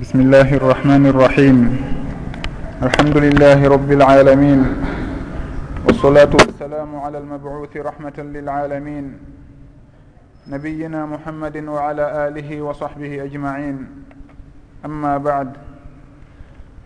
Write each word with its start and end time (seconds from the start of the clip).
بسم 0.00 0.20
الله 0.20 0.54
الرحمن 0.56 1.06
الرحيم 1.06 1.56
الحمد 2.82 3.16
لله 3.16 3.68
رب 3.68 3.92
العالمين 3.92 4.60
والصلاة 5.86 6.30
والسلام 6.34 6.96
على 6.96 7.18
المبعوث 7.18 7.76
رحمة 7.76 8.12
للعالمين 8.18 9.18
نبينا 10.48 11.06
محمد 11.06 11.56
وعلى 11.68 12.28
آله 12.28 12.62
وصحبه 12.62 13.24
أجمعين 13.24 13.86
أما 14.84 15.18
بعد 15.18 15.52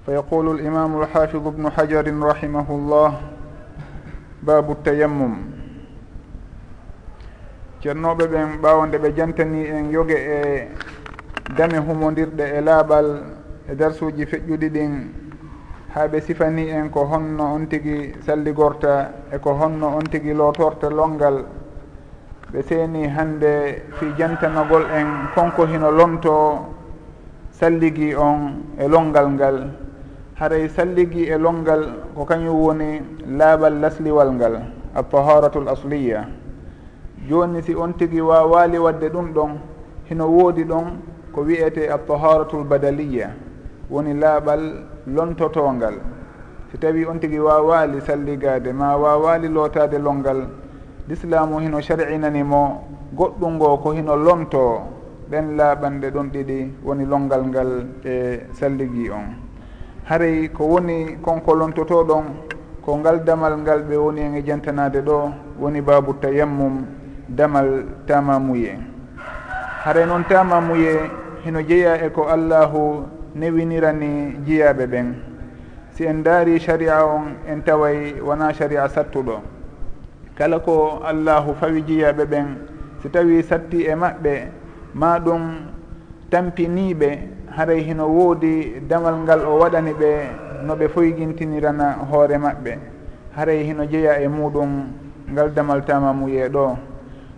فيقول 0.06 0.60
الإمام 0.60 1.00
الحافظ 1.02 1.46
ابن 1.46 1.70
حجر 1.70 2.06
رحمه 2.22 2.66
الله 2.70 3.20
باب 4.42 4.70
التيمم 4.70 5.34
ceernoɓe 7.82 8.24
ɓen 8.28 8.60
ɓawde 8.62 8.98
ɓe 8.98 9.08
jantani 9.16 9.64
en 9.66 9.90
yoge 9.90 10.12
e 10.14 10.68
dame 11.56 11.78
humodirɗe 11.78 12.44
e 12.56 12.60
laaɓal 12.60 13.22
e 13.68 13.74
darsuji 13.74 14.26
feƴƴuɗi 14.26 14.68
ɗin 14.70 14.92
ha 15.94 16.06
ɓe 16.06 16.20
sifani 16.20 16.70
en 16.70 16.88
ko 16.90 17.04
honno 17.04 17.54
on 17.54 17.66
tigui 17.66 18.14
salligorta 18.20 19.12
e 19.32 19.38
ko 19.38 19.54
honno 19.54 19.86
on 19.96 20.04
tigui 20.10 20.32
lootorta 20.34 20.88
longal. 20.88 21.44
Ɓe 22.52 22.62
seeni 22.62 23.08
hande 23.08 23.82
fi 23.98 24.06
jantanagol 24.16 24.84
en 24.94 25.28
konko 25.34 25.66
hino 25.66 25.90
lonto 25.90 26.74
salligi 27.50 28.14
on 28.14 28.62
e 28.78 28.86
longal 28.86 29.30
ngal. 29.30 29.70
Haray 30.38 30.68
salligi 30.68 31.28
e 31.28 31.36
longal 31.36 31.82
ko 32.14 32.24
kañum 32.24 32.54
woni 32.54 33.02
laaɓal 33.26 33.80
lasliwal 33.80 34.32
ngal 34.34 34.62
a 34.94 35.02
taharatu 35.02 35.66
asliya. 35.68 36.28
Joni 37.28 37.62
si 37.62 37.74
on 37.74 37.92
tigui 37.94 38.20
wawali 38.20 38.78
wadde 38.78 39.10
ɗum 39.10 39.32
ɗon 39.32 39.58
hino 40.08 40.26
woodi 40.26 40.64
ɗon 40.64 40.86
ko 41.32 41.40
wiyete 41.42 41.88
a 41.90 41.98
taharatul 41.98 42.64
badaliya 42.64 43.30
woni 43.90 44.14
laaɓal 44.14 44.62
lontotongal 45.06 45.94
si 46.70 46.78
tawi 46.78 47.04
on 47.06 47.18
tigui 47.18 47.38
wawali 47.38 48.00
salligade 48.00 48.72
ma 48.72 48.96
wawali 48.96 49.48
lotade 49.48 49.98
longal 49.98 50.48
l'islamu 51.08 51.58
hino 51.60 51.80
shar'inanimo 51.80 52.84
goɗɗum 53.16 53.54
ngo 53.54 53.76
ko 53.82 53.90
hino 53.92 54.16
lonto 54.16 54.82
ɓen 55.30 55.56
laaɓanɗe 55.56 56.10
ɗon 56.10 56.28
ɗiɗi 56.32 56.58
woni 56.84 57.04
longal 57.06 57.42
ngal 57.46 57.86
e 58.04 58.40
salligi 58.52 59.10
on. 59.10 59.34
Haray 60.04 60.48
ko 60.50 60.64
woni 60.64 61.18
konko 61.22 61.54
lontoto 61.54 62.04
ɗon 62.04 62.24
ko 62.82 62.96
ngal 62.96 63.24
damal 63.24 63.58
ngal 63.58 63.82
ɓe 63.82 63.96
woni 63.96 64.20
en 64.20 64.34
e 64.34 64.42
jantanade 64.42 65.02
ɗo 65.02 65.32
woni 65.60 65.80
babu 65.80 66.14
tayammum 66.20 66.84
damal 67.28 67.84
tamamuye 68.06 68.89
haray 69.84 70.04
noon 70.06 70.24
tamamuye 70.28 71.10
hino 71.44 71.62
jeeya 71.62 72.04
e 72.04 72.10
ko 72.10 72.28
allahu 72.28 73.08
newinirani 73.34 74.36
jiyaɓe 74.44 74.86
ɓen. 74.86 75.14
Si 75.96 76.04
en 76.04 76.22
daari 76.22 76.60
sharia 76.60 77.04
on 77.06 77.36
en 77.48 77.62
taway 77.64 78.20
wona 78.20 78.52
sharia 78.52 78.88
sattuɗo. 78.88 79.40
Kala 80.36 80.58
ko 80.60 81.00
allahu 81.04 81.54
fawi 81.54 81.82
jiyaɓe 81.82 82.24
ɓen 82.28 82.46
si 83.02 83.08
tawi 83.08 83.42
satti 83.42 83.86
e 83.88 83.94
maɓɓe 83.94 84.48
ma 84.94 85.18
ɗum 85.18 85.42
tampiniɓe 86.30 87.18
haray 87.56 87.80
hino 87.80 88.04
woodi 88.06 88.80
damal 88.88 89.16
ngal 89.24 89.40
o 89.48 89.58
waɗani 89.64 89.92
ɓe 89.94 90.10
no 90.66 90.76
ɓe 90.76 90.88
foygintinirana 90.88 92.04
hoore 92.10 92.36
maɓɓe. 92.36 92.78
Haray 93.36 93.64
hino 93.64 93.84
jeeya 93.86 94.20
e 94.20 94.28
muɗum 94.28 94.92
ngal 95.32 95.54
damal 95.54 95.80
tamamuye 95.84 96.48
ɗo. 96.48 96.89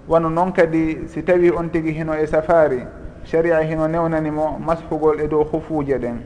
wano 0.08 0.28
noon 0.28 0.52
kadi 0.52 1.08
si 1.08 1.22
tawi 1.22 1.50
on 1.50 1.70
tigi 1.70 1.92
hino 1.92 2.14
e 2.14 2.26
safari 2.26 2.82
sharia 3.24 3.60
hino 3.60 3.88
newnanimo 3.88 4.58
mashugol 4.58 5.20
e 5.20 5.28
dow 5.28 5.44
hufuje 5.44 5.98
ɗen. 5.98 6.16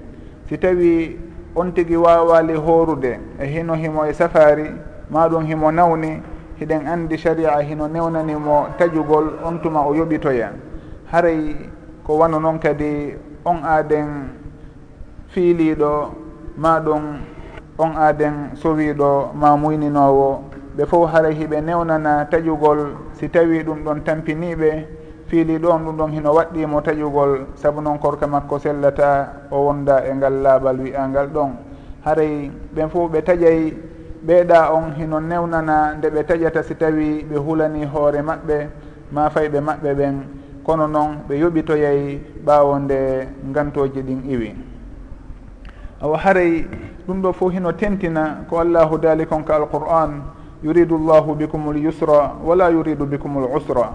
Si 0.49 0.59
tawi 0.59 1.19
on 1.55 1.73
tigi 1.73 1.97
wawali 1.97 2.55
horude 2.55 3.21
e 3.41 3.47
hino 3.47 3.75
himo 3.75 4.07
e 4.07 4.13
safari 4.13 4.71
maɗum 5.11 5.45
himo 5.47 5.71
nawni 5.71 6.23
hiɗen 6.61 6.87
andi 6.87 7.19
sharia 7.19 7.61
hino 7.63 7.89
newnanimo 7.89 8.69
tajugol 8.79 9.39
on 9.45 9.61
tuma 9.63 9.81
o 9.87 9.95
yoɓitoya. 9.95 10.53
Haray 11.13 11.57
ko 12.05 12.19
wano 12.19 12.41
noon 12.41 12.59
kadi 12.59 13.15
on 13.45 13.63
aaden 13.63 14.31
fiiliɗo 15.29 16.11
ma 16.57 16.81
ɗum 16.81 17.03
on 17.79 17.93
aaden 17.97 18.57
sowiɗo 18.57 19.33
ma 19.35 19.57
muyninowo 19.57 20.56
ɓe 20.77 20.85
fof 20.87 21.11
haray 21.13 21.35
hiɓe 21.35 21.61
newnana 21.61 22.27
taƴugol 22.31 22.79
si 23.13 23.29
tawi 23.29 23.63
ɗum 23.65 23.85
ɗon 23.85 24.05
tampiniɓe 24.05 24.87
fiili 25.27 25.59
ɗon 25.59 25.85
ɗum 25.85 25.97
ɗon 25.97 26.13
hino 26.13 26.33
waɗɗimo 26.35 26.81
taƴugol 26.83 27.47
saabu 27.55 27.81
noon 27.81 27.99
korka 27.99 28.27
makko 28.27 28.59
sellata 28.59 29.33
o 29.51 29.65
wonda 29.67 30.05
e 30.05 30.15
ngal 30.15 30.33
laaɓal 30.43 30.79
wiyangal 30.81 31.29
ɗon. 31.33 31.51
Haray 32.05 32.51
ɓen 32.75 32.89
fof 32.91 33.11
ɓe 33.11 33.23
taƴay 33.23 33.75
ɓeeɗa 34.27 34.73
on 34.75 34.93
hino 34.99 35.21
newnana 35.21 35.95
nde 35.97 36.11
ɓe 36.11 36.23
taƴata 36.25 36.63
si 36.63 36.75
tawi 36.75 37.25
ɓe 37.25 37.37
hulani 37.39 37.85
hoore 37.87 38.21
maɓɓe 38.23 38.69
ma 39.13 39.31
fayɓe 39.31 39.61
maɓɓe 39.61 39.95
ɓen. 39.95 40.15
Kono 40.63 40.87
noon 40.87 41.23
ɓe 41.29 41.39
yoɓitoyay 41.39 42.21
ɓaawo 42.45 42.79
nde 42.79 43.29
ngantoji 43.49 44.03
ɗin 44.03 44.21
iwi. 44.29 44.55
Awa 46.03 46.19
haray 46.19 46.67
ɗum 47.09 47.23
ɗo 47.23 47.33
fof 47.33 47.53
hino 47.53 47.73
tentina 47.73 48.45
ko 48.51 48.59
allahu 48.59 48.99
daali 48.99 49.27
konka 49.27 49.55
alqur'an. 49.57 50.37
yuridu 50.67 50.99
llahu 50.99 51.39
bikum 51.39 51.71
l 51.71 51.79
yusra 51.79 52.35
wala 52.43 52.69
yuridu 52.71 53.07
bikum 53.07 53.39
l 53.39 53.47
usra. 53.55 53.93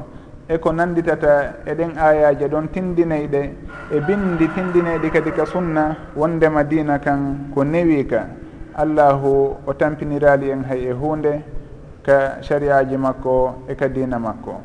E 0.47 0.57
ko 0.57 0.71
nanditata 0.71 1.63
eɗen 1.67 1.97
ayaji 1.99 2.47
ɗon 2.47 2.67
tindineyɗe 2.71 3.41
e 3.91 3.99
bindi 3.99 4.47
tindineyɗi 4.47 5.09
kadi 5.11 5.31
ka 5.31 5.45
sunna 5.45 5.95
wondema 6.15 6.63
dina 6.63 6.99
kan 6.99 7.51
ko 7.53 7.63
newi 7.63 8.05
ka. 8.07 8.25
Allahu 8.75 9.57
o 9.67 9.73
tampinirali 9.73 10.49
en 10.49 10.63
hay 10.63 10.87
e 10.87 10.93
hunde 10.93 11.43
ka 12.03 12.39
sariyaji 12.41 12.97
makko 12.97 13.67
e 13.67 13.75
ka 13.75 13.88
dina 13.88 14.17
makko. 14.17 14.55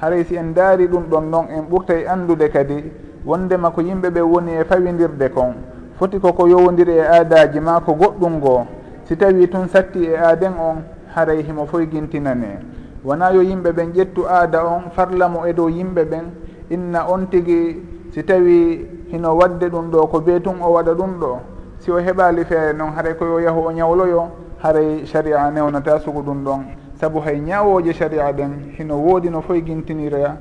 Haray 0.00 0.24
si 0.24 0.36
en 0.36 0.52
daari 0.54 0.88
ɗum 0.88 1.04
ɗon 1.10 1.28
noon 1.30 1.46
en 1.52 1.62
ɓurtay 1.68 2.06
andude 2.08 2.48
kadi 2.48 2.84
wondema 3.24 3.70
ko 3.70 3.82
yimɓe 3.82 4.08
ɓe 4.10 4.20
woni 4.20 4.52
e 4.56 4.64
fawidirde 4.64 5.28
kon. 5.30 5.54
Foti 5.98 6.18
koko 6.18 6.48
yowodiri 6.48 6.96
e 6.96 7.04
aadaji 7.04 7.60
ma 7.60 7.80
ko 7.80 7.92
goɗɗum 7.92 8.36
ngoo 8.40 8.66
si 9.04 9.16
tawi 9.16 9.48
tun 9.48 9.68
satti 9.68 10.04
e 10.04 10.16
aaden 10.16 10.52
on 10.58 10.99
haray 11.14 11.42
himo 11.42 11.66
foye 11.66 11.86
gintinane. 11.86 12.58
Wona 13.04 13.30
yo 13.32 13.42
yimɓe 13.42 13.72
ɓen 13.72 13.92
ƴettu 13.92 14.26
aada 14.28 14.64
on 14.64 14.90
farlamo 14.90 15.46
e 15.46 15.52
dow 15.52 15.68
yimɓe 15.68 16.04
ɓen. 16.04 16.24
Inna 16.70 17.06
on 17.08 17.26
tigi 17.30 17.82
si 18.10 18.22
tawi 18.24 18.86
hino 19.10 19.34
wadde 19.36 19.68
ɗum 19.68 19.90
ɗo 19.90 20.06
ko 20.06 20.20
be 20.20 20.40
tun 20.40 20.60
o 20.62 20.72
waɗa 20.72 20.94
ɗum 20.94 21.18
ɗo 21.20 21.38
si 21.78 21.90
o 21.90 21.96
heɓali 21.98 22.44
feere 22.44 22.72
noon 22.76 22.92
haray 22.94 23.14
koyo 23.14 23.40
yahu 23.40 23.66
o 23.66 23.72
ñawloyo 23.72 24.28
haray 24.62 25.04
sharia 25.06 25.50
newnata 25.50 25.98
sugu 26.00 26.22
ɗum 26.22 26.44
ɗon. 26.44 26.60
Saabu 27.00 27.20
hay 27.20 27.40
ñawoje 27.40 27.92
sharia 27.94 28.30
ɗen 28.32 28.74
hino 28.78 28.96
woodi 28.96 29.30
no 29.30 29.40
foye 29.40 29.62
gintinira 29.64 30.36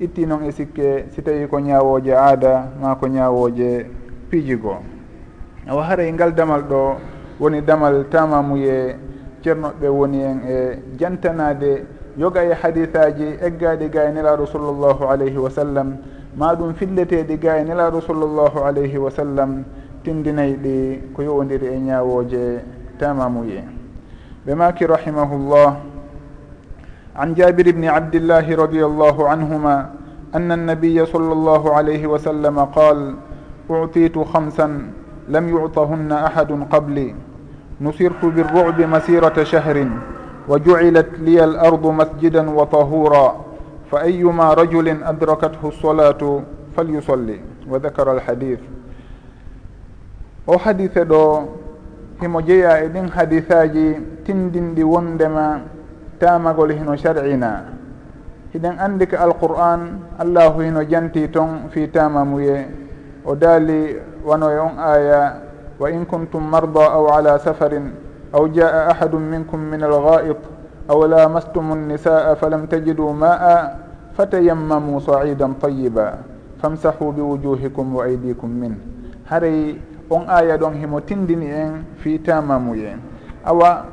itti 0.00 0.26
noon 0.26 0.44
e 0.44 0.52
sikke 0.52 1.06
si 1.10 1.22
tawi 1.22 1.46
ko 1.48 1.58
ñawoje 1.58 2.14
aada 2.14 2.70
ma 2.80 2.94
ko 2.94 3.06
ñawoje 3.08 3.86
piijigo. 4.30 4.76
Awa 5.66 5.82
haray 5.84 6.12
ngal 6.12 6.32
damal 6.34 6.62
ɗo 6.62 6.94
woni 7.40 7.60
damal 7.62 8.04
tamamuye 8.10 8.96
ceernoɓe 9.43 9.87
woni 9.87 10.21
en 10.23 10.39
e 10.47 10.79
jantanade 10.97 11.85
yoga 12.17 12.43
e 12.43 12.53
hadisaji 12.53 13.37
eggaɗi 13.41 13.89
ga 13.89 14.03
e 14.09 14.11
nelaɗo 14.13 14.45
sallllahu 14.45 15.03
alayhi 15.09 15.37
wa 15.37 15.49
sallam 15.49 15.97
ma 16.35 16.53
ɗum 16.55 16.73
filleteɗi 16.73 17.37
ga 17.39 17.57
e 17.59 17.63
nelaɗo 17.63 18.01
sallllahu 18.01 18.59
alayhi 18.65 18.97
wa 18.97 19.09
sallam 19.11 19.63
tindinayɗi 20.03 21.13
ko 21.13 21.21
yowodiri 21.23 21.67
e 21.67 21.79
ñawoje 21.79 22.59
tamamuye 22.99 23.63
ɓe 24.45 24.55
maki 24.55 24.85
rahimahullah 24.85 25.75
an 27.15 27.35
jabir 27.35 27.73
bni 27.73 27.87
abdillahi 27.87 28.55
radi 28.55 28.79
allahu 28.83 29.25
anhuma 29.27 29.99
أن 30.35 30.51
النبي 30.51 31.05
صلى 31.05 31.33
الله 31.33 31.73
عليه 31.73 32.07
وسلم 32.07 32.59
قال 32.59 33.15
أعطيت 33.71 34.17
خمسا 34.17 34.67
لم 35.29 35.57
يعطهن 35.57 36.11
أحد 36.11 36.51
قبلي 36.69 37.15
نصرت 37.84 38.24
بالرعب 38.24 38.80
مسيرة 38.80 39.36
شهر 39.44 39.76
وجعلت 40.48 41.10
لي 41.18 41.44
الأرض 41.44 41.84
مسجدا 41.86 42.50
وطهورا 42.50 43.26
فأيما 43.90 44.46
رجل 44.54 44.86
أدركته 45.04 45.62
الصلاة 45.68 46.22
فليصلي 46.76 47.38
وذكر 47.68 48.06
الحديث 48.12 48.60
o 50.46 50.58
hadise 50.60 51.04
ɗo 51.04 51.48
himo 52.20 52.40
jeeya 52.44 52.84
e 52.84 52.88
ɗin 52.92 53.08
hadisaji 53.08 53.96
tindinɗi 54.24 54.84
wondema 54.84 55.60
tamagol 56.20 56.68
hino 56.72 56.92
shar'ina. 56.96 57.64
Hiɗen 58.52 58.76
andi 58.78 59.06
ka 59.08 59.24
alqur'an 59.24 60.04
allahu 60.20 60.60
hino 60.60 60.84
janti 60.84 61.28
toon 61.32 61.70
fi 61.72 61.88
tamamuye. 61.88 62.68
O 63.24 63.34
daali 63.34 63.96
wano 64.24 64.50
e 64.52 64.58
on 64.60 64.76
aya 64.78 65.40
wa 65.84 65.92
in 65.92 66.08
kuntum 66.08 66.40
marda 66.40 66.96
aw 66.96 67.12
ala 67.20 67.36
safarin 67.36 67.92
aw 68.32 68.48
jaa 68.48 68.88
ahadu 68.96 69.20
minkum 69.20 69.60
min 69.60 69.84
alghaid 69.84 70.40
aw 70.88 70.98
lamastum 71.04 71.72
النساء 71.72 72.36
falam 72.40 72.64
tajidu 72.68 73.08
maa 73.12 73.76
fatayammamu 74.16 75.00
saidan 75.04 75.56
طيبا 75.60 76.08
famsahu 76.60 77.12
biwujuhikum 77.12 78.00
wa 78.00 78.08
aydikum 78.08 78.48
min 78.48 78.72
haray 79.28 79.76
on 80.08 80.24
aya 80.28 80.56
ɗon 80.56 80.80
himo 80.80 81.00
tindini 81.00 81.48
en 81.52 81.84
fi 82.00 82.18
tamamuye 82.20 82.96
en. 82.96 83.00
Awa 83.44 83.84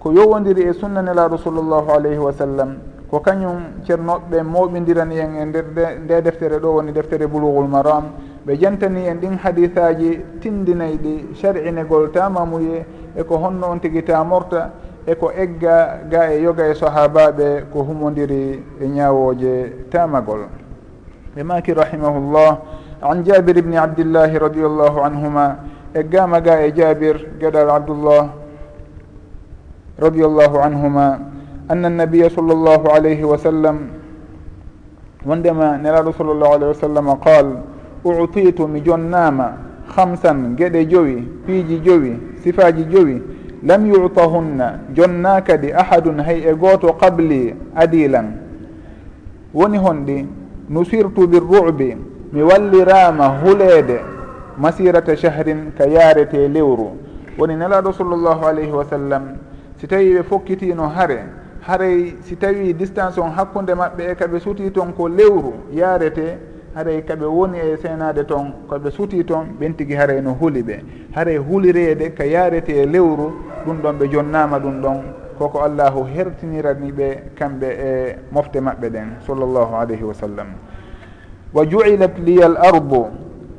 ko 0.00 0.12
yowodiri 0.12 0.68
e 0.68 0.72
sunna 0.72 1.00
nelaɗo 1.00 1.36
sallllahu 1.40 1.88
alayhi 1.92 2.20
wa 2.20 2.32
sallam 2.32 2.76
ko 3.08 3.20
kañum 3.20 3.84
ceernoɓe 3.84 4.42
mawɓidirani 4.44 5.16
en 5.20 5.32
e 5.36 5.44
nder 5.44 5.64
nde 6.04 6.20
deftere 6.22 6.60
ɗo 6.60 6.68
woni 6.80 6.92
deftere 6.92 7.26
boulugul 7.26 7.68
maram 7.68 8.12
ɓe 8.46 8.56
jantani 8.58 9.06
en 9.06 9.20
ɗin 9.20 9.36
hadisaji 9.38 10.20
tindinayɗi 10.40 11.34
shar'inegol 11.34 12.10
tamamuye 12.12 12.84
eko 13.16 13.36
honno 13.38 13.66
on 13.70 13.78
tigi 13.80 14.02
tamorta 14.02 14.70
eko 15.06 15.30
egga 15.32 16.00
ga 16.10 16.30
e 16.32 16.40
yoga 16.42 16.66
e 16.70 16.74
sahabaɓe 16.74 17.64
ko 17.72 17.82
humodiri 17.84 18.62
e 18.80 18.86
ñawoje 18.88 19.88
tamagol 19.90 20.48
ɓe 21.36 21.42
maki 21.44 21.72
rahimahullah 21.74 22.58
an 23.02 23.24
jabir 23.24 23.56
ibni 23.58 23.76
abdillahi 23.76 24.38
radiallahu 24.38 25.00
anhuma 25.04 25.56
eggama 25.94 26.40
ga 26.40 26.60
e 26.64 26.72
jabir 26.72 27.16
gueɗal 27.38 27.70
abdullah 27.70 28.28
radiallahu 29.98 30.56
anhuma 30.64 31.18
anna 31.68 31.88
annabiya 31.88 32.30
sall 32.30 32.46
llahu 32.48 32.88
alayhi 32.88 33.22
wa 33.24 33.36
sallam 33.36 33.90
wondema 35.26 35.76
nelaɗo 35.76 36.12
sall 36.16 36.32
llahu 36.36 36.54
alayhi 36.56 36.72
wa 36.72 36.80
sallam 36.80 37.06
qal 37.20 37.46
utitu 38.04 38.68
mi 38.68 38.80
jonnama 38.80 39.52
hamsan 39.96 40.56
gueɗe 40.56 40.86
jowi 40.86 41.22
piiji 41.46 41.78
jowi 41.80 42.18
sifaji 42.42 42.84
jowi 42.84 43.22
lam 43.62 43.86
yutahunna 43.86 44.78
jonna 44.94 45.40
kadi 45.40 45.72
ahadun 45.72 46.20
hay 46.20 46.40
e 46.48 46.54
gooto 46.54 46.92
qabli 46.92 47.54
adilan 47.74 48.32
woni 49.54 49.78
honɗi 49.78 50.26
nusirtu 50.68 51.26
birruɓi 51.26 51.96
mi 52.32 52.42
wallirama 52.42 53.28
huleede 53.28 54.00
masirata 54.58 55.16
shahrin 55.16 55.72
ka 55.76 55.86
yarete 55.86 56.48
lewru. 56.48 56.90
Woni 57.38 57.56
nelaɗo 57.56 57.92
sallllahu 57.92 58.44
alayhi 58.46 58.70
wa 58.70 58.84
sallam 58.84 59.22
si 59.80 59.86
tawi 59.86 60.14
ɓe 60.14 60.22
fokkitino 60.22 60.88
haare 60.88 61.24
haray 61.66 62.14
si 62.22 62.36
tawi 62.36 62.74
distance 62.74 63.18
on 63.18 63.30
hakkude 63.30 63.74
maɓɓe 63.74 64.10
e 64.10 64.14
kaɓe 64.14 64.40
suuti 64.40 64.70
toon 64.70 64.92
ko 64.92 65.08
lewru 65.08 65.54
yarete 65.72 66.38
haray 66.74 67.02
kaɓe 67.02 67.24
woni 67.26 67.58
e 67.58 67.76
seenade 67.76 68.24
toon 68.24 68.52
koɓe 68.68 68.90
suuti 68.90 69.24
toon 69.24 69.46
ɓen 69.58 69.74
tigui 69.76 69.94
haray 69.96 70.20
no 70.20 70.32
huuli 70.34 70.62
ɓe. 70.62 70.82
Haray 71.14 71.36
huulirede 71.36 72.14
ka 72.14 72.24
yarete 72.24 72.70
e 72.82 72.86
lewru 72.86 73.32
ɗum 73.66 73.76
ɗon 73.82 73.92
ɓe 73.98 74.08
jonnama 74.12 74.58
ɗum 74.58 74.80
ɗon 74.82 74.96
koko 75.38 75.58
allahu 75.62 76.04
hertinirani 76.14 76.92
ɓe 76.92 77.22
kamɓe 77.38 77.66
e 77.66 78.16
mofte 78.32 78.60
maɓɓe 78.60 78.88
ɗen 78.90 79.08
sallllahu 79.26 79.74
alayhi 79.74 80.04
wa 80.04 80.14
sallam. 80.14 80.46
Wa 81.52 81.64
juilat 81.66 82.18
liya 82.24 82.46
al 82.46 82.56
ardu 82.56 83.06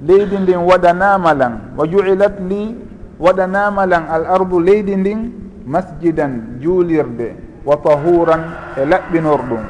leydi 0.02 0.38
ndin 0.40 0.58
waɗanamalan 0.66 1.54
wa 1.78 1.86
juilat 1.88 2.40
li 2.50 2.76
waɗanamalan 3.20 4.04
al 4.10 4.26
ardu 4.26 4.60
leydi 4.60 4.96
ndin 4.96 5.32
masjidan 5.66 6.58
juulirde 6.62 7.36
wa 7.66 7.76
tahuran 7.78 8.42
e 8.78 8.86
laɓɓinor 8.86 9.42
ɗum 9.50 9.64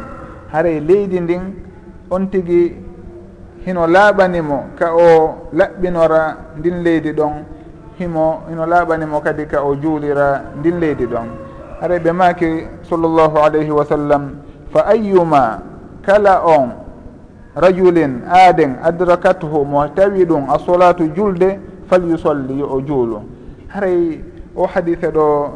haray 0.51 0.79
leydi 0.79 1.19
ndin 1.19 1.41
on 2.09 2.27
tigui 2.29 2.75
hino 3.65 3.87
laaɓanimo 3.87 4.63
ka 4.79 4.93
o 4.95 5.49
laɓɓinora 5.53 6.35
ndin 6.57 6.83
leydi 6.83 7.11
ɗon 7.13 7.33
himo 7.99 8.41
hino 8.49 8.65
laaɓanimo 8.65 9.21
kadi 9.21 9.45
ka 9.45 9.61
o 9.63 9.75
juulira 9.75 10.41
ndin 10.59 10.79
leydi 10.79 11.05
ɗon. 11.05 11.27
Are 11.81 11.99
ɓe 11.99 12.11
maaki 12.11 12.67
sallllahu 12.89 13.37
alayhi 13.37 13.71
wa 13.71 13.85
sallam 13.85 14.35
fa 14.73 14.85
ayuma 14.87 15.59
kala 16.01 16.41
on 16.45 16.69
rajulin 17.55 18.21
aaden 18.29 18.77
adrakathu 18.83 19.65
mo 19.65 19.87
tawi 19.95 20.25
ɗum 20.25 20.49
a 20.49 20.57
solatu 20.59 21.09
julde 21.15 21.59
falyusolli 21.89 22.59
yo 22.59 22.67
o 22.69 22.81
juulu. 22.81 23.21
Haray 23.67 24.21
o 24.55 24.65
hadise 24.65 25.11
ɗo 25.11 25.49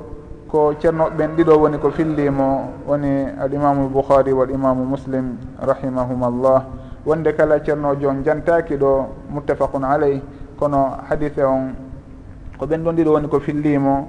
ko 0.48 0.74
ceernoɓeɓen 0.80 1.36
ɗiɗo 1.38 1.54
woni 1.58 1.78
ko 1.80 1.90
fillimo 1.92 2.70
woni 2.88 3.28
al 3.42 3.54
imamu 3.54 3.90
lbouhari 3.90 4.32
wal 4.34 4.50
imamu 4.50 4.86
muslim 4.86 5.38
rahimahum 5.60 6.22
llah 6.42 6.64
wonde 7.06 7.34
kala 7.36 7.60
ceernojo 7.64 8.10
on 8.10 8.24
jantaki 8.24 8.76
ɗo 8.78 9.06
muttafaqun 9.30 9.84
aleyh 9.84 10.22
kono 10.58 10.98
hadise 11.10 11.44
on 11.44 11.76
ko 12.58 12.66
ɓen 12.66 12.84
ɗon 12.84 12.96
ɗiɗo 12.96 13.12
woni 13.12 13.28
ko 13.28 13.40
fillimo. 13.40 14.08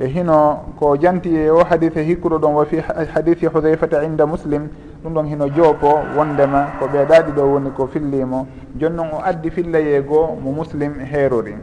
E 0.00 0.06
hino 0.06 0.74
ko 0.78 0.96
janti 0.96 1.28
e 1.36 1.50
o 1.50 1.62
hadise 1.64 2.02
hikkuɗo 2.02 2.38
ɗon 2.38 2.54
wo 2.54 2.64
fi 2.64 2.80
hadisi 3.14 3.46
hudayfata 3.46 4.02
inda 4.04 4.26
muslim 4.26 4.68
ɗum 5.04 5.12
ɗon 5.14 5.26
hino 5.26 5.48
joopo 5.48 6.00
wondema 6.16 6.72
ko 6.78 6.86
ɓeeɗaɗi 6.86 7.32
ɗo 7.36 7.42
woni 7.52 7.70
ko 7.70 7.86
fillimo. 7.86 8.46
Joni 8.78 8.96
noon 8.96 9.08
o 9.12 9.20
addi 9.22 9.50
fillaye 9.50 10.00
goo 10.02 10.34
mo 10.42 10.52
muslim 10.52 10.94
heerori. 11.00 11.54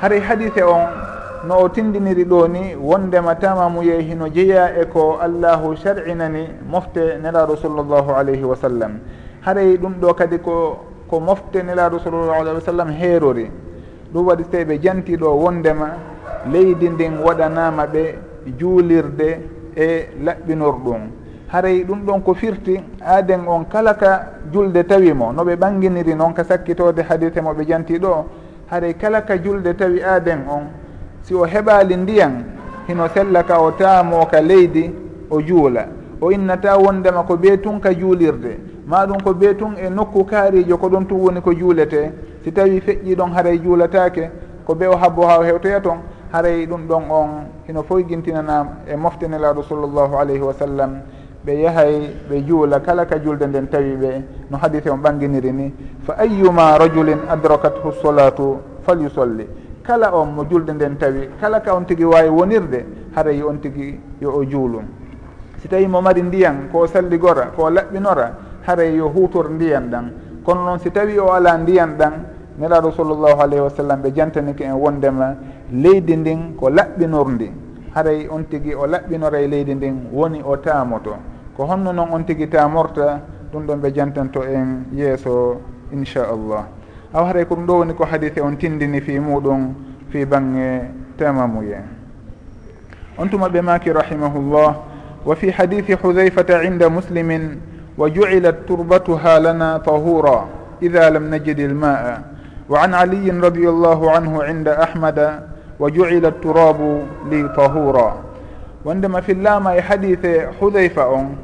Haray 0.00 0.20
hadise 0.20 0.62
on 0.62 0.88
no 1.46 1.58
o 1.60 1.68
tindiniri 1.68 2.24
ɗo 2.24 2.48
ni 2.48 2.74
wondema 2.74 3.34
tamamuye 3.34 4.00
hino 4.02 4.28
jeeya 4.28 4.80
e 4.80 4.86
ko 4.86 5.18
allahu 5.20 5.76
shar'inani 5.76 6.48
mofte 6.70 7.18
nelaɗo 7.20 7.56
sallllahu 7.56 8.10
alayhi 8.16 8.44
wa 8.44 8.56
sallam. 8.56 9.00
haray 9.46 9.76
ɗum 9.78 9.94
ɗo 10.00 10.14
kadi 10.14 10.38
ko 10.38 10.78
ko 11.08 11.20
mofte 11.20 11.62
nelaɗo 11.62 11.98
sallllahu 12.00 12.40
alih 12.40 12.54
wa 12.54 12.60
sallam 12.60 12.90
heerori. 12.90 13.50
Ɗum 14.12 14.26
waɗi 14.26 14.42
so 14.44 14.50
tawi 14.50 14.64
ɓe 14.64 14.78
jantiɗo 14.82 15.28
wondema 15.38 15.88
leydi 16.50 16.88
ndin 16.90 17.18
waɗanama 17.24 17.86
ɓe 17.86 18.14
juulirde 18.58 19.38
e 19.76 20.08
laɓɓinor 20.24 20.74
ɗum 20.84 21.00
haray 21.48 21.84
ɗum 21.84 22.04
ɗon 22.04 22.20
ko 22.22 22.34
firti 22.34 22.80
aaden 23.00 23.46
on 23.46 23.64
kala 23.64 23.94
ka 23.94 24.26
julde 24.52 24.82
tawimo 24.84 25.32
no 25.32 25.44
ɓe 25.44 25.54
ɓanginiri 25.56 26.14
noon 26.16 26.32
ka 26.34 26.42
sakkitode 26.44 27.02
hadite 27.08 27.40
mo 27.40 27.52
ɓe 27.54 27.66
janti 27.68 27.98
ɗo 27.98 28.24
haray 28.70 28.94
kala 28.94 29.22
ka 29.22 29.36
julde 29.38 29.76
tawi 29.76 30.02
aaden 30.02 30.40
on 30.48 30.66
si 31.22 31.34
o 31.34 31.44
heɓali 31.46 31.96
ndiyan 31.96 32.44
hino 32.88 33.08
sella 33.14 33.44
ka 33.44 33.60
o 33.60 33.70
taamo 33.70 34.26
ka 34.26 34.40
leydi 34.40 34.90
o 35.30 35.40
juula. 35.40 35.86
O 36.20 36.30
innata 36.32 36.76
wondema 36.78 37.22
ko 37.22 37.36
ɓee 37.36 37.58
tun 37.60 37.78
ka 37.80 37.92
juulirde. 37.92 38.75
maɗum 38.86 39.20
ko 39.22 39.34
be 39.34 39.54
tun 39.56 39.74
e 39.76 39.88
nokku 39.90 40.24
kaarijo 40.24 40.76
ko 40.78 40.88
ɗon 40.88 41.06
tun 41.06 41.18
woni 41.20 41.40
ko 41.40 41.52
juulete. 41.52 42.12
Si 42.44 42.52
tawi 42.52 42.80
feƴƴi 42.80 43.14
ɗon 43.16 43.32
haray 43.34 43.58
juulatake 43.58 44.30
ko 44.64 44.74
ɓe 44.74 44.86
o 44.86 44.96
habbo 44.96 45.26
ha 45.26 45.38
o 45.38 45.42
hewtoya 45.42 45.80
toon 45.80 45.98
haray 46.32 46.66
ɗum 46.66 46.86
ɗon 46.86 47.10
on 47.10 47.28
hino 47.66 47.82
fof 47.82 48.06
gintinanama 48.06 48.70
e 48.86 48.96
moftenelaɗo 48.96 49.62
sallllahu 49.62 50.16
alayhi 50.16 50.40
wa 50.42 50.52
sallam. 50.54 51.00
Ɓe 51.44 51.52
yahay 51.62 52.10
ɓe 52.30 52.46
juula 52.46 52.80
kala 52.80 53.06
ka 53.06 53.18
julde 53.18 53.42
nden 53.46 53.68
tawi 53.68 53.96
ɓe 53.96 54.22
no 54.50 54.58
hadise 54.58 54.88
on 54.90 54.98
ɓanginiri 54.98 55.52
ni. 55.52 55.74
Fa 56.04 56.14
ayuma 56.18 56.78
rajulin 56.78 57.18
adrakathu 57.28 57.92
solatu 58.02 58.58
falyusolli 58.86 59.46
kala 59.86 60.10
on 60.14 60.34
mo 60.34 60.44
julde 60.50 60.70
nden 60.74 60.96
tawi 60.98 61.28
kala 61.40 61.60
ka 61.60 61.74
on 61.74 61.84
tigui 61.84 62.04
wawi 62.04 62.28
wonirde 62.28 62.84
haray 63.14 63.42
on 63.42 63.58
tigui 63.58 63.98
yo 64.20 64.30
o 64.34 64.44
juulum 64.44 64.84
si 65.62 65.68
tawi 65.68 65.86
mo 65.86 66.00
mari 66.02 66.22
ndiyan 66.22 66.68
ko 66.72 66.86
salligora 66.86 67.54
ko 67.56 67.70
laɓɓinora 67.70 68.45
haray 68.66 68.96
yo 68.96 69.08
hutor 69.08 69.50
ndiyan 69.50 69.88
ɗan. 69.90 70.06
Kono 70.44 70.64
noon 70.64 70.78
si 70.78 70.90
tawi 70.90 71.18
o 71.18 71.30
ala 71.32 71.56
ndiyan 71.58 71.96
ɗan 71.96 72.12
nelaɗo 72.58 72.90
sallllahu 72.92 73.40
alayhi 73.40 73.62
wa 73.62 73.70
sallam 73.70 74.02
ɓe 74.02 74.12
jantanike 74.14 74.62
en 74.64 74.74
wondema 74.74 75.36
leydi 75.72 76.16
ndin 76.16 76.54
ko 76.58 76.68
laɓɓinorndi. 76.70 77.50
Haray 77.94 78.28
on 78.30 78.44
tigui 78.50 78.74
o 78.74 78.86
laɓɓinora 78.86 79.40
e 79.40 79.46
leydi 79.48 79.74
ndin 79.74 80.08
woni 80.12 80.42
o 80.44 80.56
taamoto. 80.56 81.16
Ko 81.56 81.64
honno 81.64 81.92
noon 81.92 82.08
on 82.12 82.24
tigui 82.24 82.48
taamorta 82.48 83.20
ɗum 83.52 83.66
ɗon 83.66 83.76
ɓe 83.80 83.92
jantanto 83.94 84.42
en 84.42 84.84
yeeso 84.92 85.60
inchallah. 85.92 86.66
Aw 87.14 87.24
haray 87.24 87.42
e 87.42 87.46
ko 87.46 87.54
ɗum 87.54 87.66
ɗo 87.66 87.72
woni 87.78 87.94
ko 87.94 88.04
hadise 88.04 88.40
on 88.40 88.56
tindini 88.56 89.00
fi 89.00 89.18
muɗum 89.18 89.74
fi 90.10 90.24
bange 90.24 90.90
tamamuye. 91.16 91.78
On 93.18 93.28
tuma 93.28 93.48
ɓe 93.48 93.62
maki 93.62 93.90
rahimahullah 93.92 94.76
wa 95.24 95.34
fi 95.36 95.50
hadisi 95.50 95.94
hudayfata 95.94 96.62
inda 96.64 96.88
muslimin 96.90 97.58
wa 97.98 98.10
juilat 98.10 98.66
turbatuha 98.66 99.40
lana 99.40 99.78
tahura 99.80 100.44
ida 100.80 101.10
lam 101.10 101.28
najid 101.30 101.58
إذا 101.60 102.22
wa 102.68 102.82
an 102.82 102.94
aliyin 102.94 103.40
radi 103.40 103.66
allahu 103.66 104.10
anhu 104.10 104.42
inda 104.42 104.78
ahmada 104.78 105.42
wa 105.78 105.88
أحمد 105.88 106.40
turabu 106.42 107.06
li 107.30 107.44
tahura 107.56 108.16
wondema 108.84 109.22
fillama 109.22 109.76
e 109.76 109.80
hadise 109.80 110.48
hudayfa 110.60 111.06
on 111.06 111.36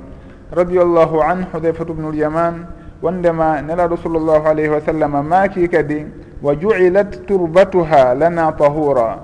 radi 0.52 0.78
allahu 0.78 1.22
an 1.22 1.44
hudayfatu 1.52 1.94
bnu 1.94 2.12
lyaman 2.12 2.66
wondema 3.02 3.60
nelaɗo 3.62 3.96
sall 3.96 4.12
llahu 4.18 4.46
alayhi 4.48 4.68
wa 4.70 4.80
sallam 4.80 5.12
maaki 5.28 5.68
kadi 5.68 6.06
wa 6.42 6.54
juilat 6.54 7.26
turbatuha 7.26 8.14
lana 8.14 8.52
tahura 8.52 9.18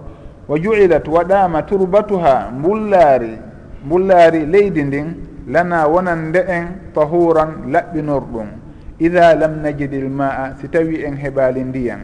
wa 0.48 0.58
juilat 0.58 1.08
waɗama 1.08 1.62
turbatuha 1.62 2.50
mbullaari 2.58 3.38
mbullaari 3.84 4.46
leydi 4.46 4.82
ndin 4.84 5.14
lana 5.48 5.86
wonande 5.88 6.44
en 6.48 6.92
tahuran 6.94 7.72
laɓɓinorɗum. 7.72 8.46
Ida 9.00 9.34
lam 9.34 9.62
najidil 9.62 10.08
ma'a 10.10 10.56
si 10.60 10.68
tawi 10.68 11.04
en 11.04 11.16
heɓali 11.16 11.64
ndiyan. 11.64 12.00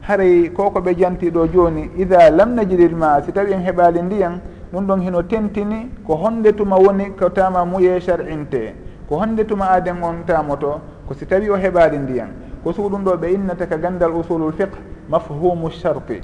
Haray 0.00 0.50
koko 0.50 0.80
ɓe 0.80 0.94
janti 0.98 1.30
ɗo 1.30 1.46
joni 1.52 1.90
ida 1.96 2.30
lam 2.30 2.54
najidil 2.54 2.96
ma'a 2.96 3.22
si 3.22 3.32
tawi 3.32 3.52
en 3.52 3.60
heɓali 3.60 4.02
ndiyan 4.02 4.40
ɗum 4.72 4.86
ɗon 4.86 5.00
hino 5.00 5.22
tentini 5.22 5.90
ko 6.06 6.16
honde 6.16 6.52
tuma 6.56 6.76
woni 6.76 7.10
ko 7.16 7.28
tama 7.30 7.64
muye 7.64 8.00
shar'inte. 8.00 8.74
Ko 9.08 9.16
honde 9.16 9.44
tuma 9.46 9.70
aden 9.70 10.02
on 10.02 10.24
tamoto 10.26 10.80
ko 11.06 11.14
si 11.14 11.26
tawi 11.26 11.50
o 11.50 11.56
heɓali 11.56 11.98
ndiyan. 11.98 12.28
Ko 12.64 12.72
sugu 12.72 12.96
ɗo 12.96 13.16
ɓe 13.16 13.32
innata 13.34 13.66
ka 13.66 13.76
gandal 13.76 14.10
usulul 14.12 14.52
fiqh 14.52 14.74
mafhumu 15.08 15.70
sharti. 15.70 16.20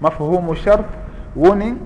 Mafhumu 0.00 0.54
shart 0.54 0.84
woni 1.36 1.76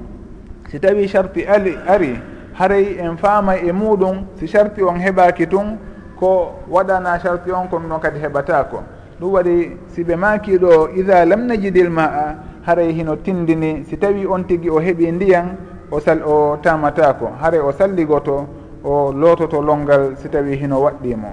si 0.71 0.79
tawi 0.81 1.07
sharti 1.07 1.47
ali 1.47 1.77
ari 1.87 2.19
haray 2.55 2.99
en 3.01 3.17
faamay 3.17 3.67
e 3.69 3.73
muɗum 3.73 4.27
si 4.39 4.47
charti 4.47 4.83
on 4.83 4.99
heɓaki 4.99 5.47
tun 5.49 5.79
ko 6.19 6.55
waɗana 6.71 7.19
charti 7.19 7.51
on 7.51 7.67
kono 7.69 7.89
noon 7.89 8.01
kadi 8.01 8.19
heɓatako 8.21 8.83
ɗum 9.21 9.33
waɗi 9.33 9.77
si 9.89 10.05
ɓe 10.05 10.17
makiɗo 10.17 10.89
ida 10.97 11.25
lam 11.25 11.47
najidil 11.47 11.91
ma 11.91 12.05
a 12.05 12.35
haray 12.67 12.93
hino 12.93 13.17
tindini 13.17 13.85
si 13.85 13.97
tawi 13.99 14.27
on 14.27 14.45
tigui 14.45 14.71
o 14.71 14.79
heeɓi 14.81 15.13
ndiyan 15.13 15.57
o 15.91 15.99
sal 16.01 16.23
o 16.23 16.57
tamatako 16.63 17.33
haray 17.41 17.61
o 17.61 17.73
salligoto 17.73 18.47
o 18.85 19.13
loototo 19.13 19.61
longal 19.61 20.17
si 20.17 20.29
tawi 20.29 20.57
hino 20.57 20.79
waɗɗimo 20.81 21.29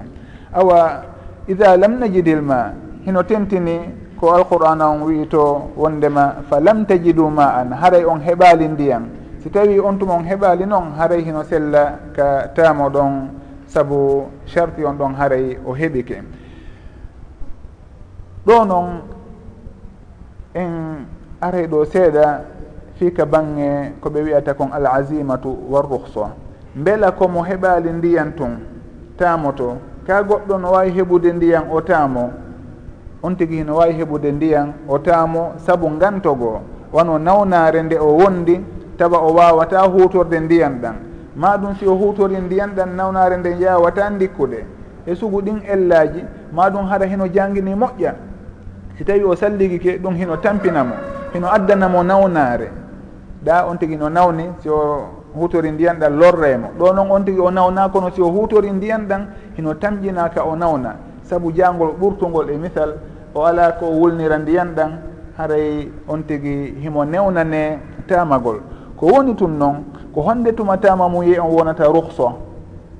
awa 0.52 1.02
ida 1.46 1.76
lam 1.76 1.98
najidil 1.98 2.42
ma 2.42 2.72
hino 3.06 3.22
tentini 3.22 3.78
ko 4.18 4.34
alqur'ana 4.34 4.90
on 4.90 5.02
wiito 5.06 5.70
wondema 5.76 6.42
fa 6.50 6.58
lam 6.60 6.84
tajidu 6.84 7.30
ma 7.30 7.54
an 7.60 7.72
haray 7.72 8.04
on 8.04 8.18
heɓali 8.20 8.68
ndiyan. 8.68 9.21
si 9.42 9.50
tawi 9.50 9.78
on 9.80 9.98
tuma 9.98 10.14
on 10.14 10.24
heɓali 10.24 10.66
noon 10.66 10.92
haray 10.96 11.22
hino 11.22 11.42
sella 11.42 11.98
ka 12.14 12.48
taamo 12.54 12.88
ɗon 12.88 13.28
saabu 13.66 14.26
charti 14.46 14.84
on 14.84 14.94
ɗon 14.96 15.14
haray 15.18 15.58
o 15.66 15.72
heɓike. 15.74 16.22
Ɗo 18.46 18.64
noon 18.64 19.02
en 20.54 21.06
aray 21.40 21.66
ɗo 21.66 21.84
seeɗa 21.84 22.40
fi 22.94 23.10
bange 23.24 23.92
ko 24.00 24.10
ɓe 24.10 24.22
wiyata 24.22 24.54
kon 24.54 24.70
al 24.72 24.84
wa 24.84 25.38
warruhsa 25.70 26.34
beela 26.74 27.10
komo 27.12 27.42
heɓali 27.42 27.90
ndiyan 27.92 28.32
tun 28.36 28.58
taamoto 29.16 29.76
ka 30.06 30.22
goɗɗo 30.22 30.58
no 30.60 30.70
wawi 30.70 30.90
heɓude 30.90 31.32
ndiyan 31.32 31.64
o 31.70 31.80
taamo 31.80 32.30
on 33.22 33.34
tigui 33.36 33.56
hino 33.58 33.76
wawi 33.76 33.92
heɓude 33.94 34.32
ndiyan 34.32 34.72
o 34.88 34.98
taamo 34.98 35.52
saabu 35.56 35.88
gantogoo 35.98 36.60
wano 36.92 37.18
nawnare 37.18 37.82
nde 37.82 37.98
o 37.98 38.16
wondi 38.16 38.60
tawa 38.96 39.18
o 39.18 39.34
wawata 39.34 39.80
hutorde 39.80 40.40
ndiyan 40.40 40.80
ɗan. 40.80 40.94
Ma 41.36 41.56
ɗum 41.56 41.74
si 41.78 41.86
o 41.86 41.94
hutori 41.94 42.36
ndiyan 42.36 42.74
ɗan 42.76 42.94
nawnare 42.96 43.36
nde 43.36 43.56
yawata 43.60 44.10
ndikkude. 44.10 44.64
E 45.06 45.14
sugu 45.14 45.40
ɗin 45.42 45.62
ellaji 45.66 46.24
ma 46.52 46.68
ɗum 46.70 46.86
haɗa 46.88 47.06
hino 47.06 47.26
jangini 47.28 47.74
moƴƴa. 47.74 48.12
Si 48.98 49.04
tawi 49.04 49.24
o 49.24 49.34
salligike 49.34 49.98
ɗum 49.98 50.14
hino 50.14 50.36
tampinamo 50.36 50.94
hino 51.32 51.48
addanamo 51.52 52.02
nawnare. 52.02 52.70
Ɗa 53.44 53.66
on 53.68 53.76
tigui 53.78 53.96
no 53.96 54.08
nawni 54.08 54.44
si 54.60 54.68
o 54.68 55.08
hutori 55.34 55.70
ndiyan 55.72 55.96
ɗan 55.98 56.18
lorremo. 56.18 56.68
Ɗo 56.78 56.92
noon 56.94 57.10
on 57.10 57.24
tigui 57.24 57.40
o 57.40 57.50
nawna 57.50 57.88
kono 57.88 58.10
si 58.10 58.20
o 58.20 58.28
hutori 58.30 58.70
ndiyan 58.70 59.06
ɗan 59.08 59.26
hino 59.56 59.74
tamƴinaka 59.74 60.44
o 60.44 60.54
nawna. 60.54 60.96
Saabu 61.22 61.50
jangol 61.52 61.94
ɓurtugol 62.00 62.50
e 62.50 62.56
misal 62.58 62.94
o 63.34 63.44
ala 63.44 63.72
ko 63.72 63.86
wulnira 63.86 64.38
ndiyan 64.38 64.74
ɗan 64.76 64.90
haray 65.38 65.90
on 66.08 66.22
tigui 66.22 66.74
himo 66.82 67.04
newnane 67.04 67.78
tamagol. 68.06 68.60
ko 69.02 69.08
woni 69.10 69.34
tun 69.34 69.58
noon 69.58 69.82
ko 70.14 70.20
honde 70.22 70.52
tumatama 70.54 71.08
mum 71.08 71.24
yeyi 71.24 71.38
on 71.40 71.50
wonata 71.50 71.84
ruhsa 71.90 72.36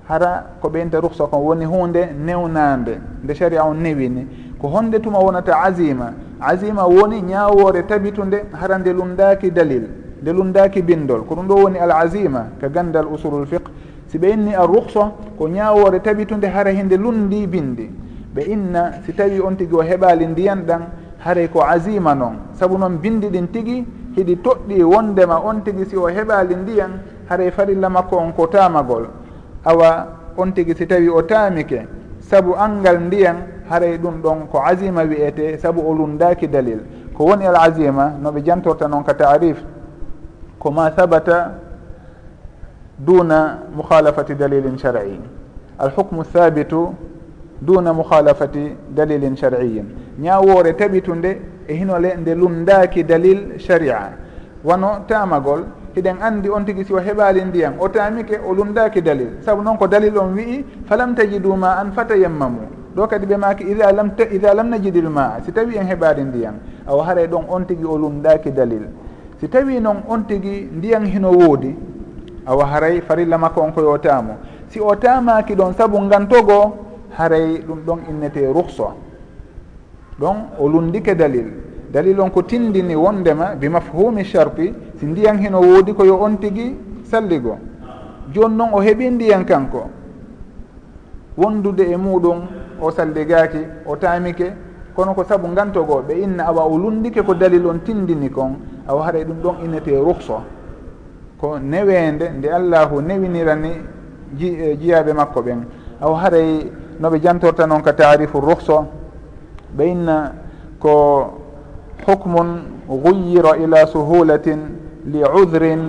hara 0.08 0.44
ko 0.60 0.68
ɓeynta 0.68 0.98
ruhsa 1.00 1.26
kon 1.30 1.38
woni 1.40 1.64
hunde 1.64 2.10
newnande 2.18 2.98
nde 3.22 3.34
sharia 3.34 3.62
on 3.64 3.74
newini. 3.76 4.26
Ko 4.58 4.66
honde 4.66 4.98
tuma 4.98 5.18
wonata 5.20 5.62
azima 5.62 6.12
azima 6.40 6.86
woni 6.86 7.22
ñawore 7.22 7.82
tabitunde 7.86 8.44
hara 8.60 8.78
nde 8.78 8.92
lundaki 8.92 9.50
dalil 9.52 9.86
nde 10.20 10.32
lundaki 10.32 10.82
bindol. 10.82 11.22
Ko 11.22 11.34
ɗum 11.36 11.46
ɗo 11.46 11.54
woni 11.62 11.78
al 11.78 11.92
asima 11.92 12.46
ka 12.60 12.68
gandal 12.68 13.06
usulul 13.06 13.46
fiqe 13.46 13.70
si 14.08 14.18
ɓe 14.18 14.30
inni 14.32 14.54
a 14.56 14.66
ruhsa 14.66 15.12
ko 15.38 15.46
ñawore 15.48 16.00
tabitunde 16.02 16.46
hara 16.48 16.70
hinde 16.72 16.96
lundi 16.96 17.46
bindi. 17.46 17.88
Ɓe 18.34 18.42
inna 18.50 18.90
si 19.06 19.12
tawi 19.14 19.38
on 19.38 19.54
tigui 19.54 19.78
o 19.78 19.82
heɓali 19.82 20.26
ndiyan 20.26 20.64
ɗan 20.66 20.80
haray 21.24 21.48
ko 21.48 21.62
azima 21.62 22.12
noon 22.14 22.38
saabu 22.54 22.76
noon 22.76 22.98
bindi 22.98 23.28
ɗin 23.28 23.46
tigui 23.52 23.86
hiɗi 24.16 24.36
toɗɗi 24.42 24.82
wondema 24.84 25.38
on 25.40 25.62
tigi 25.64 25.84
si 25.86 25.96
o 25.96 26.06
heɓali 26.08 26.54
ndiyan 26.56 26.90
haray 27.28 27.50
farilla 27.50 27.88
makko 27.88 28.16
on 28.16 28.32
ko 28.32 28.46
tamagol. 28.46 29.06
Awa 29.64 30.06
on 30.36 30.52
tigi 30.52 30.74
si 30.76 30.86
tawi 30.86 31.08
o 31.08 31.22
tamike 31.22 31.86
saabu 32.20 32.54
angal 32.56 32.98
ndiyan 33.00 33.36
haray 33.70 33.98
ɗum 33.98 34.20
ɗon 34.22 34.46
ko 34.50 34.58
azima 34.64 35.02
wiyete 35.02 35.58
saabu 35.58 35.80
o 35.80 35.94
lundaki 35.94 36.48
dalil. 36.48 36.80
Ko 37.16 37.24
woni 37.24 37.46
al 37.46 37.56
azima 37.56 38.12
noɓe 38.22 38.42
jantorta 38.44 38.88
noon 38.88 39.02
ka 39.04 39.14
taarif 39.14 39.58
ko 40.58 40.70
ma 40.70 40.90
sabata 40.90 41.54
duna 42.98 43.58
mukhalafati 43.76 44.34
dalilin 44.34 44.78
shar'i. 44.78 45.18
Alhukmu 45.78 46.22
thabitu 46.24 46.94
duna 47.60 47.92
mukhalafati 47.92 48.76
dalilin 48.94 49.36
shar'iyin 49.36 49.86
ñawore 50.18 50.72
taɓitunde 50.74 51.51
e 51.68 51.74
hinole 51.74 52.14
nde 52.16 52.34
lumdaki 52.34 53.04
dalil 53.04 53.58
sharia. 53.58 54.12
Wano 54.64 55.04
tamagol 55.08 55.64
hiɗen 55.94 56.16
andi 56.22 56.48
on 56.48 56.64
tigui 56.64 56.84
si 56.84 56.92
o 56.92 56.98
heɓali 56.98 57.44
ndiyan 57.44 57.74
o 57.80 57.88
tamike 57.88 58.38
o 58.46 58.54
lumdaki 58.54 59.02
dalil. 59.02 59.40
Saabu 59.40 59.62
noon 59.62 59.76
ko 59.76 59.86
dalil 59.86 60.16
on 60.18 60.34
wii 60.34 60.64
falam 60.86 61.14
tajidu 61.14 61.54
ma 61.56 61.78
an 61.80 61.92
fatayammamu. 61.92 62.60
Ɗo 62.96 63.06
kadi 63.08 63.26
ɓe 63.26 63.36
maki 63.36 63.64
ida 63.64 63.92
lam 63.92 64.10
ida 64.30 64.54
lam 64.54 64.68
najidil 64.68 65.08
ma 65.08 65.38
si 65.44 65.52
tawi 65.52 65.76
en 65.76 65.86
heɓali 65.86 66.24
ndiyan 66.24 66.54
awa 66.86 67.04
haray 67.04 67.26
ɗon 67.26 67.44
on 67.48 67.64
tigui 67.64 67.86
o 67.86 67.96
lumdaki 67.98 68.50
dalil. 68.52 68.86
Si 69.40 69.48
tawi 69.48 69.80
noon 69.80 70.02
on 70.08 70.24
tigui 70.26 70.68
ndiyan 70.72 71.04
hino 71.06 71.30
woodi 71.30 71.74
awa 72.46 72.66
haray 72.66 73.00
farilla 73.00 73.38
makko 73.38 73.60
on 73.62 73.72
koyo 73.72 73.98
tamo 73.98 74.36
si 74.68 74.80
o 74.80 74.94
tamaki 74.96 75.54
ɗon 75.54 75.74
saabu 75.74 75.98
gantogo 76.08 76.76
haray 77.18 77.58
ɗum 77.66 77.78
ɗon 77.86 77.98
innete 78.10 78.46
ruhsa 78.52 78.94
ɗon 80.22 80.36
o 80.58 80.68
lundike 80.68 81.14
dalil. 81.16 81.46
Dalil 81.92 82.20
on 82.20 82.30
ko 82.30 82.42
tindini 82.42 82.94
wondema 82.94 83.54
bi 83.56 83.68
mafhumi 83.68 84.24
sharpi 84.24 84.72
si 84.96 85.06
ndiyan 85.06 85.38
hino 85.38 85.60
woodi 85.60 85.92
ko 85.92 86.04
yo 86.04 86.16
on 86.22 86.36
tigi 86.38 86.76
salligo. 87.02 87.58
Joni 88.32 88.54
noon 88.56 88.70
o 88.72 88.80
heeɓi 88.80 89.10
ndiyan 89.10 89.44
kanko. 89.44 89.88
Wondude 91.36 91.80
e 91.90 91.96
muɗum 91.96 92.38
o 92.80 92.90
salligaki 92.90 93.58
o 93.86 93.96
tamike 93.96 94.52
kono 94.94 95.12
ko 95.14 95.24
saabu 95.24 95.48
gantogo 95.54 96.02
ɓe 96.08 96.14
inna 96.22 96.44
awa 96.46 96.64
o 96.64 96.78
lundike 96.78 97.22
ko 97.22 97.34
dalil 97.34 97.66
on 97.66 97.78
tindini 97.84 98.30
kon 98.30 98.56
awa 98.86 99.04
haray 99.06 99.22
e 99.22 99.24
ɗum 99.24 99.36
ɗon 99.42 99.54
innete 99.64 99.90
ruhsa 99.98 100.40
ko 101.40 101.58
newende 101.58 102.30
nde 102.38 102.46
allahu 102.48 103.00
newinirani 103.02 103.70
ji, 104.38 104.48
eh, 104.54 104.78
jiyaɓe 104.78 105.12
makko 105.12 105.40
ɓen. 105.42 105.64
Awa 106.00 106.18
haray 106.20 106.58
e, 106.60 106.72
noɓe 107.00 107.20
jantorta 107.20 107.66
noon 107.66 107.82
ka 107.82 107.92
tarifu 107.92 108.40
ruhsa 108.40 108.86
ɓeynna 109.76 110.32
ko 110.78 110.94
hukmun 112.06 112.48
guyira 112.88 113.56
ila 113.56 113.86
suhulatin 113.86 114.60
li 115.06 115.22
udrin 115.24 115.82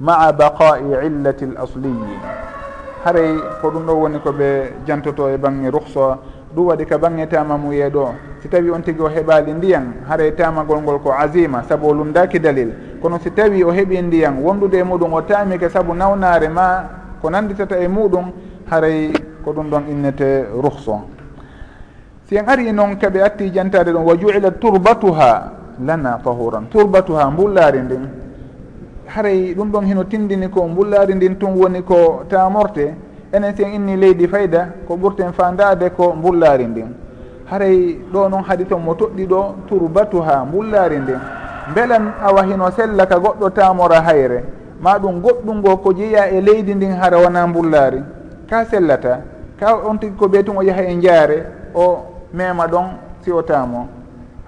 maa 0.00 0.32
baqa'i 0.32 1.06
illati 1.06 1.44
l 1.44 1.56
asliyi 1.56 2.16
haray 3.04 3.36
ko 3.60 3.70
ɗum 3.70 3.86
ɗo 3.86 3.92
woni 3.94 4.18
ko 4.18 4.30
ɓe 4.32 4.72
jantoto 4.86 5.28
e 5.28 5.36
bange 5.38 5.70
ruhsa 5.70 6.18
ɗum 6.54 6.66
waɗi 6.66 6.86
ka 6.86 6.98
bange 6.98 7.26
tamamu 7.26 7.72
yeeɗo 7.72 8.14
si 8.42 8.48
tawi 8.48 8.70
on 8.70 8.82
tigi 8.82 9.00
o 9.00 9.08
heɓali 9.08 9.52
ndiyan 9.52 10.04
haray 10.08 10.32
tamagol 10.34 10.80
ngol 10.82 10.98
ko 10.98 11.12
asima 11.12 11.62
saabu 11.62 11.88
o 11.88 11.94
lundaki 11.94 12.38
dalil 12.40 12.72
kono 13.00 13.18
si 13.18 13.30
tawi 13.30 13.62
o 13.64 13.70
heeɓi 13.70 14.02
ndiyan 14.02 14.42
wondude 14.42 14.74
e 14.78 14.82
muɗum 14.82 15.12
o 15.12 15.22
tamike 15.22 15.68
saabu 15.68 15.94
nawnare 15.94 16.48
ma 16.48 16.84
ko 17.22 17.30
nanditata 17.30 17.78
e 17.78 17.88
muɗum 17.88 18.32
haray 18.70 19.12
ko 19.44 19.52
ɗum 19.52 19.70
ɗon 19.70 19.88
innete 19.88 20.44
ruhsa 20.62 21.15
si 22.28 22.36
en 22.36 22.48
ari 22.48 22.72
noon 22.72 22.96
kaɓe 22.96 23.22
atti 23.22 23.50
jantade 23.52 23.92
ɗum 23.92 24.04
wa 24.04 24.16
juila 24.16 24.50
turbatuha 24.50 25.52
lana 25.84 26.18
tahuran. 26.24 26.66
Turbatuha 26.70 27.30
mbullari 27.30 27.78
ndin. 27.78 28.08
Haray 29.06 29.54
ɗum 29.54 29.70
ɗon 29.70 29.84
hino 29.86 30.04
tindini 30.04 30.48
ko 30.48 30.66
mbullari 30.68 31.14
ndin 31.14 31.36
tun 31.36 31.54
woni 31.56 31.82
ko 31.82 32.24
tamorte 32.28 32.94
enen 33.32 33.54
si 33.54 33.62
en 33.62 33.74
inni 33.74 33.96
leydi 33.96 34.26
fayda 34.26 34.68
ko 34.88 34.96
ɓurten 34.96 35.32
fandade 35.32 35.90
ko 35.96 36.14
mbullari 36.14 36.66
ndin. 36.66 36.88
Haray 37.50 38.00
ɗo 38.12 38.28
noon 38.28 38.42
haadi 38.42 38.64
ton 38.64 38.80
mo 38.82 38.94
toɗɗi 38.94 39.26
ɗo 39.26 39.54
turbatuha 39.68 40.44
mbullari 40.44 40.98
ndin. 40.98 41.20
Beelan 41.74 42.12
awa 42.22 42.42
hino 42.42 42.70
sella 42.70 43.06
ka 43.06 43.18
goɗɗo 43.18 43.50
tamora 43.50 44.00
hayre. 44.02 44.42
Ma 44.80 44.98
ɗum 44.98 45.20
goɗɗungo 45.20 45.76
ko 45.76 45.92
jeeya 45.94 46.30
e 46.30 46.40
leydi 46.40 46.74
ndin 46.74 46.92
hara 46.92 47.18
wona 47.18 47.46
mbullari 47.46 48.02
ka 48.50 48.64
sellata 48.64 49.20
ka 49.60 49.76
on 49.86 49.96
tigi 49.98 50.16
ko 50.16 50.26
ɓeytun 50.26 50.56
o 50.56 50.62
yaha 50.62 50.82
e 50.82 51.00
jaare 51.00 51.46
o 51.74 52.15
mema 52.36 52.66
ɗon 52.68 52.86
si 53.24 53.32
o 53.32 53.42
tamo 53.42 53.88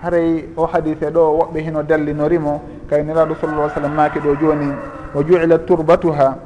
haray 0.03 0.45
o 0.57 0.67
hadise 0.67 1.11
ɗo 1.11 1.21
woɓɓe 1.39 1.59
hino 1.65 1.83
dallinorimo 1.83 2.61
kay 2.91 3.03
nelaɗo 3.03 3.35
sallah 3.41 3.71
sallam 3.75 3.95
maki 3.95 4.19
ɗo 4.21 4.37
joni 4.41 4.69
wa 5.15 5.23
juilat 5.25 5.67
turbatuha. 5.67 6.37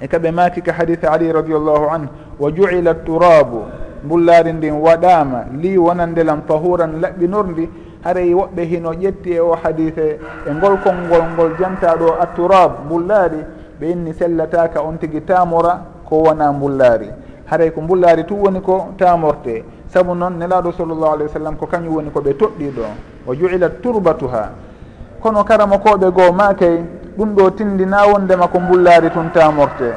E 0.00 0.06
kaɓe 0.08 0.30
maki 0.30 0.60
ka 0.62 0.72
hadise 0.72 1.04
ali 1.06 1.32
radiallahu 1.32 1.88
anu 1.90 2.08
wa 2.38 2.50
juila 2.52 2.94
turabu 2.94 3.64
mbullari 4.04 4.52
ndin 4.52 4.74
waɗama 4.74 5.46
li 5.60 5.78
wonandelam 5.78 6.42
tahuran 6.46 7.00
laɓɓinorndi 7.00 7.68
haray 8.04 8.34
woɓɓe 8.34 8.62
hino 8.64 8.92
ƴetti 8.92 9.30
e 9.32 9.40
o 9.40 9.54
hadise 9.62 10.18
e 10.46 10.50
ngol 10.54 10.76
konngol 10.84 11.24
ngol 11.32 11.50
jantaɗo 11.58 12.14
a 12.20 12.26
turab 12.36 12.84
mbullari 12.84 13.40
ɓe 13.80 13.90
inni 13.90 14.12
sellataka 14.12 14.82
on 14.82 14.98
tigui 14.98 15.20
tamora 15.24 15.80
ko 16.04 16.16
wona 16.22 16.52
mbullari 16.52 17.08
haray 17.46 17.70
ko 17.70 17.80
mbullari 17.80 18.24
tu 18.24 18.34
woni 18.42 18.60
ko 18.60 18.88
tamorte 18.98 19.64
saabu 19.88 20.14
noon 20.14 20.38
nelaɗo 20.38 20.72
sallllahu 20.72 21.12
alayhi 21.14 21.28
wa 21.30 21.34
sallam 21.38 21.56
ko 21.56 21.66
kañum 21.66 21.94
woni 21.94 22.10
koɓe 22.10 22.32
toɗɗiɗo 22.34 22.84
o 23.26 23.34
juilat 23.34 23.80
turbatuha. 23.82 24.50
Kono 25.20 25.44
karama 25.44 25.78
koɓe 25.78 26.10
goo 26.12 26.32
makey 26.32 26.82
ɗum 27.16 27.34
ɗo 27.34 27.50
tindina 27.50 28.06
wondema 28.06 28.48
ko 28.48 28.60
mbullaari 28.60 29.10
tun 29.10 29.30
tamorte 29.32 29.92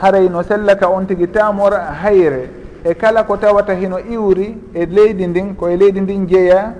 haray 0.00 0.28
no 0.28 0.42
sellaka 0.42 0.88
on 0.88 1.06
tigui 1.06 1.28
tamora 1.28 1.92
hayre 2.02 2.48
e 2.84 2.94
kala 2.94 3.22
ko 3.24 3.36
tawata 3.36 3.74
hino 3.74 3.98
iwri 4.00 4.56
e 4.74 4.86
leydi 4.86 5.26
ndin 5.26 5.54
koye 5.54 5.76
leydi 5.76 6.00
ndin 6.00 6.26
jeeya 6.26 6.74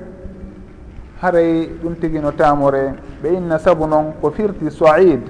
haray 1.20 1.68
ɗum 1.82 1.94
tigi 2.00 2.18
no 2.18 2.32
tamore 2.32 2.94
ɓe 3.22 3.28
inna 3.36 3.58
saabu 3.58 3.86
noon 3.86 4.12
ko 4.20 4.30
firti 4.30 4.70
soid 4.70 5.20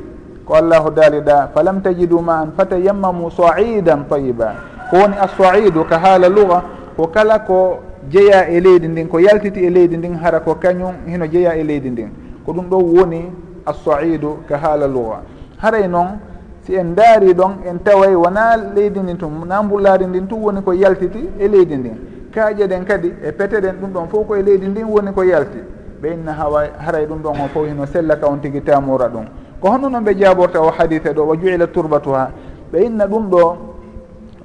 ko 0.46 0.54
allahu 0.54 0.90
daaliɗa 0.90 1.48
falam 1.54 1.82
tajidu 1.82 2.20
ma 2.20 2.40
an 2.40 2.52
fatayammamu 2.56 3.30
soidan 3.30 4.06
tayiba 4.08 4.54
ko 4.90 4.96
woni 4.96 5.16
a 5.20 5.28
soidu 5.28 5.84
ka 5.84 5.98
haala 5.98 6.28
luga 6.28 6.62
ko 6.96 7.06
kala 7.06 7.38
ko 7.40 7.78
jeeya 8.10 8.48
e 8.48 8.60
leydi 8.60 8.88
ndin 8.88 9.08
ko 9.08 9.18
yaltiti 9.20 9.64
e 9.64 9.70
leydi 9.70 9.96
ndin 9.96 10.14
hara 10.14 10.40
ko 10.40 10.54
kañum 10.54 10.94
hino 11.06 11.26
jeeya 11.26 11.54
e 11.56 11.64
leydi 11.64 11.90
ndin. 11.90 12.10
Ko 12.44 12.52
ɗum 12.52 12.68
ɗo 12.68 12.76
woni 12.76 13.30
assaidu 13.66 14.38
ka 14.48 14.58
haala 14.58 14.86
luga 14.86 15.22
haray 15.58 15.84
e 15.84 15.88
noon 15.88 16.18
si 16.66 16.74
en 16.74 16.94
daari 16.94 17.32
ɗon 17.34 17.52
en 17.66 17.78
taway 17.84 18.14
wona 18.14 18.56
leydi 18.74 19.00
ndin 19.00 19.16
tum 19.16 19.44
na 19.46 19.62
mbullaari 19.62 20.06
ndin 20.06 20.26
tum 20.26 20.42
woni 20.42 20.62
ko 20.62 20.72
yaltiti 20.72 21.28
e 21.38 21.48
leydi 21.48 21.76
ndin. 21.76 21.96
Kaaƴe 22.32 22.66
ɗen 22.66 22.84
kadi 22.84 23.12
e 23.22 23.32
pete 23.32 23.60
ɗen 23.60 23.76
ɗum 23.80 23.92
ɗon 23.92 24.08
fof 24.08 24.26
koye 24.26 24.42
leydi 24.42 24.66
ndin 24.66 24.84
woni 24.84 25.12
ko 25.12 25.22
yalti. 25.22 25.58
Ɓe 26.02 26.12
inna 26.14 26.32
hawa 26.32 26.64
haray 26.78 27.04
e 27.04 27.06
ɗum 27.06 27.22
ɗon 27.22 27.40
on 27.40 27.48
fof 27.48 27.66
hino 27.66 27.86
sella 27.86 28.16
ka 28.16 28.26
on 28.26 28.38
tigi 28.40 28.60
tamora 28.62 29.08
ɗum. 29.08 29.24
Ko 29.60 29.68
honno 29.68 29.88
noon 29.88 30.04
ɓe 30.04 30.14
jaaborta 30.18 30.60
o 30.60 30.70
hadise 30.70 31.12
ɗo 31.12 31.26
wa 31.26 31.36
juila 31.36 31.66
turbatu 31.66 32.10
ha 32.10 32.30
ɓe 32.72 32.84
inna 32.84 33.06
ɗum 33.06 33.28
ɗo 33.30 33.56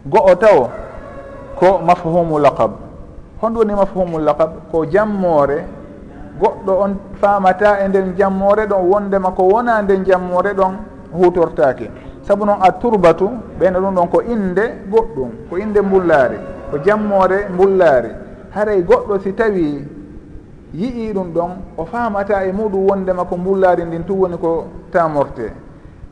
go'o 0.05 0.35
taw 0.35 0.69
ko 1.59 1.79
mafhumu 1.85 2.39
laqab. 2.39 2.71
Honɗum 3.41 3.57
woni 3.59 3.73
mafhumu 3.73 4.19
laqab 4.19 4.51
ko 4.71 4.85
jammore 4.85 5.65
goɗɗo 6.39 6.71
on 6.83 6.95
famata 7.21 7.79
e 7.83 7.87
nden 7.87 8.15
jammore 8.17 8.65
ɗon 8.67 8.81
wondema 8.91 9.31
ko 9.31 9.43
wona 9.43 9.81
nden 9.81 10.03
jammore 10.05 10.53
ɗon 10.53 10.73
hutortake 11.13 11.89
saabu 12.21 12.45
noon 12.45 12.57
a 12.61 12.71
turbatu 12.71 13.29
ɓeyno 13.59 13.79
ɗum 13.81 13.95
ɗon 13.95 14.07
ko 14.09 14.21
inde 14.21 14.63
goɗɗum 14.91 15.29
ko 15.49 15.57
inde 15.57 15.81
mbullaari 15.81 16.37
ko 16.71 16.77
jammore 16.85 17.47
mbullaari 17.53 18.09
haray 18.55 18.81
goɗɗo 18.81 19.19
si 19.23 19.33
tawi 19.33 19.85
yii 20.73 21.13
ɗum 21.13 21.31
ɗon 21.33 21.51
o 21.77 21.85
famata 21.85 22.45
e 22.45 22.51
muɗum 22.51 22.87
wondema 22.89 23.23
ko 23.25 23.37
mbullaari 23.37 23.83
ndin 23.85 24.03
tum 24.03 24.19
woni 24.19 24.37
ko 24.37 24.65
tamorte 24.91 25.51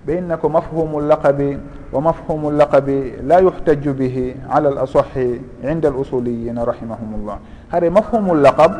ɓeynna 0.08 0.38
ko 0.38 0.50
mafhumu 0.50 1.02
llaqabi 1.02 1.58
wa 1.92 2.02
mafhumu 2.02 2.52
llaqabi 2.52 3.14
la 3.28 3.40
yuhtaju 3.42 3.94
bihi 3.94 4.36
ala 4.50 4.70
l 4.70 4.78
asahi 4.78 5.42
inda 5.64 5.90
al 5.90 5.96
usuliyina 5.96 6.66
rahimahumullah. 6.66 7.38
هذا 7.74 7.90
mafhumu 7.90 8.36
llaqab 8.36 8.72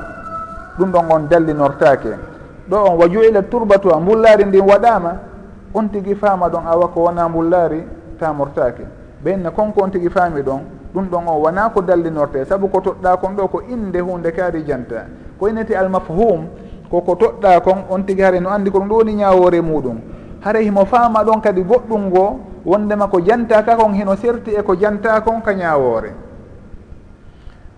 ɗum 0.80 0.92
ɗon 0.92 1.06
on 1.12 1.28
dallinortake 1.30 2.14
ɗo 2.70 2.76
on 2.78 2.98
wa 2.98 3.08
juila 3.10 3.42
turbatu 3.42 3.90
a 3.90 4.00
mbullari 4.00 4.46
ndin 4.46 4.62
waɗama 4.62 5.12
on 5.74 5.88
tigui 5.90 6.16
faama 6.16 6.48
ɗon 6.50 6.68
awa 6.68 6.88
ko 6.88 7.02
wona 7.04 7.30
mbullari 7.30 7.84
tamortake 8.20 8.84
ɓeyna 9.24 9.52
konko 9.52 9.84
on 9.84 9.90
tigui 9.92 10.10
faami 10.10 10.42
ɗon 10.42 10.60
ɗum 10.94 11.06
ɗon 11.10 11.28
o 11.28 11.40
wona 11.42 11.70
ko 11.70 11.82
dallinorte 11.82 12.46
saabu 12.46 12.68
ko 12.70 12.80
toɗɗa 12.82 13.18
kon 13.18 13.36
ɗo 13.36 13.48
ko 13.48 13.62
inde 13.70 13.98
hunde 14.00 14.32
kaari 14.32 14.64
janta 14.64 15.06
ko 15.40 15.48
inete 15.50 15.72
almafhum 15.76 16.46
koko 16.90 17.16
toɗɗa 17.16 17.62
kon 17.64 17.84
on 17.90 18.04
tigui 18.06 18.22
haare 18.24 18.40
no 18.40 18.50
andi 18.50 18.70
ko 18.72 18.78
ɗum 18.80 18.88
ɗo 18.90 18.96
woni 18.96 19.14
ñawore 19.16 19.62
muɗum. 19.62 19.98
haray 20.46 20.64
himo 20.64 20.86
faama 20.86 21.24
ɗon 21.24 21.42
kadi 21.42 21.62
goɗɗum 21.64 22.02
ngo 22.08 22.40
wondema 22.66 23.08
ko 23.08 23.20
jantaka 23.20 23.76
kon 23.76 23.94
hino 23.94 24.16
serti 24.16 24.52
e 24.54 24.62
ko 24.62 24.76
janta 24.76 25.22
kon 25.22 25.42
ka 25.42 25.52
ñawore 25.54 26.14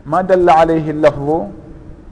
ma 0.06 0.22
dalla 0.24 0.54
alayhi 0.60 0.92
lafdu 0.94 1.48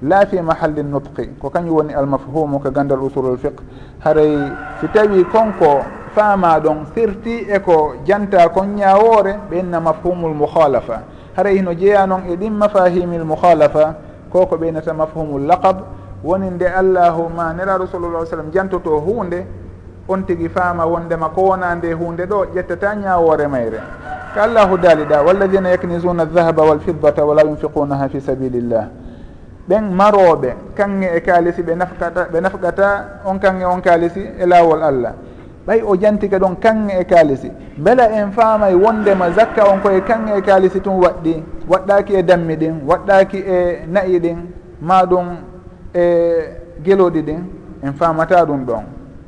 la 0.02 0.26
fi 0.26 0.40
mahalli 0.42 0.84
nutqi 0.84 1.36
ko 1.40 1.50
kañum 1.50 1.76
woni 1.76 1.94
almafhumu 1.94 2.60
ko 2.60 2.72
gandal 2.72 3.04
usulul 3.04 3.38
fiqe 3.38 3.60
haray 4.00 4.38
si 4.80 4.88
tawi 4.88 5.26
konko 5.26 5.84
faama 6.16 6.60
ɗon 6.60 6.86
serti 6.96 7.44
e 7.52 7.60
ko 7.60 7.96
janta 8.06 8.48
kon 8.50 8.76
ñawore 8.80 9.36
ɓenna 9.52 9.80
mafhumul 9.82 10.34
muhalafa 10.34 11.04
haray 11.36 11.58
hino 11.58 11.74
jeeya 11.74 12.08
noon 12.08 12.24
e 12.32 12.36
ɗin 12.38 12.52
mafahimil 12.54 13.26
muhalafa 13.26 13.96
ko 14.32 14.46
ko 14.48 14.56
ɓeynata 14.56 14.94
mafhumul 14.94 15.42
laqab 15.48 15.84
woni 16.24 16.50
nde 16.50 16.64
allahu 16.68 17.28
ma 17.36 17.52
neraɗo 17.54 17.88
sallallah 17.88 18.22
ai 18.22 18.28
sallam 18.28 18.52
jantoto 18.54 19.00
hunde 19.04 19.65
on 20.08 20.24
tigi 20.26 20.50
faama 20.50 20.86
wondema 20.86 21.30
ko 21.30 21.42
wona 21.42 21.76
nde 21.76 21.94
hunde 21.94 22.26
ɗo 22.26 22.46
ƴettata 22.56 22.96
ñawore 22.96 23.48
mayre. 23.48 23.80
Ko 24.34 24.42
allahu 24.42 24.78
daaliɗa 24.78 25.22
walladina 25.24 25.70
yaknisuna 25.70 26.24
aldahaba 26.24 26.64
walfiddata 26.64 27.26
wala 27.26 27.42
yunfiqunaha 27.44 28.10
fi 28.10 28.22
sabilillah 28.22 28.88
ɓen 29.70 29.84
maroɓe 29.96 30.54
kanŋe 30.76 31.08
e 31.18 31.20
kaalisi 31.22 31.62
ɓe 31.64 31.76
nafkata 31.76 32.28
ɓe 32.32 32.42
nafgata 32.42 33.06
on 33.26 33.40
kanŋe 33.40 33.66
on 33.66 33.82
kaalisi 33.82 34.22
e 34.40 34.46
laawol 34.46 34.84
allah. 34.84 35.14
Ɓay 35.68 35.82
o 35.82 35.96
jantike 35.98 36.38
ɗon 36.40 36.56
kanŋe 36.62 36.94
e 37.00 37.04
kaalisi. 37.06 37.52
Beela 37.78 38.10
en 38.12 38.32
faamay 38.32 38.76
wondema 38.76 39.32
zakka 39.32 39.64
on 39.72 39.80
koye 39.82 40.02
kanŋe 40.02 40.38
e 40.38 40.42
kaalisi 40.42 40.80
tun 40.82 41.00
waɗɗi 41.02 41.44
waɗɗaki 41.68 42.14
e 42.16 42.24
dammi 42.24 42.56
ɗin 42.56 42.74
waɗɗaki 42.88 43.38
e 43.38 43.80
na'i 43.88 44.20
ɗin 44.20 44.38
ma 44.82 45.04
ɗum 45.06 45.26
e 45.94 46.04
geloɗi 46.84 47.22
ɗin 47.24 47.40
en 47.84 47.94
faamata 47.94 48.46
ɗum 48.46 48.66
ɗon. 48.66 48.84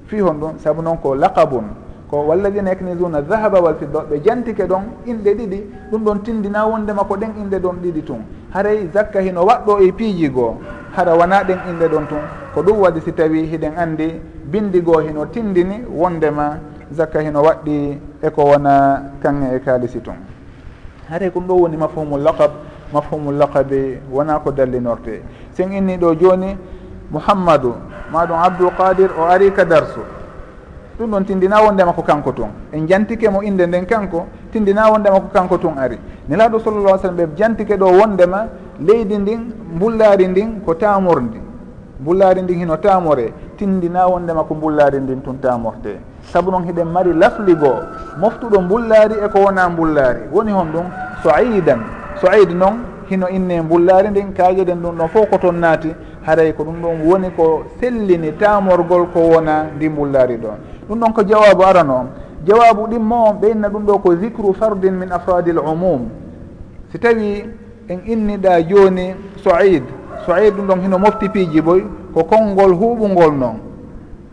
fi 0.08 0.20
hon 0.20 0.34
ɗum 0.40 0.58
saabu 0.58 0.82
noon 0.82 0.98
ko 0.98 1.16
laqabun. 1.16 1.64
Ko 2.10 2.24
walladina 2.28 2.70
yaknisuna 2.70 3.22
dahaba 3.22 3.60
wal 3.62 3.76
fidda 3.76 4.00
ɓe 4.10 4.20
jantike 4.24 4.64
ɗon 4.68 4.84
inɗe 5.06 5.34
ɗiɗi 5.36 5.60
ɗum 5.92 6.04
ɗon 6.04 6.20
tindina 6.24 6.66
wondema 6.66 7.04
ko 7.04 7.16
ɗen 7.18 7.32
inɗe 7.42 7.60
ɗon 7.60 7.76
ɗiɗi 7.84 8.02
tun. 8.06 8.22
Haray 8.54 8.88
zakka 8.94 9.20
hino 9.22 9.44
waɗɗo 9.46 9.80
e 9.82 9.92
piiji 9.92 10.30
goo 10.30 10.56
hara 10.96 11.16
wona 11.16 11.44
ɗen 11.44 11.60
inɗe 11.70 11.88
ɗon 11.90 12.08
tun. 12.08 12.24
Ko 12.54 12.62
ɗum 12.64 12.78
waɗi 12.80 13.02
si 13.02 13.12
tawi 13.12 13.44
hiɗen 13.46 13.74
andi 13.78 14.22
bindi 14.46 14.82
goo 14.82 15.00
hino 15.02 15.26
tindini 15.26 15.84
wondema 15.90 16.58
zakka 16.92 17.20
hino 17.22 17.42
waɗɗi 17.44 17.98
eko 18.24 18.44
wona 18.44 19.04
kanŋe 19.22 19.56
e 19.56 19.60
kaalisi 19.60 20.00
tun. 20.02 20.16
Haray 21.10 21.30
ko 21.30 21.40
ɗum 21.40 21.48
ɗo 21.48 21.54
woni 21.62 21.78
mafhumu 21.78 22.18
laqab 22.18 22.52
mafhumu 22.94 23.32
laqabi 23.32 24.00
wona 24.12 24.40
ko 24.40 24.52
dallinorte 24.52 25.22
sen 25.52 25.74
inni 25.74 25.98
ɗo 25.98 26.16
joni 26.16 26.56
mouhammadou 27.12 27.76
maɗum 28.12 28.38
abdoul 28.40 28.72
qadir 28.78 29.10
o 29.20 29.24
ari 29.26 29.52
ka 29.52 29.64
darsu. 29.66 30.00
Ɗum 31.00 31.12
ɗon 31.12 31.24
tindina 31.26 31.62
wondema 31.62 31.94
ko 31.94 32.02
kanko 32.02 32.32
tun 32.32 32.50
en 32.74 32.88
jantike 32.88 33.30
mo 33.30 33.42
inde 33.42 33.68
nden 33.68 33.86
kanko 33.86 34.26
tindina 34.52 34.90
wondema 34.92 35.20
ko 35.20 35.28
kanko 35.34 35.58
tun 35.58 35.78
ari. 35.78 35.98
Nelaɗo 36.30 36.60
sallallah 36.60 37.00
sallam 37.00 37.16
ɓe 37.18 37.36
jantike 37.38 37.78
ɗo 37.78 37.86
wondema 38.00 38.48
leydi 38.80 39.18
ndin 39.18 39.52
mbullari 39.76 40.28
ndin 40.28 40.62
ko 40.66 40.74
tamordi 40.74 41.40
mbullari 42.02 42.42
ndin 42.42 42.60
hino 42.60 42.78
tamore 42.78 43.34
tindina 43.58 44.08
wondema 44.08 44.42
e 44.42 44.46
ko 44.48 44.54
mbullari 44.56 45.00
ndin 45.00 45.22
tun 45.22 45.38
tamorte 45.40 45.98
saabu 46.32 46.52
noon 46.52 46.64
hiɗen 46.66 46.86
mari 46.92 47.14
lafligo 47.14 47.74
moftuɗo 48.20 48.62
mbullari 48.62 49.16
eko 49.26 49.40
wona 49.40 49.70
mbullari 49.70 50.20
woni 50.34 50.52
hon 50.52 50.68
ɗum 50.74 50.86
so 51.24 51.30
aidan 51.32 51.80
so 52.22 52.28
aidi 52.30 52.54
noon 52.54 52.80
hino 53.10 53.28
inne 53.30 53.62
mbullari 53.62 54.10
ndin 54.10 54.34
kaƴeɗen 54.34 54.82
ɗum 54.82 54.96
ɗon 54.98 55.08
fof 55.10 55.30
ko 55.30 55.38
toon 55.38 55.60
naati. 55.60 55.94
haray 56.28 56.52
ko 56.54 56.64
ɗum 56.64 56.82
ɗon 56.82 57.08
woni 57.08 57.30
ko 57.32 57.64
sellini 57.80 58.34
tamorgol 58.38 59.08
ko 59.14 59.20
wona 59.20 59.64
ndi 59.76 59.90
mbullari 59.90 60.36
ɗon. 60.38 60.58
Ɗum 60.90 61.00
ɗon 61.00 61.14
ko 61.14 61.24
jawabu 61.24 61.64
arano 61.64 62.08
jawabu 62.46 62.88
ɗimmo 62.88 63.16
on 63.30 63.34
ɓeynna 63.42 63.70
ɗum 63.70 63.86
ɗo 63.86 64.00
ko 64.00 64.16
zicru 64.16 64.54
fardin 64.54 64.92
min 64.94 65.10
afradi 65.12 65.52
l 65.52 65.60
umum. 65.60 66.10
Si 66.92 67.00
tawi 67.00 67.46
en 67.88 68.00
inniɗa 68.06 68.62
joni 68.68 69.16
soid 69.38 69.84
soid 70.26 70.54
ɗum 70.56 70.68
ɗon 70.68 70.82
hino 70.82 70.98
mofti 71.00 71.30
piiji 71.30 71.62
boy 71.62 71.84
ko 72.14 72.24
konngol 72.24 72.74
huuɓugol 72.76 73.34
noon 73.38 73.60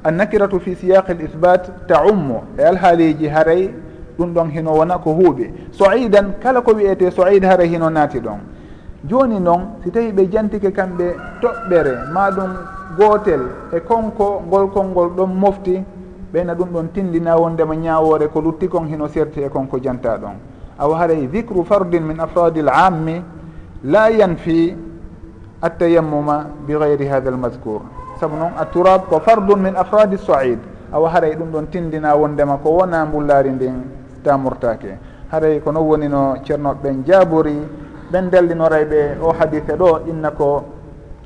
annakiratu 0.02 0.58
fi 0.60 0.74
siyaqi 0.74 1.12
l 1.12 1.20
isbat 1.24 1.86
taummo 1.86 2.42
e 2.58 2.62
alhaaliji 2.62 3.28
haray 3.28 3.70
ɗum 4.18 4.34
ɗon 4.34 4.50
hino 4.50 4.72
wona 4.72 4.98
ko 4.98 5.12
huuɓi 5.14 5.50
soidan 5.70 6.34
kala 6.42 6.60
ko 6.60 6.72
wiyete 6.74 7.10
soid 7.12 7.44
haray 7.44 7.68
hino 7.68 7.88
naati 7.90 8.18
ɗon. 8.18 8.53
joni 9.08 9.38
noon 9.40 9.80
si 9.82 9.90
tawi 9.90 10.12
ɓe 10.12 10.28
jantike 10.30 10.70
kamɓe 10.72 11.16
toɓɓere 11.40 11.92
ma 12.12 12.30
ɗum 12.30 12.50
gotel 12.96 13.40
e 13.72 13.80
konko 13.80 14.42
ngol 14.46 14.70
konngol 14.70 15.08
ɗon 15.16 15.34
mofti 15.34 15.82
ɓeyna 16.32 16.54
ɗum 16.54 16.68
ɗon 16.72 16.88
tindina 16.92 17.36
wondema 17.36 17.74
ñawore 17.76 18.28
ko 18.28 18.40
lutti 18.40 18.68
kon 18.68 18.86
hino 18.86 19.06
serti 19.08 19.40
e 19.42 19.48
konko 19.48 19.78
janta 19.78 20.16
ɗon. 20.18 20.34
Aw 20.78 20.90
haray 20.94 21.28
dicru 21.28 21.64
fardin 21.64 22.00
min 22.02 22.18
afradi 22.18 22.60
l 22.60 22.68
ammi 22.68 23.22
la 23.84 24.08
yanfi 24.10 24.74
attayammuma 25.62 26.46
bi 26.66 26.72
gayri 26.74 27.06
hada 27.06 27.30
l 27.30 27.36
mascour 27.36 27.82
saabu 28.18 28.36
noon 28.36 28.52
a 28.58 28.64
turab 28.66 29.06
ko 29.08 29.20
fardun 29.20 29.60
min 29.60 29.74
afradi 29.76 30.16
soid 30.18 30.58
awa 30.92 31.08
haray 31.10 31.36
ɗum 31.36 31.50
ɗon 31.52 31.66
tindina 31.70 32.14
wondema 32.16 32.56
ko 32.62 32.70
wona 32.70 33.04
mbullari 33.04 33.50
ndin 33.50 33.84
tamurtake 34.22 34.98
haray 35.30 35.60
ko 35.60 35.70
non 35.72 35.84
woni 35.86 36.08
no 36.08 36.36
ceernoɓe 36.44 36.82
ɓen 36.82 37.04
jaabori 37.06 37.56
ɓen 38.14 38.30
dellinora 38.30 38.84
ɓe 38.84 39.18
o 39.22 39.32
hadise 39.32 39.74
ɗo 39.76 40.00
inna 40.08 40.30
ko 40.30 40.62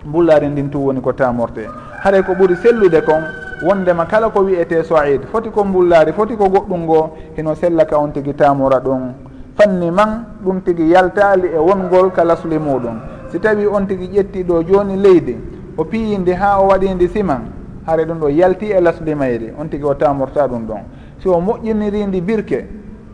mbullari 0.07 0.49
ndin 0.49 0.71
tu 0.71 0.79
woni 0.87 1.01
ko 1.01 1.13
tamorte. 1.13 1.69
Haray 2.03 2.23
ko 2.23 2.33
ɓuri 2.33 2.57
sellude 2.57 3.03
kon 3.05 3.23
wondema 3.63 4.07
kala 4.07 4.31
ko 4.31 4.41
wiyete 4.41 4.83
soid 4.85 5.27
foti 5.31 5.51
ko 5.51 5.65
mbullari 5.65 6.13
foti 6.13 6.35
ko 6.37 6.49
goɗɗum 6.49 6.81
ngo 6.85 7.11
hino 7.37 7.55
sellaka 7.55 7.99
on 7.99 8.09
tigui 8.13 8.33
tamora 8.35 8.81
ɗum. 8.81 9.13
Fanni 9.57 9.91
man 9.91 10.25
ɗum 10.43 10.63
tigui 10.63 10.89
yaltali 10.89 11.49
e 11.49 11.59
wongol 11.59 12.11
ka 12.11 12.25
lasli 12.25 12.59
muɗum. 12.59 13.01
Si 13.31 13.39
tawi 13.39 13.67
on 13.67 13.85
tigui 13.87 14.09
ƴetti 14.09 14.45
ɗo 14.45 14.63
joni 14.63 14.97
leydi 14.97 15.37
o 15.77 15.85
piyindi 15.85 16.33
ha 16.33 16.59
o 16.63 16.69
waɗindi 16.69 17.09
siman 17.09 17.53
haare 17.87 18.05
ɗum 18.07 18.19
ɗo 18.19 18.29
yalti 18.31 18.71
e 18.73 18.81
lasli 18.81 19.15
mayri 19.15 19.53
on 19.61 19.69
tigui 19.69 19.91
o 19.91 19.95
tamorta 19.95 20.47
ɗum 20.49 20.65
ɗon. 20.67 20.81
Si 21.19 21.29
o 21.29 21.39
moƴƴinirindi 21.39 22.21
birke 22.23 22.67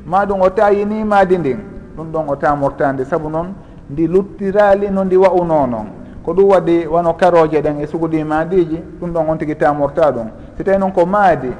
ma 0.06 0.24
ɗum 0.24 0.42
o 0.42 0.50
tayinimadi 0.50 1.38
ndin 1.38 1.58
ɗum 1.96 2.12
ɗon 2.12 2.24
o 2.28 2.36
tamortandi 2.36 3.04
saabu 3.04 3.28
noon 3.28 3.54
ndi 3.90 4.06
luttirali 4.06 4.90
no 4.90 5.04
ndi 5.04 5.16
wa'uno 5.16 5.66
noon 5.66 5.86
ko 6.24 6.32
ɗum 6.32 6.48
waɗi 6.50 6.86
wano 6.86 7.12
karoje 7.14 7.60
ɗen 7.60 7.80
e 7.82 7.86
suguɗi 7.86 8.24
maadiji 8.24 8.82
ɗum 9.00 9.12
ɗon 9.12 9.28
on 9.28 9.36
tigui 9.38 9.56
tamorta 9.56 10.10
ɗum. 10.10 10.28
Si 10.56 10.64
tawi 10.64 10.78
noon 10.78 10.92
ko 10.92 11.04
maadi 11.06 11.52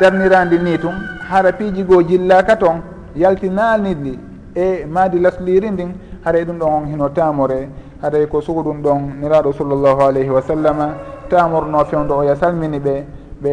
darnirandi 0.00 0.58
ni 0.58 0.78
tum 0.78 0.94
hara 1.30 1.52
piiji 1.52 1.84
goo 1.84 2.02
jillaka 2.02 2.56
toon 2.56 2.82
yaltinani 3.14 3.94
ɗi 3.94 4.18
e 4.54 4.84
maadi 4.86 5.20
lasliri 5.20 5.70
ndin 5.70 5.94
haray 6.24 6.44
ɗum 6.44 6.58
ɗon 6.58 6.72
on 6.72 6.86
hino 6.86 7.08
tamore. 7.10 7.68
Haray 8.02 8.26
ko 8.26 8.40
suguɗum 8.40 8.82
ɗon 8.82 9.20
niraɗo 9.20 9.52
sallllahu 9.52 10.00
alayhi 10.02 10.30
wa 10.30 10.42
sallama 10.42 10.94
tamorno 11.28 11.84
fewdo 11.84 12.16
oya 12.16 12.34
salmini 12.34 12.78
ɓe 12.80 13.04
ɓe 13.42 13.52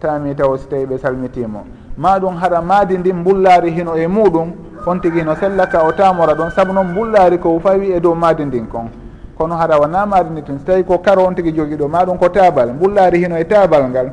taami 0.00 0.34
taw 0.34 0.56
si 0.56 0.66
tawi 0.68 0.86
ɓe 0.86 0.98
salmitimo. 0.98 1.64
Ma 1.98 2.18
ɗum 2.18 2.36
hara 2.36 2.62
maadi 2.62 2.96
ndin 2.98 3.16
mbullari 3.16 3.70
hino 3.70 3.96
e 3.96 4.06
muɗum 4.06 4.52
on 4.86 5.00
tigi 5.00 5.22
no 5.22 5.34
sellaka 5.34 5.84
o 5.84 5.92
tamora 5.92 6.34
ɗon 6.34 6.50
saabu 6.50 6.72
noon 6.72 6.88
mbullari 6.88 7.38
ko 7.38 7.58
fawi 7.60 7.92
e 7.92 8.00
dow 8.00 8.14
maadi 8.14 8.44
ndin 8.44 8.66
kon. 8.66 8.88
Kono 9.36 9.54
haɗa 9.54 9.78
wona 9.78 10.06
maadi 10.06 10.30
ndi 10.30 10.42
tun 10.42 10.58
so 10.58 10.64
tawi 10.64 10.84
ko 10.84 10.98
karo 10.98 11.24
on 11.26 11.34
tigi 11.34 11.52
jogi 11.52 11.76
ɗo 11.76 11.88
maɗum 11.88 12.18
ko 12.18 12.28
tabal. 12.28 12.72
Mbullari 12.72 13.18
hino 13.18 13.36
e 13.38 13.44
tabal 13.44 13.88
ngal. 13.88 14.10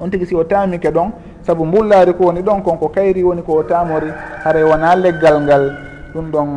On 0.00 0.08
tigi 0.10 0.26
si 0.26 0.34
o 0.34 0.44
tamike 0.44 0.90
ɗon 0.90 1.10
saabu 1.42 1.64
mbullari 1.64 2.14
ko 2.14 2.24
woni 2.24 2.42
ɗon 2.42 2.62
kon 2.62 2.76
ko 2.78 2.88
kayri 2.88 3.22
woni 3.22 3.42
ko 3.42 3.52
o 3.58 3.62
tamori 3.62 4.10
haray 4.44 4.62
e 4.62 4.64
wona 4.64 4.94
leggal 4.94 5.40
ngal. 5.42 5.72
Ɗum 6.14 6.30
ɗon 6.30 6.48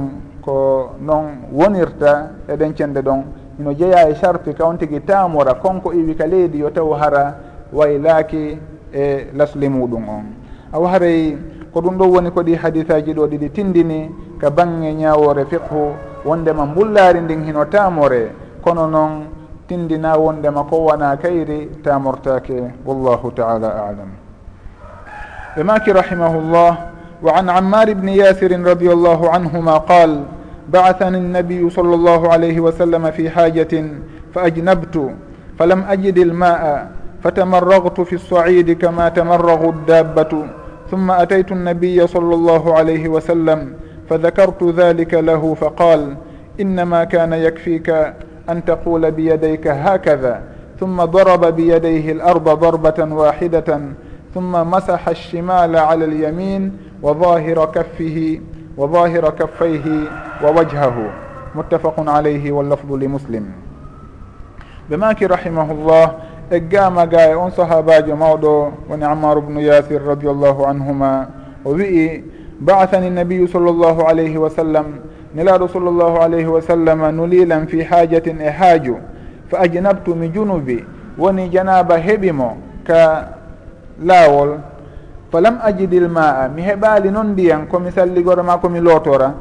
ko 0.41 0.95
noon 0.99 1.25
wonirta 1.51 2.31
eɗen 2.47 2.75
cende 2.75 3.01
ɗon. 3.01 3.23
Ino 3.59 3.73
jeeya 3.73 4.09
e 4.09 4.15
charpi 4.15 4.53
ka 4.53 4.65
on 4.65 4.77
tigi 4.77 5.01
tamora 5.01 5.53
konko 5.53 5.93
iwi 5.93 6.15
ka 6.15 6.25
leydi 6.25 6.59
yo 6.59 6.69
taw 6.69 6.93
hara 6.93 7.35
waylaaki 7.73 8.57
e 8.93 9.27
lasli 9.35 9.69
muɗum 9.69 10.09
on. 10.09 10.23
Awa 10.73 10.89
haray 10.89 11.37
ko 11.73 11.81
ɗum 11.81 11.97
ɗo 11.97 12.05
woni 12.05 12.31
ko 12.31 12.41
ɗi 12.43 12.55
hadisaji 12.55 13.13
ɗo 13.13 13.27
ɗiɗi 13.27 13.49
tindini 13.51 14.09
ka 14.41 14.49
bange 14.49 14.93
ñawore 14.93 15.45
fiqhu 15.45 15.93
wondema 16.25 16.65
mbullari 16.65 17.21
ndin 17.21 17.43
hino 17.45 17.65
tamore 17.65 18.31
kono 18.61 18.87
noon 18.87 19.11
tindina 19.67 20.17
wondema 20.17 20.63
ko 20.63 20.77
wona 20.89 21.17
kayri 21.17 21.69
tamortake 21.83 22.73
wallahu 22.85 23.31
taala 23.31 23.69
alam. 23.87 24.09
Ɓe 25.55 25.63
maki 25.63 25.91
rahimahullah 25.93 26.71
wa 27.21 27.31
an 27.35 27.49
ammar 27.49 27.87
bni 27.95 28.17
yasirin 28.17 28.63
radiallahu 28.65 29.29
anhuma 29.31 29.79
qal 29.87 30.25
بعثني 30.69 31.17
النبي 31.17 31.69
صلى 31.69 31.95
الله 31.95 32.21
عليه 32.33 32.59
وسلم 32.59 33.11
في 33.11 33.29
حاجة 33.29 33.73
فأجنبت 34.33 34.95
فلم 35.59 35.79
أجد 35.89 36.17
الماء 36.17 36.91
فتمرغت 37.23 38.01
في 38.01 38.13
الصعيد 38.15 38.71
كما 38.71 39.09
تمرغ 39.09 39.69
الدابة 39.69 40.33
ثم 40.91 41.11
أتيت 41.11 41.51
النبي 41.51 42.07
صلى 42.07 42.35
الله 42.35 42.73
عليه 42.73 43.07
وسلم 43.09 43.73
فذكرت 44.09 44.63
ذلك 44.63 45.13
له 45.13 45.53
فقال 45.53 46.17
إنما 46.61 47.03
كان 47.03 47.33
يكفيك 47.33 47.89
أن 48.49 48.65
تقول 48.65 49.11
بيديك 49.11 49.67
هكذا 49.67 50.41
ثم 50.79 51.03
ضرب 51.03 51.45
بيديه 51.45 52.11
الأرض 52.11 52.49
ضربة 52.49 53.15
واحدة 53.15 53.81
ثم 54.33 54.51
مسح 54.51 55.09
الشمال 55.09 55.75
على 55.77 56.05
اليمين 56.05 56.77
وظاهر 57.01 57.65
كفه 57.65 58.39
وظاهر 58.77 59.29
كفيه 59.29 59.85
ووجهه. 60.43 61.09
متفق 61.55 62.09
عليه 62.09 62.51
واللفظ 62.51 62.93
لمسلم. 62.93 63.45
بماك 64.89 65.23
رحمه 65.23 65.71
الله 65.71 66.11
e 66.51 66.59
gamaga 66.59 67.29
e 67.29 67.35
on 67.35 67.51
sahabajo 67.51 68.15
mawɗo 68.15 68.71
woni 68.89 69.03
ammaru 69.03 69.41
bnu 69.41 69.61
yasir 69.61 70.01
radiallahu 70.01 70.65
anhuma 70.65 71.27
o 71.65 71.73
wi'i 71.73 72.23
baathani 72.59 73.09
nabiyu 73.09 73.47
sall 73.47 73.63
llahu 73.69 74.01
alayhi 74.07 74.37
wa 74.37 74.49
sallam 74.49 74.85
nelaɗo 75.35 75.67
sall 75.69 75.83
llahu 75.93 76.17
alayhi 76.21 76.47
wa 76.49 76.61
sallam 76.61 77.05
nulilan 77.15 77.67
fi 77.67 77.83
hajatin 77.83 78.41
e 78.41 78.49
haaju 78.49 78.97
fa 79.47 79.59
ajnabtu 79.59 80.15
mi 80.15 80.29
junubi 80.29 80.83
woni 81.17 81.49
janaba 81.49 81.97
heɓimo 81.97 82.57
ka 82.83 83.29
laawol 84.01 84.57
falam 85.31 85.59
ajidil 85.63 86.07
ma'a 86.09 86.49
mi 86.49 86.61
heɓali 86.61 87.11
noon 87.11 87.27
ndiyan 87.37 87.67
komi 87.67 87.91
salligoroma 87.91 88.57
komi 88.57 88.79
lootora 88.81 89.33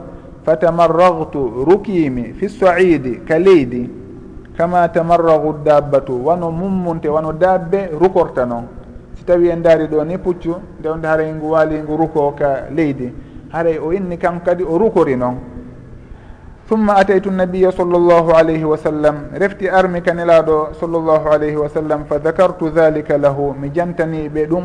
fatamarragtu 0.44 1.64
rukimi 1.64 2.33
fi 2.37 2.49
saidi 2.49 3.21
ka 3.29 3.38
leydi. 3.38 4.08
kama 4.59 4.88
tamarragu 4.90 5.62
dabbatu 5.62 6.27
wano 6.27 6.51
mummunte 6.51 7.07
wano 7.09 7.31
dabbe 7.33 7.94
rukorta 7.94 8.42
noon 8.44 8.66
si 9.14 9.25
tawi 9.25 9.51
en 9.51 9.62
daari 9.62 9.87
ɗo 9.87 10.05
ni 10.05 10.18
puccu 10.18 10.55
nde 10.81 10.88
onde 10.88 11.07
haray 11.07 11.33
ngu 11.33 11.47
waali 11.51 11.79
ngu 11.83 11.97
ruko 11.97 12.33
ka 12.38 12.66
leydi. 12.75 13.12
Haray 13.53 13.79
o 13.79 13.92
inni 13.92 14.16
kan 14.18 14.40
kadi 14.44 14.62
o 14.64 14.79
rukori 14.79 15.16
noon 15.16 15.37
summa 16.68 16.94
ataytu 16.97 17.31
nabiya 17.31 17.73
sall 17.73 17.90
llahu 17.90 18.31
alayhi 18.35 18.64
wa 18.64 18.77
sallam. 18.77 19.16
Refti 19.35 19.68
armi 19.68 20.01
kanelaɗo 20.03 20.75
sall 20.79 20.90
llahu 20.90 21.29
alayhi 21.31 21.57
wa 21.57 21.68
sallam 21.68 22.05
fa 22.05 22.18
dakartu 22.18 22.71
dhalika 22.71 23.18
lahu. 23.18 23.55
Mi 23.59 23.71
jantani 23.71 24.29
ɓe 24.29 24.47
ɗum. 24.47 24.64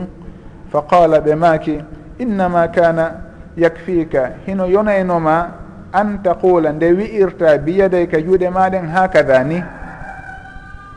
Fa 0.72 0.82
qala 0.90 1.20
ɓe 1.22 1.36
maaki 1.36 1.78
innama 2.20 2.68
kana 2.68 3.12
yakfika 3.58 4.42
hino 4.46 4.66
yonaynoma 4.66 5.48
an 5.94 6.18
taqula 6.24 6.72
nde 6.74 6.92
wi'irta 6.94 7.58
biyaday 7.58 8.08
ka 8.08 8.18
juuɗe 8.18 8.50
maɗen 8.50 8.86
ha 8.90 9.08
kada 9.08 9.44
ni. 9.44 9.64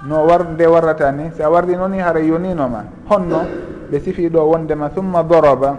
no 0.06 0.24
war 0.26 0.44
nde 0.44 0.66
warrata 0.66 1.12
ni. 1.12 1.30
Si 1.34 1.42
a 1.42 1.50
warri 1.50 1.74
noon 1.76 1.92
hara 1.98 2.20
yoninoma 2.20 2.84
honno 3.10 3.40
ɓe 3.90 4.00
sifi 4.00 4.28
ɗo 4.28 4.40
wondema 4.50 4.90
summa 4.94 5.22
doroba. 5.22 5.76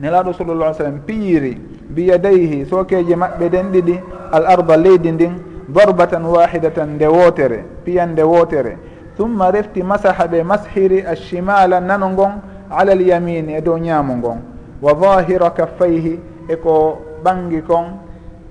Nelaɗo 0.00 0.32
sallallah 0.32 0.68
ai 0.68 0.74
sallam 0.74 1.00
piyiri 1.06 1.54
biyadayhi 1.88 2.66
sokeji 2.66 3.14
maɓɓe 3.16 3.48
ɗen 3.48 3.70
ɗiɗi 3.72 4.00
al 4.32 4.46
arda 4.46 4.76
leydi 4.76 5.10
ndin 5.12 5.32
dorbatan 5.68 6.24
wahidatan 6.24 6.94
nde 6.96 7.06
wootere 7.06 7.64
piyande 7.84 8.22
wootere. 8.22 8.76
Summa 9.16 9.50
refti 9.50 9.82
masaha 9.82 10.26
ɓe 10.26 10.42
mashiri 10.44 11.00
alchimala 11.02 11.80
nano 11.80 12.10
ngon 12.10 12.32
ala 12.70 12.92
l 12.94 13.00
yamini 13.00 13.54
e 13.56 13.60
dow 13.62 13.78
ñaamu 13.78 14.16
ngon. 14.16 14.38
Wa 14.82 14.92
dahira 14.94 15.50
kaffayhi 15.50 16.20
eko 16.48 16.98
ɓangi 17.24 17.62
kon 17.62 17.84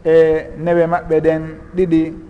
e 0.04 0.50
newe 0.58 0.88
maɓɓe 0.88 1.22
ɗen 1.22 1.42
ɗiɗi. 1.76 2.25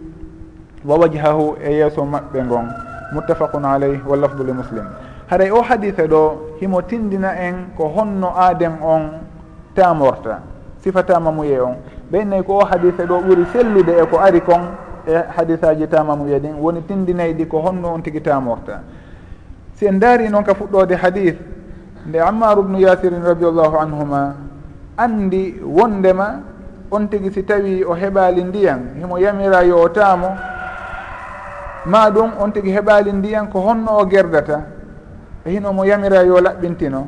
wa 0.86 0.98
wajhahu 0.98 1.56
e 1.64 1.74
yeeso 1.74 2.06
maɓɓe 2.06 2.44
ngon 2.44 2.68
muttafaqun 3.14 3.66
aleyh 3.66 4.00
wallafdu 4.08 4.44
li 4.44 4.52
muslim. 4.54 4.86
Haray 5.30 5.52
o 5.52 5.62
hadise 5.62 6.08
ɗo 6.08 6.38
himo 6.62 6.82
tindina 6.82 7.34
en 7.40 7.74
ko 7.78 7.88
honno 7.96 8.30
aaden 8.38 8.78
on 8.82 9.10
tamorta 9.74 10.42
sifatamamuye 10.84 11.60
on. 11.60 11.76
Ɓeynayi 12.12 12.44
ko 12.44 12.58
o 12.58 12.66
hadise 12.66 13.06
ɗo 13.06 13.20
ɓuri 13.22 13.46
sellude 13.52 13.90
e 13.90 14.06
ko 14.06 14.20
ari 14.20 14.42
kon 14.42 14.62
e 15.08 15.14
hadisaji 15.36 15.88
tamamuye 15.88 16.40
ɗin 16.40 16.56
woni 16.62 16.82
tindinayi 16.82 17.34
ɗi 17.34 17.48
ko 17.48 17.60
honno 17.62 17.94
on 17.94 18.02
tigi 18.02 18.22
tamorta. 18.22 18.82
Si 19.74 19.86
en 19.88 20.00
daari 20.00 20.30
noon 20.30 20.44
ka 20.44 20.54
fuɗɗode 20.54 20.96
hadis 20.96 21.34
nde 22.06 22.18
ammaru 22.20 22.62
ubnu 22.62 22.80
yasirin 22.80 23.24
radiallahu 23.24 23.78
anhuma 23.78 24.36
andi 24.98 25.56
wondema 25.66 26.40
on 26.92 27.08
tigi 27.10 27.32
si 27.32 27.44
tawi 27.44 27.84
o 27.84 27.94
heɓali 27.96 28.44
ndiyan 28.44 29.02
himo 29.02 29.18
yamira 29.18 29.64
yo 29.64 29.82
o 29.82 29.90
taamo 29.90 30.55
ma 31.86 32.10
ɗum 32.10 32.32
on 32.42 32.52
tigi 32.52 32.72
heɓali 32.72 33.12
ndiyan 33.14 33.48
ko 33.50 33.60
honno 33.60 33.92
o 34.02 34.06
gerdata 34.06 34.62
e 35.46 35.50
hino 35.52 35.74
mo 35.74 35.84
yamira 35.86 36.24
yo 36.24 36.40
laɓɓintino. 36.40 37.02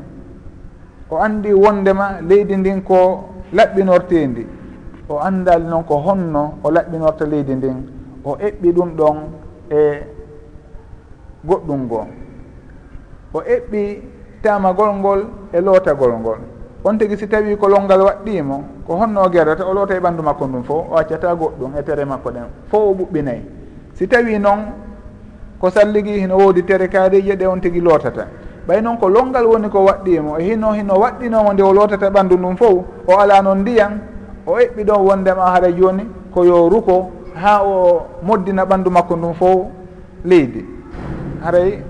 O 1.10 1.18
andi 1.18 1.54
wondema 1.54 2.22
leydi 2.22 2.56
ndin 2.58 2.82
ko 2.84 3.30
laɓɓinortendi. 3.54 4.46
O 5.10 5.20
andali 5.20 5.66
noon 5.66 5.84
ko 5.84 5.96
honno 6.06 6.60
o 6.64 6.70
laɓɓinorta 6.70 7.26
leydi 7.26 7.56
ndin. 7.56 7.78
O 8.24 8.36
eɓɓi 8.36 8.72
ɗum 8.74 8.90
ɗon 8.96 9.18
e 9.72 9.80
goɗɗum 11.46 11.82
ngoo 11.86 12.06
o 13.34 13.40
eɓɓi 13.42 14.02
tamagol 14.42 14.92
ngol 14.96 15.22
e 15.54 15.62
lootagol 15.62 16.14
ngol. 16.20 16.38
On 16.84 16.98
tigi 16.98 17.18
si 17.18 17.28
tawi 17.28 17.58
ko 17.58 17.68
longal 17.68 18.02
waɗɗimo 18.02 18.64
ko 18.86 18.96
honno 18.96 19.22
o 19.26 19.30
gerdata 19.30 19.66
o 19.66 19.74
loota 19.74 19.96
e 19.96 20.00
ɓanndu 20.00 20.22
makko 20.24 20.48
ndum 20.48 20.64
fof 20.64 20.86
o 20.92 20.96
accata 20.98 21.34
goɗɗum 21.36 21.72
e 21.80 21.84
tere 21.84 22.06
makko 22.06 22.30
ɗen 22.32 22.48
fof 22.70 22.82
o 22.82 22.94
ɓuɓɓinayi 22.94 23.57
si 23.98 24.06
tawi 24.08 24.38
noon 24.38 24.60
ko 25.60 25.70
salligi 25.70 26.20
hino 26.22 26.38
woodi 26.38 26.64
tere 26.64 26.88
kaarije 26.88 27.36
ɗe 27.36 27.46
on 27.48 27.60
tigui 27.60 27.82
lootata. 27.82 28.28
Ɓay 28.68 28.82
noon 28.82 28.98
ko 28.98 29.10
longal 29.10 29.46
woni 29.46 29.70
ko 29.70 29.86
waɗɗimo 29.86 30.38
e 30.40 30.44
hino 30.44 30.72
hino 30.74 30.94
waɗɗinomo 30.94 31.54
nde 31.54 31.62
o 31.64 31.74
lootata 31.74 32.10
ɓanndu 32.10 32.38
ndum 32.38 32.56
fof 32.58 32.84
o 33.08 33.18
ala 33.20 33.42
noon 33.42 33.62
ndiyan 33.62 34.00
o 34.46 34.58
eɓɓi 34.60 34.84
ɗon 34.86 35.02
wondema 35.02 35.42
haara 35.50 35.72
joni 35.72 36.04
ko 36.34 36.44
yo 36.46 36.70
ruko 36.70 37.12
ha 37.42 37.64
o 37.64 38.06
moddina 38.22 38.66
ɓanndu 38.66 38.90
makko 38.92 39.16
ndum 39.16 39.34
fof 39.34 39.66
leydi. 40.26 40.66
Haray 41.44 41.82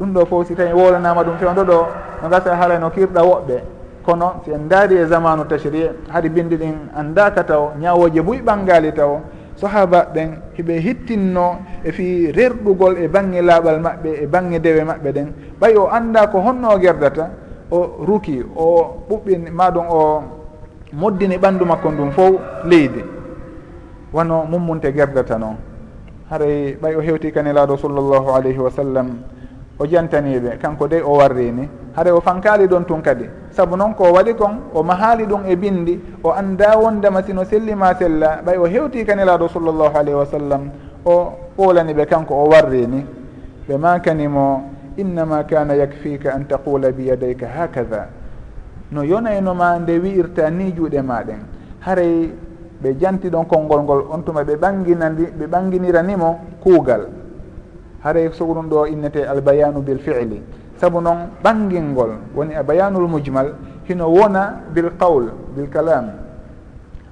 ɗum 0.00 0.12
ɗo 0.12 0.26
fof 0.26 0.46
si 0.48 0.54
tawi 0.56 0.72
wolanama 0.72 1.22
ɗum 1.22 1.36
fewdo 1.38 1.62
ɗo 1.64 1.86
no 2.22 2.28
gasa 2.28 2.56
haray 2.56 2.78
no 2.80 2.90
kirɗa 2.90 3.22
woɓɓe. 3.22 3.60
Kono 4.02 4.42
si 4.44 4.50
en 4.50 4.66
daari 4.68 4.96
e 4.96 5.06
zamanu 5.06 5.44
tachri 5.46 5.88
haɗi 6.12 6.28
bindi 6.28 6.56
ɗin 6.56 6.90
andaka 6.96 7.44
taw 7.44 7.70
ñawoje 7.78 8.20
buy 8.22 8.42
ɓangali 8.42 8.92
taw 8.92 9.20
sahaba 9.64 10.06
ɓen 10.14 10.30
hiɓe 10.56 10.74
hittinno 10.80 11.46
e 11.84 11.90
fi 11.92 12.32
rerɗugol 12.32 12.98
e 12.98 13.08
bange 13.08 13.40
laaɓal 13.40 13.80
maɓɓe 13.80 14.10
e 14.22 14.26
bange 14.26 14.58
dewe 14.60 14.84
maɓɓe 14.84 15.12
ɗen. 15.12 15.28
Ɓay 15.60 15.76
o 15.76 15.88
annda 15.88 16.26
ko 16.26 16.38
honno 16.40 16.68
o 16.74 16.78
gerdata 16.78 17.30
o 17.70 18.04
ruki 18.06 18.42
o 18.56 18.66
ɓuɓɓi 19.08 19.50
maɗum 19.50 19.86
o 19.88 20.22
moddini 20.92 21.36
ɓanndu 21.38 21.64
makko 21.64 21.90
ndum 21.90 22.10
fof 22.12 22.34
leydi. 22.64 23.02
Wano 24.12 24.44
mummunte 24.44 24.92
gerdata 24.92 25.38
noon 25.38 25.56
haray 26.30 26.76
ɓay 26.82 26.96
o 26.96 27.00
hewti 27.00 27.32
kanelaaɗo 27.32 27.76
sallllahu 27.76 28.28
alayhi 28.36 28.58
wa 28.58 28.70
sallam 28.70 29.08
o 29.78 29.86
jantaniɓe 29.86 30.58
kanko 30.60 30.86
de 30.88 31.00
o 31.02 31.16
warrini. 31.16 31.68
haɗa 31.96 32.14
o 32.14 32.20
fankali 32.20 32.66
ɗon 32.66 32.84
tun 32.86 33.00
kadi. 33.02 33.28
Saabu 33.50 33.76
noon 33.76 33.94
ko 33.94 34.12
waɗi 34.12 34.34
kon 34.34 34.60
o 34.74 34.82
mahaali 34.82 35.26
ɗum 35.26 35.46
e 35.46 35.56
bindi 35.56 36.00
o 36.22 36.30
anda 36.30 36.76
wondema 36.78 37.22
sino 37.22 37.44
sellima 37.44 37.94
sella 37.94 38.42
ɓay 38.44 38.56
o 38.58 38.66
hewti 38.66 39.04
kanelaɗo 39.04 39.48
sallllahu 39.48 39.96
alayhi 39.96 40.18
wa 40.18 40.26
sallam 40.26 40.70
o 41.04 41.32
ɓolani 41.56 41.94
ɓe 41.94 42.06
kanko 42.06 42.34
o 42.34 42.48
warrini. 42.50 43.06
Ɓe 43.68 43.76
makanimo 43.78 44.70
innama 44.96 45.44
kana 45.44 45.74
yakfika 45.74 46.34
an 46.34 46.44
taqula 46.46 46.92
biyadayka 46.92 47.46
hakada 47.46 48.08
no 48.90 49.02
yonaynoma 49.02 49.78
nde 49.78 49.98
wi'irta 49.98 50.50
ni 50.50 50.72
juuɗe 50.72 51.02
maɗen 51.02 51.40
haray 51.80 52.30
ɓe 52.82 52.96
janti 53.00 53.28
ɗon 53.30 53.44
konngol 53.46 53.82
ngol 53.82 54.04
on 54.10 54.22
tuma 54.22 54.42
ɓe 54.44 54.56
ɓanginandi 54.56 55.24
ɓe 55.38 55.46
ɓanginiranimo 55.46 56.38
kuugal. 56.62 57.08
Haray 58.02 58.28
so 58.32 58.44
ɗum 58.46 58.68
ɗo 58.68 58.86
innete 58.86 59.24
albayanu 59.26 59.80
bil 59.80 59.98
fi'li. 59.98 60.42
saabu 60.84 61.00
noon 61.00 61.32
ɓangil 61.42 61.82
ngol. 61.82 62.10
Woni 62.36 62.54
a 62.54 62.62
bayanul 62.62 63.08
mujmal 63.08 63.54
hino 63.88 64.08
wona 64.08 64.60
bil 64.68 64.92
qawl 65.00 65.32
bil 65.56 65.68
kalam. 65.72 66.12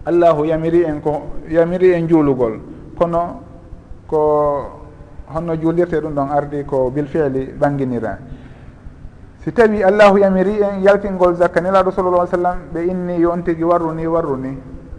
Allahu 0.05 0.45
yamiri 0.45 0.85
en 0.85 1.01
ko 1.01 1.41
yamiri 1.49 1.95
en 1.95 2.07
juulugol. 2.07 2.61
Kono 2.99 3.41
ko 4.07 4.21
honno 5.33 5.57
juulirte 5.57 6.01
ɗum 6.01 6.13
ɗon 6.13 6.29
ardi 6.31 6.65
ko 6.65 6.91
bil 6.91 7.07
fiili 7.07 7.55
ɓanginira 7.59 8.19
si 9.43 9.53
tawi 9.53 9.83
allahu 9.83 10.19
yamiri 10.19 10.61
en 10.61 10.83
yaltingol 10.83 11.35
zakka 11.35 11.61
nelaɗo 11.61 11.91
sallallah 11.91 12.27
sallam 12.29 12.59
ɓe 12.75 12.85
inni 12.85 13.17
yon 13.21 13.43
tigui 13.43 13.65
warruni 13.65 14.07
warruni. 14.07 14.59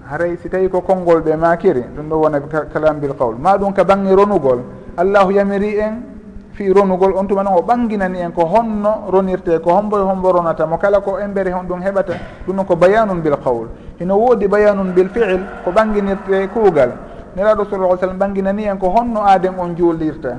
Haray 0.10 0.38
si 0.42 0.50
tawi 0.50 0.68
ko 0.70 0.82
konngol 0.82 1.22
ɓe 1.22 1.36
makiri 1.38 1.84
ɗum 1.96 2.10
ɗo 2.10 2.16
wona 2.18 2.40
kalam 2.74 3.00
bil 3.00 3.14
qawl. 3.16 3.36
Ma 3.38 3.56
ɗum 3.58 3.72
ka 3.74 3.84
bange 3.84 4.12
ronugol. 4.16 4.64
Allahu 4.98 5.32
yamiri 5.32 5.78
en 5.80 6.12
fi 6.54 6.70
ronugol 6.72 7.16
on 7.18 7.26
tuma 7.28 7.44
noon 7.44 7.58
o 7.58 7.62
ɓanginani 7.62 8.20
en 8.22 8.32
ko 8.32 8.46
honno 8.46 9.10
ronirte 9.12 9.60
ko 9.62 9.72
homboye 9.72 10.04
hombo 10.04 10.32
ronata. 10.32 10.66
Mo 10.66 10.78
kala 10.78 11.02
ko 11.02 11.18
embere 11.20 11.52
hon 11.52 11.66
ɗum 11.68 11.82
heɓata 11.82 12.13
ɗum 12.46 12.56
noon 12.56 12.66
ko 12.66 12.76
bayanun 12.76 13.22
bil 13.22 13.38
qawl. 13.44 13.68
Hino 14.00 14.16
woodi 14.18 14.48
bayanun 14.48 14.94
bil 14.94 15.10
fiil 15.10 15.42
ko 15.63 15.72
ɓanginirte 15.72 16.48
kuugal. 16.54 16.92
Neraɗo 17.36 17.66
sallah 17.70 17.98
sallam 18.00 18.18
ɓanginani 18.18 18.66
en 18.68 18.78
ko 18.78 18.89
honno 18.89 19.22
aaden 19.22 19.54
on 19.60 19.76
juulirta. 19.76 20.38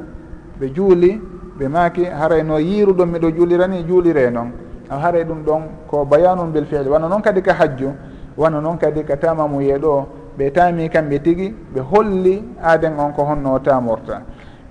Ɓe 0.61 0.73
juuli 0.75 1.21
ɓe 1.59 1.69
maaki 1.69 2.05
haray 2.05 2.43
no 2.43 2.59
yiiruɗon 2.59 3.07
miɗo 3.09 3.31
juulirani 3.37 3.85
juulire 3.87 4.31
noon 4.31 4.53
a 4.89 4.99
haray 4.99 5.25
ɗum 5.25 5.43
ɗon 5.45 5.63
ko 5.89 6.05
bayanun 6.05 6.53
bil 6.53 6.67
fiil. 6.67 6.89
Wano 6.89 7.09
noon 7.09 7.23
kadi 7.23 7.43
ka 7.43 7.53
hajju 7.55 7.91
wano 8.37 8.61
noon 8.61 8.77
kadi 8.79 9.05
ka 9.05 9.17
tamamu 9.17 9.61
yeeɗo. 9.61 10.07
Ɓe 10.39 10.51
taami 10.53 10.89
kamɓe 10.89 11.19
tigi 11.23 11.55
ɓe 11.75 11.81
holli 11.81 12.43
aaden 12.63 12.99
on 12.99 13.13
ko 13.13 13.23
honno 13.23 13.59
tamorta 13.61 14.23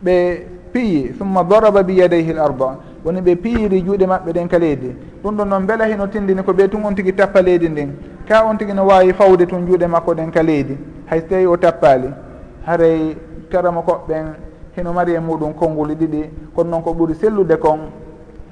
ɓe 0.03 0.52
piyi 0.73 1.13
summa 1.17 1.43
daraba 1.43 1.83
bi 1.83 1.99
yadayhi 1.99 2.31
l 2.31 2.39
arba 2.39 2.77
woni 3.05 3.21
ɓe 3.21 3.35
piyiri 3.35 3.81
juuɗe 3.81 4.05
maɓɓe 4.07 4.33
ɗen 4.33 4.47
ka 4.47 4.57
leydi. 4.57 4.95
Ɗum 5.23 5.35
ɗon 5.37 5.45
noon 5.49 5.65
beela 5.65 5.85
hino 5.85 6.07
tindini 6.07 6.41
ko 6.43 6.51
ɓe 6.53 6.69
tun 6.69 6.83
on 6.85 6.95
tigui 6.95 7.13
tappa 7.13 7.41
leydi 7.41 7.69
ndin. 7.69 7.91
Ka 8.27 8.45
on 8.45 8.57
tigui 8.57 8.73
no 8.73 8.85
wawi 8.85 9.13
fawde 9.13 9.45
tun 9.45 9.67
juuɗe 9.67 9.87
makko 9.87 10.13
ɗen 10.15 10.31
ka 10.31 10.41
leydi. 10.41 10.77
Hay 11.05 11.19
so 11.19 11.27
tawi 11.27 11.45
o 11.45 11.57
tappali 11.57 12.09
haray 12.65 13.15
karama 13.51 13.81
koɓɓen 13.81 14.25
hino 14.75 14.93
mari 14.93 15.13
e 15.13 15.19
muɗum 15.19 15.53
konnguli 15.53 15.95
ɗiɗi 15.95 16.29
kono 16.55 16.69
noon 16.69 16.81
ko 16.83 16.93
ɓuuri 16.93 17.13
sellude 17.15 17.57
kon 17.59 17.79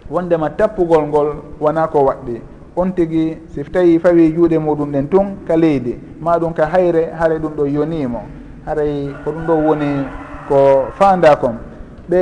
wondema 0.09 0.49
tappugol 0.49 1.07
ngol 1.07 1.35
wona 1.59 1.87
ko 1.87 2.03
waɗɗi. 2.03 2.41
On 2.75 2.91
tigui 2.91 3.37
si 3.53 3.63
tawi 3.63 3.99
fawi 3.99 4.33
juuɗe 4.33 4.59
muɗum 4.59 4.91
ɗen 4.91 5.07
tun 5.09 5.37
ka 5.47 5.55
leydi. 5.55 5.97
Ma 6.19 6.37
ɗum 6.37 6.53
ka 6.53 6.65
hayre 6.65 7.11
haray 7.17 7.39
ɗum 7.39 7.53
ɗo 7.55 7.65
yonimo 7.65 8.21
haray 8.65 9.09
ko 9.23 9.31
ɗum 9.31 9.45
ɗo 9.47 9.53
woni 9.67 10.05
ko 10.47 10.85
fanda 10.91 11.35
kon 11.35 11.70
ɓe 12.11 12.21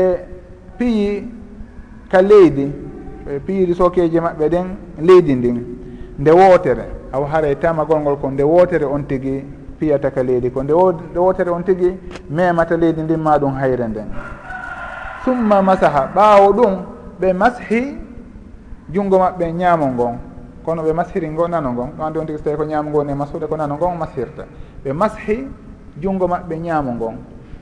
piyi 0.77 1.27
ka 2.11 2.21
leydi 2.21 2.65
ɓe 3.25 3.39
piyiri 3.45 3.73
sokeji 3.75 4.19
maɓɓe 4.25 4.45
ɗen 4.53 4.67
leydi 5.07 5.33
ndin 5.35 5.57
nde 6.19 6.31
wootere 6.31 6.85
aw 7.11 7.23
haray 7.31 7.55
tamagol 7.55 7.99
ngol 8.01 8.17
ko 8.21 8.27
nde 8.31 8.43
wootere 8.43 8.85
on 8.85 9.03
tigi 9.09 9.43
piyata 9.79 10.11
ka 10.11 10.21
leydi. 10.23 10.51
Ko 10.51 10.63
nde 10.63 10.73
nde 11.11 11.19
wootere 11.19 11.49
on 11.49 11.63
tigi 11.63 11.97
memata 12.29 12.77
leydi 12.77 13.01
ndin 13.01 13.17
ma 13.19 13.37
ɗum 13.39 13.53
hayre 13.55 13.87
nden. 13.87 14.07
Summa 15.23 15.61
masaha 15.61 16.09
ɓaawo 16.15 16.53
ɗum 16.53 16.73
ɓe 17.19 17.33
mashi 17.33 17.97
junngo 18.93 19.17
maɓɓe 19.17 19.51
ñaamo 19.53 19.87
ngon. 19.87 20.15
Kono 20.65 20.83
ɓe 20.83 20.93
mashiri 20.93 21.29
ngo 21.29 21.47
nano 21.47 21.71
ngon. 21.73 21.89
Ɗo 21.97 22.03
andi 22.03 22.19
on 22.19 22.25
tigi 22.25 22.37
so 22.37 22.43
tawi 22.43 22.57
ko 22.57 22.63
ñaamo 22.65 22.89
ngo 22.89 23.03
ne 23.03 23.13
masude 23.15 23.47
ko 23.47 23.55
nano 23.55 23.75
ngon 23.75 23.97
mashirta 23.97 24.43
ɓe 24.83 24.93
mashi 24.93 25.47
junngo 26.01 26.27
maɓɓe 26.27 26.55
ñaamo 26.59 26.91
ngon. 26.93 27.15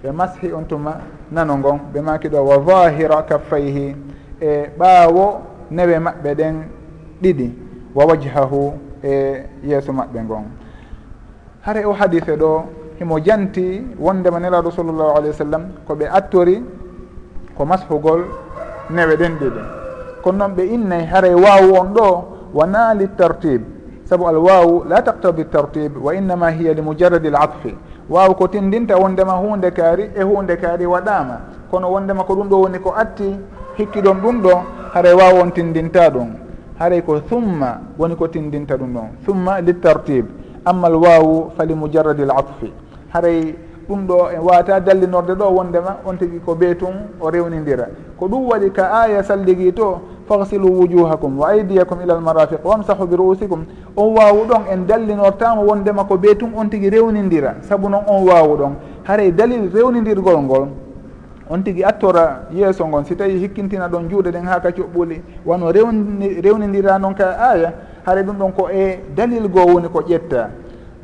ɓe 0.03 0.11
mashi 0.11 0.51
on 0.53 0.63
tuma 0.67 0.97
nano 1.31 1.57
ngon 1.57 1.79
ɓe 1.93 2.01
maki 2.01 2.29
ɗo 2.29 2.37
wa 2.43 2.61
zahira 2.65 3.23
kaffayhi. 3.23 3.95
E 4.41 4.69
ɓaawo 4.77 5.41
newe 5.71 5.99
maɓɓe 5.99 6.35
ɗen 6.35 6.55
ɗiɗi 7.21 7.51
wa 7.95 8.05
wajhahu 8.05 8.73
e 9.03 9.43
yeeso 9.63 9.91
maɓɓe 9.93 10.19
ngon. 10.23 10.43
Hare 11.61 11.85
o 11.85 11.91
hadise 11.93 12.35
ɗo 12.37 12.63
himo 12.99 13.19
janti 13.19 13.81
wondema 13.99 14.39
nelaɗo 14.39 14.71
sallllahu 14.71 15.11
alayhi 15.17 15.27
wa 15.29 15.33
sallam 15.45 15.63
ko 15.87 15.95
ɓe 15.95 16.05
attori 16.11 16.63
ko 17.57 17.65
mashugol 17.65 18.21
newe 18.89 19.15
ɗen 19.17 19.33
ɗiɗi. 19.39 19.61
Kono 20.23 20.37
noon 20.37 20.53
ɓe 20.55 20.63
innayi 20.73 21.05
hare 21.05 21.33
waawu 21.33 21.73
on 21.79 21.93
ɗo 21.93 22.25
wona 22.53 22.93
li 22.93 23.07
tartibe 23.17 23.65
saabu 24.05 24.27
al 24.27 24.37
wawu 24.37 24.83
la 24.87 25.01
taqtadi 25.01 25.45
tartibe 25.49 25.97
wa 25.99 26.13
innama 26.15 26.49
hiya 26.51 26.73
li 26.73 26.81
mujarradi 26.81 27.27
l 27.27 27.35
atfi. 27.35 27.75
waw 28.09 28.33
ko 28.33 28.47
tindinta 28.47 28.97
wondema 28.97 29.33
hunde 29.33 29.71
kaari 29.71 30.11
e 30.15 30.23
hunde 30.23 30.55
kaari 30.57 30.85
waɗama 30.85 31.41
kono 31.71 31.91
wondema 31.91 32.23
ko 32.23 32.33
ɗum 32.35 32.47
ɗo 32.49 32.57
woni 32.61 32.79
ko 32.79 32.93
atti 32.95 33.35
hikkiɗon 33.77 34.17
ɗum 34.21 34.41
ɗo 34.41 34.53
haray 34.93 35.13
wawon 35.13 35.51
tindinta 35.51 36.09
ɗum. 36.09 36.29
Haray 36.79 37.01
ko 37.01 37.19
thumma 37.19 37.81
woni 37.97 38.15
ko 38.15 38.27
tindinta 38.27 38.75
ɗum 38.77 38.93
ɗon. 38.93 39.07
Thumma 39.25 39.59
li 39.61 39.73
tartib 39.79 40.25
amma 40.65 40.87
l 40.89 40.95
wawu 40.95 41.51
fali 41.57 41.73
mujarradi 41.73 42.23
l 42.23 42.31
atfi 42.31 42.71
haray 43.13 43.55
ɗum 43.89 44.05
ɗo 44.07 44.29
en 44.35 44.39
wata 44.43 44.79
dallinorde 44.79 45.33
ɗo 45.35 45.45
wondema 45.55 45.97
on 46.05 46.17
tigui 46.17 46.39
ko 46.45 46.53
ɓee 46.55 46.75
tun 46.75 46.93
o 47.19 47.29
rewnidira. 47.29 47.87
Ko 48.19 48.27
ɗum 48.27 48.47
waɗi 48.49 48.71
ka 48.71 48.91
aya 49.01 49.23
salligui 49.23 49.71
to 49.73 49.99
fahsilu 50.27 50.67
wujuhakum 50.79 51.37
wa 51.39 51.49
aydiyakum 51.49 52.01
ila 52.03 52.13
almarafiq 52.15 52.59
wamsahu 52.65 53.07
bi 53.07 53.15
ruusikum. 53.15 53.65
On 53.95 54.13
wawu 54.13 54.45
ɗon 54.45 54.67
en 54.71 54.85
dallinortama 54.85 55.61
wondema 55.61 56.03
ko 56.03 56.15
ɓee 56.17 56.35
tun 56.37 56.51
on 56.55 56.67
tigui 56.69 56.89
rewnidira. 56.89 57.55
Saabu 57.61 57.89
noon 57.89 58.03
on 58.07 58.25
wawu 58.27 58.57
ɗon 58.57 58.71
haray 59.05 59.31
dalil 59.31 59.69
rewnidirgol 59.73 60.41
ngol 60.43 60.67
on 61.49 61.59
tigui 61.63 61.83
attora 61.83 62.43
yeeso 62.51 62.85
ngon 62.87 63.05
si 63.05 63.15
tawi 63.15 63.39
hikkintina 63.39 63.87
ɗon 63.87 64.09
juuɗe 64.09 64.31
ɗen 64.31 64.45
ha 64.47 64.59
ka 64.59 64.69
coɓɓuli 64.71 65.21
wano 65.45 65.71
rewni 65.71 66.41
rewnidira 66.41 66.99
noon 66.99 67.13
ka 67.15 67.37
aya 67.39 67.73
haray 68.05 68.23
ɗum 68.23 68.35
ɗon 68.37 68.51
ko 68.51 68.67
e 68.69 68.99
dalil 69.15 69.47
goo 69.47 69.65
woni 69.65 69.87
ko 69.87 70.01
ƴetta. 70.01 70.49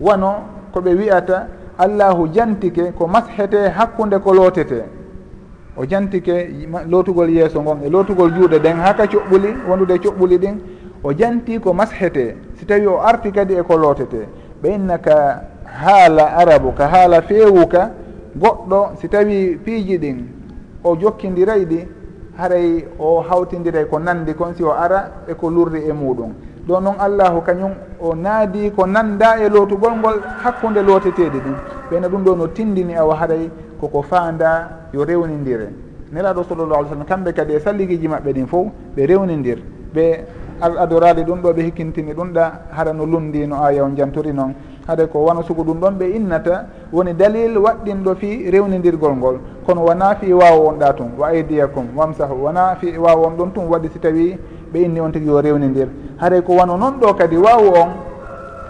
Wano 0.02 0.36
koɓe 0.74 0.96
wiyata 0.98 1.48
allahu 1.78 2.28
jantike 2.28 2.92
ko 2.98 3.08
mashete 3.08 3.70
hakkunde 3.70 4.20
ko 4.20 4.34
lootete. 4.34 4.84
O 5.78 5.86
jantike 5.86 6.50
lootugol 6.88 7.30
yeeso 7.30 7.62
ngon 7.62 7.80
e 7.86 7.90
lootugol 7.90 8.32
juuɗe 8.32 8.60
ɗen 8.60 8.78
haka 8.78 9.06
coɓɓuli 9.06 9.50
wondude 9.68 9.98
coɓɓuli 9.98 10.38
ɗin 10.38 10.56
o 11.04 11.14
janti 11.14 11.60
ko 11.60 11.74
mashete. 11.74 12.36
Si 12.60 12.66
tawi 12.66 12.86
o 12.88 13.02
arti 13.02 13.32
kadi 13.32 13.54
eko 13.56 13.78
lootete. 13.78 14.28
Ɓe 14.62 14.76
inna 14.76 14.98
ka 14.98 15.42
haala 15.66 16.36
arabu 16.38 16.74
ka 16.74 16.88
haala 16.88 17.22
feewuka 17.22 17.92
goɗɗo 18.38 18.96
si 19.00 19.08
tawi 19.10 19.58
piiji 19.58 19.98
ɗin 19.98 20.18
o 20.84 20.96
jokkidiray 20.96 21.66
ɗi 21.66 21.88
haray 22.38 22.86
o 23.00 23.22
hawtidiray 23.22 23.86
ko 23.86 24.00
nandi 24.00 24.34
kon 24.34 24.54
si 24.56 24.64
o 24.64 24.72
ara 24.72 25.24
eko 25.28 25.50
lurri 25.50 25.82
e 25.90 25.92
muɗum. 25.92 26.34
ɗo 26.68 26.80
noon 26.80 26.96
allahu 27.00 27.42
kañum 27.42 27.72
o 28.00 28.14
naadi 28.16 28.72
ko 28.72 28.86
nanda 28.86 29.38
e 29.40 29.50
lootugol 29.50 29.96
ngol 30.00 30.18
hakkunde 30.44 30.82
looteteɗe 30.82 31.40
ɗin 31.40 31.56
ɓeyna 31.90 32.08
ɗum 32.08 32.24
ɗo 32.24 32.36
no 32.36 32.48
tindini 32.48 32.96
awa 32.96 33.16
haray 33.16 33.50
koko 33.80 34.02
faanda 34.02 34.70
yo 34.94 35.04
rewnidire 35.04 35.70
nelaɗo 36.12 36.44
sallallah 36.44 36.78
alih 36.78 36.90
sallam 36.90 37.06
kamɓe 37.06 37.34
kadi 37.34 37.54
e 37.54 37.60
salligiji 37.60 38.08
maɓɓe 38.08 38.34
ɗin 38.34 38.48
fof 38.48 38.68
ɓe 38.96 39.06
rewnidir 39.06 39.60
ɓe 39.94 40.26
al 40.62 40.78
adorade 40.78 41.24
ɗum 41.24 41.42
ɗo 41.42 41.54
ɓe 41.54 41.62
hikkintini 41.64 42.14
ɗum 42.14 42.32
ɗa 42.34 42.52
haɗa 42.72 42.94
no 42.94 43.06
lundi 43.06 43.46
no 43.48 43.56
aya 43.64 43.84
on 43.84 43.96
jantori 43.96 44.32
noon. 44.34 44.54
Haɗa 44.88 45.08
ko 45.08 45.20
wona 45.20 45.44
sugu 45.44 45.64
ɗum 45.64 45.80
ɗon 45.80 45.92
ɓe 45.98 46.16
innata 46.16 46.66
woni 46.92 47.14
dalil 47.14 47.58
waɗɗinɗo 47.58 48.16
fi 48.16 48.50
rewnidirgol 48.52 49.16
ngol. 49.16 49.40
Kono 49.66 49.82
wona 49.82 50.16
fi 50.16 50.32
wawa 50.34 50.70
on 50.70 50.80
ɗa 50.80 50.94
tun 50.96 51.12
wa 51.18 51.28
aydiyakum 51.30 51.88
wamsahu 51.96 52.36
wona 52.44 52.76
fi 52.80 52.98
wawa 52.98 53.28
on 53.28 53.36
ɗon 53.38 53.52
tun 53.54 53.66
waɗi 53.68 53.90
si 53.92 54.00
tawi 54.00 54.38
ɓe 54.74 54.82
inni 54.86 55.00
on 55.00 55.12
tigi 55.12 55.28
yo 55.28 55.42
rewnidir 55.42 55.88
haray 56.18 56.42
ko 56.42 56.54
wano 56.56 56.78
noon 56.78 57.00
ɗo 57.00 57.14
kadi 57.16 57.38
wawu 57.38 57.68
on 57.76 57.90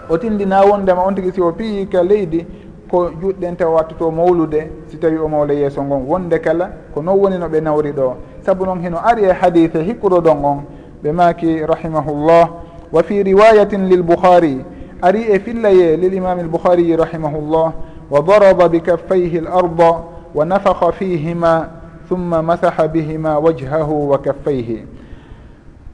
o 0.08 0.18
tindina 0.18 0.64
wondema 0.64 1.02
on 1.02 1.14
tigi 1.14 1.32
si 1.32 1.40
o 1.40 1.52
piyi 1.52 1.86
ka 1.88 2.02
leydi 2.02 2.46
ko 2.94 3.10
juɗɗen 3.20 3.56
tawa 3.56 3.74
wattuto 3.74 4.10
mawlude 4.10 4.70
si 4.86 4.96
tawi 4.98 5.18
o 5.18 5.28
mawla 5.28 5.54
yeeso 5.54 5.82
ngon. 5.82 6.06
Wonde 6.06 6.38
kala 6.38 6.70
ko 6.94 7.02
non 7.02 7.18
woni 7.18 7.38
no 7.38 7.48
ɓe 7.48 7.60
nawri 7.60 7.92
ɗo. 7.92 8.14
Saabu 8.46 8.64
noon 8.66 8.80
hino 8.82 8.98
ari 8.98 9.24
e 9.24 9.32
hadise 9.32 9.82
hikkuɗo 9.82 10.20
ɗon 10.20 10.44
on 10.44 10.58
ɓe 11.02 11.12
maaki 11.12 11.66
rahimahullah. 11.66 12.48
Wa 12.92 13.02
fi 13.02 13.22
riwayatin 13.22 13.88
lilboukhari 13.88 14.64
ari 15.02 15.22
e 15.32 15.38
fillaye 15.38 15.96
lil 15.96 16.14
imami 16.14 16.42
l 16.42 16.96
rahimahullah. 16.96 17.72
Wa 18.10 18.20
daraba 18.22 18.68
bi 18.68 18.80
kaffayhi 18.80 19.38
l 19.38 19.46
arda 19.48 19.92
wa 20.34 20.44
nafaka 20.44 20.92
fihima 20.92 21.68
thumma 22.08 22.42
masaha 22.42 22.86
bihima 22.88 23.38
wajhahu 23.40 24.10
wa 24.10 24.18
kaffayhi. 24.18 24.86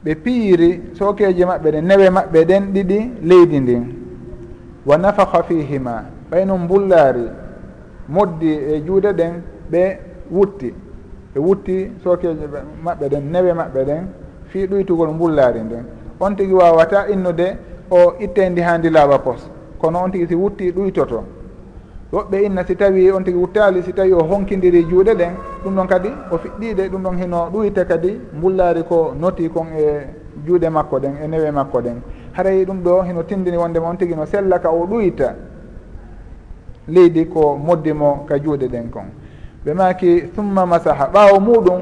ɓe 0.05 0.15
piiri 0.15 0.81
sokeje 0.99 1.45
maɓɓe 1.45 1.69
ɗen 1.75 1.85
newe 1.89 2.11
maɓɓe 2.11 2.45
ɗen 2.49 2.63
ɗiɗi 2.75 2.99
leydi 3.29 3.61
ndin 3.61 3.85
wa 4.87 4.97
nafaha 4.99 5.43
fihima 5.43 5.95
ɓayno 6.31 6.55
mbullaari 6.59 7.25
moddi 8.09 8.51
e 8.73 8.81
juuɗe 8.87 9.13
ɗen 9.13 9.33
ɓe 9.71 9.83
wutti. 10.31 10.75
Ɓe 11.35 11.39
wutti 11.41 11.77
sokeje 12.03 12.47
maɓɓe 12.85 13.09
ɗen 13.13 13.25
newe 13.33 13.53
maɓɓe 13.53 13.81
ɗen 13.89 14.03
fii 14.51 14.67
ɗoytugol 14.67 15.11
mbullaari 15.15 15.61
ndin 15.61 15.85
on 16.21 16.37
tigi 16.37 16.53
wawata 16.53 17.09
innude 17.09 17.57
o 17.91 18.15
ittendi 18.21 18.61
ha 18.61 18.79
ndi 18.79 18.91
laaɓa 18.91 19.19
pos. 19.19 19.51
Kono 19.81 19.99
on 20.05 20.11
tigi 20.11 20.27
si 20.27 20.35
wutti 20.35 20.73
ɗuytoto. 20.73 21.25
woɓɓe 22.13 22.43
inna 22.45 22.65
si 22.67 22.75
tawi 22.77 23.11
on 23.13 23.23
tigi 23.25 23.39
wuttali 23.39 23.83
si 23.83 23.93
tawi 23.93 24.13
o 24.13 24.23
honkidiri 24.25 24.85
juuɗe 24.85 25.15
ɗen 25.15 25.33
ɗum 25.65 25.75
ɗon 25.77 25.87
kadi 25.87 26.09
o 26.33 26.39
fiɗɗiɗe 26.39 26.89
ɗum 26.89 27.03
ɗon 27.03 27.17
hino 27.19 27.49
ɗuyte 27.53 27.85
kadi 27.87 28.21
mbullaari 28.37 28.83
ko 28.83 29.15
noti 29.21 29.49
kon 29.49 29.67
e 29.79 30.07
juuɗe 30.47 30.69
makko 30.71 30.99
ɗen 30.99 31.13
e 31.25 31.29
newe 31.29 31.51
makko 31.51 31.81
ɗen. 31.81 32.01
Haray 32.33 32.65
ɗum 32.65 32.83
ɗo 32.83 33.03
hino 33.03 33.23
tindini 33.23 33.57
wondema 33.57 33.89
on 33.89 33.97
tigi 33.97 34.15
no 34.15 34.25
sella 34.27 34.59
ka 34.59 34.71
o 34.71 34.87
ɗuyta 34.87 35.35
leydi 36.89 37.27
ko 37.29 37.57
moddimo 37.57 38.25
ka 38.29 38.39
juuɗe 38.39 38.67
ɗen 38.69 38.91
kon. 38.91 39.07
Ɓe 39.65 39.75
maki 39.75 40.31
summa 40.35 40.67
masaha 40.67 41.07
ɓaawo 41.13 41.41
muɗum 41.41 41.81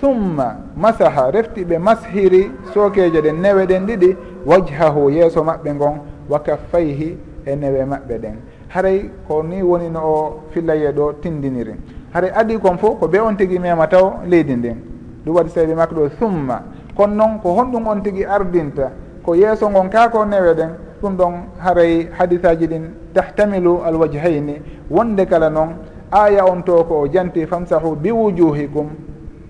summa 0.00 0.56
masaha 0.76 1.30
refti 1.30 1.64
ɓe 1.64 1.78
mashiri 1.78 2.50
sookeje 2.72 3.20
ɗen 3.20 3.40
newe 3.42 3.66
ɗen 3.66 3.86
ɗiɗi 3.86 4.16
wajhahu 4.46 5.10
yeeso 5.10 5.42
maɓɓe 5.44 5.74
ngon 5.74 5.94
wa 6.30 6.38
kaffayhi 6.38 7.18
e 7.44 7.56
newe 7.56 7.84
maɓɓe 7.84 8.18
ɗen. 8.18 8.36
haray 8.68 9.10
ko 9.28 9.42
ni 9.42 9.62
woni 9.62 9.88
no 9.90 10.00
o 10.00 10.40
fillaye 10.50 10.92
ɗo 10.92 11.12
tindiniri. 11.20 11.74
Haray 12.12 12.30
adi 12.34 12.58
kon 12.58 12.78
fof 12.78 12.98
ko 12.98 13.06
ɓe 13.08 13.20
on 13.20 13.34
tigui 13.36 13.58
mema 13.58 13.86
taw 13.86 14.20
leydi 14.26 14.56
ndin. 14.56 14.76
Ɗum 15.24 15.34
waɗi 15.34 15.50
sawi 15.50 15.74
makko 15.74 15.94
ɗo 15.94 16.08
summa. 16.18 16.62
Kono 16.96 17.14
noon 17.14 17.40
ko 17.42 17.50
honɗum 17.54 17.86
on 17.86 18.00
tigui 18.02 18.24
ardinta 18.24 18.90
ko 19.22 19.34
yeeso 19.34 19.68
gon 19.68 19.88
kako 19.88 20.24
newe 20.24 20.54
ɗen 20.54 20.70
ɗum 21.02 21.16
ɗon 21.16 21.32
haray 21.58 22.08
hadisaji 22.18 22.66
ɗin 22.66 22.82
tahtamilu 23.14 23.82
alwajhayni. 23.84 24.62
Wonde 24.90 25.26
kala 25.26 25.50
noon 25.50 25.76
aya 26.10 26.44
on 26.44 26.62
to 26.62 26.84
ko 26.84 27.00
o 27.02 27.08
janti 27.08 27.46
famsahu 27.46 27.96
bi 27.96 28.10
wujuhikum 28.10 28.88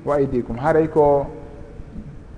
wa 0.05 0.17
aydikum. 0.17 0.57
Haray 0.59 0.89
ko 0.89 1.27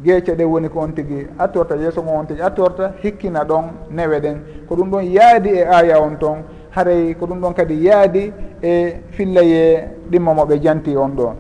geece 0.04 0.34
ɗe 0.36 0.44
woni 0.44 0.68
ko 0.68 0.80
on 0.80 0.92
tigui 0.92 1.26
attorta 1.38 1.74
yeeso 1.76 2.02
ngon 2.02 2.18
on 2.20 2.26
tigui 2.26 2.42
attorta 2.42 2.92
hikkina 3.02 3.44
ɗon 3.44 3.64
newe 3.90 4.20
ɗen. 4.20 4.36
Ko 4.68 4.74
ɗum 4.76 4.90
ɗon 4.90 5.04
yaadi 5.04 5.48
e 5.50 5.62
aya 5.64 6.00
on 6.02 6.16
toon 6.18 6.42
haray 6.70 7.14
ko 7.14 7.26
ɗum 7.26 7.40
ɗon 7.40 7.54
kadi 7.54 7.74
yaadi 7.84 8.32
e 8.62 8.94
fillaye 9.10 9.88
ɗimmamoɓe 10.10 10.60
janti 10.60 10.96
on 10.96 11.08
ɗon. 11.16 11.34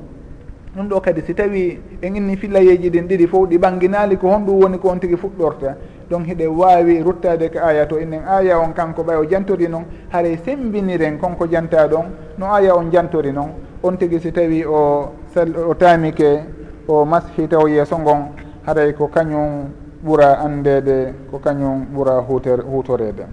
Ɗum 0.76 0.88
ɗo 0.88 1.00
kadi 1.00 1.22
si 1.26 1.34
tawi 1.34 1.80
en 2.02 2.14
inni 2.16 2.36
fillayeji 2.36 2.90
ɗin 2.90 3.06
ɗiɗi 3.08 3.26
fof 3.26 3.48
ɗi 3.48 3.58
ɓanginali 3.58 4.16
ko 4.16 4.28
honɗum 4.28 4.62
woni 4.62 4.78
ko 4.78 4.88
on 4.90 4.98
tigui 4.98 5.16
fuɗɗorta. 5.16 5.76
Donc 6.10 6.26
hiɗe 6.26 6.46
wawi 6.46 7.02
ruttade 7.02 7.50
ko 7.52 7.58
aya 7.58 7.86
to 7.86 7.98
innen 7.98 8.22
aya 8.26 8.58
on 8.58 8.72
kanko 8.72 9.02
ɓay 9.02 9.16
o 9.16 9.24
jantori 9.28 9.68
noon 9.68 9.84
haray 10.10 10.38
sembiniren 10.44 11.18
konko 11.18 11.46
janta 11.46 11.86
ɗon 11.88 12.04
no 12.38 12.46
aya 12.46 12.74
on 12.74 12.90
jantori 12.90 13.32
noon 13.32 13.50
on 13.82 13.96
tigui 13.96 14.20
si 14.20 14.32
tawi 14.32 14.64
o 14.64 15.12
sal 15.34 15.54
o 15.56 15.74
tamike 15.74 16.40
o 16.88 17.04
mashi 17.04 17.46
taw 17.48 17.66
yeeso 17.68 17.98
ngon 17.98 18.32
haray 18.66 18.94
ko 18.94 19.08
kañum 19.08 19.68
ɓuura 20.04 20.38
andede 20.40 21.12
ko 21.30 21.38
kañum 21.38 21.86
ɓuura 21.92 22.20
huter 22.26 22.60
hutorede 22.64 23.26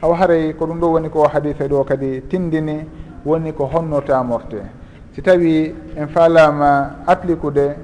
haw 0.00 0.12
haray 0.14 0.52
ko 0.54 0.66
ɗum 0.66 0.78
ɗo 0.80 0.86
woni 0.92 1.08
ko 1.10 1.26
hadise 1.28 1.68
ɗo 1.68 1.84
kadi 1.84 2.22
tindini 2.28 2.86
woni 3.24 3.52
ko 3.52 3.64
honnortamorte 3.66 4.62
si 5.12 5.22
tawi 5.22 5.74
en 5.96 6.06
falama 6.08 7.02
appliqude 7.06 7.76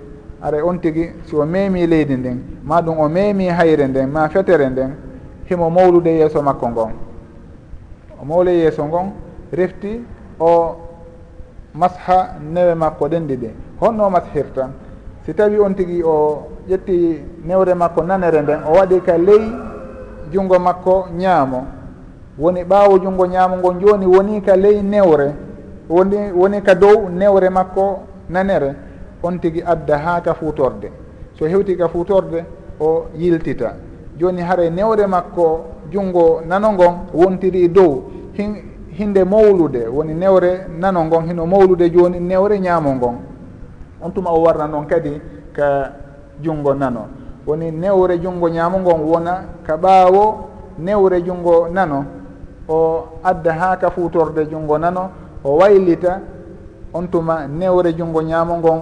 aray 0.43 0.61
on 0.63 0.79
tigui 0.79 1.11
si 1.25 1.35
o 1.35 1.45
memi 1.45 1.87
leydi 1.87 2.17
ndin 2.17 2.39
ma 2.63 2.81
ɗum 2.81 2.99
o 3.01 3.09
memi 3.09 3.49
hayre 3.49 3.87
nden 3.89 4.11
ma 4.11 4.29
fetere 4.29 4.69
nden 4.71 4.95
himo 5.49 5.71
mawlude 5.71 6.07
yeeso 6.11 6.43
makko 6.43 6.69
ngon. 6.69 6.93
O 8.21 8.25
mawle 8.25 8.53
yeeso 8.53 8.85
ngon 8.85 9.13
refti 9.53 10.01
o 10.39 10.77
masha 11.75 12.37
newe 12.41 12.75
makko 12.75 13.09
ɗen 13.09 13.27
ɗiɗi 13.27 13.51
honno 13.81 14.11
mashirta 14.11 14.71
si 15.27 15.35
tawi 15.35 15.59
on 15.59 15.75
tigui 15.75 16.03
o 16.03 16.47
ƴetti 16.69 17.21
newre 17.45 17.75
makko 17.75 18.03
nanere 18.03 18.43
nden 18.43 18.61
o 18.69 18.73
waɗi 18.79 19.01
ka 19.03 19.17
ley 19.19 19.43
junggo 20.33 20.59
makko 20.59 21.09
ñaamo 21.19 21.67
woni 22.39 22.65
ɓaawo 22.65 22.99
junngo 22.99 23.27
ñaamo 23.27 23.57
ngon 23.57 23.79
jooni 23.81 24.07
woni 24.07 24.41
ka 24.41 24.57
ley 24.57 24.83
newre 24.83 25.35
woni 25.89 26.17
woni 26.33 26.61
ka 26.63 26.75
dow 26.75 27.09
newre 27.09 27.51
makko 27.51 27.99
nanere 28.31 28.75
on 29.23 29.39
tigi 29.41 29.63
adda 29.63 29.99
haa 29.99 30.21
ka 30.21 30.35
fuutorde. 30.35 30.91
So 31.39 31.47
hewti 31.47 31.77
ka 31.77 31.89
fuutorde 31.89 32.45
o 32.81 33.07
yiltita. 33.17 33.75
Jooni 34.19 34.43
hare 34.43 34.71
newre 34.71 35.07
makko 35.07 35.65
junngo 35.91 36.41
nano 36.47 36.73
ngon 36.73 36.95
wontiri 37.15 37.69
dow. 37.69 38.03
Hin 38.33 38.57
hinde 38.91 39.25
mawlude 39.25 39.87
woni 39.89 40.15
newre 40.15 40.67
nano 40.79 41.05
ngon 41.05 41.27
hino 41.27 41.47
mawlude 41.47 41.91
jooni 41.91 42.21
newre 42.21 42.59
ñaamo 42.61 42.95
ngon 42.95 43.17
on 44.03 44.11
tuma 44.13 44.31
o 44.31 44.43
warna 44.43 44.67
noon 44.67 44.87
kadi 44.87 45.21
ka 45.53 45.93
junngo 46.43 46.75
nano. 46.75 47.09
Woni 47.47 47.71
newre 47.71 48.19
junngo 48.19 48.49
ñaamo 48.49 48.79
ngon 48.81 49.01
wona 49.01 49.45
ka 49.67 49.77
ɓaawo 49.77 50.35
newre 50.79 51.23
junngo 51.23 51.69
nano. 51.69 52.05
o 52.69 53.05
adda 53.23 53.53
ha 53.53 53.77
ka 53.77 53.91
futorde 53.91 54.47
junngo 54.51 54.79
nano 54.79 55.11
o 55.45 55.57
waylita 55.59 56.21
on 56.93 57.09
tuma 57.09 57.47
newre 57.47 57.93
junngo 57.95 58.23
ñaamo 58.23 58.59
ngon 58.59 58.81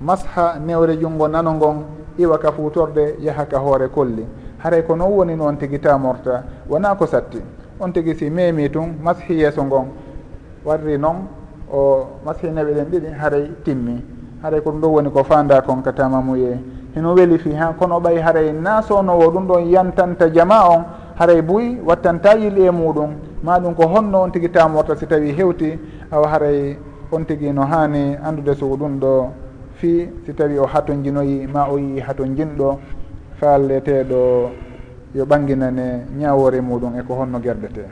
masha 0.00 0.58
newre 0.58 0.96
junngo 0.98 1.28
nano 1.28 1.54
ngon 1.54 1.76
iwa 2.18 2.38
ka 2.38 2.52
futorde 2.52 3.16
yaha 3.20 3.44
ka 3.46 3.58
hoore 3.58 3.88
kolli. 3.88 4.26
Haray 4.58 4.82
ko 4.82 4.94
noon 4.96 5.12
woni 5.12 5.36
noon 5.36 5.56
tigi 5.58 5.78
tamorta 5.78 6.42
wona 6.68 6.94
ko 6.96 7.06
satti. 7.06 7.40
On 7.78 7.92
tigi 7.92 8.14
si 8.16 8.30
memi 8.30 8.70
tun 8.70 8.96
mashi 9.02 9.34
yeeso 9.34 9.62
ngon 9.64 9.86
warri 10.64 10.96
noon 10.98 11.28
o 11.72 12.06
masihineɓe 12.24 12.72
ɗen 12.74 12.84
ɗiɗi 12.90 13.10
haray 13.20 13.50
timmi. 13.64 14.02
Haray 14.42 14.60
ko 14.62 14.70
ɗum 14.70 14.80
ɗo 14.80 14.88
woni 14.88 15.10
ko 15.10 15.22
fanda 15.24 15.60
kon 15.62 15.82
ka 15.82 15.92
tamamuye 15.92 16.58
hino 16.94 17.12
weeli 17.14 17.38
fi 17.38 17.52
ha 17.54 17.74
kono 17.78 18.00
ɓay 18.00 18.18
haray 18.20 18.52
nasonowo 18.52 19.30
ɗum 19.30 19.46
ɗon 19.46 19.68
yantanta 19.70 20.28
jama 20.32 20.68
on 20.70 20.84
haray 21.18 21.42
buy 21.42 21.76
wattanta 21.84 22.34
yil 22.36 22.58
e 22.58 22.70
muɗum. 22.70 23.10
Ma 23.42 23.58
ɗum 23.58 23.74
ko 23.74 23.86
honno 23.86 24.22
on 24.22 24.30
tigui 24.30 24.50
tamorta 24.50 24.96
si 24.96 25.06
tawi 25.06 25.32
hewti 25.32 25.78
awa 26.10 26.28
haray 26.28 26.76
on 27.12 27.24
tigui 27.24 27.52
no 27.52 27.62
hani 27.62 28.16
andude 28.22 28.54
sogo 28.54 28.76
ɗum 28.76 28.98
ɗo 28.98 29.28
fi 29.74 30.08
si 30.24 30.32
tawi 30.34 30.58
o 30.58 30.66
haton 30.66 31.02
jinoyi 31.02 31.46
ma 31.46 31.68
o 31.70 31.78
yii 31.78 32.00
haton 32.00 32.34
jinɗo 32.36 32.78
falleteɗo 33.40 34.50
yo 35.14 35.24
ɓanginane 35.24 36.06
ñawore 36.18 36.60
muɗum 36.60 36.98
eko 36.98 37.14
honno 37.14 37.38
guerdete 37.38 37.84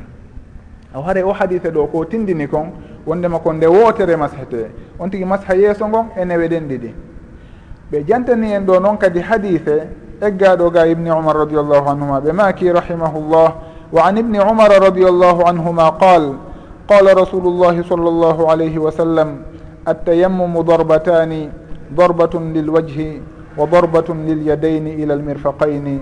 aw 0.95 1.03
haare 1.03 1.23
o 1.23 1.33
hadise 1.33 1.71
ɗo 1.71 1.87
ko 1.91 2.05
tindini 2.05 2.47
kon 2.49 2.73
wondema 3.07 3.39
ko 3.39 3.53
nde 3.53 3.67
wootere 3.67 4.17
mashete 4.17 4.71
on 4.99 5.09
tigui 5.11 5.25
masha 5.27 5.55
yeeso 5.55 5.87
ngon 5.89 6.07
ene 6.17 6.37
weɗen 6.37 6.69
ɗiɗi. 6.69 6.95
Ɓe 7.91 8.05
jantani 8.09 8.53
en 8.53 8.65
ɗo 8.65 8.81
noon 8.81 8.97
kadi 8.99 9.21
hadise 9.21 9.89
eggaɗo 10.21 10.71
ga 10.71 10.87
ibni 10.87 11.11
umar 11.11 11.37
radiallahu 11.37 11.89
anhuma. 11.89 12.21
Ɓe 12.21 12.33
maki 12.33 12.71
rahimahullah. 12.73 13.55
Wa 13.93 14.07
an 14.11 14.17
ibni 14.19 14.39
umara 14.43 14.79
radiallahu 14.83 15.47
anhuma 15.47 15.95
qal 16.01 16.35
qala 16.91 17.15
rasulullahi 17.15 17.85
sall 17.87 18.03
allahu 18.03 18.51
alayhi 18.51 18.75
wa 18.79 18.91
sallam 18.91 19.45
attayammumu 19.87 20.65
darbatani 20.67 21.47
darbatun 21.95 22.51
lilwajhi 22.53 23.23
wa 23.57 23.67
darbatun 23.71 24.27
lilyadaini 24.27 24.99
ila 24.99 25.15
almirfaqaini 25.15 26.01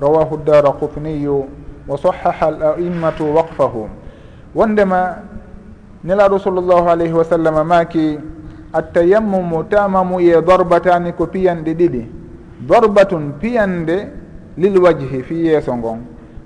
rawahu 0.00 0.40
ddara 0.40 0.72
qutniyu 0.72 1.44
wa 1.84 1.98
sahaha 2.00 2.48
al 2.48 2.58
a'immatu 2.80 3.28
waqfahu. 3.34 3.88
Wondema 4.56 5.20
nelaɗo 6.00 6.38
sall 6.40 6.64
llahu 6.64 6.88
alayhi 6.88 7.12
wa 7.12 7.24
sallam 7.28 7.60
maki 7.66 8.16
attayammumu 8.72 9.68
tamamu 9.68 10.16
tamamuye 10.18 10.40
darbatani 10.42 11.12
ko 11.12 11.26
piyanɗe 11.26 11.74
ɗiɗi. 11.76 12.23
dorbatun 12.60 13.32
piyande 13.40 14.08
lil 14.56 14.78
wajhi 14.78 15.22
fi 15.22 15.34
yeeso 15.46 15.76
ngon. 15.76 15.98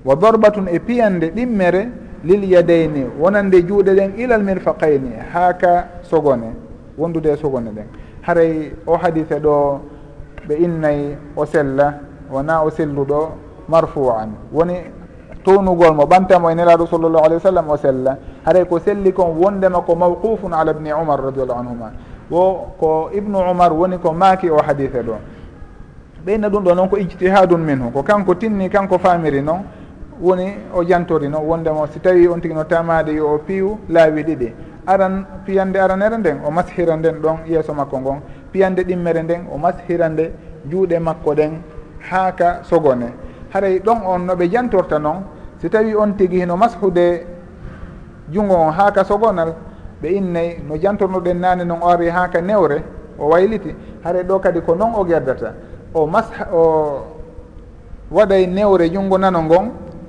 Wa 0.05 0.15
dorbatun 0.15 0.67
e 0.67 0.79
piyande 0.79 1.31
ɗimmere 1.35 1.87
lil 2.23 2.43
yadayni 2.43 3.05
wonande 3.19 3.61
juuɗe 3.63 3.93
ɗen 3.95 4.11
ilal 4.17 4.43
mirfaqayni 4.43 5.11
haa 5.33 5.53
ka 5.53 5.87
sogone 6.03 6.53
wondude 6.97 7.27
e 7.33 7.37
sogone 7.37 7.69
ɗen. 7.71 7.87
Haray 8.21 8.71
o 8.85 8.97
hadise 8.97 9.39
ɗo 9.39 9.79
ɓe 10.47 10.55
innayi 10.57 11.17
o 11.35 11.45
sella 11.45 11.99
wona 12.31 12.63
o 12.63 12.69
selluɗo 12.69 13.29
marfou 13.67 14.09
an 14.11 14.31
woni 14.51 14.73
townugol 15.43 15.93
mo 15.95 16.03
ɓantamo 16.05 16.49
e 16.51 16.55
nelaɗo 16.55 16.85
sallllahu 16.87 17.25
alih 17.25 17.35
wa 17.35 17.41
sallam 17.41 17.69
o 17.69 17.77
sella. 17.77 18.17
Haray 18.45 18.65
ko 18.65 18.79
selli 18.79 19.13
kon 19.13 19.35
wondema 19.37 19.81
ko 19.81 19.95
mawqufun 19.95 20.53
ala 20.53 20.73
bni 20.73 20.91
umar 20.91 21.21
radiallahu 21.21 21.59
anhuma. 21.59 21.91
Wo 22.29 22.73
ko 22.79 23.09
ibnu 23.13 23.37
umar 23.39 23.73
woni 23.73 23.97
ko 23.99 24.11
maaki 24.13 24.49
o 24.49 24.57
hadise 24.57 25.01
ɗo. 25.03 25.15
ɓeyna 26.29 26.49
ɗum 26.49 26.63
ɗo 26.63 26.75
noon 26.75 26.89
ko 26.89 26.97
ijtihadun 26.97 27.57
min 27.61 27.79
hu 27.81 27.91
ko 27.91 28.03
kanko 28.03 28.35
tinni 28.35 28.69
kanko 28.69 28.99
famiri 28.99 29.41
noon 29.41 29.63
woni 30.21 30.53
o 30.75 30.83
jantori 30.83 31.27
noon 31.27 31.43
wondemo 31.43 31.87
si 31.87 31.99
tawi 31.99 32.27
on 32.27 32.39
tigino 32.39 32.63
tamade 32.65 33.09
yo 33.13 33.33
o 33.33 33.37
piiw 33.39 33.77
laawi 33.89 34.23
ɗiɗi. 34.23 34.53
Aran 34.85 35.25
piyande 35.45 35.77
aranere 35.79 36.17
nden 36.17 36.37
o 36.45 36.51
mashira 36.51 36.95
nden 36.97 37.15
ɗon 37.19 37.37
yeeso 37.47 37.73
makko 37.73 37.99
ngon. 37.99 38.21
Piyande 38.51 38.83
ɗimmere 38.83 39.23
nden 39.23 39.41
o 39.51 39.57
mashira 39.57 40.07
nde 40.09 40.31
juuɗe 40.69 40.99
makko 40.99 41.33
ɗen 41.33 41.51
haaka 42.11 42.59
sogone. 42.63 43.11
Haray 43.51 43.79
ɗon 43.79 43.97
on 44.05 44.19
noɓe 44.27 44.49
jantorta 44.51 44.99
noon 44.99 45.23
si 45.57 45.67
tawi 45.69 45.95
on 45.95 46.13
tigi 46.15 46.45
no 46.45 46.55
mashude 46.57 47.25
jungo 48.31 48.53
on 48.53 48.71
haaka 48.71 49.03
sogonal 49.03 49.55
ɓe 50.01 50.07
innayi 50.09 50.61
no 50.67 50.75
jantornoɗen 50.77 51.39
naane 51.39 51.63
noon 51.65 51.79
o 51.81 51.87
ari 51.89 52.07
haaka 52.09 52.39
newre 52.39 52.83
o 53.17 53.29
wayliti. 53.29 53.73
Haray 54.03 54.23
ɗo 54.23 54.39
kadi 54.39 54.61
ko 54.61 54.75
noon 54.75 54.93
o 54.95 55.03
gerdata. 55.05 55.53
o 55.93 56.05
mas 56.07 56.25
o 56.53 57.01
waɗay 58.11 58.47
newre 58.47 58.89
junngo 58.89 59.17
nano 59.17 59.41
ngon 59.43 59.65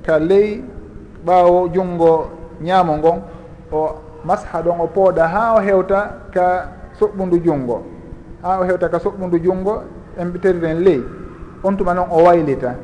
ka 0.07 0.19
ley 0.19 0.63
ɓaawo 1.27 1.69
junngo 1.75 2.29
ñaamo 2.61 2.97
ngon 2.99 3.19
o 3.73 3.81
masha 4.25 4.63
ɗon 4.63 4.81
o 4.81 4.87
pooɗa 4.87 5.27
haa 5.27 5.55
o 5.57 5.61
hewta 5.61 6.01
ka 6.35 6.69
soɓɓundu 6.99 7.39
junngo. 7.45 7.83
Haa 8.43 8.61
o 8.61 8.65
hewta 8.65 8.89
ka 8.89 8.99
soɓɓundu 8.99 9.39
junngo 9.45 9.83
emɓiteriren 10.19 10.81
ley. 10.85 11.01
On 11.65 11.77
tuma 11.77 11.95
noon 11.95 12.09
o 12.11 12.23
waylita. 12.25 12.75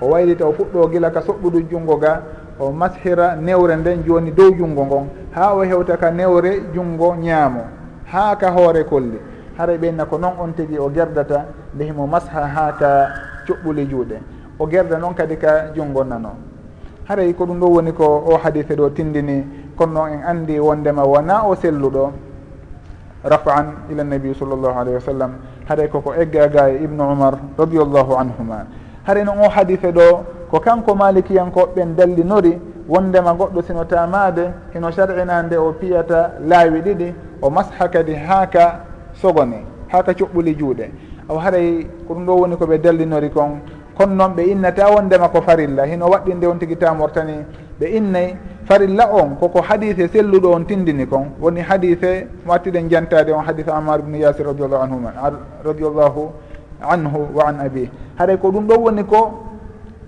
O 0.00 0.06
waylita 0.08 0.46
o 0.46 0.52
fuɗɗo 0.52 0.90
gila 0.92 1.10
ka 1.10 1.20
soɓɓudu 1.20 1.68
junngo 1.70 1.96
ga 1.96 2.22
o 2.58 2.70
mashira 2.72 3.36
newre 3.36 3.76
nden 3.76 4.02
jooni 4.06 4.30
dow 4.32 4.50
junngo 4.58 4.84
ngon. 4.84 5.06
Haa 5.34 5.54
o 5.54 5.62
hewta 5.62 5.96
ka 5.96 6.10
newre 6.10 6.62
junngo 6.74 7.14
ñaamo 7.16 7.60
haa 8.12 8.36
ka 8.36 8.50
hoore 8.50 8.84
kolli 8.84 9.18
haray 9.58 9.78
ɓenna 9.78 10.04
ko 10.06 10.18
noon 10.18 10.34
on 10.40 10.52
tigi 10.52 10.78
o 10.78 10.90
gerdata 10.90 11.46
lehimo 11.78 12.06
masha 12.06 12.46
ha 12.46 12.72
ka 12.78 13.08
cuɓɓuli 13.46 13.86
juuɗe. 13.90 14.16
O 14.58 14.66
gerda 14.66 14.98
noon 14.98 15.14
kadi 15.14 15.36
ka 15.36 15.72
junngo 15.74 16.04
nano. 16.04 16.30
Haray 17.08 17.32
ko 17.34 17.44
ɗum 17.44 17.58
ɗo 17.60 17.66
woni 17.68 17.92
ko 17.92 18.24
o 18.26 18.36
hadise 18.38 18.74
ɗo 18.76 18.90
tindini 18.90 19.44
kono 19.76 19.92
noon 19.92 20.12
en 20.12 20.22
anndi 20.24 20.58
wondema 20.58 21.02
wona 21.04 21.42
o 21.44 21.54
selluɗo 21.54 22.12
rafan 23.24 23.66
ila 23.90 24.04
nabi 24.04 24.34
sallllahu 24.34 24.78
alayhi 24.78 24.94
wa 24.94 25.00
sallam. 25.00 25.32
Haray 25.68 25.88
koko 25.88 26.14
eggaga 26.14 26.70
e 26.70 26.84
ibnu 26.84 27.02
umar 27.02 27.34
radiallahu 27.58 28.14
anhuma. 28.16 28.66
Haray 29.06 29.24
noon 29.24 29.38
o 29.44 29.48
hadise 29.48 29.92
ɗo 29.92 30.24
ko 30.50 30.60
kanko 30.60 30.94
malikiyankoɓɓen 30.94 31.96
dallinori 31.96 32.58
wondema 32.88 33.34
goɗɗo 33.34 33.62
sino 33.62 33.84
tamade 33.84 34.52
hino 34.72 34.90
sar'ina 34.92 35.42
nde 35.42 35.56
o 35.56 35.72
piyata 35.72 36.32
laawi 36.46 36.80
ɗiɗi 36.80 37.14
o 37.42 37.50
masha 37.50 37.88
kadi 37.88 38.14
haaka 38.14 38.80
sogone 39.14 39.64
haaka 39.88 40.12
cuɓɓuli 40.12 40.54
juuɗe. 40.56 40.90
aw 41.28 41.36
haray 41.38 41.86
ko 42.06 42.14
ɗum 42.14 42.26
ɗo 42.26 42.32
woni 42.36 42.56
koɓe 42.56 42.78
dellinori 42.78 43.30
kon. 43.30 43.60
Kono 43.96 44.14
noon 44.14 44.34
ɓe 44.34 44.42
innata 44.50 44.90
wondema 44.90 45.28
ko 45.28 45.40
farilla 45.42 45.86
hino 45.86 46.06
waɗɗinde 46.08 46.46
on 46.46 46.58
tigui 46.58 46.76
tamortani. 46.76 47.44
Ɓe 47.80 47.86
innayi 47.96 48.36
farilla 48.64 49.08
on 49.12 49.36
koko 49.38 49.60
hadise 49.62 50.08
selluɗo 50.08 50.52
on 50.54 50.64
tindini 50.64 51.06
kon. 51.06 51.30
Woni 51.40 51.60
hadise 51.60 52.26
mo 52.44 52.52
attiɗen 52.52 52.88
jantade 52.90 53.30
on 53.32 53.44
hadise 53.44 53.68
amar 53.70 54.00
ibnu 54.00 54.18
yasir 54.18 54.46
radiallahu 54.46 54.82
anhuma 54.82 55.12
radiallahu 55.64 56.30
anhu 56.82 57.28
wa 57.34 57.44
an 57.48 57.60
abi. 57.60 57.88
Haɗay 58.18 58.36
ko 58.40 58.50
ɗum 58.50 58.66
ɗo 58.66 58.74
woni 58.78 59.04
ko 59.04 59.32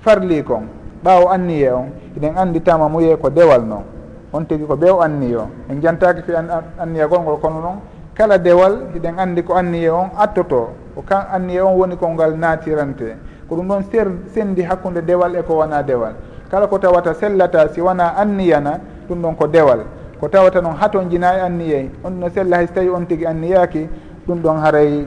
farli 0.01 0.43
kon 0.43 0.67
ɓawo 1.05 1.29
anniye 1.31 1.71
on. 1.71 1.91
Eɗen 2.17 2.37
andi 2.37 2.61
tama 2.61 2.89
muye 2.89 3.17
ko 3.17 3.31
dewal 3.31 3.62
noon 3.62 3.85
on 4.33 4.45
tigui 4.45 4.67
ko 4.67 4.75
ɓew 4.77 5.01
anniye 5.01 5.37
o 5.37 5.49
en 5.71 5.81
jantaki 5.81 6.23
fi 6.23 6.33
anniya 6.79 7.07
gonngol 7.07 7.39
kono 7.41 7.61
noon 7.61 7.79
kala 8.14 8.39
dewal 8.39 8.91
eɗen 8.97 9.19
andi 9.19 9.43
ko 9.45 9.55
anniye 9.55 9.91
on 9.91 10.11
attoto. 10.19 10.69
ko 10.97 11.03
kan 11.05 11.29
anniye 11.31 11.61
on 11.61 11.77
woni 11.77 11.97
kolngal 11.97 12.33
natirante 12.39 13.17
ko 13.49 13.55
ɗum 13.57 13.69
ɗon 13.69 13.83
ser 13.93 14.09
sendi 14.33 14.63
hakkude 14.63 15.05
dewal 15.05 15.37
e 15.37 15.43
ko 15.43 15.57
wona 15.61 15.83
dewal. 15.83 16.15
Kala 16.51 16.67
ko 16.67 16.79
tawata 16.79 17.13
sellata 17.15 17.69
si 17.69 17.81
wona 17.81 18.17
anniyana 18.17 18.81
ɗum 19.09 19.21
ɗon 19.23 19.35
ko 19.37 19.47
dewal. 19.47 19.81
Ko 20.19 20.29
tawata 20.29 20.61
noon 20.63 20.75
haton 20.81 21.11
jina 21.11 21.37
e 21.37 21.41
anniyey 21.41 21.91
on 22.03 22.13
no 22.19 22.29
sella 22.31 22.57
hay 22.57 22.67
so 22.67 22.73
tawi 22.75 22.89
on 22.89 23.05
tigui 23.07 23.27
anniyaki 23.27 23.87
ɗum 24.27 24.41
ɗon 24.41 24.59
haray 24.65 25.07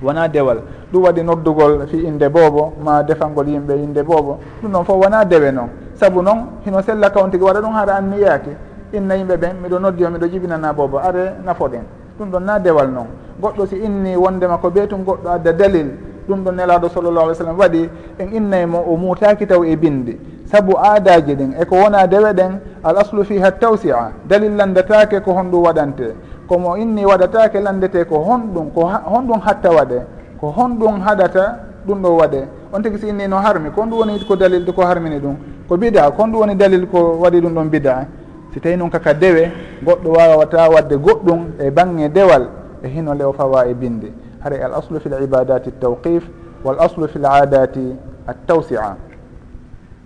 wona 0.00 0.28
dewal. 0.28 0.62
Ɗum 0.92 1.02
waɗi 1.02 1.22
noddugol 1.24 1.86
fi 1.88 1.96
inde 2.06 2.28
boobo 2.28 2.72
ma 2.80 3.02
defangol 3.02 3.48
yimɓe 3.48 3.74
inde 3.82 4.02
boobo. 4.04 4.38
Ɗum 4.62 4.70
ɗon 4.72 4.84
fof 4.84 4.96
wona 5.04 5.24
dewe 5.24 5.50
noon 5.50 5.68
saabu 5.94 6.22
noon 6.22 6.46
hino 6.64 6.80
sella 6.80 7.10
ka 7.10 7.20
on 7.20 7.28
tigui 7.30 7.46
waɗa 7.48 7.60
ɗum 7.60 7.72
hara 7.74 7.96
anniyaki 7.96 8.50
inna 8.92 9.16
yimɓe 9.16 9.36
ɓen 9.36 9.56
miɗo 9.62 9.78
noddi 9.80 10.04
o 10.04 10.10
miɗo 10.10 10.28
jibinana 10.30 10.72
boobo. 10.72 10.98
Are 10.98 11.34
nafoɗen 11.44 11.82
ɗum 12.18 12.30
ɗon 12.30 12.40
na 12.44 12.58
dewal 12.58 12.88
noon 12.90 13.06
goɗɗo 13.40 13.66
si 13.66 13.76
inni 13.76 14.16
wondema 14.16 14.58
ko 14.58 14.68
ɓeytum 14.70 15.04
goɗɗo 15.04 15.28
adda 15.30 15.52
dalil 15.52 15.90
ɗum 16.28 16.44
ɗon 16.44 16.52
nelaɗo 16.56 16.88
sallllahu 16.88 17.24
alih 17.26 17.30
w 17.32 17.34
sallam 17.34 17.58
waɗi 17.58 17.88
en 18.18 18.28
innaymo 18.32 18.78
o 18.86 18.96
muutaki 18.96 19.46
taw 19.46 19.64
e 19.64 19.76
bindi. 19.76 20.18
Saabu 20.44 20.76
aadaji 20.78 21.34
ɗin 21.34 21.54
eko 21.60 21.74
wona 21.76 22.06
dewe 22.06 22.32
ɗen 22.32 22.60
al 22.84 22.96
aslu 22.98 23.24
fiha 23.24 23.50
tawsia 23.52 24.12
dalil 24.28 24.56
landatake 24.56 25.20
ko 25.22 25.32
honɗum 25.32 25.62
waɗante. 25.64 26.14
Komo 26.48 26.76
inni 26.76 27.04
waɗatake 27.04 27.60
landete 27.60 28.04
ko 28.08 28.16
honɗum 28.18 28.70
ko 28.74 28.80
honɗum 29.06 29.40
hatta 29.40 29.70
waɗe 29.70 30.00
ko 30.40 30.52
honɗum 30.56 31.00
haɗata 31.00 31.56
ɗum 31.86 32.02
ɗo 32.02 32.16
waɗe. 32.16 32.44
On 32.72 32.80
tigui 32.82 32.98
si 32.98 33.08
inni 33.08 33.26
no 33.28 33.36
harmi 33.38 33.70
ko 33.70 33.82
honɗum 33.82 33.98
woni 33.98 34.24
ko 34.26 34.36
dalil 34.36 34.64
ko 34.72 34.82
harmini 34.82 35.18
ɗum. 35.18 35.36
Ko 35.68 35.76
bida 35.76 36.10
ko 36.10 36.22
honɗum 36.22 36.40
woni 36.40 36.54
dalil 36.54 36.86
ko 36.86 37.18
waɗi 37.22 37.40
ɗum 37.40 37.54
ɗon 37.54 37.68
bida 37.70 38.06
si 38.52 38.60
tawi 38.60 38.76
noon 38.76 38.90
kaka 38.90 39.14
dewe 39.14 39.50
goɗɗo 39.82 40.08
wawata 40.12 40.68
wadde 40.68 40.96
goɗɗum 40.96 41.40
e 41.58 41.70
bange 41.70 42.08
dewal 42.08 42.48
e 42.82 42.88
hino 42.88 43.14
le 43.14 43.24
o 43.24 43.32
fawa 43.32 43.66
e 43.66 43.74
binde. 43.74 44.12
Haray 44.44 44.60
al 44.62 44.74
aslu 44.74 45.00
fi 45.00 45.08
l 45.08 45.22
ibadati 45.22 45.72
tawqif 45.80 46.28
wal 46.64 46.76
aslu 46.80 47.08
fi 47.08 47.18
l 47.18 47.26
adati 47.26 47.96
attawsia 48.26 48.96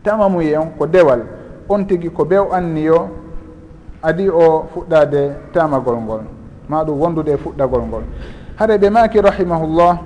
tamamuye 0.02 0.56
on 0.56 0.70
ko 0.78 0.86
dewal 0.86 1.20
on 1.68 1.84
tigui 1.86 2.10
ko 2.10 2.24
bew 2.24 2.52
anniyo 2.52 3.08
adi 4.02 4.28
o 4.30 4.66
fuɗɗade 4.74 5.52
tamagol 5.52 5.96
ngol 5.96 6.22
ma 6.68 6.84
ɗum 6.84 6.98
wondude 7.00 7.28
e 7.32 7.36
fuɗɗagol 7.36 7.82
ngol. 7.82 8.02
Haɗa 8.58 8.78
ɓe 8.78 8.90
maki 8.90 9.20
rahimahullah 9.20 9.98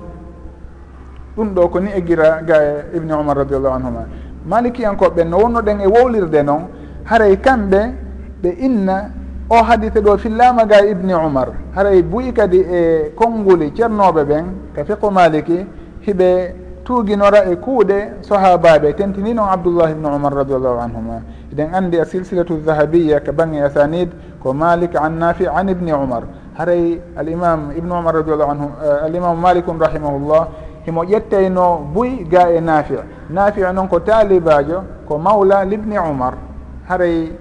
ɗum 1.37 1.53
ɗo 1.53 1.67
ko 1.69 1.79
ni 1.79 1.91
eggira 1.93 2.41
ga 2.41 2.55
e 2.63 2.97
ibni 2.97 3.13
omar 3.13 3.37
radiallahu 3.37 3.75
anhuma. 3.75 4.05
Malikiyankoɓe 4.45 5.23
no 5.29 5.37
wonnoɗen 5.37 5.81
e 5.81 5.87
wowlirde 5.87 6.43
noon 6.43 6.65
haray 7.05 7.37
kamɓe 7.37 8.09
ɓe 8.43 8.49
inna 8.59 9.09
o 9.49 9.55
hadise 9.63 9.99
ɗo 10.01 10.17
fillama 10.17 10.65
ga 10.65 10.85
ibni 10.85 11.13
umar 11.13 11.49
haray 11.75 12.01
buyi 12.01 12.31
kadi 12.33 12.59
e 12.59 13.11
konnguli 13.15 13.71
ceernoɓe 13.75 14.23
ɓen 14.23 14.45
ka 14.75 14.83
fiqu 14.85 15.11
maliki 15.11 15.65
hiɓe 16.05 16.55
tuuginora 16.83 17.45
e 17.51 17.55
kuuɗe 17.55 18.21
sahabaɓe 18.21 18.93
tentini 18.95 19.33
noon 19.33 19.49
abdoullah 19.49 19.91
ibnu 19.91 20.07
umar 20.15 20.33
radiallahu 20.33 20.79
anhuma. 20.81 21.21
Eɗen 21.53 21.73
andi 21.73 21.97
a 21.99 22.05
silsilatu 22.05 22.59
zahabiya 22.65 23.19
ka 23.23 23.31
bange 23.31 23.61
asanid 23.61 24.09
ko 24.41 24.53
malik 24.53 24.95
an 24.95 25.11
nafi 25.19 25.45
an 25.47 25.67
ibni 25.69 25.91
umar. 25.93 26.23
Haray 26.57 26.99
alimam 27.15 27.71
ibnu 27.77 27.93
umar 27.93 28.15
radiallahu 28.15 28.51
anhu 28.51 28.67
eh, 28.83 29.05
alimamu 29.05 29.39
malikun 29.41 29.79
rahimahullah 29.79 30.47
himo 30.85 31.03
ƴetteyno 31.05 31.93
buy 31.93 32.25
ga 32.29 32.49
e 32.51 32.59
nafi 32.59 32.95
nafi 33.29 33.61
noon 33.73 33.87
ko 33.87 33.99
talibajo 33.99 34.83
ko 35.07 35.17
mawla 35.17 35.63
libni 35.65 35.97
umar. 35.97 36.33
Haray 36.89 37.31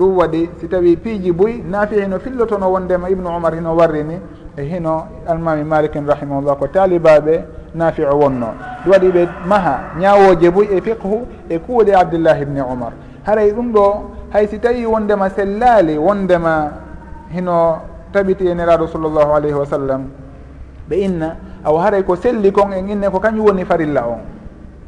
ɗum 0.00 0.16
waɗi. 0.16 0.48
Si 0.60 0.68
tawi 0.68 0.96
piiji 0.96 1.32
boyi 1.32 1.62
naafi 1.62 2.00
hino 2.00 2.18
fillotono 2.18 2.72
wondema 2.72 3.10
ibnu 3.10 3.28
omar 3.28 3.54
hino 3.54 3.76
warrini 3.76 4.16
e 4.56 4.62
hino 4.64 5.04
almami 5.28 5.64
malikin 5.64 6.06
rahimahullah 6.08 6.56
ko 6.56 6.66
talibaɓe 6.66 7.44
naafi 7.74 8.02
o 8.04 8.16
wonno. 8.16 8.54
Ɗum 8.84 8.92
waɗi 8.92 9.08
ɓe 9.12 9.28
maha 9.46 9.92
ñawoje 10.00 10.50
boyi 10.50 10.68
e 10.72 10.80
fiqhu 10.80 11.26
e 11.50 11.58
kuuɗe 11.58 11.92
abdillah 11.94 12.40
ibni 12.40 12.60
omar 12.60 12.92
haray 13.26 13.52
ɗum 13.52 13.72
ɗo 13.72 13.84
hay 14.32 14.46
si 14.48 14.58
tawi 14.58 14.86
wondema 14.86 15.28
sellali 15.30 15.98
wondema 15.98 16.72
hino 17.30 17.78
tabiti 18.12 18.46
e 18.48 18.54
neraɗo 18.54 18.86
sallllahu 18.88 19.32
alayhi 19.36 19.54
wa 19.54 19.66
sallam 19.66 20.02
ɓe 20.88 20.94
inna 20.96 21.36
awa 21.64 21.82
haray 21.82 22.02
ko 22.02 22.16
selli 22.16 22.50
kon 22.52 22.72
en 22.72 22.88
inne 22.88 23.10
ko 23.10 23.18
kañum 23.20 23.44
woni 23.46 23.64
farilla 23.64 24.06
on. 24.08 24.20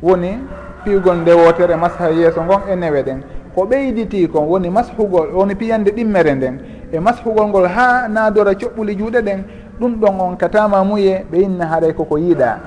Woni 0.03 0.39
piwgol 0.85 1.17
ndewotere 1.23 1.77
masaha 1.77 2.11
yeeso 2.11 2.43
ngon 2.43 2.63
e 2.73 2.77
newe 2.77 3.03
ɗen 3.03 3.21
ko 3.55 3.65
ɓeyditi 3.67 4.29
kon 4.29 4.45
woni 4.49 4.71
mashugol 4.71 5.29
woni 5.35 5.55
piyande 5.55 5.91
ɗimmere 5.91 6.35
nden. 6.35 6.59
E 6.93 6.99
mashugol 7.01 7.49
ngol 7.49 7.67
ha 7.67 8.09
naadora 8.09 8.53
coɓɓuli 8.55 8.97
juuɗe 8.99 9.21
ɗen 9.23 9.45
ɗum 9.81 9.95
ɗon 10.01 10.21
on 10.21 10.37
katama 10.37 10.85
muye 10.85 11.25
ɓe 11.31 11.39
inna 11.43 11.67
haray 11.67 11.93
koko 11.95 12.19
yiiɗa 12.19 12.59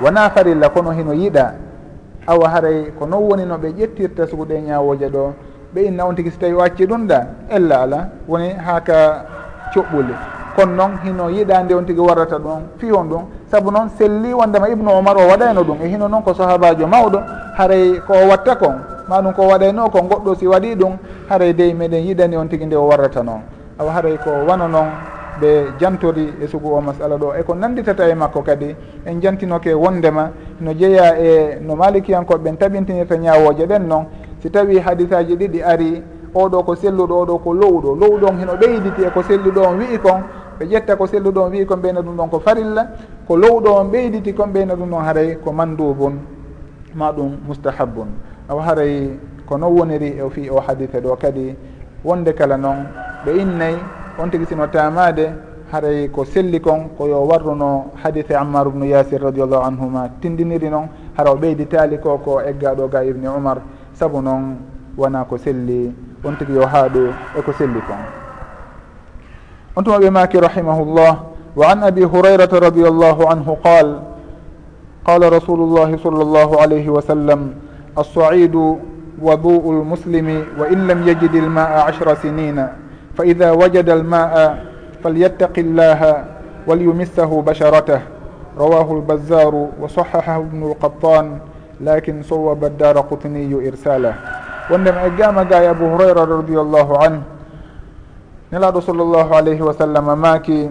wona 0.00 0.30
farilla 0.30 0.68
kono 0.68 0.90
hino 0.90 1.12
yiiɗa 1.12 1.52
awa 2.26 2.48
haray 2.48 2.92
ko 2.98 3.06
non 3.06 3.22
woni 3.22 3.44
no 3.46 3.56
ɓe 3.58 3.68
ƴettirta 3.78 4.26
suguɗe 4.26 4.60
ñawoje 4.60 5.08
ɗo 5.08 5.32
ɓe 5.74 5.80
inna 5.86 6.06
on 6.06 6.14
tigui 6.14 6.30
so 6.30 6.38
tawi 6.40 6.52
o 6.54 6.60
acci 6.60 6.86
ɗum 6.86 7.06
ɗa 7.06 7.26
ella 7.50 7.82
ala 7.82 8.08
woni 8.28 8.50
ha 8.54 8.80
ka 8.80 9.24
coɓɓuli. 9.74 10.14
Kono 10.56 10.72
noon 10.74 10.98
hino 11.04 11.30
yiiɗa 11.30 11.62
nde 11.62 11.74
on 11.74 11.84
tigui 11.84 12.06
warrata 12.06 12.38
ɗum 12.38 12.62
fi 12.78 12.92
on 12.92 13.04
ɗum. 13.08 13.22
Saabu 13.50 13.70
noon 13.70 13.88
selli 13.98 14.32
wondema 14.32 14.68
ibnu 14.68 14.90
omar 14.90 15.16
o 15.16 15.28
waɗayno 15.28 15.62
ɗum 15.62 15.82
e 15.82 15.88
hino 15.88 16.08
noon 16.08 16.22
ko 16.22 16.34
sahabajo 16.34 16.86
mawɗo 16.86 17.18
haray 17.56 18.00
ko 18.06 18.12
watta 18.28 18.56
kon. 18.56 18.91
maɗum 19.12 19.32
ko 19.34 19.42
waɗayno 19.48 19.90
ko 19.90 19.98
goɗɗo 20.02 20.34
si 20.34 20.46
waɗi 20.46 20.74
ɗum 20.74 20.96
haray 21.28 21.52
dey 21.52 21.74
meɗen 21.74 22.04
yiɗani 22.06 22.36
on 22.36 22.48
tigui 22.48 22.66
nde 22.66 22.76
o 22.76 22.86
warrata 22.86 23.22
noon 23.22 23.40
awa 23.78 23.92
haray 23.92 24.16
ko 24.18 24.30
wano 24.48 24.68
noon 24.68 24.88
ɓe 25.40 25.72
jantori 25.78 26.32
e 26.42 26.46
sugu 26.46 26.68
o 26.72 26.80
masala 26.80 27.16
ɗo. 27.16 27.34
Eko 27.40 27.54
nanditata 27.54 28.08
e 28.08 28.14
makko 28.14 28.42
kadi 28.42 28.74
en 29.06 29.20
jantinoke 29.20 29.74
wondema 29.74 30.30
no 30.60 30.72
jeeya 30.72 31.18
e 31.18 31.58
no 31.60 31.74
malikiyankoɓeɓen 31.76 32.56
taɓintinirta 32.56 33.16
ñawoje 33.16 33.66
ɗen 33.66 33.86
noon 33.88 34.04
si 34.40 34.50
tawi 34.50 34.78
hadisaji 34.78 35.36
ɗiɗi 35.36 35.62
ari 35.62 36.02
oɗo 36.34 36.62
ko 36.64 36.74
selluɗo 36.74 37.14
oɗo 37.22 37.38
ko 37.38 37.52
lowɗo. 37.54 37.96
Lowɗon 37.96 38.38
heno 38.38 38.54
ɓeyditi 38.56 39.02
e 39.06 39.10
ko 39.10 39.22
selluɗo 39.22 39.60
on 39.60 39.78
wi'i 39.78 39.98
kon 39.98 40.22
ɓe 40.58 40.64
ƴetta 40.66 40.96
ko 40.96 41.06
selluɗo 41.06 41.40
on 41.44 41.50
wi'i 41.50 41.66
kon 41.66 41.76
ɓeyna 41.80 42.00
ɗum 42.00 42.16
ɗon 42.16 42.28
ko 42.30 42.38
farilla. 42.40 42.86
Ko 43.26 43.36
lowɗo 43.36 43.70
on 43.80 43.84
ɓeyditi 43.90 44.34
kon 44.34 44.48
ɓeyna 44.52 44.74
ɗum 44.74 44.90
ɗon 44.90 45.04
haray 45.04 45.36
ko 45.44 45.52
mandubun 45.52 46.12
ma 46.94 47.10
ɗum 47.12 47.36
mustahabun. 47.46 48.31
o 48.48 48.58
haray 48.58 49.18
ko 49.46 49.56
non 49.58 49.72
woniri 49.72 50.18
e 50.18 50.30
fi 50.30 50.48
o 50.50 50.60
hadite 50.60 51.00
ɗo 51.00 51.16
kadi 51.16 51.54
wonde 52.04 52.32
kala 52.34 52.56
noon 52.56 52.86
ɓe 53.24 53.30
innayi 53.40 53.76
on 54.18 54.28
tigi 54.30 54.46
sino 54.46 54.66
tamade 54.66 55.32
haray 55.72 56.08
ko 56.10 56.24
selli 56.24 56.60
kon 56.60 56.90
koyo 56.98 57.24
warruno 57.26 57.92
hadite 58.02 58.32
ammar 58.36 58.68
ubnu 58.68 58.84
yasir 58.86 59.20
radiallahu 59.22 59.64
anhuma 59.64 60.08
tindiniri 60.20 60.68
noon 60.70 60.88
hara 61.16 61.30
o 61.32 61.36
ɓeyditali 61.36 61.98
ko 62.00 62.18
ko 62.18 62.40
eggaɗo 62.40 62.88
ga 62.88 63.04
ibni 63.04 63.28
umar. 63.28 63.58
Saabu 63.94 64.20
noon 64.22 64.56
wona 64.96 65.24
ko 65.24 65.36
selli 65.38 65.92
on 66.24 66.36
tigi 66.36 66.52
yo 66.54 66.66
haaɗo 66.66 67.12
eko 67.38 67.52
selli 67.52 67.80
kon. 67.86 68.00
On 69.76 69.82
tuma 69.84 69.98
ɓe 69.98 70.10
maki 70.10 70.40
rahimahullah 70.40 71.12
wa 71.56 71.66
an 71.70 71.82
abi 71.82 72.02
hurayrata 72.04 72.60
radiallahu 72.60 73.28
anhu 73.28 73.56
qal 73.62 74.00
qala 75.04 75.30
rasulu 75.30 75.66
llahi 75.74 75.98
sall 76.02 76.20
allahu 76.20 76.56
alayhi 76.60 76.88
wa 76.88 77.00
sallam 77.02 77.54
assaidu 77.96 78.80
wabuu 79.22 79.72
lmuslimi 79.72 80.44
wa 80.58 80.68
in 80.68 80.86
lam 80.86 81.06
yajid 81.08 81.34
لم 81.34 81.58
ashra 81.58 82.16
sinina 82.16 82.76
fa 83.14 83.24
ida 83.26 83.52
wajada 83.54 83.92
almaa 83.92 84.56
falyattaqi 85.02 85.62
llaha 85.62 86.24
walyumissahu 86.66 87.42
basharatah 87.42 88.00
rawahu 88.58 88.94
lbazaru 89.04 89.68
wa 89.80 89.88
sahahahu 89.88 90.44
bnu 90.50 90.64
lqattan 90.74 91.40
lakin 91.82 92.22
صوب 92.22 92.62
الدار 92.64 92.94
qutniyu 93.10 93.58
إرساله. 93.66 94.14
wondema 94.70 95.02
e 95.06 95.10
gamaga 95.10 95.62
e 95.62 95.66
abou 95.68 95.90
hurayra 95.90 96.22
radiallahu 96.26 96.94
an 97.02 97.22
nelaɗo 98.52 98.80
sall 98.80 98.96
llahu 98.96 99.34
alayhi 99.34 99.62
wa 99.62 99.74
sallam 99.74 100.06
maaki 100.18 100.70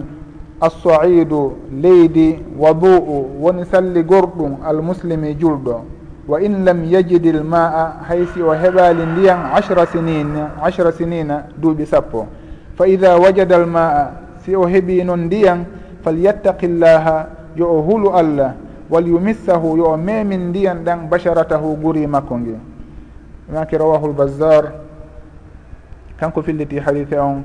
assaidu 0.60 1.52
leydi 1.70 2.40
wadu'u 2.58 3.36
woni 3.44 3.64
salli 3.68 4.02
gorɗum 4.02 4.56
almuslimi 4.64 5.34
julɗo 5.36 5.84
wa 6.28 6.38
in 6.40 6.64
lam 6.64 6.84
yajidi 6.86 7.30
l 7.32 7.42
maa 7.42 8.02
haysi 8.08 8.42
o 8.42 8.54
heɓali 8.54 9.02
ndiyan 9.06 9.50
ashra 9.54 9.86
sinine 9.86 10.48
ashra 10.62 10.92
sinina 10.92 11.46
duuɓi 11.58 11.86
sappo. 11.86 12.26
Fa 12.78 12.86
ida 12.86 13.18
wajada 13.18 13.58
l 13.58 13.66
maa 13.66 14.10
si 14.44 14.54
o 14.56 14.62
heeɓi 14.66 15.04
noon 15.04 15.26
ndiyan 15.26 15.64
falyattaqi 16.02 16.66
llaha 16.68 17.26
yo 17.56 17.66
o 17.66 17.82
hulu 17.82 18.10
allah. 18.14 18.54
Walyumissahu 18.90 19.76
yo 19.78 19.84
o 19.92 19.96
memin 19.96 20.48
ndiyan 20.50 20.84
ɗan 20.84 21.08
basharatahu 21.10 21.76
guri 21.82 22.06
makko 22.06 22.38
ngi 22.38 22.56
maki 23.52 23.76
rawahu 23.76 24.08
lbazar 24.08 24.72
kanko 26.16 26.42
filliti 26.42 26.78
hadite 26.78 27.18
on 27.18 27.42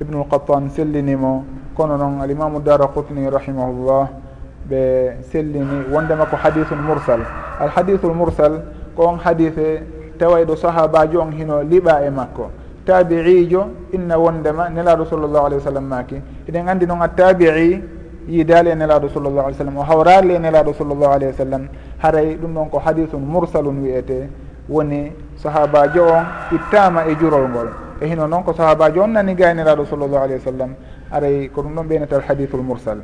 ibnu 0.00 0.22
ibnulkatan 0.22 0.70
sellinimo. 0.70 1.44
Kono 1.74 1.96
noon 1.96 2.20
alimamu 2.20 2.60
dara 2.60 2.86
kutni 2.86 3.26
rahimahullah 3.30 4.29
ɓe 4.68 5.22
sellini 5.30 5.84
wondema 5.92 6.26
ko 6.26 6.36
hadithul 6.36 6.78
mursal. 6.78 7.20
Alhadithul 7.60 8.14
mursal 8.14 8.62
ko 8.96 9.06
on 9.06 9.18
hadise 9.18 9.82
tawayɗo 10.18 10.56
sahabajo 10.56 11.20
on 11.20 11.32
hino 11.32 11.62
liɓa 11.62 12.04
e 12.06 12.10
makko. 12.10 12.50
Tabi'ijo 12.84 13.92
inna 13.92 14.18
wondema 14.18 14.68
nelaɗo 14.68 15.04
sallllahu 15.06 15.46
alayhi 15.46 15.62
wa 15.64 15.70
sallam 15.70 15.84
maki 15.84 16.22
eɗen 16.48 16.68
andi 16.68 16.86
noon 16.86 17.02
a 17.02 17.08
tabi'i 17.08 17.82
yidali 18.28 18.70
e 18.70 18.74
nelaɗo 18.74 19.08
sallllahu 19.08 19.46
alih 19.46 19.56
w 19.56 19.58
sallam 19.58 19.76
o 19.76 19.82
hawrali 19.82 20.34
e 20.34 20.38
nelaɗo 20.38 20.72
sallllahu 20.74 21.12
alayhi 21.12 21.32
wa 21.32 21.38
sallam. 21.44 21.68
Haray 22.02 22.36
ɗum 22.36 22.54
ɗon 22.54 22.70
ko 22.70 22.78
hadithun 22.78 23.20
mursalun 23.20 23.82
wiyete 23.82 24.28
woni 24.68 25.12
sahabajo 25.36 26.04
on 26.08 26.24
ittama 26.52 27.06
e 27.06 27.14
jurol 27.16 27.48
ngol. 27.48 27.68
E 28.00 28.06
hino 28.06 28.26
noon 28.26 28.42
ko 28.42 28.52
sahabajo 28.52 29.02
on 29.02 29.08
nani 29.12 29.34
ga 29.34 29.50
e 29.50 29.54
nelaɗo 29.54 29.84
sallllahu 29.84 30.24
alayhi 30.24 30.40
wa 30.44 30.52
sallam. 30.52 30.74
Aray 31.12 31.48
ko 31.48 31.62
ɗum 31.62 31.74
ɗon 31.74 31.86
ɓeynatal 31.86 32.22
hadithul 32.26 32.62
mursal. 32.62 32.98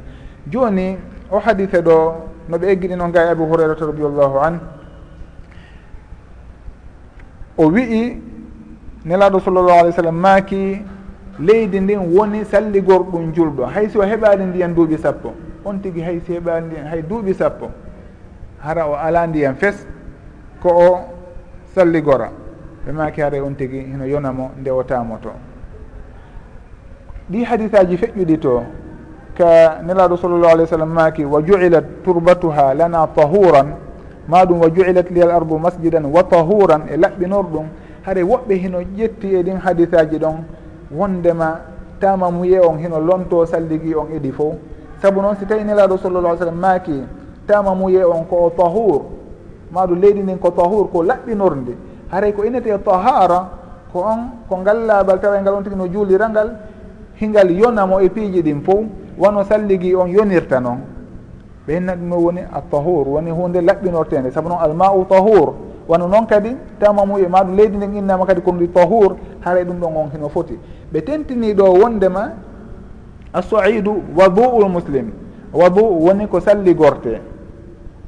Joni 0.48 0.96
o 1.30 1.38
hadise 1.38 1.80
ɗo 1.82 2.14
no 2.48 2.58
ɓe 2.58 2.66
eggiɗino 2.72 3.08
nga 3.08 3.24
e 3.24 3.30
abou 3.30 3.46
hurairata 3.46 3.86
radiallahu 3.86 4.38
an. 4.38 4.60
O 7.58 7.66
wi'i 7.70 8.20
nelaɗo 9.04 9.40
sallllahu 9.40 9.78
alih 9.80 9.90
w 9.90 9.96
sallam 9.96 10.16
maaki 10.20 10.82
leydi 11.38 11.80
ndin 11.80 11.98
woni 12.14 12.44
salligorɗum 12.44 13.32
julɗo. 13.34 13.64
Hay 13.66 13.88
si 13.88 13.98
o 13.98 14.02
heɓaani 14.02 14.44
ndiyan 14.46 14.74
duuɓi 14.74 14.98
sappo. 14.98 15.32
On 15.64 15.78
tigi 15.80 16.00
hay 16.02 16.20
si 16.20 16.32
heɓaani 16.32 16.66
ndiyan 16.66 16.86
hay 16.86 17.02
duuɓi 17.02 17.34
sappo. 17.34 17.70
Hara 18.58 18.86
o 18.86 18.94
ala 18.94 19.26
ndiyan 19.26 19.54
fes 19.56 19.86
ko 20.60 20.68
o 20.68 20.98
salligora 21.74 22.30
ɓe 22.86 22.92
maaki 22.92 23.20
hara 23.20 23.42
on 23.44 23.54
tigi 23.54 23.80
hino 23.80 24.04
yonamo 24.06 24.50
nde 24.60 24.70
o 24.70 24.82
tamoto 24.82 25.30
ɗi 27.30 27.44
hadisaji 27.44 27.96
feƴƴuɗi 27.96 28.38
to 28.38 28.62
ka 29.36 29.82
nelaɗo 29.84 30.16
sallllahu 30.16 30.52
alih 30.52 30.64
w 30.64 30.68
sallam 30.68 30.92
maaki 30.92 31.24
wa 31.24 31.40
juilat 31.42 31.84
turbatuha 32.04 32.74
lana 32.74 33.06
tahuran. 33.14 33.74
Ma 34.28 34.44
ɗum 34.44 34.58
wa 34.60 34.68
juilat 34.70 35.10
liyal 35.10 35.30
ardu 35.30 35.58
masjidan 35.58 36.04
wa 36.06 36.22
tahuran 36.22 36.88
e 36.90 36.96
laɓɓinor 36.96 37.44
ɗum. 37.52 37.66
Haɗa 38.06 38.24
woɓɓe 38.24 38.54
hino 38.54 38.78
ƴetti 38.80 39.34
e 39.34 39.42
ɗin 39.42 39.58
hadisaji 39.60 40.18
ɗon. 40.18 40.36
Wondema 40.90 41.60
tama 42.00 42.30
muye 42.30 42.58
on 42.60 42.78
hino 42.78 42.98
lonto 43.00 43.44
salligui 43.46 43.94
on 43.94 44.08
e 44.12 44.16
iɗi 44.16 44.32
fo. 44.32 44.54
Saabu 45.02 45.20
noon 45.20 45.36
si 45.36 45.46
tawi 45.46 45.64
nelaɗo 45.64 45.98
sallallah 45.98 46.38
sallam 46.38 46.58
maaki 46.58 47.02
tama 47.46 47.74
muye 47.74 48.02
on 48.04 48.24
ko 48.24 48.46
o 48.46 48.50
tahur 48.50 49.02
maɗum 49.72 50.00
leydi 50.00 50.20
ndin 50.22 50.38
ko 50.38 50.50
tahur 50.50 50.90
ko 50.90 51.02
laɓɓinorde 51.02 51.74
haray 52.10 52.32
ko 52.32 52.44
inete 52.44 52.70
tahara 52.84 53.48
ko 53.92 53.98
on 54.00 54.20
ko 54.48 54.56
ngal 54.58 54.86
laabal 54.86 55.20
tawa 55.20 55.40
ngal 55.40 55.54
on 55.54 55.62
tigi 55.64 55.76
no 55.76 55.86
juulira 55.88 56.28
ngal 56.28 56.50
hingal 57.20 57.50
yonamo 57.50 58.00
e 58.00 58.08
piiji 58.08 58.42
ɗin 58.42 58.62
fof 58.62 58.84
wono 59.18 59.44
salligi 59.44 59.94
on 59.94 60.08
yonirta 60.08 60.60
noon 60.60 60.78
ɓe 61.66 61.74
hinna 61.74 61.94
ɗum 61.96 62.08
no 62.08 62.16
woni 62.16 62.40
a 62.40 62.60
tahour 62.70 63.08
woni 63.08 63.30
hunde 63.30 63.60
laɓɓinortede 63.60 64.30
saabu 64.30 64.48
noon 64.48 64.60
almau 64.60 65.04
tahour 65.08 65.54
wano 65.88 66.06
noon 66.08 66.26
kadi 66.26 66.56
tamamu 66.80 67.18
e 67.18 67.26
maɗum 67.28 67.56
leydi 67.56 67.76
ndin 67.76 67.94
innama 67.96 68.26
kadi 68.26 68.40
kondi 68.40 68.68
tahour 68.68 69.16
haara 69.40 69.64
ɗum 69.64 69.78
ɗon 69.80 69.96
on 69.96 70.10
hino 70.12 70.28
foti. 70.28 70.58
Ɓe 70.92 71.00
tentini 71.04 71.54
ɗo 71.54 71.64
wondema 71.82 72.32
assaidu 73.32 74.02
wadu'ul 74.16 74.68
muslim. 74.68 75.10
Wadu 75.52 75.80
woni 76.04 76.26
ko 76.28 76.40
salligorte. 76.40 77.20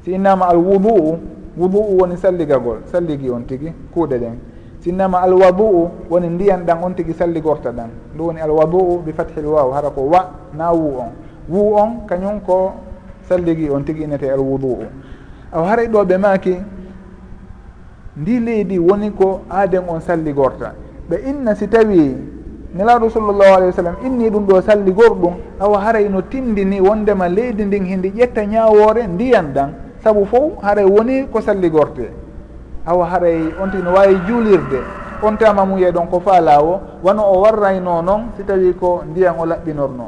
Si 0.03 0.11
innama 0.11 0.45
al 0.49 0.57
wudu'u 0.57 1.17
wudu'u 1.57 1.97
woni 1.99 2.17
salligagol 2.17 2.79
salligi 2.91 3.29
on 3.29 3.41
tigui 3.45 3.73
kuuɗe 3.93 4.17
ɗen. 4.19 4.35
sinnama 4.79 5.21
alwadu'u 5.21 5.89
woni 6.09 6.29
ndiyan 6.29 6.63
ɗan 6.65 6.83
on 6.83 6.93
tigui 6.95 7.13
salligorta 7.13 7.71
ɗan. 7.71 7.89
Ɗum 8.17 8.25
woni 8.27 8.39
alwadu'u 8.41 9.01
bi 9.05 9.11
fathil 9.11 9.45
waw 9.45 9.71
hara 9.71 9.89
ko 9.89 10.01
wa 10.01 10.29
na 10.53 10.71
wu 10.71 10.97
on. 10.99 11.11
Wu 11.49 11.75
on 11.75 12.07
kañum 12.07 12.39
ko 12.45 12.71
salligi 13.27 13.69
on 13.69 13.83
tigui 13.83 14.03
inete 14.03 14.29
alwudu'u. 14.31 14.85
Aw 15.51 15.63
haray 15.63 15.87
ɗo 15.87 16.03
ɓe 16.05 16.17
maki 16.17 16.55
ndi 18.17 18.39
leydi 18.39 18.79
woni 18.79 19.11
ko 19.11 19.41
aaden 19.49 19.83
on 19.87 19.99
salligorta 20.01 20.73
ɓe 21.09 21.15
inna 21.29 21.55
si 21.55 21.67
tawi 21.67 22.15
nelaɗo 22.75 23.09
sallllahu 23.09 23.53
alayhi 23.55 23.65
wa 23.71 23.73
sallam 23.73 23.95
inni 24.05 24.29
ɗum 24.29 24.45
ɗo 24.45 24.61
salligorɗum 24.61 25.33
awa 25.59 25.79
haray 25.79 26.07
no 26.09 26.21
tindini 26.21 26.79
wondema 26.81 27.27
leydi 27.29 27.65
ndin 27.65 27.85
hindi 27.85 28.09
ƴetta 28.11 28.45
ñawore 28.45 29.07
ndiyan 29.07 29.53
ɗan. 29.53 29.69
Saabu 30.03 30.25
fof 30.25 30.61
haray 30.63 30.85
woni 30.85 31.27
ko 31.31 31.41
salligorte 31.41 32.07
awa 32.85 33.05
haray 33.05 33.53
on 33.61 33.71
tigi 33.71 33.83
no 33.83 33.93
wawi 33.93 34.15
juulirde 34.27 34.81
on 35.23 35.37
tama 35.37 35.65
mum 35.65 35.79
ɗon 35.79 36.07
ko 36.09 36.19
faalawo 36.19 36.81
wano 37.03 37.23
o 37.23 37.41
warrayno 37.41 38.01
noon 38.01 38.31
si 38.37 38.43
tawi 38.43 38.73
ko 38.73 39.03
ndiyan 39.09 39.35
o 39.39 39.45
laɓɓinorno. 39.45 40.05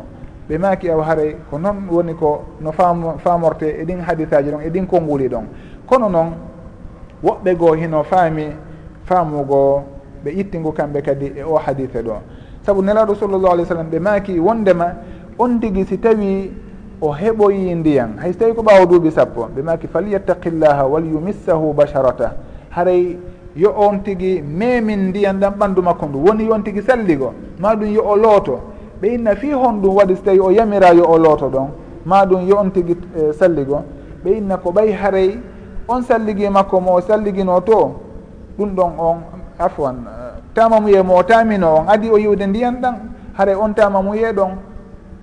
Ɓe 0.49 0.57
maki 0.57 0.89
awa 0.89 1.03
haray 1.05 1.35
ko 1.49 1.57
noon 1.59 1.87
woni 1.89 2.13
ko 2.15 2.43
no 2.61 2.71
fam 2.71 3.17
famorte 3.19 3.63
e 3.67 3.83
ɗin 3.85 3.99
hadisaji 4.01 4.51
ɗon 4.51 4.61
e 4.65 4.69
ɗin 4.69 4.87
konnguli 4.87 5.27
ɗon. 5.27 5.45
Kono 5.85 6.09
noon 6.09 6.33
woɓɓe 7.23 7.55
goo 7.57 7.73
hino 7.73 8.03
faami 8.03 8.47
faamugo 9.05 9.83
ɓe 10.23 10.31
ittingu 10.31 10.71
kamɓe 10.71 11.01
kadi 11.01 11.33
e 11.37 11.43
o 11.43 11.57
hadise 11.57 12.01
ɗo. 12.01 12.15
Saabu 12.65 12.81
nelaɗo 12.81 13.15
sallllahu 13.15 13.53
alih 13.53 13.63
w 13.63 13.67
sallam 13.67 13.89
ɓe 13.89 13.99
maaki 13.99 14.39
wondema 14.39 14.93
on 15.37 15.59
tigi 15.59 15.85
si 15.85 15.97
tawi 15.99 16.51
o 17.01 17.11
heɓoyi 17.11 17.75
ndiyan. 17.75 18.17
Hayso 18.21 18.39
tawi 18.39 18.53
ko 18.53 18.61
ɓaawo 18.61 18.85
duuɓi 18.85 19.11
sappo 19.11 19.49
ɓe 19.55 19.61
maaki 19.61 19.87
falyattaqillaha 19.87 20.85
walyumissahu 20.87 21.73
basharata. 21.73 22.31
haray 22.71 23.17
yo 23.55 23.73
on 23.77 23.99
tigi 24.03 24.41
memin 24.41 25.09
ndiyan 25.09 25.39
ɗan 25.39 25.53
ɓanndu 25.59 25.81
makko 25.83 26.05
ndu 26.05 26.19
woni 26.25 26.45
yon 26.47 26.63
tigi 26.63 26.81
salligo 26.81 27.33
ma 27.59 27.75
ɗum 27.75 27.91
yo 27.93 28.01
o 28.05 28.15
looto. 28.15 28.59
Ɓe 29.01 29.13
inna 29.15 29.35
fi 29.35 29.51
hon 29.51 29.81
ɗum 29.81 29.95
waɗi 29.95 30.15
so 30.15 30.21
tawi 30.23 30.39
o 30.39 30.51
yamira 30.51 30.93
yo 30.93 31.05
o 31.05 31.17
looto 31.17 31.49
ɗon 31.49 31.67
ma 32.05 32.25
ɗum 32.25 32.47
yo 32.47 32.57
on 32.57 32.69
tigi 32.71 32.95
eh, 33.15 33.29
e, 33.29 33.33
salligo 33.33 33.83
ɓe 34.23 34.37
inna 34.37 34.57
ko 34.57 34.71
ɓay 34.71 34.91
haray 34.93 35.39
on 35.87 36.01
salligi 36.03 36.49
makko 36.49 36.79
mo 36.81 36.93
o 36.95 37.01
salligino 37.01 37.59
to 37.61 37.95
ɗum 38.57 38.75
ɗon 38.75 38.91
on 38.99 39.17
afwan 39.59 39.95
eh, 40.07 40.41
tamamuye 40.53 41.01
mo 41.01 41.15
o 41.17 41.23
tamino 41.23 41.75
on 41.79 41.87
adi 41.89 42.09
o 42.09 42.17
yiwde 42.17 42.47
ndiyan 42.47 42.81
ɗan 42.81 42.95
haray 43.37 43.55
on 43.55 43.73
tamamuye 43.73 44.31
ɗon 44.33 44.51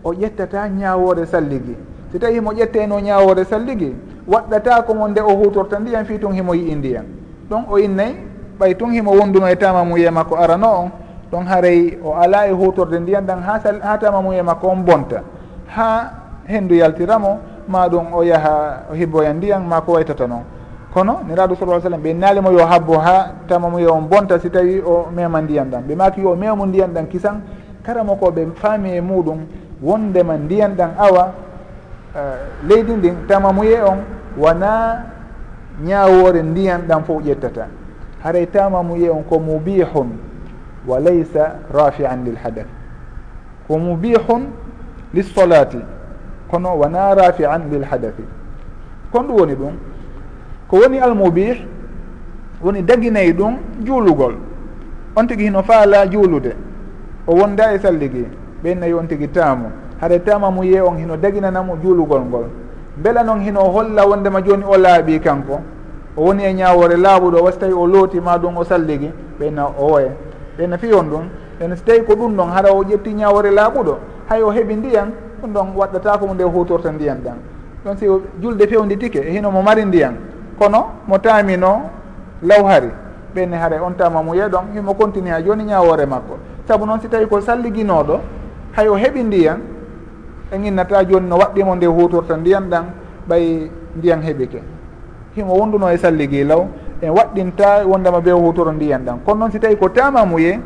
o 0.05 0.13
ƴettata 0.13 0.69
ñawore 0.69 1.27
salligi 1.27 1.77
so 2.13 2.19
tawi 2.19 2.35
himo 2.35 2.53
ƴetteno 2.53 3.01
ñawore 3.01 3.45
salligi 3.45 3.95
waɗɗata 4.29 4.83
komo 4.87 5.09
nde 5.09 5.21
o 5.21 5.35
hutorta 5.37 5.79
ndiyan 5.79 6.05
fi 6.05 6.19
tun 6.19 6.33
himo 6.35 6.55
yi'i 6.55 6.75
ndiyan. 6.75 7.05
ɗon 7.51 7.65
o 7.71 7.79
innayi 7.79 8.15
ɓay 8.59 8.75
tun 8.77 8.91
himo 8.93 9.11
wonduno 9.13 9.47
e 9.49 9.57
tama 9.57 9.85
muye 9.85 10.11
makko 10.11 10.37
arano 10.37 10.69
on. 10.69 10.91
Ɗon 11.33 11.47
haray 11.47 11.99
o 12.03 12.15
ala 12.15 12.47
e 12.49 12.53
hutorde 12.53 12.99
ndiyan 13.01 13.25
ɗan 13.27 13.41
ha 13.43 13.61
ha 13.83 13.99
tama 13.99 14.21
muye 14.23 14.43
makko 14.43 14.69
on 14.69 14.83
bonta. 14.85 15.23
Ha 15.77 16.11
hendu 16.47 16.75
yaltiramo 16.75 17.39
ma 17.69 17.89
ɗum 17.89 18.13
o 18.15 18.23
yaha 18.25 18.85
o 18.91 18.95
hibboya 18.95 19.33
ndiyan 19.33 19.61
ma 19.63 19.81
ko 19.81 19.93
waytata 19.93 20.27
noon 20.27 20.43
kono 20.93 21.21
niraɗo 21.29 21.55
sa 21.55 21.81
sallam 21.81 22.01
ɓe 22.03 22.15
naalimo 22.15 22.51
yo 22.51 22.65
habbo 22.67 22.99
ha 22.99 23.33
tama 23.47 23.69
muye 23.69 23.87
on 23.87 24.09
bonta 24.09 24.39
si 24.41 24.51
tawi 24.51 24.81
o 24.81 25.07
mema 25.15 25.41
ndiyan 25.43 25.71
ɗan 25.71 25.83
ɓe 25.87 25.95
maki 25.97 26.21
yo 26.23 26.35
memu 26.37 26.67
ndiyan 26.67 26.89
ɗan 26.95 27.07
kisan 27.09 27.41
karamo 27.85 28.17
ko 28.17 28.31
ɓe 28.31 28.47
faami 28.57 28.97
e 28.97 29.01
muɗum 29.01 29.39
wondema 29.83 30.37
ndiyan 30.37 30.75
ɗan 30.77 30.91
awa 30.99 31.33
uh, 32.17 32.21
leydi 32.69 32.93
ndin 32.93 33.15
tama 33.29 33.53
muye 33.53 33.81
on 33.83 33.99
wona 34.39 35.05
ñaawore 35.85 36.43
ndiyan 36.43 36.87
ɗan 36.89 37.05
fof 37.05 37.23
ƴettata. 37.23 37.67
Haray 38.23 38.47
tamamu 38.47 38.97
ye 38.97 39.11
on 39.11 39.23
ko 39.25 39.39
mubihun 39.39 40.09
wa 40.87 40.99
laysa 41.01 41.59
rafian 41.73 42.25
lil 42.25 42.37
hadath. 42.37 42.67
Ko 43.69 43.79
mubihun 43.79 44.47
lissolati 45.15 45.79
kono 46.51 46.79
wona 46.79 47.15
rafian 47.15 47.71
lil 47.71 47.85
hadathi. 47.85 48.25
Kon 49.13 49.23
ɗum 49.27 49.37
woni 49.41 49.55
ɗum 49.55 49.73
ko 50.69 50.77
woni 50.77 50.99
almubih 50.99 51.57
woni 52.63 52.83
daginayi 52.83 53.33
ɗum 53.33 53.57
juulugol. 53.85 54.35
On 55.17 55.27
tigi 55.27 55.45
hino 55.45 55.63
faala 55.63 56.07
juulude 56.07 56.55
o 57.27 57.35
wonda 57.35 57.73
e 57.75 57.79
salligi 57.79 58.27
ɓennayi 58.65 58.93
on 58.95 59.07
tigi 59.07 59.29
taamu. 59.29 59.71
Haɗa 60.01 60.19
tama 60.25 60.51
mu 60.51 60.63
yee 60.65 60.81
on 60.81 60.97
hino 60.99 61.17
daginanamo 61.17 61.77
juulugol 61.83 62.21
ngol. 62.23 62.45
beela 63.03 63.23
noon 63.23 63.41
hino 63.41 63.61
holla 63.61 64.07
wondema 64.07 64.41
joni 64.43 64.65
o 64.65 64.77
laaɓi 64.77 65.21
kanko 65.21 65.61
o 66.17 66.23
woni 66.23 66.45
e 66.45 66.53
ñawore 66.55 66.97
laaɓuɗo 66.97 67.43
wasi 67.45 67.59
tawi 67.59 67.73
o 67.73 67.87
looti 67.87 68.21
ma 68.21 68.37
ɗum 68.39 68.57
o 68.57 68.65
salligui 68.65 69.11
ɓeyna 69.41 69.67
o 69.79 69.87
woya 69.93 70.11
ɓeyna 70.59 70.79
fi 70.79 70.93
on 70.93 71.05
ɗum 71.11 71.25
ɓen 71.61 71.77
so 71.77 71.83
tawi 71.85 72.03
ko 72.05 72.15
ɗum 72.15 72.37
ɗon 72.37 72.49
hara 72.51 72.73
o 72.73 72.83
ƴetti 72.85 73.15
ñawore 73.15 73.51
laaɓuɗo 73.51 73.95
hay 74.29 74.43
o 74.43 74.51
heeɓi 74.51 74.75
ndiyan 74.77 75.11
ɗum 75.43 75.53
ɗon 75.53 75.67
waɗɗata 75.77 76.19
komo 76.19 76.35
nde 76.35 76.43
hutorta 76.45 76.91
ndiyan 76.93 77.19
ɗan. 77.25 77.37
Ɗon 77.85 77.97
si 77.97 78.07
julde 78.43 78.67
fewnditike 78.67 79.17
e 79.27 79.31
hino 79.33 79.51
mo 79.51 79.63
mari 79.63 79.85
ndiyan. 79.85 80.15
Kono 80.59 80.87
mo 81.07 81.19
taamino 81.19 81.83
law 82.43 82.65
hari 82.67 82.89
ɓenne 83.35 83.55
hara 83.57 83.83
on 83.83 83.93
tama 83.95 84.23
muye 84.23 84.49
ɗon 84.49 84.73
himo 84.75 84.95
continue 84.95 85.31
ha 85.31 85.41
joni 85.43 85.65
ñawore 85.65 86.07
makko. 86.07 86.39
Saabu 86.67 86.87
noon 86.87 87.01
si 87.01 87.09
tawi 87.09 87.27
ko 87.27 87.41
salliginoɗo 87.41 88.21
hay 88.77 88.89
o 88.89 88.95
heeɓi 88.97 89.23
ndiyan 89.23 89.59
en 90.53 90.65
innata 90.65 91.05
joni 91.05 91.29
no 91.29 91.37
waɗɗimo 91.37 91.75
nde 91.77 91.87
hutorta 91.87 92.37
ndiyan 92.37 92.69
ɗan 92.71 92.85
ɓay 93.29 93.71
ndiyan 93.97 94.23
heɓike. 94.23 94.61
Himo 95.37 95.55
wonduno 95.55 95.91
e 95.93 95.97
salligui 95.99 96.45
law 96.45 96.67
en 97.03 97.11
waɗɗinta 97.11 97.87
wondema 97.87 98.21
be 98.21 98.31
hutoro 98.31 98.73
ndiyan 98.73 99.05
ɗan. 99.05 99.19
Kono 99.25 99.39
noon 99.41 99.51
si 99.51 99.59
tawi 99.61 99.77
ko 99.77 99.89
tamamuye 99.89 100.59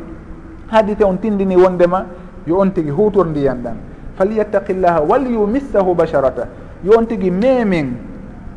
haadite 0.71 1.03
on 1.03 1.17
tindini 1.17 1.55
wondema 1.55 2.05
yo 2.47 2.57
on 2.59 2.71
tigui 2.71 2.91
hutor 2.91 3.25
ndiyan 3.27 3.57
ɗan. 3.63 3.75
Falyattaqillaha 4.17 5.01
walyumissahu 5.01 5.95
basharata. 5.95 6.47
Yo 6.83 6.93
on 6.97 7.05
tigui 7.05 7.31
memin 7.31 7.93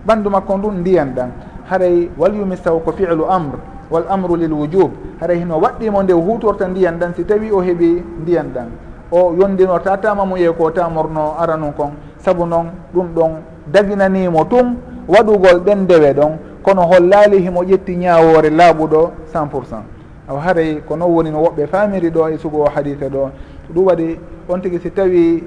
ɓandu 0.07 0.31
makko 0.31 0.57
ndun 0.59 0.81
ndiyan 0.81 1.13
ɗan. 1.15 1.31
Haray 1.69 2.09
walyumissahu 2.17 2.81
ko 2.85 2.93
filu 2.93 3.25
amre 3.29 3.59
wal 3.91 4.05
amru 4.09 4.37
lil 4.37 4.53
wujub. 4.53 4.91
Haray 5.21 5.39
hino 5.39 5.59
waɗɗimo 5.61 6.03
nde 6.03 6.13
hutorta 6.13 6.69
ndiyan 6.69 6.99
ɗan 6.99 7.15
si 7.17 7.25
tawi 7.25 7.51
o 7.51 7.61
heeɓi 7.61 8.03
ndiyan 8.23 8.47
ɗan. 8.55 8.86
o 9.11 9.35
yondinorta 9.39 9.97
tamamuye 9.97 10.51
ko 10.53 10.71
tamorno 10.71 11.35
ara 11.39 11.57
nun 11.57 11.73
kon. 11.73 11.93
Saabu 12.19 12.47
noon 12.47 12.67
ɗum 12.95 13.07
ɗon 13.15 13.31
daginanimo 13.67 14.45
tun 14.45 14.77
waɗugol 15.09 15.61
ɗen 15.65 15.87
dewe 15.87 16.13
ɗon. 16.13 16.33
Kono 16.63 16.83
hollali 16.83 17.39
himo 17.43 17.63
ƴetti 17.63 17.97
ñawore 17.97 18.51
laaɓuɗo 18.51 19.11
cent 19.33 19.47
pour 19.49 19.65
cent. 19.67 19.85
Aw 20.29 20.37
haray 20.39 20.83
ko 20.87 20.97
noon 20.97 21.11
woni 21.13 21.31
no 21.31 21.43
woɓɓe 21.43 21.67
famiri 21.67 22.11
ɗo 22.11 22.29
e 22.29 22.39
sugo 22.39 22.63
o 22.65 22.69
hadita 22.75 23.09
ɗo 23.09 23.31
ɗum 23.75 23.85
waɗi 23.87 24.19
on 24.49 24.61
tigui 24.61 24.81
si 24.81 24.91
tawi 24.91 25.45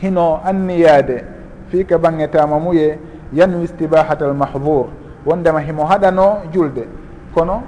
hino 0.00 0.40
anniyade 0.44 1.24
fi 1.68 1.84
ka 1.84 1.98
bangge 1.98 2.28
tamamuye 2.30 2.98
yanwi 3.32 3.64
istibahata 3.64 4.24
al 4.26 4.34
mahdour 4.34 4.86
wondema 5.26 5.60
himo 5.60 5.84
haɗano 5.84 6.42
julde. 6.52 6.88
Kono 7.34 7.62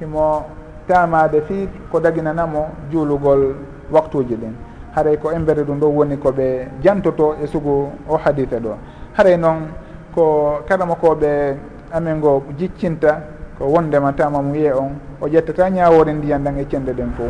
himo 0.00 0.44
tamade 0.86 1.40
fi 1.48 1.68
ko 1.90 2.00
daginanamo 2.00 2.68
juulugol 2.90 3.54
waktuji 3.92 4.34
ɗin. 4.36 4.54
Haray 4.94 5.16
ko 5.16 5.30
embere 5.32 5.62
ɗum 5.64 5.78
ɗo 5.80 5.86
woni 5.88 6.16
koɓe 6.16 6.68
jantoto 6.82 7.34
e 7.42 7.46
sugu 7.46 7.90
o 8.08 8.16
hadite 8.16 8.58
ɗo. 8.60 8.76
Haray 9.14 9.36
noon 9.36 9.68
ko 10.14 10.60
karama 10.66 10.94
koɓe 10.94 11.56
amin 11.92 12.20
go 12.20 12.42
jiccinta 12.58 13.20
ko 13.58 13.66
wondema 13.66 14.12
tama 14.12 14.42
mu 14.42 14.54
yiye 14.54 14.72
on 14.72 14.96
o 15.20 15.26
ƴettata 15.28 15.68
ñawore 15.70 16.12
ndiyan 16.12 16.42
ɗan 16.44 16.58
e 16.58 16.66
cende 16.68 16.92
ɗen 16.92 17.12
fo 17.16 17.24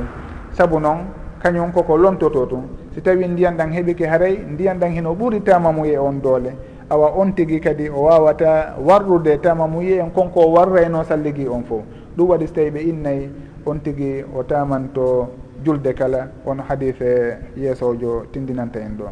saabu 0.52 0.78
noon 0.80 1.06
kañum 1.42 1.72
koko 1.72 1.96
lontoto 1.96 2.46
tun 2.46 2.62
si 2.94 3.00
tawi 3.02 3.26
ndiyan 3.28 3.56
ɗan 3.56 3.70
heɓike 3.72 4.06
haray 4.06 4.38
ndiyan 4.38 4.78
ɗan 4.78 4.90
hino 4.92 5.14
ɓuuri 5.14 5.42
tama 5.42 5.72
mu 5.72 5.84
yiye 5.84 5.98
on 5.98 6.20
doole. 6.22 6.54
Awa 6.90 7.12
on 7.16 7.32
tigui 7.32 7.60
kadi 7.60 7.88
o 7.88 8.02
wawata 8.04 8.74
warrude 8.84 9.40
tama 9.40 9.66
mu 9.66 9.80
yiye 9.82 9.98
en 10.00 10.10
konko 10.10 10.40
warrayno 10.52 11.04
salligui 11.04 11.48
on 11.48 11.62
fo 11.64 11.82
ɗum 12.16 12.28
waɗi 12.28 12.46
so 12.46 12.54
tawi 12.54 12.70
ɓe 12.70 12.80
innayi 12.88 13.30
on 13.66 13.78
tigui 13.80 14.24
o 14.36 14.42
tamanto 14.42 15.28
julde 15.64 15.94
kala 15.94 16.28
won 16.44 16.58
hadise 16.68 17.38
yeesojo 17.56 18.26
tindinanta 18.32 18.80
en 18.80 18.96
ɗo. 18.98 19.06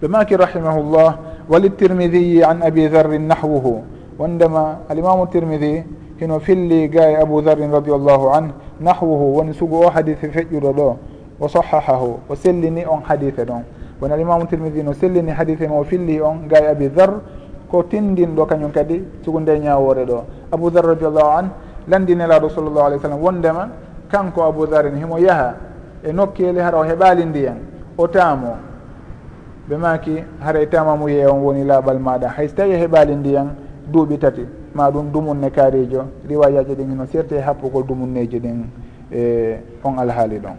Ɓe 0.00 0.08
maki 0.08 0.36
rahimahullah 0.36 1.18
walitirmidiyi 1.48 2.42
an 2.42 2.62
abi 2.62 2.88
darrin 2.88 3.26
nahwuhu. 3.26 3.82
Wondema 4.18 4.80
alimamu 4.88 5.26
tirmidi 5.26 5.84
hino 6.18 6.40
filli 6.40 6.88
ga 6.88 7.10
e 7.10 7.16
abou 7.16 7.40
darrin 7.40 7.70
radiallahu 7.70 8.28
an 8.34 8.52
nahwuhu 8.80 9.36
woni 9.38 9.54
sugu 9.54 9.76
o 9.86 9.90
hadise 9.90 10.26
feƴƴuɗo 10.28 10.72
ɗo 10.74 10.96
o 11.40 11.48
sahahahu 11.48 12.18
o 12.28 12.34
sellini 12.34 12.84
on 12.84 13.02
hadise 13.06 13.44
ɗon. 13.44 13.62
Woni 14.00 14.12
alimamu 14.14 14.46
tirmidi 14.46 14.82
no 14.82 14.92
sellini 14.92 15.30
hadise 15.30 15.68
mo 15.68 15.84
filli 15.84 16.20
on 16.20 16.48
ga 16.48 16.58
e 16.60 16.66
abi 16.66 16.88
dar 16.90 17.20
ko 17.70 17.82
tindinɗo 17.84 18.46
kañum 18.46 18.72
kadi 18.72 19.04
sugu 19.24 19.40
nde 19.40 19.58
ñawore 19.60 20.04
ɗo. 20.04 20.24
Abou 20.50 20.70
dar 20.70 20.84
radiallahu 20.84 21.30
an 21.38 21.50
landinelaɗo 21.88 22.48
sallllahu 22.48 22.86
alih 22.86 22.98
w 22.98 23.02
sallam 23.02 23.20
wondema 23.22 23.68
kanko 24.12 24.44
aboudarin 24.44 24.96
himo 24.98 25.18
yaha 25.18 25.54
e 26.04 26.12
nokkele 26.12 26.60
hara 26.62 26.78
o 26.78 26.84
heɓali 26.84 27.24
ndiyan 27.24 27.56
o 27.98 28.06
taamo. 28.08 28.56
Ɓe 29.68 29.76
maki 29.76 30.24
haray 30.40 30.62
e 30.62 30.66
tamamu 30.66 31.08
yeya 31.08 31.30
on 31.32 31.40
woni 31.40 31.64
laaɓal 31.64 31.98
maɗa 31.98 32.28
hay 32.28 32.48
so 32.48 32.54
tawi 32.56 32.74
heɓali 32.76 33.14
ndiyan 33.16 33.48
duuɓi 33.92 34.18
tati 34.18 34.46
ma 34.74 34.90
ɗum 34.90 35.10
dumunne 35.12 35.50
kaarijo 35.50 36.04
riwayaji 36.28 36.74
ɗin 36.74 36.90
hino 36.90 37.06
serte 37.06 37.40
happugol 37.40 37.84
dumunneji 37.86 38.38
ɗin 38.40 38.64
e 39.12 39.56
on 39.84 39.98
alhaali 39.98 40.38
ɗon. 40.38 40.56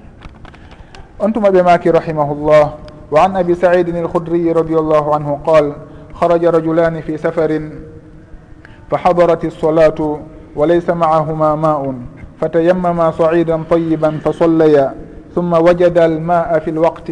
On 1.20 1.32
tuma 1.32 1.50
ɓe 1.52 1.62
maki 1.64 1.92
rahimahullah 1.92 2.74
wa 3.12 3.24
an 3.26 3.36
abi 3.36 3.56
saidin 3.56 3.96
alkhudriyi 3.96 4.54
radi 4.54 4.74
allahu 4.76 5.14
anhu 5.14 5.38
qal 5.46 5.76
haraja 6.20 6.52
rajulani 6.52 7.02
fi 7.02 7.18
safarin 7.18 7.70
fa 8.90 8.98
hadarat 8.98 9.44
الsolatu 9.44 10.20
wa 10.56 10.66
laysa 10.66 10.96
maahuma 10.96 11.56
maun 11.58 12.08
فتيمم 12.44 13.12
صعيدا 13.12 13.64
طيبا 13.70 14.12
فصليا 14.26 14.94
ثم 15.36 15.54
وجد 15.54 15.98
الماء 15.98 16.60
في 16.60 16.70
الوقت 16.70 17.12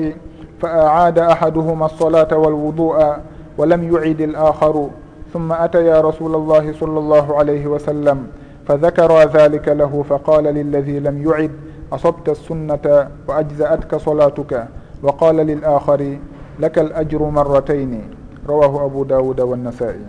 فأعاد 0.61 1.19
أحدهما 1.19 1.85
الصلاة 1.85 2.37
والوضوء 2.37 3.15
ولم 3.57 3.95
يعد 3.95 4.21
الآخر 4.21 4.87
ثم 5.33 5.51
أتيا 5.53 6.01
رسول 6.01 6.35
الله 6.35 6.73
صلى 6.73 6.99
الله 6.99 7.37
عليه 7.37 7.67
وسلم 7.67 8.27
فذكر 8.67 9.19
ذلك 9.23 9.67
له 9.67 10.03
فقال 10.09 10.43
للذي 10.43 10.99
لم 10.99 11.27
يعد 11.29 11.51
أصبت 11.93 12.29
السنة 12.29 13.07
وأجزأتك 13.27 13.95
صلاتك؟ 13.95 14.67
وقال 15.03 15.35
للآخر 15.35 16.17
لك 16.59 16.79
الأجر 16.79 17.23
مرتين. 17.23 18.01
رواه 18.49 18.85
أبو 18.85 19.03
داود 19.03 19.41
والنسائي. 19.41 20.05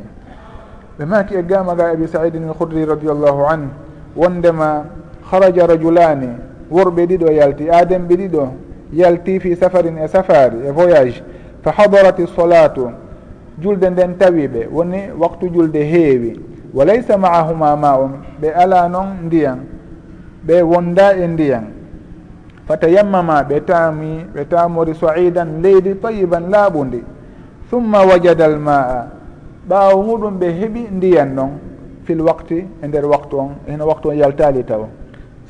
ɓe 0.98 1.04
maki 1.06 1.34
e 1.34 1.42
gamaga 1.42 1.90
abi 1.90 2.08
saidin 2.08 2.44
alkhudri 2.48 2.84
radiallahu 2.84 3.46
an 3.48 3.68
wondema 4.16 4.84
haraja 5.32 5.66
rajulani 5.66 6.28
worɓe 6.70 7.06
ɗiɗo 7.06 7.28
yalti 7.32 7.64
adenɓe 7.70 8.14
ɗiɗo 8.16 8.44
yalti 8.92 9.40
fi 9.40 9.56
safarin 9.56 9.96
e 9.98 10.08
safari 10.08 10.56
e 10.68 10.70
voyage. 10.70 11.22
Fa 11.62 11.70
hadarati 11.72 12.26
solatu 12.26 12.90
julde 13.58 13.90
nden 13.90 14.14
tawiɓe 14.18 14.68
woni 14.72 15.00
waktu 15.18 15.48
julde 15.48 15.76
heewi. 15.84 16.40
Wa 16.74 16.84
laysa 16.84 17.16
maahuma 17.18 17.76
ma 17.76 17.96
on 17.98 18.12
ɓe 18.40 18.48
ala 18.54 18.88
noon 18.88 19.08
ndiyan 19.26 19.58
ɓe 20.46 20.62
wonda 20.62 21.16
e 21.16 21.26
ndiyan. 21.26 21.64
Fatayammama 22.68 23.42
ɓe 23.42 23.60
taami 23.64 24.26
ɓe 24.34 24.44
taamori 24.48 24.94
soidan 24.94 25.62
leydi 25.62 25.94
tayiban 25.94 26.50
laaɓundi. 26.50 27.02
Summa 27.70 28.04
wajada 28.04 28.44
al 28.44 28.58
maa 28.58 29.06
ɓaawo 29.68 30.02
muɗum 30.02 30.38
ɓe 30.38 30.46
heeɓi 30.60 30.88
ndiyan 30.92 31.34
noon 31.34 31.50
fil 32.04 32.20
wakti 32.20 32.66
e 32.82 32.86
nder 32.86 33.06
waktu 33.06 33.36
on 33.38 33.50
eno 33.68 33.86
waktu 33.86 34.08
on 34.08 34.16
yaltali 34.16 34.64
taw. 34.64 34.84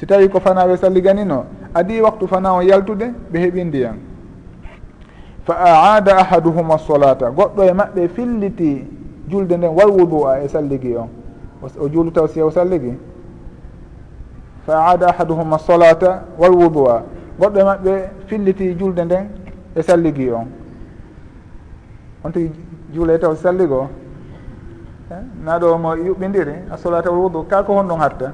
si 0.03 0.07
tawi 0.07 0.27
ko 0.29 0.41
fana 0.41 0.67
ɓe 0.67 0.77
salliganino 0.77 1.45
adi 1.75 2.01
waktu 2.03 2.27
fana 2.27 2.53
o 2.55 2.61
yaltude 2.61 3.15
ɓe 3.31 3.39
heeɓi 3.39 3.65
ndiyan 3.65 3.95
fa 5.47 5.55
aada 5.55 6.17
ahaduhuma 6.19 6.79
solata 6.79 7.31
goɗɗo 7.31 7.63
e 7.63 7.73
maɓɓe 7.73 8.09
filliti 8.09 8.85
julde 9.29 9.53
nden 9.57 9.71
wal 9.71 9.91
wudu 9.91 10.27
a 10.27 10.41
e 10.43 10.49
salligi 10.49 10.97
on 10.97 11.09
o 11.63 11.89
juuluta 11.89 12.27
si 12.27 12.43
o 12.43 12.51
salligi? 12.51 12.99
Fa 14.67 14.73
aada 14.91 15.07
ahaduhuma 15.09 15.59
solata 15.59 16.25
wal 16.37 16.51
wudu 16.53 16.87
a 16.91 17.05
goɗɗo 17.39 17.59
e 17.61 17.63
maɓɓe 17.63 18.09
filliti 18.27 18.75
julde 18.77 19.05
nden 19.05 19.29
e 19.77 19.83
salligi 19.83 20.31
on 20.33 20.47
on 22.25 22.31
tigi 22.33 22.51
juule 22.93 23.19
taw 23.21 23.37
salligo? 23.37 23.89
Eh, 25.13 25.15
Naɗo 25.45 25.79
mo 25.79 25.95
yuɓɓidiri 25.95 26.55
a 26.73 26.77
solata 26.77 27.09
wal 27.11 27.21
wudu 27.21 27.47
kala 27.47 27.63
ko 27.63 27.75
honɗon 27.75 28.01
hatta 28.01 28.33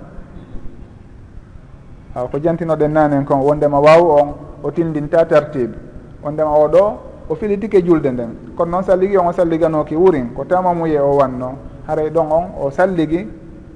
ko 2.14 2.38
jantinoɗen 2.38 2.92
nanen 2.92 3.24
kon 3.24 3.40
wondema 3.40 3.78
waw 3.80 4.10
on 4.20 4.28
o 4.62 4.70
tindinta 4.70 5.24
tartibe 5.24 5.74
wondema 6.22 6.50
oɗo 6.50 7.08
o 7.28 7.34
filitike 7.34 7.82
julde 7.84 8.10
nden. 8.10 8.30
Kono 8.56 8.70
noon 8.70 8.82
salligi 8.82 9.16
on 9.18 9.26
o 9.28 9.32
salliganoki 9.32 9.94
wurin. 9.96 10.30
Ko 10.34 10.44
tamamuye 10.44 10.98
o 11.00 11.16
wanno. 11.16 11.52
Haray 11.86 12.10
ɗon 12.10 12.26
on 12.32 12.44
o 12.60 12.70
salligi 12.70 13.26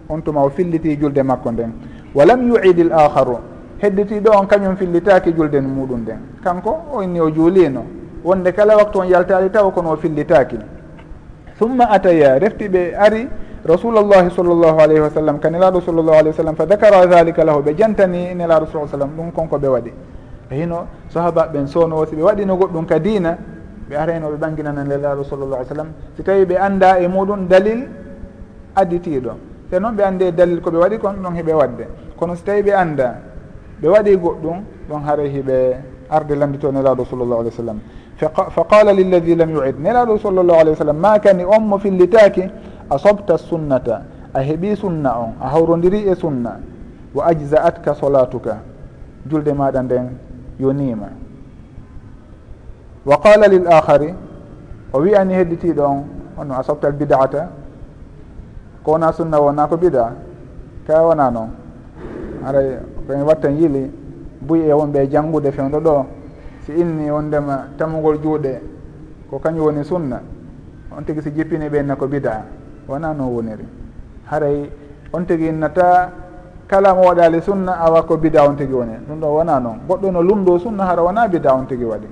on 0.09 0.20
tuma 0.22 0.43
o 0.43 0.49
filliti 0.51 0.97
julde 0.99 1.22
makko 1.22 1.51
nden. 1.53 1.72
Walam 2.14 2.49
yuidi 2.49 2.83
l 2.85 2.93
aharu 2.93 3.37
hedditiɗo 3.80 4.30
on 4.41 4.47
kañum 4.47 4.76
fillitaki 4.76 5.33
julde 5.35 5.61
muɗum 5.61 6.01
nden. 6.01 6.18
Kanko 6.43 6.76
o 6.93 7.03
inni 7.03 7.20
o 7.20 7.30
juulino 7.30 7.85
wonde 8.24 8.53
kala 8.53 8.76
waktu 8.76 8.99
on 8.99 9.09
yaltali 9.09 9.51
taw 9.51 9.70
kono 9.70 9.93
o 9.93 9.97
fillitaki 9.97 10.57
summa 11.59 11.85
ataya 11.91 12.39
refti 12.39 12.68
ɓe 12.68 12.95
ari 12.99 13.28
rasulullahi 13.62 14.30
sallllahu 14.30 14.78
alayhi 14.78 15.00
wa 15.00 15.10
sallam 15.10 15.38
ka 15.38 15.48
nelaɗo 15.50 15.80
sallllahu 15.80 16.18
alayh 16.18 16.30
wa 16.34 16.38
sallam 16.38 16.56
fa 16.56 16.66
dakara 16.66 17.06
dhalika 17.06 17.44
lahu 17.44 17.62
ɓe 17.62 17.74
jantani 17.78 18.34
nelaɗo 18.34 18.66
sa 18.66 18.86
sallam 18.90 19.10
ɗum 19.16 19.30
konko 19.32 19.58
ɓe 19.58 19.68
waɗi. 19.68 19.92
E 20.50 20.54
hino 20.56 20.86
sahaba 21.08 21.46
ɓen 21.46 21.66
sowno 21.66 22.04
si 22.06 22.16
ɓe 22.16 22.22
waɗino 22.22 22.56
goɗɗum 22.58 22.84
ka 22.86 22.98
dina 22.98 23.38
ɓe 23.88 23.94
arayno 23.96 24.30
ɓe 24.34 24.36
ɓanginana 24.36 24.82
nelaɗo 24.84 25.22
sallllah 25.24 25.58
alih 25.62 25.68
sallam. 25.68 25.88
Si 26.16 26.22
tawi 26.22 26.44
ɓe 26.44 26.56
anda 26.58 26.98
e 26.98 27.06
muɗum 27.06 27.46
dalil 27.46 27.86
additiɗo 28.74 29.30
te 29.70 29.78
noon 29.78 29.94
ɓe 29.94 30.02
ande 30.02 30.32
dalil 30.34 30.60
koɓe 30.60 30.78
waɗi 30.78 30.98
kon 30.98 31.14
ɗon 31.22 31.34
heɓe 31.38 31.52
wadde 31.54 31.84
kono 32.18 32.34
si 32.34 32.42
tawi 32.42 32.62
ɓe 32.62 32.72
anda 32.74 33.14
ɓe 33.80 33.88
waɗi 33.88 34.16
goɗɗum 34.16 34.58
ɗon 34.90 35.02
haara 35.06 35.22
hiɓe 35.22 35.76
arde 36.10 36.34
landito 36.34 36.72
nelaɗo 36.72 37.04
sallllah 37.06 37.38
alih 37.38 37.50
w 37.54 37.56
sallam. 37.62 37.78
Fa 38.18 38.64
qala 38.68 38.92
lilladi 38.92 39.34
lam 39.36 39.50
yuid. 39.50 39.78
Nelaɗo 39.78 40.18
sallllahu 40.18 40.58
alih 40.60 40.70
wa 40.74 40.76
sallam 40.76 40.96
ma 40.98 41.18
kani 41.18 41.44
on 41.44 41.60
mo 41.62 41.78
fillitaki 41.78 42.42
asabta 42.91 43.39
sunnata 43.39 44.03
a 44.35 44.41
heeɓi 44.41 44.76
sunna 44.76 45.18
on 45.18 45.35
a 45.41 45.49
hawrodiri 45.49 46.09
e 46.09 46.14
sunna. 46.14 46.61
Wa 47.14 47.26
ajza 47.26 47.62
atka 47.64 47.95
solatuka 47.95 48.59
julde 49.26 49.53
maɗa 49.53 49.83
nden 49.83 50.09
yonima. 50.59 51.09
Wa 53.05 53.18
qala 53.18 53.47
lil 53.49 53.66
ahari 53.66 54.14
o 54.93 54.99
wiyani 55.01 55.35
hedditiɗo 55.35 55.83
on 55.85 56.05
ono 56.39 56.55
a 56.55 56.62
sobtal 56.62 56.93
bidata? 56.93 57.49
Ko 58.83 58.93
wona 58.93 59.12
sunna 59.12 59.41
wona 59.41 59.66
ko 59.66 59.76
bida? 59.76 60.12
Ka 60.87 61.03
wona 61.03 61.30
noon 61.30 61.51
aray 62.45 62.78
koen 63.07 63.22
watten 63.22 63.57
yili 63.57 63.91
buy 64.41 64.61
e 64.68 64.72
wonɓe 64.72 64.99
e 65.03 65.09
janngude 65.11 65.51
fewɗo 65.53 65.78
ɗo 65.80 66.07
si 66.66 66.72
inni 66.72 67.11
wondema 67.11 67.68
tamugol 67.76 68.18
juuɗe 68.22 68.61
ko 69.30 69.39
kañum 69.39 69.64
woni 69.66 69.85
sunna. 69.85 70.20
On 70.97 71.03
tigui 71.05 71.22
si 71.22 71.30
jippini 71.33 71.68
ɓenna 71.68 71.97
ko 71.97 72.07
bida. 72.07 72.45
wona 72.93 73.12
no 73.12 73.28
woniri. 73.28 73.64
Haray 74.30 74.70
on 75.12 75.24
tigi 75.26 75.49
innata 75.49 76.11
kala 76.66 76.95
mo 76.95 77.03
waɗali 77.09 77.40
sunna 77.43 77.80
awa 77.80 78.03
ko 78.05 78.16
bida 78.16 78.45
on 78.47 78.55
tigi 78.57 78.72
woni. 78.72 78.93
Ɗum 79.09 79.20
ɗo 79.20 79.26
wona 79.26 79.59
noon 79.59 79.80
goɗɗo 79.88 80.11
no 80.12 80.20
lundo 80.22 80.59
sunna 80.59 80.84
hara 80.84 81.03
wona 81.03 81.28
bida 81.28 81.55
on 81.55 81.66
tigi 81.66 81.84
waɗi. 81.84 82.09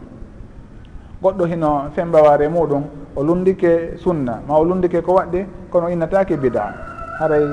Goɗɗo 1.22 1.44
hino 1.46 1.90
fembaware 1.94 2.48
muɗum 2.48 2.82
o 3.16 3.22
lundike 3.22 3.96
sunna. 3.98 4.40
Ma 4.46 4.56
o 4.56 4.64
lundike 4.64 5.02
ko 5.02 5.12
waɗɗi 5.14 5.46
kono 5.70 5.88
innatake 5.88 6.36
bida 6.36 6.74
haray 7.20 7.44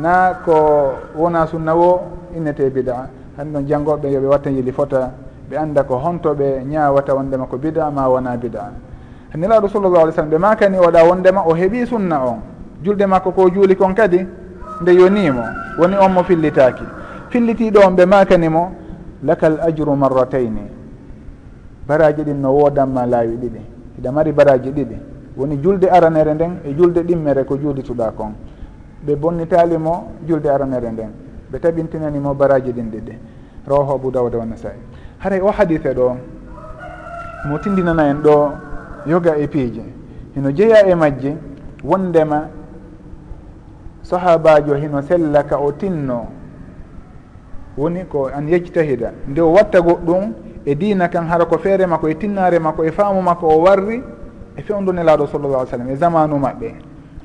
na 0.00 0.34
ko 0.44 0.92
wona 1.16 1.46
sunna 1.46 1.74
wo 1.74 2.00
innete 2.36 2.70
bida 2.70 3.08
han 3.36 3.52
ɗon 3.52 3.66
janggoɓe 3.66 4.08
yooɓe 4.12 4.26
watta 4.28 4.50
yili 4.50 4.72
fota 4.72 5.10
ɓe 5.50 5.56
anda 5.56 5.82
ko 5.84 5.96
hontoɓe 5.98 6.64
ñawata 6.64 7.14
wondema 7.14 7.46
ko 7.46 7.56
bida 7.58 7.90
ma 7.90 8.08
wona 8.08 8.36
bida 8.36 8.72
nelaɗo 9.36 9.68
sallllah 9.68 10.02
alih 10.02 10.12
w 10.12 10.16
sallam 10.16 10.30
ɓe 10.30 10.38
makani 10.38 10.78
oɗa 10.78 11.04
wondema 11.08 11.42
o 11.46 11.54
heeɓi 11.54 11.86
sunna 11.86 12.24
on. 12.24 12.38
Julde 12.82 13.06
makko 13.06 13.32
ko 13.32 13.50
juuli 13.50 13.74
kon 13.76 13.94
kadi 13.94 14.26
nde 14.80 14.90
yonimo 14.94 15.42
woni 15.78 15.96
on 15.96 16.08
mo 16.12 16.22
fillitaki. 16.22 16.84
Fillitiɗo 17.30 17.80
on 17.86 17.96
ɓe 17.96 18.06
makanimo 18.06 18.70
lakal 19.24 19.58
ajru 19.60 19.96
marratayni 19.96 20.62
baraji 21.86 22.22
ɗin 22.22 22.40
no 22.40 22.52
wodanma 22.52 23.06
laawi 23.06 23.36
ɗiɗi. 23.36 23.60
Hiɗa 23.98 24.12
mari 24.12 24.32
baraji 24.32 24.70
ɗiɗi. 24.70 24.96
Woni 25.36 25.56
julde 25.60 25.84
aranere 25.90 26.34
nden 26.34 26.58
e 26.64 26.72
julde 26.74 27.02
ɗimmere 27.02 27.44
ko 27.44 27.56
juulituɗa 27.56 28.12
kon 28.16 28.32
ɓe 29.04 29.16
bonnitalimo 29.16 30.12
julde 30.26 30.46
aranere 30.48 30.90
nden. 30.92 31.10
Ɓe 31.50 31.58
taɓintinanimo 31.58 32.34
baraji 32.34 32.72
ɗin 32.72 32.88
ɗiɗi. 32.90 33.18
Rawahu 33.66 33.94
abou 33.94 34.10
dawda 34.10 34.38
wa 34.38 34.44
nasai. 34.44 34.78
Haray 35.18 35.40
o 35.40 35.50
hadise 35.50 35.92
ɗo 35.94 36.16
mo 37.48 37.58
tindinana 37.58 38.04
en 38.10 38.22
ɗo 38.22 38.50
yoga 39.06 39.36
e 39.36 39.46
piije 39.46 39.82
hino 40.34 40.50
jeeya 40.52 40.86
e 40.86 40.94
majje 40.94 41.36
wondema 41.84 42.48
sahabajo 44.02 44.74
hino 44.74 45.02
sella 45.02 45.42
ka 45.42 45.58
o 45.58 45.72
tinno. 45.72 46.26
Woni 47.76 48.04
ko 48.04 48.30
an 48.34 48.48
yejtahida 48.48 49.12
nde 49.28 49.40
o 49.40 49.52
watta 49.52 49.80
goɗɗum 49.80 50.32
e 50.64 50.74
dina 50.74 51.08
kan 51.08 51.26
hara 51.26 51.44
ko 51.44 51.58
feere 51.58 51.86
makko 51.86 52.08
e 52.08 52.14
tinnare 52.14 52.58
makko 52.58 52.84
e 52.84 52.90
faamu 52.92 53.22
makko 53.22 53.46
o 53.48 53.58
warri 53.62 54.02
e 54.56 54.62
fewndu 54.62 54.92
nelaɗo 54.92 55.26
sallallah 55.26 55.60
alih 55.60 55.70
sallam 55.70 55.90
e 55.90 55.96
zamanu 55.96 56.36
maɓɓe. 56.38 56.74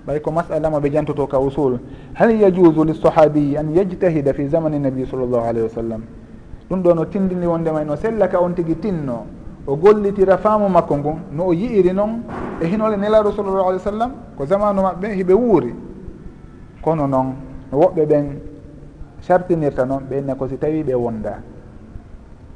Ɓay 0.07 0.21
ko 0.21 0.31
masala 0.31 0.69
mo 0.69 0.79
ɓe 0.79 0.89
jantoto 0.91 1.27
ka 1.27 1.39
usul 1.39 1.79
hal 2.13 2.31
yajusu 2.31 2.83
lissahabiyi 2.83 3.57
an 3.57 3.75
yejtahida 3.75 4.33
fi 4.33 4.47
zamani 4.47 4.79
nabi 4.79 5.05
sallllahu 5.05 5.45
alayhi 5.45 5.67
wa 5.67 5.69
sallam 5.69 6.01
ɗum 6.69 6.81
ɗo 6.81 6.93
no 6.95 7.05
tindini 7.05 7.45
wondema 7.45 7.83
no 7.83 7.95
sella 7.95 8.27
ka 8.27 8.39
on 8.39 8.53
tigui 8.53 8.75
tinno. 8.79 9.25
o 9.69 9.75
gollitira 9.75 10.37
faamu 10.37 10.67
makko 10.69 10.97
ngun 10.97 11.17
no 11.31 11.47
o 11.47 11.53
yi'iri 11.53 11.93
noon 11.93 12.23
e 12.61 12.65
hinole 12.65 12.97
nelaɗo 12.97 13.31
sallllahu 13.31 13.69
alih 13.69 13.79
w 13.79 13.83
sallam 13.83 14.11
ko 14.35 14.45
zamanu 14.45 14.81
maɓɓe 14.81 15.07
hiɓe 15.13 15.33
wuuri. 15.33 15.75
Kono 16.81 17.05
noon 17.07 17.35
no 17.71 17.77
woɓɓe 17.77 18.05
ɓen 18.05 18.25
sartinirta 19.21 19.85
noon 19.85 20.03
ɓenne 20.09 20.35
ko 20.35 20.47
si 20.47 20.57
tawi 20.57 20.83
ɓe 20.83 20.93
wonda. 20.95 21.37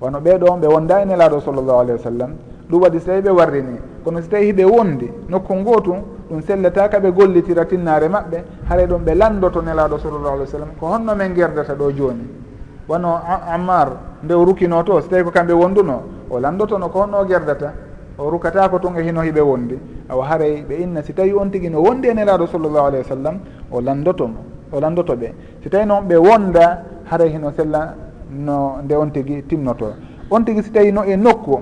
Wono 0.01 0.19
ɓeɗo 0.19 0.45
on 0.51 0.57
ɓe 0.59 0.67
wonda 0.67 1.01
e 1.01 1.05
nelaɗo 1.05 1.39
sallllahu 1.39 1.79
alayhi 1.79 1.97
wa 1.97 2.03
sallam 2.03 2.31
ɗum 2.69 2.81
waɗi 2.81 2.99
so 2.99 3.05
tawi 3.05 3.21
ɓe 3.21 3.29
warrini. 3.29 3.77
Kono 4.03 4.21
si 4.21 4.27
tawi 4.29 4.45
hiɓe 4.51 4.63
wondi 4.65 5.11
nokku 5.29 5.53
ngotum 5.53 6.01
ɗum 6.31 6.41
sellataka 6.41 6.97
ɓe 6.99 7.11
gollitira 7.11 7.65
tinnare 7.65 8.09
maɓɓe 8.09 8.43
haara 8.67 8.87
ɗum 8.87 9.03
ɓe 9.05 9.13
landoto 9.15 9.61
nelaɗo 9.61 9.99
sallllahu 9.99 10.33
alih 10.33 10.43
w 10.43 10.47
sallam 10.47 10.69
ko 10.79 10.87
honno 10.87 11.15
men 11.15 11.33
gerdata 11.35 11.75
ɗo 11.75 11.91
joni 11.91 12.42
wono 12.87 13.19
ammar 13.47 13.89
nde 14.23 14.33
o 14.33 14.43
rukino 14.45 14.83
to 14.83 15.01
so 15.01 15.07
tawi 15.07 15.23
ko 15.23 15.31
kamɓe 15.31 15.53
wonduno 15.53 16.01
o 16.29 16.39
landotono 16.39 16.89
ko 16.89 16.99
honno 17.03 17.19
o 17.19 17.25
gerdata 17.25 17.73
o 18.17 18.29
rukata 18.29 18.69
ko 18.69 18.79
ton 18.79 18.95
e 18.97 19.03
hino 19.03 19.21
hiɓe 19.21 19.41
wondi 19.41 19.79
awa 20.09 20.25
haaray 20.25 20.63
ɓe 20.67 20.81
inna 20.83 21.01
si 21.01 21.13
tawi 21.13 21.33
on 21.33 21.49
tigui 21.49 21.69
no 21.69 21.79
wondi 21.81 22.07
e 22.07 22.13
nelaɗo 22.13 22.47
sallllahu 22.47 22.85
alayhi 22.87 23.03
wa 23.09 23.15
sallam 23.15 23.39
o 23.71 23.81
landotomo 23.81 24.53
o 24.73 24.79
landoto 24.79 25.13
ɓe. 25.15 25.33
Si 25.63 25.69
tawi 25.69 25.85
noon 25.85 26.07
ɓe 26.07 26.15
wonda 26.17 26.83
haray 27.09 27.29
hino 27.29 27.51
sella 27.51 27.95
no 28.31 28.79
nde 28.83 28.93
on 28.95 29.09
tigui 29.11 29.43
timnoto. 29.47 29.93
On 30.29 30.43
tigui 30.43 30.63
si 30.63 30.71
tawi 30.71 30.91
no 30.91 31.03
e 31.03 31.15
nokku 31.15 31.61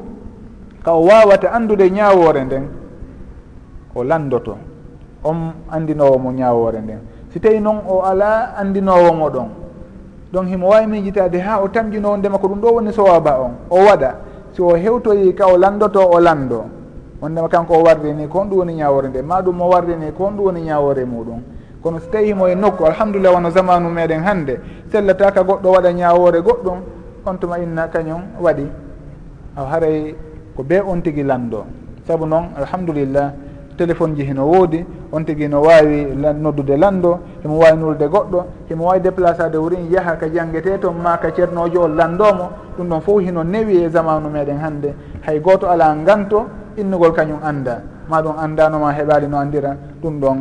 ka 0.83 0.93
o 0.93 1.03
wawata 1.05 1.51
andude 1.51 1.89
ñawore 1.89 2.43
nden 2.45 2.67
o 3.95 4.03
landoto. 4.03 4.57
On 5.23 5.53
andinowomo 5.69 6.31
ñawore 6.31 6.79
nden. 6.81 6.99
Si 7.29 7.39
tawi 7.39 7.59
noon 7.59 7.81
o 7.87 8.01
ala 8.03 8.55
andinowomo 8.57 9.29
ɗon 9.29 9.47
donc 10.31 10.47
himo 10.47 10.67
wawi 10.69 10.87
min 10.87 11.13
ha 11.43 11.59
o 11.61 11.67
tamjino 11.67 12.17
ndema 12.17 12.37
ko 12.37 12.47
ɗum 12.47 12.59
ɗo 12.61 12.73
woni 12.73 12.93
sowaba 12.93 13.39
on 13.39 13.51
o 13.69 13.75
waɗa. 13.85 14.15
Si 14.53 14.61
o 14.61 14.75
hewtoyi 14.75 15.33
ka 15.33 15.47
o 15.47 15.57
landoto 15.57 15.99
o 15.99 16.19
lando. 16.19 16.65
Wondema 17.21 17.47
kanko 17.49 17.73
o 17.73 17.83
warrini 17.83 18.27
ko 18.27 18.39
honɗum 18.39 18.57
woni 18.57 18.73
ñawore 18.75 19.09
nde. 19.09 19.21
Ma 19.21 19.41
ɗum 19.41 19.61
o 19.61 19.69
warrini 19.69 20.11
ko 20.11 20.23
honɗum 20.25 20.45
woni 20.45 20.61
ñawore 20.61 21.05
muɗum. 21.05 21.41
Kono 21.83 21.99
so 21.99 22.07
tawi 22.11 22.25
himo 22.27 22.47
e 22.47 22.55
nokku 22.55 22.85
alhamdulillah 22.85 23.33
wono 23.33 23.49
zamanu 23.49 23.89
meɗen 23.89 24.23
hannde 24.23 24.59
sellataka 24.91 25.43
goɗɗo 25.43 25.67
waɗa 25.71 25.91
ñawore 25.93 26.41
goɗɗum 26.41 26.77
on 27.25 27.37
tuma 27.37 27.59
inna 27.59 27.87
kañum 27.87 28.21
waɗi. 28.41 28.67
Aw 29.57 29.65
haray 29.65 30.15
ko 30.55 30.63
be 30.63 30.79
on 30.79 31.01
tigui 31.01 31.23
lando. 31.23 31.65
Saabu 32.07 32.25
noon 32.25 32.49
alhamdulillah 32.57 33.33
téléphone 33.77 34.15
ji 34.15 34.23
hino 34.23 34.45
woodi 34.45 34.85
on 35.11 35.23
tigi 35.25 35.47
no 35.47 35.61
wawi 35.61 36.05
noddude 36.39 36.77
lando 36.77 37.19
himo 37.43 37.57
wawi 37.59 37.77
nulde 37.77 38.05
goɗɗo 38.07 38.43
himo 38.69 38.85
wawi 38.85 38.99
déplacade 38.99 39.57
wurin 39.57 39.91
yaaha 39.91 40.15
ka 40.17 40.27
jangguete 40.29 40.79
toon 40.79 40.95
ma 41.01 41.17
ka 41.17 41.31
ceernojo 41.31 41.81
o 41.81 41.87
landomo 41.87 42.49
ɗum 42.77 42.87
ɗon 42.89 43.01
fof 43.01 43.21
hino 43.21 43.43
newi 43.43 43.83
e 43.83 43.89
zamanu 43.89 44.29
meɗen 44.29 44.57
hannde. 44.59 44.93
Hay 45.25 45.39
goto 45.39 45.67
ala 45.67 45.95
ganto 46.05 46.45
innugol 46.77 47.11
kañum 47.13 47.39
anda 47.43 47.81
ma 48.09 48.21
ɗum 48.21 48.35
andanoma 48.37 48.91
heɓali 48.93 49.27
no 49.27 49.37
andira 49.37 49.75
ɗum 50.01 50.19
ɗon 50.19 50.37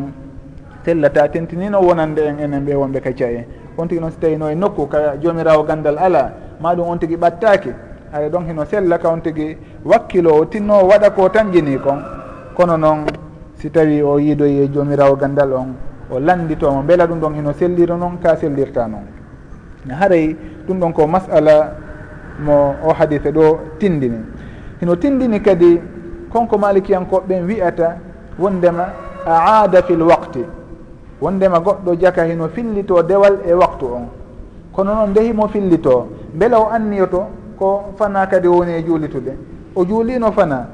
tellata 0.84 1.28
tentinino 1.28 1.80
wonande 1.80 2.20
en 2.20 2.38
enen 2.38 2.64
ɓe 2.64 2.74
wonɓe 2.74 3.00
ka 3.00 3.12
caye. 3.12 3.46
On 3.78 3.86
tigi 3.86 4.00
noon 4.00 4.10
so 4.10 4.18
tawino 4.20 4.48
e 4.50 4.54
nokku 4.54 4.86
ka 4.88 5.16
jomirawo 5.20 5.64
gandal 5.64 5.98
ala 5.98 6.32
ma 6.60 6.74
ɗum 6.74 6.88
on 6.88 6.98
tigi 6.98 7.16
ɓattaki 7.16 7.70
ara 8.12 8.28
ɗon 8.28 8.46
hino 8.48 8.64
sella 8.64 8.98
ka 8.98 9.08
on 9.10 9.20
tigi 9.20 9.56
wakkilo 9.84 10.34
o 10.40 10.44
tinno 10.44 10.74
waɗa 10.84 11.10
ko 11.10 11.28
tan 11.28 11.50
jini 11.52 11.78
kon. 11.78 11.98
Kono 12.54 12.76
noon 12.76 13.04
si 13.60 13.70
tawi 13.70 14.02
o 14.02 14.18
yiidoyi 14.18 14.62
e 14.64 14.68
joomirawo 14.68 15.16
gandal 15.16 15.52
on 15.52 15.74
o 16.10 16.18
landitomo 16.18 16.82
beela 16.82 17.06
ɗum 17.06 17.20
ɗon 17.20 17.34
heno 17.34 17.52
sellira 17.52 17.94
noon 17.96 18.18
ka 18.18 18.36
sellirta 18.36 18.86
noon. 18.88 19.04
Haray 19.90 20.36
ɗum 20.66 20.78
ɗon 20.80 20.92
ko 20.92 21.06
masala 21.06 21.76
mo 22.40 22.74
o 22.82 22.92
hadise 22.92 23.30
ɗo 23.30 23.58
tindini. 23.78 24.18
Hino 24.80 24.96
tindini 24.96 25.40
kadi 25.40 25.78
konko 26.32 26.56
malikiyankoɓɓen 26.58 27.44
wiyata 27.46 27.96
wondema 28.38 28.86
a 29.26 29.62
aada 29.62 29.82
fil 29.82 30.02
waqti. 30.02 30.44
Wondema 31.20 31.60
goɗɗo 31.60 32.00
jaka 32.00 32.24
hino 32.24 32.48
fillito 32.48 33.02
dewal 33.02 33.40
e 33.46 33.52
waktu 33.52 33.84
on. 33.84 34.08
Kono 34.72 34.94
noon 34.94 35.10
ndehimo 35.10 35.48
fillito 35.48 36.08
beela 36.32 36.58
o 36.58 36.70
anniyoto 36.72 37.26
ko 37.58 37.92
fana 37.96 38.26
kadi 38.26 38.48
woni 38.48 38.72
e 38.72 38.82
juulitude. 38.82 39.36
O 39.76 39.84
juulino 39.84 40.32
fana 40.32 40.66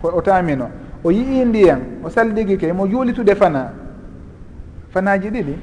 ko 0.00 0.10
o 0.16 0.22
tamino 0.22 0.68
o 1.04 1.10
yii 1.12 1.44
ndiyam 1.44 1.80
o 2.04 2.10
saldiguike 2.10 2.72
mo 2.72 2.86
juulitude 2.86 3.34
fana. 3.34 3.70
Fanaji 4.90 5.30
ɗiɗi 5.30 5.54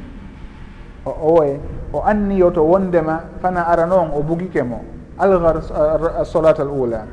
o 1.05 1.09
owoye 1.27 1.59
o 1.93 2.01
anniyo 2.05 2.51
to 2.51 2.63
wondema 2.63 3.21
fana 3.41 3.67
arano 3.67 3.95
on 3.95 4.09
o 4.15 4.21
bugike 4.21 4.63
mo. 4.63 4.81
Algar 5.17 5.61
solat 6.25 6.59
al 6.59 6.67
ula. 6.69 7.05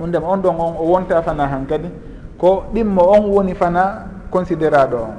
Wondema 0.00 0.28
on 0.28 0.38
ɗon 0.42 0.54
on 0.60 0.74
o 0.78 0.84
wonta 0.92 1.22
fana 1.22 1.46
han 1.48 1.66
kadi 1.66 1.88
ko 2.38 2.64
ɗimmo 2.74 3.02
on 3.02 3.30
woni 3.30 3.54
fana 3.54 4.06
considéraɗo 4.30 4.96
on. 4.96 5.14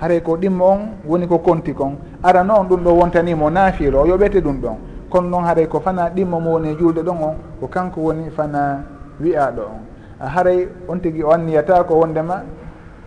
Haray 0.00 0.20
ko 0.22 0.36
ɗimmo 0.36 0.64
on 0.64 0.78
woni 1.06 1.26
ko 1.28 1.38
konti 1.38 1.72
kon. 1.72 1.96
Arano 2.22 2.54
on 2.58 2.64
ɗum 2.68 2.82
ɗo 2.82 2.90
wontanimo 2.98 3.50
naafiro 3.50 4.00
o 4.02 4.06
yoɓete 4.06 4.40
ɗum 4.40 4.60
ɗon. 4.60 4.76
Kono 5.10 5.28
noon 5.28 5.44
haray 5.44 5.66
ko 5.68 5.78
fana 5.80 6.10
ɗimmo 6.10 6.40
mo 6.40 6.50
woni 6.52 6.70
e 6.70 6.76
julde 6.76 7.02
ɗon 7.02 7.16
on 7.22 7.34
ko 7.60 7.68
kanko 7.68 8.00
woni 8.00 8.30
fana 8.30 8.82
wiyaɗo 9.20 9.60
on. 9.62 9.95
haray 10.20 10.68
on 10.88 10.98
tigui 11.00 11.22
o 11.22 11.30
anniyata 11.32 11.84
ko 11.84 11.94
wondema 12.00 12.42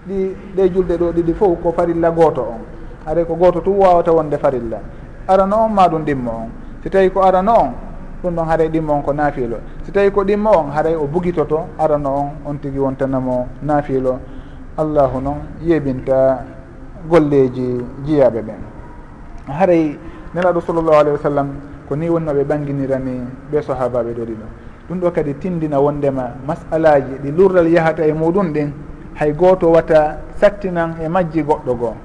ɗi 0.08 0.36
ɗe 0.56 0.70
julɗe 0.74 0.98
ɗo 0.98 1.12
ɗiɗi 1.12 1.34
fof 1.34 1.60
ko 1.62 1.72
farilla 1.72 2.12
goto 2.12 2.42
on. 2.42 2.62
Haray 3.06 3.26
ko 3.26 3.36
goto 3.36 3.60
tu 3.62 3.72
wawata 3.80 4.12
wonde 4.12 4.38
farilla. 4.38 4.80
Arano 5.28 5.66
on 5.66 5.70
ma 5.74 5.88
ɗum 5.88 6.04
ɗimmo 6.06 6.30
on. 6.32 6.50
Si 6.84 6.90
tawi 6.90 7.10
ko 7.12 7.22
arano 7.22 7.54
on 7.54 7.74
ɗum 8.24 8.36
ɗon 8.36 8.46
haray 8.48 8.70
ɗimmo 8.70 8.92
on 8.94 9.02
ko 9.02 9.12
naafilo. 9.14 9.58
Si 9.84 9.92
tawi 9.92 10.12
ko 10.12 10.24
ɗimmo 10.24 10.50
on 10.58 10.70
haray 10.72 10.96
o 10.96 11.08
bugitoto 11.08 11.68
arano 11.78 12.10
on 12.10 12.30
on 12.46 12.56
tigui 12.60 12.80
wontanamo 12.80 13.48
naafilo. 13.64 14.20
Allahu 14.78 15.20
noon 15.22 15.38
yeɓinta 15.62 16.44
golleji 17.10 17.84
jiyaɓe 18.06 18.42
ɓen. 18.42 18.62
Haray 19.48 19.98
nelaɗo 20.34 20.62
sallllahu 20.62 20.94
alayhi 21.00 21.18
wa 21.18 21.24
sallam 21.24 21.48
ko 21.88 21.96
ni 21.96 22.08
wonnoɓe 22.10 22.44
ɓanginirani 22.46 23.16
ɓe 23.52 23.62
sahabaɓe 23.62 24.14
ɗo 24.14 24.24
ɗiɗo. 24.26 24.46
ɗum 24.90 25.00
ɗo 25.00 25.12
kadi 25.12 25.34
tindina 25.36 25.80
wondema 25.80 26.32
masalaji 26.48 27.14
ɗi 27.24 27.32
lurral 27.32 27.68
yahata 27.68 28.06
e 28.06 28.14
muɗum 28.14 28.52
ɗin. 28.54 28.72
Hay 29.16 29.34
goto 29.34 29.72
wata 29.72 30.18
sattinan 30.40 30.96
e 31.04 31.08
majji 31.08 31.44
goɗɗo 31.44 31.74
goo. 31.78 31.96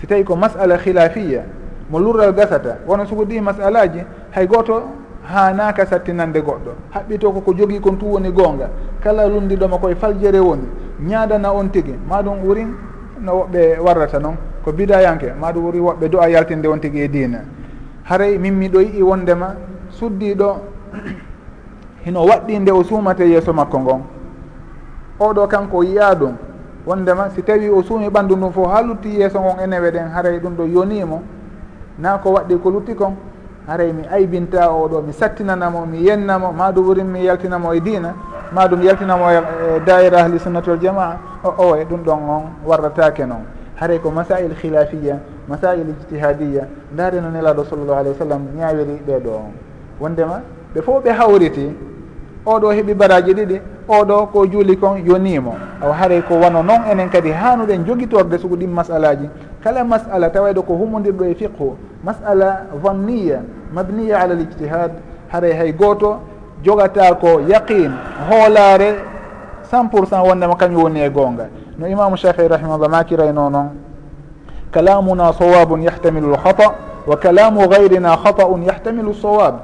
Si 0.00 0.06
tawi 0.06 0.24
ko 0.24 0.36
masala 0.36 0.78
khilafiya 0.78 1.42
mo 1.90 1.98
lurral 1.98 2.32
gasata 2.32 2.78
wono 2.86 3.04
sugo 3.06 3.24
ɗi 3.24 3.40
masalaji 3.40 4.00
hay 4.30 4.46
goto 4.46 4.82
hanaka 5.22 5.86
sattinande 5.86 6.40
goɗɗo. 6.40 6.72
Haɓɓito 6.94 7.32
koko 7.32 7.52
jogui 7.54 7.80
kon 7.80 7.96
tu 7.96 8.06
woni 8.06 8.30
gonga. 8.32 8.70
Kala 9.00 9.28
lundiɗoma 9.28 9.78
koye 9.78 9.94
faljere 9.94 10.38
woni. 10.40 10.66
Ñadana 11.00 11.52
on 11.52 11.68
tigui 11.68 11.94
maɗum 12.08 12.38
ɓuuri 12.42 12.66
no 13.20 13.32
woɓɓe 13.32 13.78
warrata 13.78 14.18
noon 14.18 14.36
ko 14.64 14.72
bidayanke 14.72 15.32
maɗum 15.40 15.64
wuri 15.64 15.78
woɓɓe 15.78 16.08
do 16.08 16.18
a 16.20 16.28
yaltinde 16.28 16.66
on 16.68 16.78
tigui 16.80 17.02
e 17.02 17.08
dina 17.08 17.44
haray 18.04 18.38
min 18.38 18.52
miɗo 18.54 18.80
yii 18.80 19.02
wondema 19.02 19.54
suddiɗo 19.90 20.56
hino 22.04 22.24
waɗɗi 22.26 22.58
nde 22.58 22.70
o 22.72 22.82
suumate 22.84 23.20
yeeso 23.28 23.52
makko 23.52 23.78
ngon. 23.80 24.00
Oɗo 25.20 25.46
kanko 25.46 25.76
o 25.78 25.82
yiya 25.84 26.14
ɗum. 26.14 26.34
Wondema 26.86 27.30
si 27.30 27.42
tawi 27.42 27.68
o 27.70 27.82
suumi 27.82 28.08
ɓanndu 28.08 28.36
ndum 28.36 28.52
fof 28.52 28.66
ha 28.72 28.82
lutti 28.82 29.08
yeeso 29.20 29.40
ngon 29.40 29.60
enewe 29.62 29.90
ɗen 29.90 30.08
haray 30.14 30.38
ɗum 30.40 30.54
ɗo 30.56 30.64
yonimo 30.66 31.22
na 31.98 32.18
ko 32.18 32.30
waɗɗi 32.32 32.58
ko 32.62 32.70
lutti 32.70 32.94
kon 32.94 33.14
haray 33.68 33.92
mi 33.92 34.02
aybinta 34.10 34.68
oɗo 34.70 35.00
mi 35.06 35.12
sattinanamo 35.12 35.86
mi 35.86 35.98
yennamo 36.02 36.52
maɗum 36.52 36.84
wurin 36.86 37.04
mi 37.06 37.22
yaltinamo 37.24 37.72
e 37.74 37.80
dina 37.80 38.14
maɗum 38.52 38.82
yaltinamo 38.82 39.30
e, 39.30 39.36
e 39.76 39.80
daira 39.86 40.18
ahli 40.24 40.38
sunnati 40.40 40.70
wal 40.70 40.78
jamaa. 40.80 41.16
O 41.44 41.54
owe 41.58 41.84
ɗum 41.84 42.02
ɗon 42.04 42.28
on 42.28 42.42
warratake 42.66 43.24
noon 43.26 43.44
haray 43.76 43.98
ko 44.00 44.10
masail 44.10 44.50
khilafiya 44.54 45.18
masail 45.48 45.86
ijtihadiya 45.88 46.66
ndaare 46.92 47.20
no 47.20 47.30
nelaɗo 47.30 47.64
sallllahu 47.64 47.98
alayhi 47.98 48.18
wa 48.18 48.26
sallam 48.26 48.42
ñawiri 48.56 49.02
ɗeɗo 49.06 49.28
on. 49.30 49.52
Wondema 50.00 50.40
ɓe 50.74 50.82
fof 50.82 51.04
ɓe 51.04 51.10
hawriti 51.12 51.70
oɗo 52.46 52.70
heeɓi 52.72 52.94
baraji 52.94 53.34
ɗiɗi 53.34 53.60
oɗo 53.88 54.26
ko 54.32 54.46
juuli 54.46 54.76
kon 54.76 54.96
yonimo. 55.04 55.54
Aw 55.82 55.92
haaray 55.92 56.22
ko 56.22 56.34
wano 56.34 56.62
noon 56.62 56.82
enen 56.90 57.08
kadi 57.10 57.30
hanuɗen 57.30 57.84
jogitorde 57.86 58.38
sugu 58.38 58.56
ɗin 58.56 58.70
masalaji. 58.70 59.28
Kala 59.62 59.84
masala 59.84 60.30
tawayɗo 60.30 60.62
ko 60.62 60.74
humodirɗo 60.74 61.24
e 61.24 61.34
fiqhu. 61.34 61.76
Masala 62.04 62.66
vanniya 62.82 63.42
mabniya 63.72 64.20
ala 64.20 64.34
l' 64.34 64.40
ijtihad. 64.42 64.90
Haaray 65.32 65.52
hay 65.52 65.72
goto 65.72 66.20
jogata 66.62 67.14
ko 67.18 67.40
yaqin 67.42 67.90
hoolare 68.30 68.94
cent 69.70 69.88
pour 69.88 70.06
cent 70.06 70.22
wondema 70.22 70.54
kañum 70.54 70.82
woni 70.82 71.00
e 71.00 71.10
gonga 71.10 71.48
no 71.78 71.86
imamu 71.86 72.16
shafii 72.16 72.48
rahimahullah 72.48 72.88
makirayno 72.90 73.50
noon 73.50 73.70
kalamuna 74.70 75.32
sawabun 75.32 75.82
yahtamilu 75.82 76.30
lhata 76.30 76.72
wa 77.06 77.16
kalamu 77.16 77.68
gayrina 77.68 78.16
hata'un 78.16 78.62
yahtamilu 78.62 79.14
sawab 79.14 79.54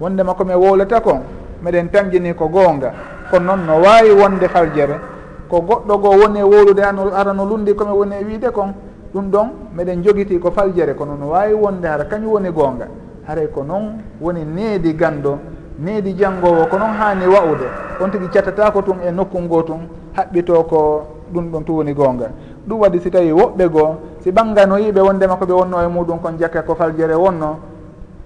wondema 0.00 0.34
komi 0.34 0.54
wowlata 0.54 1.00
kon 1.00 1.20
meɗen 1.62 1.88
tamjini 1.90 2.34
ko 2.34 2.48
goonga. 2.48 2.92
Kono 3.30 3.56
noon 3.56 3.66
no 3.66 3.80
wawi 3.80 4.10
wonde 4.10 4.46
haljere. 4.46 5.00
Ko 5.48 5.60
goɗɗo 5.60 5.98
goo 6.00 6.16
woni 6.18 6.38
e 6.40 6.42
wolude 6.42 6.80
an 6.82 6.98
ara 7.14 7.32
no 7.32 7.44
lundi 7.44 7.74
komi 7.74 7.92
woni 7.92 8.14
e 8.20 8.24
wiide 8.24 8.50
kon 8.50 8.72
ɗum 9.14 9.30
ɗon 9.30 9.48
meɗen 9.74 10.02
jogiti 10.02 10.38
ko 10.38 10.50
faljere 10.50 10.94
kono 10.94 11.16
no 11.16 11.28
wawi 11.30 11.52
wonde 11.54 11.86
hara 11.86 12.04
kañum 12.04 12.32
woni 12.32 12.50
goonga. 12.50 12.86
Haray 13.26 13.48
ko 13.48 13.62
noon 13.62 14.02
woni 14.20 14.44
needi 14.44 14.94
gando 14.94 15.38
needi 15.78 16.14
janngowo 16.14 16.66
ko 16.66 16.78
noon 16.78 16.90
hani 16.98 17.26
wa'ude 17.26 17.66
on 18.00 18.10
tigi 18.10 18.28
cattatako 18.28 18.82
tun 18.82 18.96
e 19.06 19.10
nokku 19.10 19.38
ngo 19.40 19.62
tun 19.62 19.80
haɓɓito 20.16 20.64
ko 20.68 21.06
ɗum 21.32 21.50
ɗon 21.50 21.64
tu 21.64 21.72
woni 21.76 21.92
goonga. 21.94 22.30
Ɗum 22.66 22.80
waɗi 22.80 23.00
si 23.00 23.10
tawi 23.10 23.32
woɓɓe 23.32 23.68
goo 23.68 23.96
si 24.20 24.30
ɓanganoyiɓe 24.30 25.00
wondema 25.00 25.36
koɓe 25.36 25.52
wonno 25.52 25.82
e 25.82 25.86
muɗum 25.88 26.18
kon 26.20 26.38
jakka 26.38 26.62
ko 26.62 26.74
faljere 26.74 27.14
wonno 27.14 27.58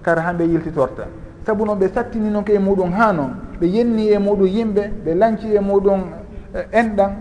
kara 0.01 0.21
hamɓe 0.21 0.43
yiltitorta. 0.43 1.03
saabu 1.47 1.65
noon 1.65 1.79
ɓe 1.79 1.87
sattini 1.87 2.29
noon 2.29 2.43
ke 2.43 2.53
e 2.53 2.59
muɗum 2.59 2.91
ha 2.91 3.13
noon 3.13 3.31
ɓe 3.59 3.65
yenni 3.67 4.09
e 4.11 4.17
muɗum 4.19 4.47
yimɓe 4.47 4.91
ɓe 5.05 5.13
lanci 5.15 5.47
e 5.55 5.59
muɗum 5.59 6.01
e, 6.53 6.59
enɗan 6.79 7.11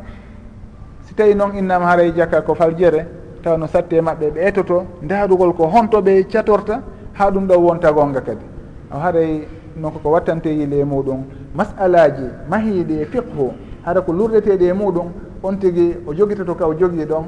si 1.03 1.15
tawi 1.15 1.35
noon 1.35 1.55
innama 1.57 1.87
haray 1.87 2.13
jakka 2.13 2.43
ko 2.43 2.55
faljere 2.55 3.07
tawa 3.43 3.57
no 3.57 3.67
satti 3.69 3.97
e 3.97 4.01
maɓɓe 4.01 4.31
ɓe 4.35 4.41
etoto 4.49 4.85
ndaarugol 5.03 5.53
ko 5.55 5.67
honto 5.67 6.03
ɓe 6.03 6.27
catorta 6.27 6.83
ha 7.13 7.31
ɗum 7.31 7.47
ɗo 7.47 7.55
wonta 7.59 7.93
gonga 7.93 8.21
kadi. 8.21 8.45
O 8.93 8.99
haray 8.99 9.47
noon 9.77 9.93
koko 9.93 10.11
wattante 10.11 10.49
yile 10.49 10.81
e 10.81 10.85
muɗum 10.85 11.23
masalaji 11.55 12.27
mahiɗi 12.51 13.03
e 13.03 13.05
fiqhu 13.05 13.53
hara 13.85 14.01
ko 14.01 14.13
lurɗeteɗe 14.13 14.67
e 14.67 14.73
muɗum 14.73 15.07
on 15.43 15.57
tigui 15.57 15.99
o 16.05 16.13
joguitoto 16.13 16.55
ka 16.57 16.67
o 16.67 16.75
jogui 16.75 17.05
ɗon 17.07 17.25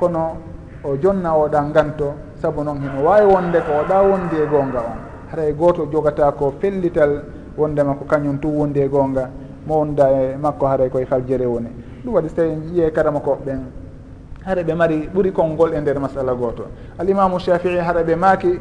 kono 0.00 0.36
o 0.82 0.96
jonna 1.00 1.30
oɗa 1.30 1.70
ganto 1.72 2.14
saabu 2.42 2.64
noon 2.64 2.78
hino 2.82 3.04
wawi 3.06 3.26
wonde 3.32 3.58
ko 3.60 3.72
oɗa 3.82 4.02
wondi 4.02 4.36
e 4.36 4.46
gonga 4.50 4.80
on. 4.80 5.09
haray 5.30 5.52
gooto 5.52 5.86
jogata 5.86 6.32
ko 6.32 6.54
fellital 6.60 7.22
wondema 7.56 7.94
ko 7.94 8.04
kañum 8.04 8.38
tu 8.40 8.48
wondi 8.48 8.80
e 8.80 8.88
goonga 8.88 9.30
mo 9.66 9.78
wonda 9.78 10.10
e 10.10 10.36
makko 10.36 10.66
haray 10.66 10.88
koye 10.90 11.06
faljere 11.06 11.46
woni. 11.46 11.68
Ɗum 12.04 12.14
waɗi 12.14 12.28
so 12.28 12.34
tawi 12.36 12.80
en 12.82 12.90
karama 12.90 13.20
ko 13.20 13.38
ɓen. 13.46 13.60
Hara 14.44 14.62
ɓe 14.62 14.74
mari 14.74 15.08
ɓuri 15.14 15.32
konngol 15.32 15.74
e 15.74 15.80
nder 15.80 15.98
masala 16.00 16.34
gooto 16.34 16.64
alimamu 16.98 17.38
shafii 17.38 17.78
hara 17.78 18.02
ɓe 18.02 18.16
maaki 18.16 18.58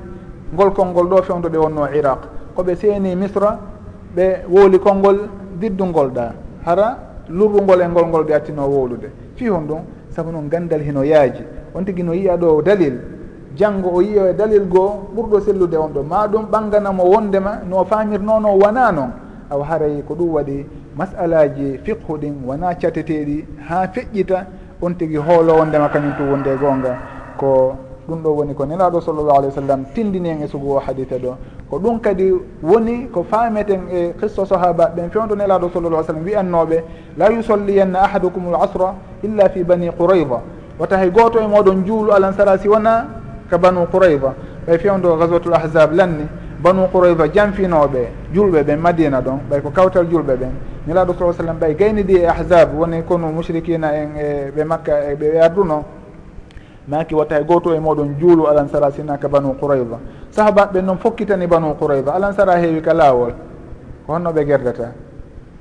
ngol 0.54 0.72
konngol 0.74 1.08
ɗo 1.08 1.22
fewdo 1.24 1.50
ɓe 1.50 1.58
wonno 1.58 1.88
iraq. 1.96 2.20
Koɓe 2.56 2.76
seeni 2.76 3.16
misra 3.16 3.60
ɓe 4.16 4.46
wooli 4.50 4.80
konngol 4.80 5.30
diddungol 5.60 6.12
ɗa. 6.12 6.34
Hara 6.66 6.98
lurrungol 7.30 7.82
e 7.82 7.88
ngol 7.88 8.06
ngol 8.08 8.24
ɓe 8.26 8.34
attino 8.34 8.68
wowlude 8.68 9.10
fi 9.36 9.48
hon 9.48 9.66
ɗum 9.68 9.82
sabu 10.10 10.32
noon 10.32 10.50
gandal 10.50 10.82
hino 10.82 11.04
yaaji. 11.04 11.44
On 11.74 11.84
tigi 11.84 12.04
no 12.04 12.14
yiya 12.14 12.38
ɗo 12.38 12.62
dalil. 12.62 13.19
janngo 13.60 13.90
o 13.94 14.02
yiyo 14.02 14.30
e 14.30 14.34
dalil 14.34 14.66
goo 14.68 15.12
ɓurɗo 15.16 15.42
sellude 15.42 15.76
on 15.78 15.90
ɗo. 15.94 16.04
Ma 16.04 16.28
ɗum 16.28 16.46
ɓannganamo 16.52 17.04
wondema 17.04 17.60
no 17.70 17.84
faamirnono 17.84 18.56
wona 18.56 18.92
noon 18.92 19.12
awa 19.52 19.66
haray 19.66 20.02
ko 20.08 20.16
ɗum 20.16 20.30
waɗi 20.36 20.66
masalaji 20.96 21.80
fiqhu 21.84 22.18
ɗin 22.18 22.34
wona 22.46 22.74
cateteɗi 22.76 23.46
ha 23.68 23.88
feƴƴita 23.88 24.46
on 24.82 24.94
tigi 24.96 25.18
hoolowo 25.18 25.66
ndema 25.66 25.90
kañum 25.90 26.16
tu 26.16 26.24
wonde 26.24 26.56
goonga. 26.58 26.96
Ko 27.38 27.76
ɗum 28.08 28.24
ɗo 28.24 28.30
woni 28.38 28.54
ko 28.56 28.66
nelaɗo 28.66 29.02
sallllahu 29.02 29.38
alih 29.38 29.50
w 29.50 29.52
sallam 29.52 29.86
tindini 29.94 30.30
en 30.30 30.42
e 30.44 30.48
sugu 30.48 30.76
o 30.76 30.80
hadita 30.80 31.18
ɗo. 31.18 31.36
Ko 31.70 31.80
ɗum 31.80 32.00
kadi 32.00 32.32
woni 32.64 33.10
ko 33.12 33.24
faameten 33.24 33.82
e 33.92 34.14
qissa 34.20 34.46
sahaba 34.46 34.92
ɓen 34.96 35.10
fewdo 35.12 35.36
nelaɗo 35.36 35.70
sallllah 35.74 36.04
sallam 36.04 36.24
wiyannoɓe 36.24 36.84
la 37.18 37.30
yusolliyanna 37.30 38.00
ahadukum 38.04 38.52
l 38.52 38.56
asra 38.56 38.96
illa 39.24 39.50
fi 39.50 39.64
bani 39.64 39.90
qourayda 39.92 40.40
wata 40.80 40.98
hay 40.98 41.10
goto 41.12 41.40
e 41.40 41.48
moɗon 41.48 41.84
juulu 41.86 42.12
alansara 42.12 42.58
si 42.58 42.70
wona 42.70 43.06
ka 43.50 43.58
banu 43.58 43.88
qourayba 43.92 44.34
ɓay 44.68 44.78
fewdo 44.80 45.18
gaswatul 45.18 45.54
ahzab 45.54 45.94
lanni 45.94 46.28
banu 46.62 46.88
qourayba 46.92 47.28
janfinoɓe 47.34 48.08
julɓe 48.34 48.64
ɓen 48.64 48.80
madina 48.80 49.22
ɗon 49.22 49.40
ɓay 49.50 49.62
ko 49.62 49.70
kawtal 49.72 50.06
julɓe 50.10 50.36
ɓen. 50.36 50.52
Nelaɗo 50.88 51.14
sa 51.14 51.34
sallam 51.34 51.58
ɓay 51.60 51.76
gaynidi 51.76 52.18
e 52.18 52.26
ahzab 52.28 52.74
woni 52.78 53.04
kono 53.04 53.32
mushrikina 53.32 53.94
en 53.94 54.10
e 54.18 54.52
ɓe 54.56 54.64
makka 54.66 55.12
e 55.12 55.16
ɓe 55.16 55.40
arduno 55.40 55.84
maki 56.88 57.16
watta 57.16 57.40
e 57.40 57.44
goto 57.44 57.74
e 57.74 57.80
moɗon 57.80 58.16
juulu 58.20 58.48
alansara 58.48 58.92
sinaka 58.92 59.28
banu 59.28 59.54
qourayba 59.60 60.00
sahabaɓe 60.32 60.82
noon 60.82 60.98
fokkitani 60.98 61.48
banu 61.48 61.76
qourayba 61.76 62.14
alansara 62.16 62.58
heewi 62.58 62.82
ka 62.82 62.94
laawol 62.94 63.34
ko 64.06 64.14
honno 64.14 64.32
ɓe 64.32 64.46
gerdata. 64.46 64.92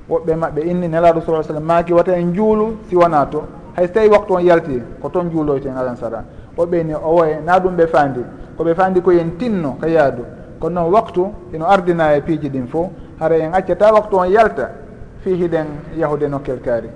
Woɓɓe 0.09 0.35
maɓɓe 0.35 0.61
inni 0.65 0.87
nelaɗo 0.87 1.21
sa 1.21 1.43
sallam 1.43 1.63
maki 1.63 1.93
watta 1.93 2.17
en 2.17 2.33
juulu 2.33 2.77
siwana 2.89 3.25
to. 3.25 3.43
Hay 3.75 3.87
so 3.87 3.93
tawi 3.93 4.09
waktu 4.09 4.33
on 4.33 4.41
yalti 4.43 4.81
ko 5.01 5.09
toon 5.09 5.29
juuloyten 5.29 5.77
alansara. 5.77 6.23
o 6.59 6.65
ɓeyni 6.65 6.93
o 6.93 7.15
woya 7.15 7.39
na 7.41 7.59
ɗum 7.59 7.75
ɓe 7.75 7.87
faandi. 7.87 8.19
Koɓe 8.57 8.75
faandi 8.75 9.01
ko 9.01 9.11
yen 9.11 9.37
tinno 9.37 9.77
ka 9.79 9.87
yaadu. 9.87 10.23
Kono 10.59 10.81
noon 10.81 10.93
waktu 10.93 11.31
ino 11.53 11.65
ardina 11.65 12.15
e 12.15 12.21
piiji 12.21 12.49
ɗin 12.49 12.67
fo 12.67 12.91
hara 13.19 13.35
en 13.37 13.53
accata 13.53 13.93
waktu 13.93 14.15
on 14.15 14.25
yalta 14.29 14.69
fi 15.19 15.29
hiɗen 15.35 15.67
yahude 15.97 16.27
nokkel 16.27 16.59
kaari. 16.61 16.89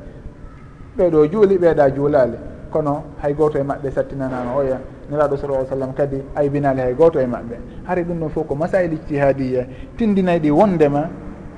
Ɓeeɗo 0.97 1.27
juuli 1.31 1.57
ɓeeɗa 1.57 1.95
juulaali 1.95 2.37
kono 2.71 3.03
hay 3.21 3.33
gooto 3.33 3.57
e 3.57 3.63
maɓɓe 3.63 3.91
sattinanama 3.91 4.55
oya 4.57 4.79
nelaɗo 5.09 5.37
sala 5.37 5.53
ah 5.61 5.65
sallam 5.65 5.93
kadi 5.93 6.21
aybinaali 6.35 6.81
hay 6.81 6.93
gooto 6.93 7.19
e 7.19 7.25
maɓɓe. 7.25 7.55
Hara 7.87 8.01
ɗum 8.01 8.19
ɗon 8.19 8.29
fof 8.29 8.47
ko 8.47 8.55
masail 8.55 8.91
ijtihadiya 8.93 9.65
tindinayɗi 9.97 10.51
wondema 10.51 11.07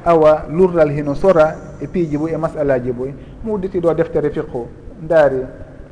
awa 0.06 0.46
lurral 0.50 0.92
hino 0.92 1.16
sora 1.16 1.56
e 1.82 1.88
piiji 1.88 2.18
boy 2.18 2.32
e 2.34 2.38
masalaji 2.38 2.92
boy 2.92 3.14
mudditiɗo 3.44 3.94
deftere 3.96 4.30
fiqhu 4.30 4.68
ndaari 5.02 5.42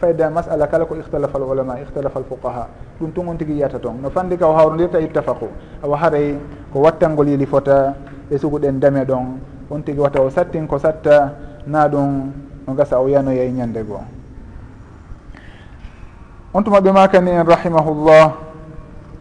fayda 0.04 0.28
masala 0.28 0.68
kala 0.68 0.84
ko 0.84 1.00
ixtalafa 1.00 1.40
al 1.40 1.48
ulama 1.48 1.80
ixtalafa 1.80 2.20
al 2.20 2.28
fuqaha 2.28 2.64
ɗum 3.00 3.12
tun 3.16 3.28
on 3.32 3.38
tigui 3.40 3.56
yiyata 3.56 3.80
toon. 3.80 4.02
No 4.04 4.10
fandi 4.12 4.36
ka 4.38 4.48
o 4.48 4.54
hawrodirta 4.54 5.00
ittafaqu. 5.00 5.48
Awa 5.84 5.96
haaray 5.98 6.36
ko 6.72 6.80
wattangol 6.84 7.28
yili 7.28 7.46
fota 7.48 7.96
e 8.30 8.36
suguɗen 8.38 8.80
dame 8.80 9.06
ɗon. 9.08 9.26
On 9.72 9.80
tigui 9.82 10.04
wata 10.04 10.20
o 10.22 10.30
sattin 10.30 10.68
ko 10.68 10.78
satta 10.78 11.32
na 11.68 11.88
ɗum 11.88 12.32
no 12.68 12.72
gasa 12.76 13.00
o 13.00 13.08
yanoya 13.08 13.44
e 13.48 13.52
ñande 13.52 13.80
goo. 13.88 14.04
On 16.54 16.62
tuma 16.64 16.82
ɓe 16.82 16.92
makani 16.92 17.32
en 17.32 17.44
rahimahullah. 17.48 18.26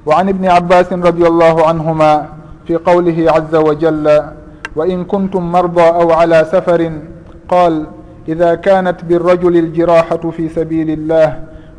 Wa 0.04 0.18
an 0.18 0.26
ibni 0.28 0.48
abbasin 0.48 0.98
radi 1.02 1.22
allahu 1.24 1.62
anhuma 1.62 2.26
fi 2.66 2.74
qawlihi 2.74 3.28
aza 3.30 3.60
wa 3.62 3.74
jalla 3.78 4.34
wa 4.74 4.82
in 4.86 5.04
kuntum 5.06 5.46
marda 5.46 5.94
aw 5.94 6.10
ala 6.10 6.44
safarin 6.44 7.06
qal 7.46 7.86
ida 8.26 8.56
kanat 8.56 9.04
birajuli 9.04 9.58
إذا 9.58 10.32
fi 10.32 10.48
sabili 10.48 10.92
الجراحة 10.94 11.30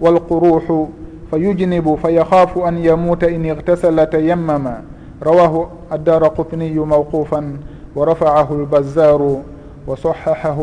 في 0.01 0.87
fayujnibu 1.33 1.97
fayakhafu 1.97 2.61
an 2.65 2.77
yamuta 2.77 3.25
in 3.29 3.45
igtasala 3.45 4.05
tayammama 4.05 4.81
rawahu 5.21 5.67
addara 5.89 6.29
qutniyu 6.29 6.85
mawqufan 6.85 7.57
wa 7.95 8.05
قطني 8.05 8.29
موقوفا 8.29 8.29
wa 8.29 8.61
البزار 8.61 9.21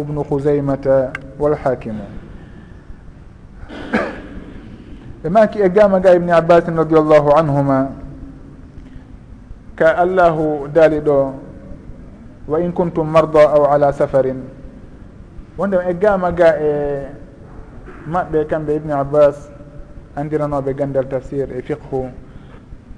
bnu 0.07 0.23
ابن 0.31 1.11
walhakimu 1.41 2.05
ɓe 5.23 5.29
maki 5.31 5.59
e 5.63 5.69
gama 5.69 6.01
ga 6.01 6.15
ibni 6.15 6.33
abbasin 6.33 6.77
radiallahu 6.77 7.35
anhuma 7.37 7.91
ka 9.77 9.97
allahu 9.99 10.69
daali 10.73 11.01
ɗo 11.01 11.33
wa 12.49 12.59
in 12.61 12.73
kuntum 12.73 13.07
marda 13.11 13.41
aw 13.53 13.65
ala 13.75 13.93
safarin 13.93 14.43
wonde 15.61 15.77
e 15.89 15.95
gama 15.95 16.33
ga 16.33 16.57
e 16.59 16.71
maɓɓe 18.09 18.45
kamɓe 18.47 18.75
ibni 18.77 18.93
abbas 18.93 19.53
andiranoɓe 20.17 20.75
gandal 20.75 21.07
tafsir 21.09 21.49
e 21.53 21.61
fiqhu. 21.63 22.09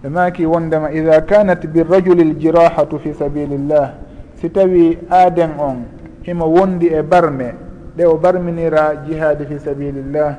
Ɓe 0.03 0.09
maki 0.09 0.47
wondema 0.47 0.93
ida 0.93 1.21
kanat 1.23 1.67
birrajuli 1.67 2.25
ljirahatu 2.25 2.99
fi 3.01 3.15
sabilillah. 3.15 3.95
Si 4.35 4.49
tawi 4.51 4.99
aaden 5.11 5.51
on 5.59 5.85
himo 6.23 6.47
wondi 6.47 6.87
e 6.87 7.03
barme 7.03 7.55
ɗe 7.97 8.05
o 8.07 8.17
barminira 8.17 8.95
jihadi 9.09 9.45
fi 9.47 9.59
sabilillah 9.59 10.37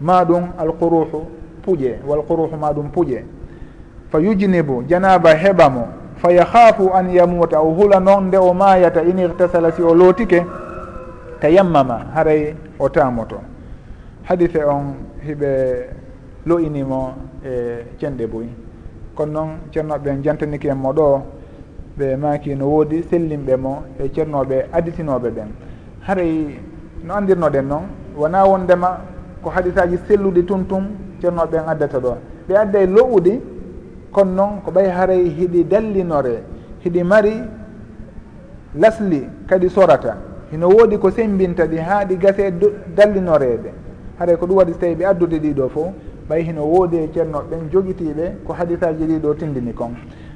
ma 0.00 0.24
ɗum 0.24 0.44
alquruhu 0.58 1.26
puƴe 1.62 1.98
walquruhu 2.06 2.56
ma 2.56 2.72
ɗum 2.72 2.88
puƴe 2.90 3.22
fa 4.08 4.18
yujnibu 4.18 4.84
janaba 4.88 5.34
heɓa 5.34 5.70
mo. 5.70 5.88
Fa 6.16 6.32
yahafu 6.32 6.90
an 6.94 7.10
yamuta 7.10 7.60
o 7.60 7.74
hula 7.74 8.00
noon 8.00 8.28
nde 8.28 8.36
o 8.38 8.54
mayata 8.54 9.02
in 9.02 9.18
irtasala 9.18 9.70
si 9.72 9.82
o 9.82 9.94
lootike 9.94 10.42
tayammama 11.40 12.06
haray 12.14 12.54
o 12.78 12.88
tamoto 12.88 13.40
hadise 14.28 14.64
on 14.64 14.94
hiɓe 15.26 15.50
lo'inimo 16.46 17.14
e 17.44 17.84
cenɗe 17.98 18.26
boyi. 18.26 18.48
Kono 19.14 19.32
noon 19.32 19.48
ceernoɓe 19.72 20.22
jantaniki 20.22 20.68
en 20.68 20.74
mo 20.78 20.92
ɗo 20.92 21.22
ɓe 21.98 22.16
maki 22.16 22.54
no 22.54 22.66
woodi 22.66 23.02
sellimɓe 23.02 23.56
mo 23.56 23.82
e 23.98 24.08
ceernoɓe 24.14 24.66
aditinoɓe 24.72 25.30
ɓen. 25.30 25.48
Haray 26.06 26.58
no 27.04 27.14
andirnoɗen 27.14 27.66
noon 27.66 27.82
wona 28.16 28.44
wondema 28.44 29.00
ko 29.42 29.50
hadisaji 29.50 29.96
selluɗi 30.08 30.44
tun 30.44 30.64
tun 30.66 30.84
ceernoɓen 31.20 31.68
addata 31.68 31.98
ɗo. 31.98 32.16
Ɓe 32.48 32.54
adda 32.56 32.78
e 32.80 32.86
lo'uɗi 32.86 33.40
kono 34.12 34.32
noon 34.32 34.60
ko 34.64 34.70
ɓay 34.70 34.88
haray 34.90 35.28
hiɗi 35.28 35.64
dallinore 35.64 36.42
hiɗi 36.84 37.02
mari 37.04 37.42
lasli 38.74 39.28
kadi 39.48 39.68
sorata. 39.70 40.16
hino 40.50 40.68
woodi 40.68 40.98
ko 40.98 41.10
sembinta 41.10 41.66
ɗi 41.66 41.78
haa 41.78 42.04
ɗi 42.04 42.16
gase 42.16 42.52
dallinoreede 42.94 43.70
haɗa 44.18 44.36
ko 44.36 44.46
ɗum 44.46 44.56
waɗi 44.56 44.72
so 44.72 44.78
tawi 44.78 44.94
ɓe 44.94 45.04
addude 45.04 45.38
ɗiɗo 45.38 45.68
fof 45.68 45.88
ɓay 46.28 46.42
hino 46.42 46.62
woodi 46.64 46.96
e 46.96 47.08
ceernoɓeɓen 47.14 47.70
jogitiiɓe 47.72 48.36
ko 48.46 48.52
hadisaji 48.52 49.04
ɗiɗo 49.06 49.34
tindini 49.34 49.72
kon. 49.74 49.94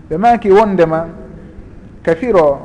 Ɓe 0.08 0.16
maaki 0.16 0.50
wondema 0.50 1.06
ka 2.02 2.14
firo 2.14 2.58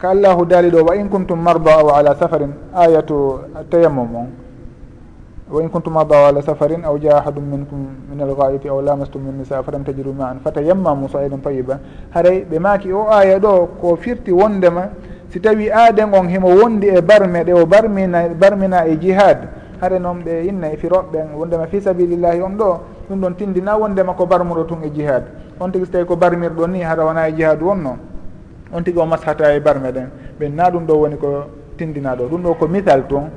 ko 0.00 0.06
allahu 0.08 0.44
daali 0.46 0.70
ɗo 0.70 0.82
wa 0.84 0.94
in 0.96 1.08
kuntum 1.08 1.40
marda 1.40 1.72
aw 1.78 1.88
ala 1.96 2.14
safarin? 2.16 2.52
Ayatu 2.74 3.38
tayammum 3.70 4.14
on. 4.14 4.28
Wa 5.50 5.60
in 5.62 5.68
kuntum 5.68 5.92
marda 5.92 6.14
aw 6.16 6.26
ala 6.28 6.42
safarin 6.42 6.84
aw 6.84 6.98
jaa 6.98 7.18
ahadum 7.20 7.44
minkum 7.44 7.86
min 8.10 8.20
algaiti 8.20 8.68
aw 8.68 8.80
lamastum 8.82 9.22
min 9.22 9.38
nisa 9.38 9.62
falam 9.62 9.84
tajidu 9.84 10.12
ma 10.12 10.30
an 10.30 10.40
fatayammamu 10.44 11.08
saidan 11.08 11.40
tayiba 11.40 11.78
haray 12.10 12.44
ɓe 12.44 12.58
maaki 12.58 12.92
o 12.92 13.06
aya 13.08 13.38
ɗo 13.38 13.68
ko 13.80 13.96
firti 13.96 14.32
wondema 14.32 14.90
si 15.36 15.40
tawi 15.40 15.68
aaden 15.70 16.14
on 16.14 16.28
himo 16.28 16.48
wondi 16.48 16.88
e 16.88 17.00
barme 17.02 17.44
ɗe 17.44 17.52
o 17.52 17.66
barmina 17.66 18.28
barmina 18.28 18.86
e 18.88 18.96
jihad 18.96 19.36
hare 19.82 19.98
noon 19.98 20.22
ɓe 20.24 20.46
inna 20.48 20.72
e 20.72 20.76
firoɓɓen 20.78 21.36
wondema 21.36 21.66
fi 21.66 21.78
sabilillahi 21.78 22.40
on 22.40 22.56
ɗo 22.56 22.80
ɗum 23.10 23.20
ɗon 23.20 23.34
tindina 23.36 23.76
wondema 23.76 24.14
ko 24.14 24.24
barmuɗo 24.24 24.64
tun 24.64 24.78
e 24.82 24.90
jihad. 24.90 25.24
On 25.60 25.68
tigui 25.70 25.84
so 25.84 25.92
tawi 25.92 26.06
ko 26.06 26.16
barmirɗo 26.16 26.66
ni 26.66 26.80
hara 26.80 27.04
wona 27.04 27.28
e 27.28 27.34
jihad 27.36 27.60
wonno 27.60 27.98
on 28.72 28.82
tigui 28.82 29.02
o 29.02 29.04
mashata 29.04 29.52
e 29.54 29.60
barme 29.60 29.92
ɗen 29.92 30.08
ɓen 30.40 30.54
na 30.54 30.70
ɗum 30.70 30.86
ɗo 30.86 30.94
woni 30.94 31.16
ko 31.18 31.44
tindina 31.76 32.16
ɗo. 32.16 32.28
Ɗum 32.30 32.42
ɗo 32.42 32.54
ko 32.54 32.66
misal 32.68 33.06
tun 33.06 33.28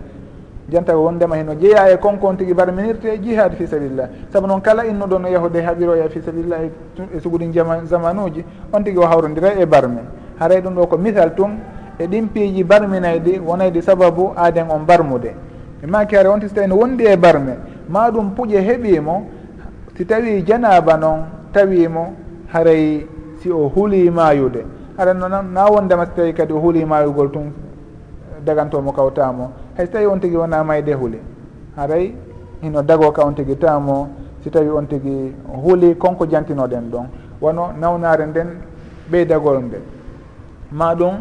janta 0.71 0.95
wondema 0.95 1.35
heno 1.35 1.53
jeeya 1.59 1.91
e 1.91 1.97
konko 1.97 2.27
on 2.27 2.35
tigi 2.37 2.53
barminirte 2.53 3.11
e 3.13 3.19
jihad 3.21 3.55
fi 3.55 3.67
sabilillah. 3.67 4.07
Saabu 4.31 4.47
noon 4.47 4.61
kala 4.61 4.85
innuɗo 4.85 5.19
no 5.19 5.27
e 5.27 5.31
yahude 5.31 5.59
haɓiroya 5.59 6.07
fi 6.09 6.21
sabilillah 6.21 6.63
e, 6.63 6.71
e 7.17 7.19
suguɗi 7.19 7.51
zaman 7.83 8.19
uji 8.19 8.45
on 8.71 8.83
tigui 8.83 9.03
o 9.03 9.05
hawrodira 9.05 9.59
e 9.59 9.65
barme. 9.65 9.99
Haray 10.39 10.61
ɗum 10.61 10.75
ɗo 10.75 10.87
ko 10.87 10.97
misal 10.97 11.35
tun 11.35 11.59
e 11.99 12.07
ɗin 12.07 12.27
piiji 12.29 12.63
barminayɗi 12.63 13.39
wonayɗi 13.39 13.81
sababu 13.81 14.33
aaden 14.35 14.69
on 14.71 14.85
barmude. 14.85 15.35
E 15.83 15.87
maki 15.87 16.15
ara 16.17 16.29
wonti 16.29 16.47
so 16.47 16.55
tawi 16.55 16.67
no 16.67 16.75
wondi 16.75 17.05
e 17.05 17.15
barme 17.17 17.57
ma 17.89 18.09
ɗum 18.09 18.31
puƴe 18.35 18.59
heɓimo 18.61 19.23
si 19.97 20.05
tawi 20.05 20.43
janaba 20.43 20.97
noon 20.97 21.23
tawimo 21.53 22.13
haray 22.53 23.05
si 23.41 23.49
o 23.51 23.67
huuli 23.67 24.09
mayude 24.09 24.11
maayude 24.11 24.65
ara 24.97 25.13
na 25.13 25.65
wondema 25.65 26.05
so 26.05 26.11
tawi 26.15 26.33
kadi 26.33 26.53
o 26.53 26.59
huuli 26.59 26.85
mayugol 26.85 27.29
tun 27.31 27.47
eh, 27.47 28.43
dagantomo 28.45 28.91
kawtamo 28.91 29.51
hay 29.77 29.85
so 29.85 29.91
tawi 29.91 30.05
on 30.05 30.19
tigui 30.19 30.37
wona 30.37 30.63
mayde 30.63 30.93
huuli 30.93 31.19
haray 31.75 32.13
hino 32.61 32.81
dago 32.81 33.11
ka 33.11 33.23
on 33.25 33.35
tigui 33.35 33.55
tamo 33.55 34.09
si 34.43 34.49
tawi 34.49 34.69
on 34.69 34.87
tigui 34.87 35.33
huuli 35.63 35.95
konko 35.95 36.25
jantinoɗen 36.25 36.89
ɗon. 36.91 37.07
Wono 37.41 37.71
nawnare 37.79 38.25
nden 38.25 38.47
ɓeydagol 39.11 39.59
nde. 39.63 39.79
Ma 40.71 40.93
ɗum 40.95 41.13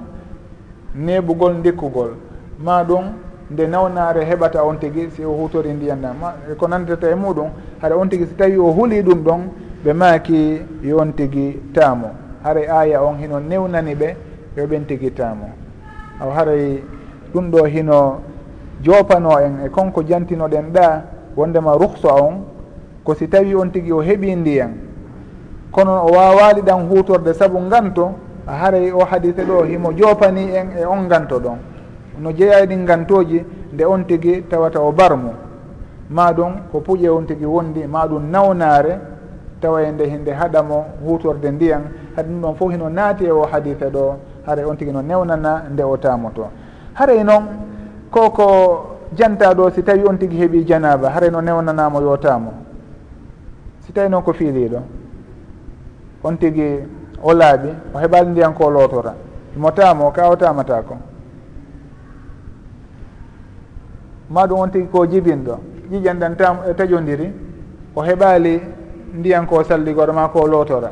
neɓugol 0.94 1.54
ndikkugol. 1.58 2.10
Ma 2.58 2.82
ɗum 2.84 3.04
nde 3.50 3.66
nawnare 3.66 4.24
heɓata 4.24 4.62
on 4.64 4.78
tigui 4.78 5.10
si 5.10 5.24
o 5.24 5.32
hutori 5.32 5.72
ndiyan 5.72 6.00
ɗan 6.02 6.16
e 6.52 6.54
ko 6.54 6.68
nandata 6.68 7.10
e 7.10 7.14
muɗum 7.14 7.48
haɗa 7.80 7.96
on 7.96 8.08
tigui 8.08 8.26
so 8.26 8.34
tawi 8.36 8.56
o 8.58 8.70
huuli 8.72 9.02
ɗum 9.02 9.22
ɗon 9.24 9.40
ɓe 9.84 9.92
maaki 9.92 10.60
yo 10.82 10.98
on 10.98 11.12
tigi 11.12 11.58
taamo 11.72 12.10
haray 12.42 12.66
aya 12.68 13.02
on 13.02 13.16
hino 13.18 13.40
newnani 13.40 13.94
ɓe 13.94 14.16
yo 14.56 14.66
ɓen 14.66 14.84
tigui 14.86 15.10
taamo 15.10 15.48
aw 16.20 16.30
haray 16.30 16.82
ɗum 17.32 17.50
ɗo 17.50 17.64
hino 17.66 18.20
jopano 18.82 19.38
en 19.40 19.64
e 19.64 19.68
konko 19.70 20.02
jantinoɗen 20.02 20.72
ɗa 20.72 21.02
wondema 21.36 21.72
ruhsa 21.72 22.12
on 22.14 22.44
ko 23.04 23.14
si 23.14 23.28
tawi 23.28 23.54
on 23.54 23.70
tigui 23.70 23.92
o 23.92 24.02
heeɓi 24.02 24.36
ndiyan. 24.36 24.70
Kono 25.70 26.04
o 26.04 26.12
wawali 26.12 26.60
ɗan 26.62 26.88
hutorde 26.88 27.32
saabu 27.34 27.60
nganto 27.60 28.12
haray 28.48 28.90
o 28.92 29.04
hadise 29.04 29.44
ɗo 29.44 29.64
himo 29.64 29.92
jopani 29.92 30.54
en 30.54 30.70
e 30.78 30.84
on 30.84 31.08
ganto 31.08 31.38
ɗon. 31.38 31.58
No 32.20 32.32
jeeya 32.32 32.66
ɗin 32.66 32.84
gantoji 32.84 33.44
nde 33.72 33.84
on 33.84 34.04
tigi 34.04 34.42
tawata 34.48 34.80
o 34.80 34.92
barmu. 34.92 35.32
Ma 36.10 36.32
ɗum 36.32 36.70
ko 36.72 36.80
puƴe 36.80 37.08
on 37.08 37.26
tigi 37.26 37.44
wondi 37.44 37.86
ma 37.86 38.06
ɗum 38.06 38.30
nawnare 38.30 38.98
tawa 39.60 39.82
e 39.82 39.90
nde 39.92 40.04
hinde 40.04 40.30
haɗamo 40.32 40.84
hutorde 41.04 41.50
ndiyan. 41.50 41.82
Haɗa 42.16 42.28
ɗum 42.28 42.40
ɗon 42.40 42.54
fof 42.54 42.72
hino 42.72 42.88
naati 42.88 43.24
e 43.24 43.30
o 43.30 43.42
hadise 43.46 43.90
ɗo 43.90 44.16
haray 44.48 44.64
on 44.64 44.76
tigi 44.76 44.92
no 44.92 45.02
newnana 45.02 45.64
nde 45.70 45.82
o 45.82 45.96
tamoto 45.96 46.48
haray 46.94 47.22
noon 47.24 47.44
koko 48.10 48.98
janta 49.14 49.52
ɗo 49.54 49.70
si 49.70 49.82
tawi 49.82 50.02
on 50.08 50.16
tigi 50.16 50.36
heeɓi 50.36 50.64
janaba 50.66 51.10
haray 51.10 51.30
no 51.30 51.40
newnanamo 51.40 52.00
yotamo 52.00 52.52
si 53.80 53.92
tawi 53.92 54.08
noon 54.08 54.22
ko 54.22 54.32
fiiliɗo 54.32 54.80
on 56.24 56.36
tigi 56.36 56.80
o 57.22 57.32
laaɓi 57.32 57.68
o 57.94 57.98
heɓali 57.98 58.30
ndiyan 58.30 58.54
ko 58.54 58.70
lootora 58.70 59.14
mo 59.56 59.70
tamo 59.70 60.10
ka 60.12 60.28
o 60.30 60.36
tamata 60.36 60.82
ko 60.82 60.96
ma 64.30 64.46
ɗum 64.46 64.58
on 64.60 64.70
tigi 64.70 64.86
ko 64.88 65.06
jibinɗo 65.06 65.58
ƴiƴan 65.90 66.18
ɗan 66.18 66.36
tam 66.36 66.56
e 66.70 66.74
tajodiri 66.74 67.32
o 67.94 68.02
heɓali 68.02 68.60
ndiyan 69.14 69.46
ko 69.46 69.62
salligoɗo 69.64 70.12
ma 70.12 70.28
ko 70.28 70.46
lootora 70.46 70.90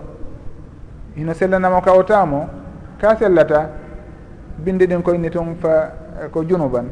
hino 1.16 1.32
sellanamo 1.34 1.80
ka 1.80 1.92
o 1.92 2.02
tamo 2.02 2.48
ka 3.00 3.16
sellata 3.16 3.68
binde 4.58 4.86
ɗin 4.86 5.02
koyni 5.02 5.30
tun 5.30 5.54
fa 5.60 5.92
ko 6.32 6.42
junuban. 6.44 6.88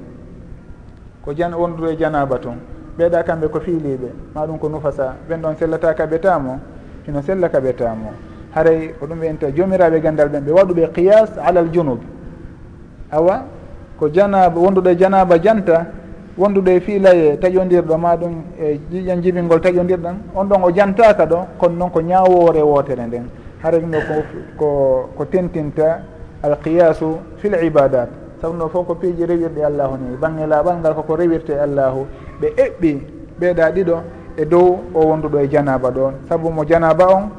Ko 1.24 1.32
jan 1.32 1.54
wondudo 1.54 1.88
e 1.90 1.96
janaba 1.96 2.38
tun. 2.38 2.58
Ɓeeɗa 2.98 3.22
kamɓe 3.24 3.48
ko 3.48 3.60
fiiliɓe 3.60 4.12
maɗum 4.34 4.58
ko 4.58 4.68
nufasa 4.68 5.14
ɓen 5.28 5.40
ɗon 5.42 5.56
sellata 5.56 5.94
kaɓe 5.94 6.18
tamo 6.20 6.60
hino 7.06 7.22
sella 7.22 7.48
kaɓe 7.48 7.72
tamo 7.74 8.12
haray 8.54 8.94
ko 8.98 9.06
ɗum 9.06 9.20
wiyanta 9.20 9.50
jomiraɓe 9.50 10.00
gandal 10.00 10.28
ɓen 10.28 10.44
ɓe 10.44 10.52
waɗuɓe 10.52 10.92
qiyas 10.94 11.30
alal 11.42 11.68
junub. 11.72 12.00
Awa? 13.10 13.44
Ko 13.98 14.08
janaba 14.08 14.60
wonduɗo 14.60 14.90
e 14.90 14.96
janaba 14.96 15.38
janta 15.38 15.86
wonduɗo 16.38 16.70
e 16.70 16.80
fiilaye 16.80 17.36
taƴodirɗo 17.38 17.96
ma 17.98 18.16
ɗum 18.16 18.34
e 18.58 18.80
ƴiƴan 18.92 19.22
jibingol 19.22 19.60
taƴodirɗan 19.60 20.16
on 20.34 20.44
ɗon 20.48 20.62
o 20.62 20.70
jantaka 20.70 21.26
ɗo 21.26 21.46
kono 21.58 21.74
noon 21.76 21.90
ko 21.90 22.00
ñawore 22.00 22.62
wotere 22.62 23.06
nden. 23.06 23.26
Haray 23.62 23.80
ɗum 23.80 23.90
ɗo 23.90 23.98
ko 24.58 25.08
ko 25.16 25.24
tentinta 25.24 26.02
alqiyasu 26.42 27.18
fil 27.38 27.54
ibadat. 27.54 28.08
Sabu 28.40 28.56
no 28.56 28.68
fof 28.68 28.86
ko 28.86 28.94
piiji 28.94 29.26
rewirɗe 29.26 29.64
allahu 29.64 29.96
ni 29.96 30.16
bange 30.16 30.46
laaɓal 30.46 30.78
ngal 30.78 30.94
koko 30.94 31.16
rewirte 31.16 31.50
allahu 31.58 32.06
ɓe 32.40 32.48
eɓɓi 32.56 33.00
ɓeeɗa 33.40 33.70
ɗiɗo 33.74 33.96
e 34.36 34.44
dow 34.44 34.78
o 34.94 35.00
wonduɗo 35.06 35.38
e 35.38 35.48
janaba 35.48 35.90
ɗo. 35.90 36.12
Sabu 36.28 36.50
mo 36.50 36.64
janaba 36.64 37.06
on 37.14 37.30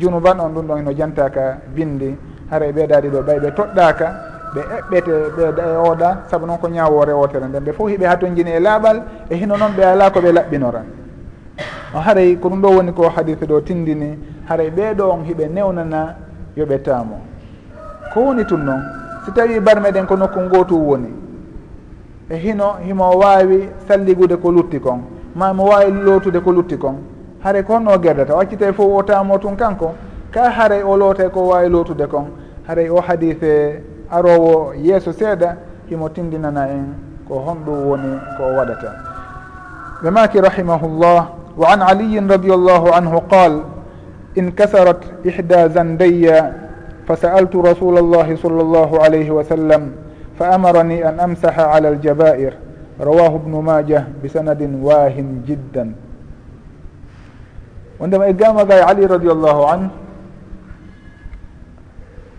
junuban 0.00 0.40
on 0.40 0.50
ɗum 0.54 0.66
ɗon 0.66 0.78
eno 0.78 0.92
jantaka 0.92 1.58
bindi. 1.74 2.16
Haara 2.50 2.72
ɓeydadi 2.72 3.08
ɗo 3.08 3.22
ɓay 3.22 3.38
ɓe 3.40 3.50
toɗɗaka 3.54 4.06
ɓe 4.54 4.60
eɓɓete 4.78 5.12
ɓe 5.36 5.62
oɗa 5.88 6.24
saabu 6.30 6.46
noon 6.46 6.58
ko 6.58 6.68
ñawore 6.68 7.12
wotere 7.12 7.46
nden. 7.46 7.62
Ɓe 7.64 7.72
fof 7.72 7.88
hiɓe 7.90 8.06
hatonjini 8.06 8.50
e 8.50 8.60
laaɓal 8.60 9.02
e 9.30 9.34
hino 9.36 9.56
noon 9.56 9.72
ɓe 9.76 9.84
ala 9.84 10.10
ko 10.10 10.20
ɓe 10.20 10.32
laɓɓinora. 10.32 10.82
O 11.94 11.98
haray 11.98 12.36
ko 12.36 12.48
ɗum 12.48 12.60
ɗo 12.62 12.68
woni 12.76 12.92
ko 12.92 13.08
hadise 13.08 13.44
ɗo 13.46 13.60
tindini 13.60 14.18
haray 14.48 14.70
ɓeeɗo 14.70 15.02
on 15.10 15.24
hiɓe 15.24 15.48
newnana 15.48 16.16
yoɓe 16.56 16.82
taamo. 16.82 17.20
Ko 18.12 18.20
woni 18.20 18.44
tun 18.44 18.64
noon 18.64 18.82
si 19.24 19.32
tawi 19.32 19.60
barmeɗen 19.60 20.06
ko 20.06 20.16
nokku 20.16 20.40
gotu 20.48 20.74
woni 20.76 21.08
e 22.30 22.36
hino 22.36 22.76
himo 22.86 23.10
wawi 23.18 23.68
salligude 23.88 24.36
ko 24.36 24.50
lutti 24.50 24.80
kon 24.80 25.02
ma 25.34 25.52
mo 25.52 25.64
wawi 25.64 25.92
lootude 25.92 26.40
ko 26.40 26.52
lutti 26.52 26.76
kon 26.78 26.96
haare 27.44 27.62
ko 27.62 27.72
honno 27.74 27.98
gerdata 27.98 28.34
o 28.34 28.40
accite 28.40 28.72
fof 28.72 28.86
o 28.92 29.02
tamo 29.02 29.38
tun 29.38 29.56
kanko 29.56 29.94
ka 30.30 30.50
haare 30.50 30.82
o 30.82 30.96
loote 30.96 31.28
ko 31.30 31.48
wawi 31.48 31.68
lootude 31.68 32.06
kon. 32.06 32.26
Haaray 32.66 32.88
o 32.90 33.00
hadise 33.00 33.82
arowo 34.10 34.74
yeeso 34.74 35.12
seeɗa 35.12 35.56
himo 35.88 36.08
tindinana 36.08 36.68
en 36.68 36.94
ko 37.28 37.34
honɗum 37.40 37.86
woni 37.88 38.18
ko 38.36 38.42
o 38.44 38.56
waɗata. 38.56 38.90
Ɓe 40.02 40.10
maki 40.10 40.40
rahimahullah 40.40 41.26
wa 41.56 41.66
an 41.72 41.80
aliyin 41.82 42.28
radiallahu 42.28 42.92
anhu 42.94 43.20
qal 43.28 43.62
inkasarat 44.36 45.02
ihda 45.24 45.68
zandaya 45.68 46.52
فسألت 47.10 47.56
رسول 47.56 47.98
الله 47.98 48.36
صلى 48.36 48.60
الله 48.62 48.90
عليه 49.02 49.30
وسلم 49.30 49.82
فأمرني 50.38 51.08
أن 51.08 51.20
أمسح 51.20 51.58
على 51.58 51.88
الجبائر 51.88 52.52
رواه 53.00 53.34
ابن 53.34 53.50
ماجه 53.50 54.04
بسند 54.24 54.78
واه 54.82 55.16
جدا 55.48 55.92
wondema 58.00 58.26
e 58.28 58.32
gamaga 58.32 58.74
e 58.76 58.80
ali 58.82 59.06
radiallahu 59.06 59.62
an. 59.68 59.90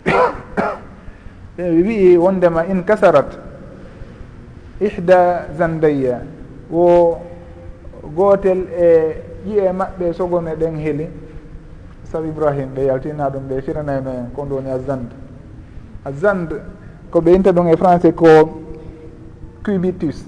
Ɓe 1.56 1.62
wii 1.86 2.16
wondema 2.16 2.66
in 2.66 2.82
kasarat 2.84 3.38
ihda 4.80 5.46
zandaya 5.56 6.20
wo 6.70 7.20
gootel 8.16 8.66
e 8.74 9.16
ƴiye 9.46 9.72
maɓɓe 9.72 10.12
sogone 10.12 10.54
ɗen 10.56 10.76
heeli 10.76 11.08
sabu 12.04 12.28
ibrahim 12.28 12.74
ɓe 12.74 12.84
yaltina 12.86 13.30
ɗum 13.30 13.42
ɓe 13.48 13.62
firanayno 13.62 14.10
en 14.10 14.30
kon 14.34 14.46
ɗo 14.48 14.54
woni 14.54 14.70
azande 14.70 15.14
azande 16.04 16.56
ko 17.10 17.20
ɓe 17.20 17.30
yinta 17.30 17.52
ɗum 17.52 17.68
e 17.68 17.76
français 17.76 18.12
ko 18.14 18.26
cubitus. 19.64 20.24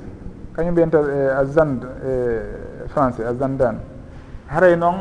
Kañum 0.54 0.74
ɓe 0.74 0.80
yinta 0.80 0.98
e 1.00 1.28
azande 1.40 1.86
e 2.06 2.88
français 2.88 3.24
azandane 3.26 3.78
haray 4.46 4.76
noon 4.76 4.94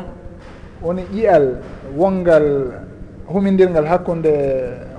woni 0.84 1.02
ƴiyal 1.12 1.56
wongal 1.96 2.70
humindirgal 3.26 3.86
hakkude 3.86 4.32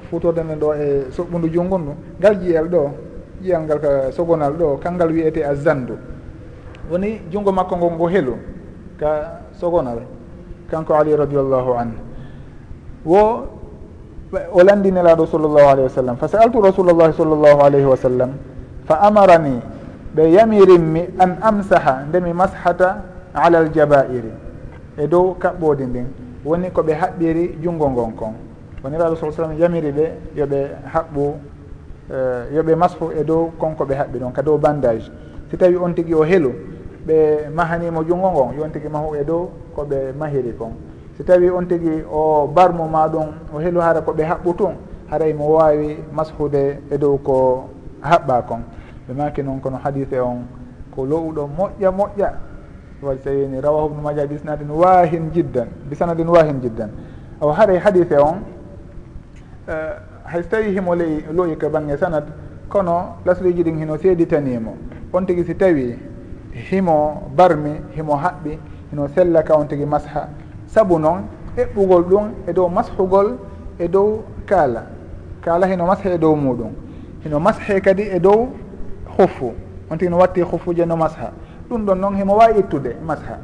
futorde 0.10 0.42
men 0.44 0.60
ɗo 0.60 0.74
e 0.74 1.06
soɓɓundu 1.14 1.48
junngol 1.54 1.82
ndu. 1.82 1.94
Ngal 2.20 2.36
ƴiyal 2.42 2.68
ɗo 2.70 2.82
ƴiyal 3.44 3.62
ngal 3.64 3.80
ka 3.80 4.12
sogonal 4.12 4.54
ɗo 4.54 4.78
kanngal 4.82 5.12
wiyete 5.12 5.44
a 5.46 5.56
zandu 5.56 5.98
woni 6.92 7.22
junngo 7.32 7.52
makko 7.52 7.78
ngo 7.78 7.90
ngo 7.92 8.08
helu 8.10 8.36
ka 9.00 9.42
sogonal 9.54 10.00
kanko 10.70 10.94
ali 10.94 11.16
radiallahu 11.16 11.72
anhu. 11.78 12.00
Wo 13.06 13.46
o 14.52 14.60
landinelaɗo 14.64 15.26
sallllahu 15.26 15.68
alayhi 15.70 15.88
wa 15.88 15.96
sallam. 15.96 16.16
Fa 16.18 16.28
sa'altu 16.28 16.62
rasulullahi 16.62 17.14
sallllahu 17.14 17.62
alayhi 17.62 17.86
wa 17.86 17.96
sallam 17.98 18.32
fa 18.86 18.96
amarani 19.06 19.62
ɓe 20.16 20.24
yamirinmi 20.32 21.20
an 21.20 21.38
amsaha 21.42 22.06
ndemi 22.10 22.34
mashata 22.34 23.02
ala 23.34 23.60
aljabairi 23.60 24.45
e 24.98 25.08
dow 25.08 25.36
kaɓɓode 25.40 25.86
ndin 25.86 26.08
woni 26.46 26.70
koɓe 26.72 26.94
haɓɓiri 26.94 27.58
junngo 27.64 27.90
ngon 27.90 28.12
kon. 28.16 28.34
Woni 28.84 28.98
raɗo 28.98 29.16
sa 29.16 29.32
sallam 29.32 29.58
yamiri 29.60 29.92
ɓe 29.92 30.06
yoɓe 30.38 30.60
haɓɓu 30.94 31.34
e, 32.12 32.56
yoɓe 32.56 32.76
masfu 32.76 33.12
e 33.20 33.24
dow 33.24 33.52
konko 33.60 33.84
ɓe 33.86 33.96
haɓɓi 33.96 34.20
ɗon 34.20 34.32
ka 34.32 34.42
dow 34.42 34.58
bandage. 34.58 35.12
Si 35.50 35.58
tawi 35.58 35.76
on 35.76 35.94
tigi 35.94 36.14
o 36.14 36.24
heelu 36.24 36.52
ɓe 37.08 37.50
mahanimo 37.54 38.04
junngo 38.04 38.32
ngon 38.32 38.54
yon 38.58 38.70
tigi 38.72 38.88
mahu 38.88 39.16
e 39.16 39.24
dow 39.24 39.50
koɓe 39.76 40.14
mahiri 40.20 40.54
kon. 40.58 40.72
Si 41.18 41.24
tawi 41.24 41.50
on 41.50 41.66
tigi 41.66 42.04
o 42.12 42.48
barmo 42.48 42.88
ma 42.88 43.08
ɗum 43.08 43.28
o 43.54 43.60
heelu 43.60 43.80
hara 43.82 44.02
koɓe 44.02 44.24
haɓɓu 44.24 44.54
tun 44.56 44.74
haray 45.10 45.34
mo 45.34 45.46
wawi 45.58 45.98
mashude 46.14 46.80
e 46.92 46.98
dow 46.98 47.18
ko 47.18 47.70
haɓɓa 48.02 48.42
kon. 48.48 48.62
Ɓe 49.08 49.14
maki 49.18 49.42
noon 49.44 49.60
kono 49.60 49.78
hadise 49.84 50.20
on 50.22 50.46
ko 50.96 51.06
lowɗo 51.06 51.50
moƴƴa 51.58 51.92
moƴƴa. 51.92 52.30
waɗi 53.02 53.20
tawini 53.24 53.62
rawahu 53.62 53.90
bnu 53.90 54.02
maja 54.02 54.28
bi 54.28 54.38
wahin 54.70 55.32
jiddan 55.32 55.68
bisanadin 55.90 56.28
wahin 56.28 56.62
jiddan. 56.62 56.90
Aw 57.42 57.52
haray 57.52 57.78
hadise 57.78 58.18
on 58.18 58.44
eh, 59.68 59.96
hay 60.24 60.42
so 60.44 60.50
tawi 60.50 60.72
himo 60.72 60.96
ley 60.96 61.24
loyi 61.34 61.56
ko 61.58 61.70
banggue 61.70 61.98
sanad 61.98 62.24
kono 62.70 63.18
lasluji 63.26 63.64
ɗin 63.64 63.78
hino 63.80 63.98
seeditanimo 63.98 64.76
on 65.14 65.26
tigui 65.26 65.44
si 65.46 65.56
tawi 65.56 66.00
himo 66.70 67.30
barmi 67.36 67.82
himo 67.96 68.16
haɓɓi 68.16 68.58
hino 68.92 69.08
sella 69.08 69.44
ka 69.44 69.56
on 69.56 69.68
tigui 69.68 69.86
masha. 69.86 70.30
Saabu 70.68 71.00
noon 71.00 71.24
eɓɓugol 71.58 72.04
ɗum 72.04 72.32
e 72.48 72.54
dow 72.54 72.70
mashugol 72.70 73.38
e 73.80 73.88
dow 73.88 74.24
kaala. 74.46 74.88
Kaala 75.42 75.68
hino 75.68 75.86
mashe 75.86 76.14
e 76.14 76.18
dow 76.18 76.36
muɗum. 76.36 76.72
Hino 77.24 77.40
mashe 77.40 77.82
kadi 77.82 78.04
e 78.04 78.20
dow 78.20 78.50
huffu 79.18 79.54
on 79.92 79.98
tigui 79.98 80.10
no 80.10 80.18
watti 80.18 80.42
huffuje 80.42 80.86
no 80.86 80.96
masha. 80.96 81.34
ɗum 81.70 81.86
ɗon 81.86 81.96
noon 82.00 82.16
himo 82.16 82.36
wawi 82.36 82.60
ittude 82.60 82.96
masha. 83.06 83.40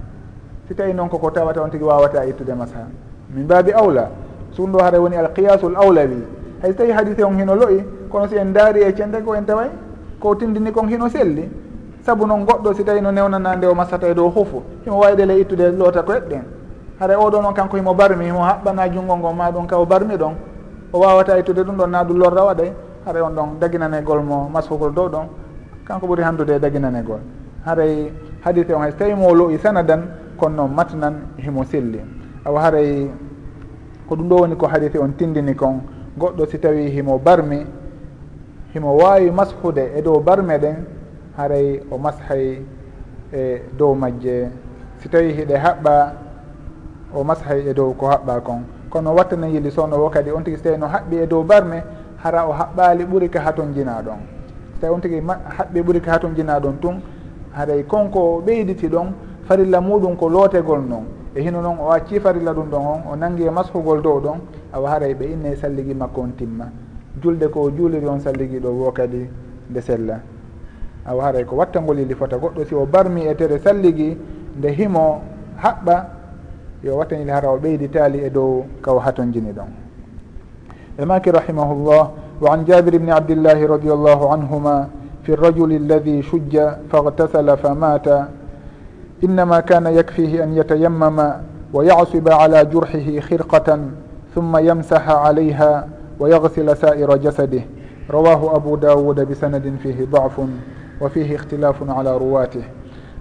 Si 0.68 0.76
tawi 0.76 0.94
noon 0.94 1.10
koko 1.10 1.32
tawata 1.32 1.62
on 1.62 1.70
tigui 1.70 1.88
wawata 1.88 2.26
ittude 2.26 2.54
masha. 2.54 2.88
Min 3.34 3.44
mbabi 3.44 3.72
awla 3.74 4.10
so 4.52 4.64
ɗum 4.64 4.72
ɗo 4.72 4.80
haɗa 4.80 5.00
woni 5.00 5.16
alqiyasul 5.16 5.76
awlawi. 5.76 6.24
Hayso 6.62 6.78
tawi 6.78 6.92
hadise 6.92 7.24
on 7.24 7.38
hino 7.38 7.56
loyi 7.56 7.84
kono 8.10 8.28
si 8.28 8.36
en 8.36 8.54
daari 8.54 8.82
e 8.84 8.94
cende 8.94 9.22
ko 9.24 9.36
en 9.36 9.46
taway 9.46 9.70
ko 10.20 10.36
tindini 10.36 10.72
kon 10.72 10.88
hino 10.88 11.10
selli 11.10 11.50
saabu 12.06 12.26
noon 12.26 12.46
goɗɗo 12.46 12.74
si 12.76 12.84
tawi 12.84 13.02
no 13.02 13.12
newnana 13.12 13.56
nde 13.56 13.66
o 13.68 13.74
masata 13.74 14.08
e 14.08 14.14
dow 14.14 14.30
hufu 14.30 14.62
himo 14.86 15.00
waydele 15.00 15.40
ittude 15.40 15.72
loota 15.72 16.04
koyeɗɗen 16.04 16.62
haɗa 17.02 17.18
oɗo 17.18 17.42
noon 17.42 17.54
kanko 17.54 17.78
himo 17.78 17.94
barmi 17.94 18.26
himo 18.26 18.40
haɓɓana 18.40 18.90
junngo 18.94 19.18
ngo 19.18 19.34
ma 19.34 19.52
ɗum 19.52 19.66
ka 19.66 19.78
o 19.80 19.86
barmi 19.86 20.16
ɗon. 20.18 20.34
O 20.94 21.00
wawata 21.00 21.40
ittude 21.40 21.64
ɗum 21.64 21.76
ɗon 21.76 21.88
na 21.90 22.04
ɗum 22.04 22.18
lorra 22.18 22.44
waɗay. 22.44 22.72
Haɗa 23.06 23.24
on 23.24 23.32
ɗon 23.34 23.48
daguinanegol 23.60 24.22
mo 24.22 24.50
mashugol 24.54 24.94
dow 24.94 25.10
ɗon. 25.10 25.26
Kanko 25.86 26.06
ɓuuri 26.06 26.22
handude 26.22 26.52
e 26.56 26.60
daguinanegol 26.60 27.20
haray 27.66 28.12
hadise 28.44 28.74
on 28.74 28.82
hay 28.82 28.92
so 28.92 28.98
tawi 28.98 29.16
mo 29.16 29.34
lo'i 29.34 29.58
sanadan 29.58 30.10
kono 30.38 30.56
noon 30.66 30.74
matnan 30.74 31.16
himo 31.38 31.64
selli. 31.64 32.02
Awa 32.46 32.62
haray 32.62 33.10
ko 34.10 34.16
ɗum 34.16 34.30
ɗo 34.30 34.36
woni 34.42 34.56
ko 34.56 34.68
hadise 34.68 34.98
on 34.98 35.14
tindini 35.14 35.56
kon 35.56 35.82
goɗɗo 36.18 36.46
si 36.50 36.58
tawi 36.58 36.90
himo 36.90 37.18
barmi 37.20 37.66
himo 38.74 38.98
wawi 38.98 39.32
mashude 39.32 39.92
e 39.96 40.02
dow 40.02 40.20
barme 40.20 40.58
ɗen 40.58 40.76
haray 41.38 41.82
o 41.92 41.98
mashay 41.98 42.62
e 43.34 43.62
dow 43.78 43.94
majje. 43.96 44.50
Si 44.98 45.10
tawi 45.10 45.34
hiɗe 45.34 45.56
haɓɓa 45.58 46.14
o 47.14 47.24
mashay 47.24 47.70
e 47.70 47.74
dow 47.74 47.94
ko 47.94 48.08
haɓɓa 48.08 48.42
kon. 48.42 48.64
Kono 48.90 49.14
wattana 49.16 49.48
yili 49.48 49.72
sownowo 49.72 50.10
kadi 50.10 50.32
on 50.32 50.44
tigui 50.44 50.58
so 50.58 50.64
tawi 50.64 50.78
no 50.78 50.88
haɓɓi 50.88 51.24
e 51.24 51.28
dow 51.28 51.44
barme 51.44 51.84
hara 52.18 52.48
o 52.48 52.52
haɓɓali 52.52 53.06
ɓuuri 53.06 53.30
ka 53.30 53.40
haton 53.40 53.74
jina 53.74 54.02
ɗon. 54.02 54.20
So 54.74 54.82
tawi 54.82 54.94
on 54.94 55.02
tigui 55.02 55.22
haɓɓi 55.22 55.82
ɓuuri 55.82 56.02
ka 56.02 56.12
haton 56.12 56.36
jina 56.36 56.60
ɗon 56.60 56.80
tun 56.82 57.02
haɗay 57.56 57.80
e 57.80 57.84
konko 57.84 58.42
ɓeyditi 58.46 58.88
ɗon 58.88 59.14
farilla 59.48 59.82
muɗum 59.82 60.16
ko 60.18 60.30
lootegol 60.30 60.82
noon 60.88 61.06
e 61.36 61.42
hino 61.42 61.62
noon 61.62 61.78
o 61.80 61.92
acci 61.92 62.20
farilla 62.20 62.54
ɗum 62.54 62.70
ɗon 62.70 62.86
on 62.86 63.02
o 63.12 63.16
nangi 63.16 63.44
e 63.44 63.50
mashugol 63.50 64.02
dow 64.02 64.20
ɗon 64.20 64.40
awa 64.74 64.90
haray 64.90 65.14
ɓe 65.14 65.26
inne 65.32 65.56
salligi 65.56 65.94
makko 65.94 66.22
on 66.22 66.32
timma. 66.38 66.66
Julde 67.22 67.48
ko 67.50 67.70
juuliri 67.72 68.06
on 68.08 68.20
salligi 68.20 68.60
ɗo 68.60 68.70
wo 68.70 68.92
kadi 68.92 69.28
nde 69.70 69.82
sella. 69.82 70.20
Awa 71.06 71.24
haray 71.24 71.46
ko 71.46 71.56
wattangol 71.56 72.00
yili 72.00 72.16
fota 72.16 72.38
goɗɗo 72.38 72.66
si 72.68 72.76
o 72.76 72.86
barmi 72.86 73.28
e 73.28 73.36
tere 73.36 73.60
salligi 73.60 74.18
nde 74.58 74.68
himo 74.72 75.22
haɓɓa 75.62 76.06
yo 76.84 76.96
wattanili 76.98 77.30
hara 77.32 77.50
o 77.52 77.58
ɓeyditali 77.58 78.24
e 78.26 78.30
dow 78.30 78.66
kaw 78.82 78.98
haton 79.00 79.32
jini 79.32 79.52
ɗon. 79.52 79.70
E 81.00 81.06
maki 81.06 81.32
rahimahullah 81.32 82.12
wa 82.42 82.54
an 82.54 82.66
jabir 82.66 82.96
ibni 82.96 83.12
abdillahi 83.12 83.68
radiallahu 83.68 84.32
anhuma 84.34 84.90
fi 85.24 85.26
في 85.26 85.34
الرجل 85.34 85.72
الذي 85.72 86.22
شج 86.22 86.70
فاغتسل 86.92 87.58
فمات. 87.58 88.08
إنما 89.24 89.60
كان 89.60 89.86
يكفيه 89.86 90.44
أن 90.44 90.58
يتيمم 90.58 91.34
ويعصب 91.74 92.30
على 92.30 92.66
جرحه 92.66 93.20
خرقة 93.20 93.80
ثم 94.36 94.58
يمسح 94.58 95.10
عليها 95.10 95.88
ويغسل 96.20 96.78
سائر 96.78 97.18
جسده. 97.18 97.62
رواه 98.10 98.56
أبو 98.56 98.76
داود 98.76 99.20
بسند 99.30 99.74
فيه 99.84 100.06
ضعف 100.12 100.42
وفيه 101.02 101.36
اختلاف 101.36 101.90
على 101.90 102.18
رواته. 102.18 102.64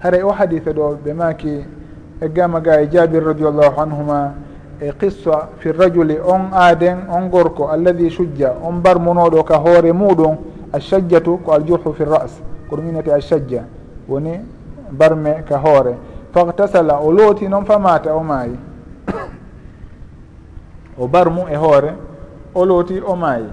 هرأي 0.00 0.22
o 0.24 0.32
hadise 0.32 0.72
ɗo 0.72 0.96
ɓe 1.04 1.12
maki 1.12 1.64
e 2.20 2.28
gamaga 2.28 2.80
e 2.82 2.88
jabir 2.90 3.24
radiallahu 3.24 3.80
anhuma 3.80 4.32
e 4.80 4.92
qissa 4.98 5.48
fi 5.58 5.72
rajuli 5.72 6.16
on 6.18 6.48
aaden 6.52 6.98
on 7.08 7.28
gorko 7.28 7.68
alladi 7.68 8.10
shujja 8.10 8.54
on 8.64 8.80
barmunoɗo 8.80 9.44
ka 9.44 9.56
hoore 9.58 9.92
muɗum 9.92 10.36
ashajjatu 10.72 11.38
ko 11.44 11.52
aljuhu 11.52 11.92
fi 11.94 12.04
ras 12.04 12.40
ko 12.68 12.76
ɗum 12.76 12.88
inete 12.88 13.12
ashajja 13.12 13.64
woni 14.08 14.40
barme 14.90 15.42
ka 15.48 15.58
hoore. 15.58 15.94
Faktasala 16.32 16.98
o 17.00 17.10
looti 17.12 17.48
noon 17.48 17.64
famata 17.64 18.14
o 18.14 18.22
maayi. 18.22 18.56
O 21.00 21.08
barmu 21.08 21.46
e 21.48 21.56
hoore 21.56 21.94
o 22.54 22.64
looti 22.64 23.00
o 23.00 23.16
maayi. 23.16 23.48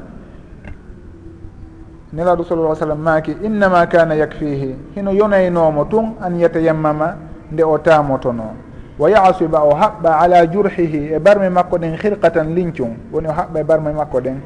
Nelaɗo 2.14 2.44
sallah 2.44 2.76
sallam 2.76 3.00
maaki 3.00 3.32
innama 3.44 3.86
kana 3.88 4.16
yakfihi 4.16 4.76
hino 4.96 5.12
yonaynomo 5.12 5.86
tun 5.90 6.16
an 6.22 6.36
yatayammama 6.40 7.16
nde 7.52 7.64
o 7.64 7.78
tamotono 7.78 8.54
wa 9.00 9.10
yasuba 9.10 9.62
o 9.64 9.76
haɓɓa 9.76 10.20
ala 10.20 10.46
jurhihi 10.48 11.14
e 11.14 11.20
barme 11.20 11.50
makko 11.50 11.78
ɗen 11.78 11.96
hirqatan 12.02 12.56
lincum 12.56 12.96
woni 13.12 13.28
o 13.28 13.32
haɓɓa 13.32 13.60
e 13.60 13.64
barme 13.64 13.94
makko 13.94 14.20
ɗen. 14.22 14.42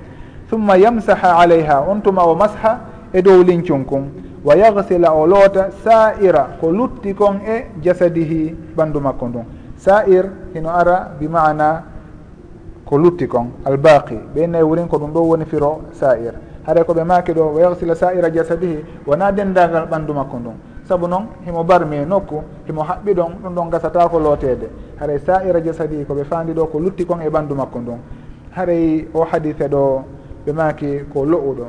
summa 0.52 0.76
yamsaha 0.78 1.40
alayha 1.40 1.80
on 1.88 2.02
tuma 2.02 2.24
o 2.28 2.36
masha 2.36 2.80
e 3.14 3.22
dow 3.22 3.42
lincum 3.42 3.86
kon. 3.86 4.12
Wa 4.44 4.56
yagsila 4.56 5.14
o 5.16 5.26
loota 5.26 5.72
sa'ira 5.72 6.58
ko 6.60 6.72
lutti 6.72 7.14
kon 7.16 7.40
e 7.48 7.68
jasadihi 7.82 8.56
ɓanndu 8.76 9.00
makko 9.00 9.28
ndun 9.28 9.46
sa'ir 9.78 10.26
hino 10.54 10.70
ara 10.70 11.16
bi 11.20 11.28
mana 11.28 11.84
ko 12.86 12.98
lutti 12.98 13.28
kon 13.28 13.48
albaqi. 13.64 14.20
Ɓe 14.36 14.62
wurin 14.64 14.88
ko 14.88 14.98
ɗum 14.98 15.12
ɗo 15.14 15.20
woni 15.22 15.46
firo 15.46 15.82
sa'ir. 15.94 16.34
Haɗa 16.68 16.84
koɓe 16.84 17.04
maaki 17.04 17.32
ɗo 17.32 17.54
wa 17.56 17.62
yagsila 17.62 17.96
sa'ira 17.96 18.30
jasadihi 18.30 18.84
wona 19.08 19.32
dendagal 19.32 19.88
ɓanndu 19.88 20.14
makko 20.14 20.38
ndun 20.38 20.56
saabu 20.84 21.08
noon 21.08 21.28
himo 21.46 21.64
barmi 21.64 21.96
e 21.96 22.06
nokku 22.06 22.44
himo 22.68 22.82
haɓɓi 22.84 23.14
ɗon 23.14 23.32
ɗum 23.44 23.54
ɗon 23.56 23.70
gasata 23.70 24.10
ko 24.10 24.20
lootede 24.20 24.68
haray 25.00 25.20
sa'ira 25.20 25.62
jasadihi 25.62 26.04
koɓe 26.06 26.24
fandi 26.26 26.52
ɗo 26.54 26.66
ko 26.66 26.80
lutti 26.80 27.06
kon 27.06 27.22
e 27.22 27.30
ɓanndu 27.30 27.56
makko 27.56 27.80
ndun 27.80 28.00
haray 28.52 29.08
o 29.14 29.24
hadise 29.24 29.68
ɗo 29.70 30.04
ɓe 30.46 30.52
maki 30.54 31.06
ko 31.14 31.26
lo'uɗo. 31.26 31.66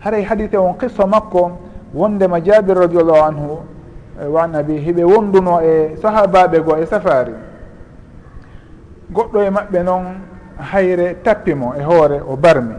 Haray 0.00 0.22
hadite 0.22 0.56
on 0.56 0.74
qissa 0.78 1.06
makko 1.06 1.50
wondema 1.94 2.40
jabir 2.40 2.76
radiallahu 2.76 3.22
anhu 3.22 3.58
e 4.22 4.26
wa 4.26 4.42
an 4.42 4.54
abi 4.54 4.78
hiɓe 4.78 5.04
wonduno 5.04 5.60
e 5.62 5.96
sahabaɓe 6.02 6.60
goo 6.60 6.76
e 6.76 6.86
safari 6.86 7.32
goɗɗo 9.12 9.42
e 9.42 9.50
maɓɓe 9.50 9.82
noon 9.84 10.04
hayre 10.58 11.16
tappimo 11.22 11.74
e 11.78 11.82
hoore 11.82 12.20
o 12.28 12.36
barmi. 12.36 12.74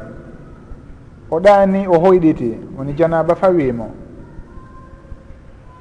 O 1.31 1.39
ɗaani 1.39 1.87
o 1.87 1.99
hoyɗiti 1.99 2.59
woni 2.77 2.93
janaba 2.97 3.35
fawimo 3.35 3.87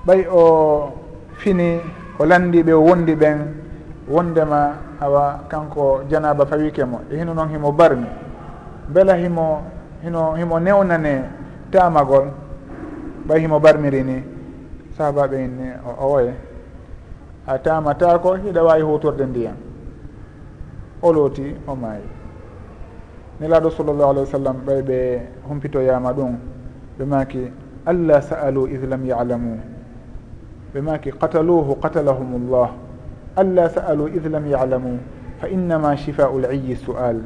ɓay 0.07 0.27
o 0.31 0.93
fini 1.37 1.81
o 2.19 2.25
landiɓe 2.25 2.73
o 2.73 2.81
wondi 2.81 3.15
ɓen 3.15 3.39
wondema 4.09 4.73
awa 5.01 5.41
kanko 5.49 6.01
janaba 6.11 6.47
fawike 6.47 6.85
mo. 6.85 7.01
E 7.11 7.17
hino 7.17 7.35
noon 7.35 7.49
himo 7.49 7.73
barmi. 7.73 8.07
beela 8.89 9.15
himo 9.17 9.63
hino 10.03 10.35
himo 10.35 10.61
newnane 10.61 11.23
tamagol 11.71 12.29
ɓay 13.27 13.41
himo 13.41 13.61
barmiri 13.61 14.03
ni 14.05 14.23
sahabaɓe 14.97 15.45
inni 15.45 15.69
o 16.01 16.13
oye 16.15 16.35
a 17.47 17.59
tamata 17.59 18.19
ko 18.19 18.37
hiɗa 18.37 18.63
wawi 18.65 18.83
hutorde 18.83 19.27
ndiyam. 19.27 19.57
O 21.03 21.13
looti 21.13 21.55
o 21.67 21.75
maayi 21.77 22.05
nelaɗo 23.41 23.71
sallllahu 23.71 24.11
alah 24.11 24.23
wa 24.23 24.27
sallam 24.27 24.57
ɓay 24.67 24.83
ɓe 24.83 24.99
humpitoyama 25.49 26.13
ɗum. 26.13 26.37
Ɓe 26.99 27.05
maki 27.05 27.53
allah 27.87 28.21
sa'alu 28.23 28.67
id 28.69 28.83
lam 28.89 29.05
yalamu. 29.07 29.61
Ɓe 30.75 30.81
maki 30.83 31.13
qataluhu 31.13 31.77
qatalahum 31.81 32.51
llah 32.51 32.71
allah 33.37 33.71
sa'alu 33.71 34.09
id 34.17 34.27
lam 34.27 34.47
yalamu. 34.47 34.99
Fa 35.41 35.49
innama 35.49 35.97
shifa'u 35.97 36.41
l'iyi 36.41 36.77
su'al. 36.77 37.23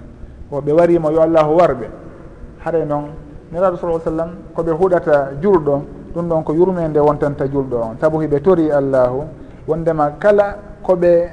o 0.53 0.61
ɓe 0.61 0.73
warimo 0.73 1.11
yo 1.11 1.23
allahu 1.23 1.57
warɓe. 1.57 1.87
Haɗa 2.65 2.85
noon 2.85 3.05
niraɗo 3.53 3.77
sa 3.77 3.87
sallam 4.05 4.29
koɓe 4.55 4.71
huɗata 4.73 5.31
julɗo 5.41 5.83
ɗum 6.15 6.29
ɗon 6.29 6.43
ko 6.45 6.53
yurmede 6.53 6.99
wontanta 7.01 7.47
julɗo 7.49 7.77
on. 7.77 7.97
Saabu 8.01 8.21
hiɓe 8.21 8.41
tori 8.43 8.71
allahu 8.71 9.25
wondema 9.67 10.11
kala 10.19 10.57
koɓe 10.85 11.31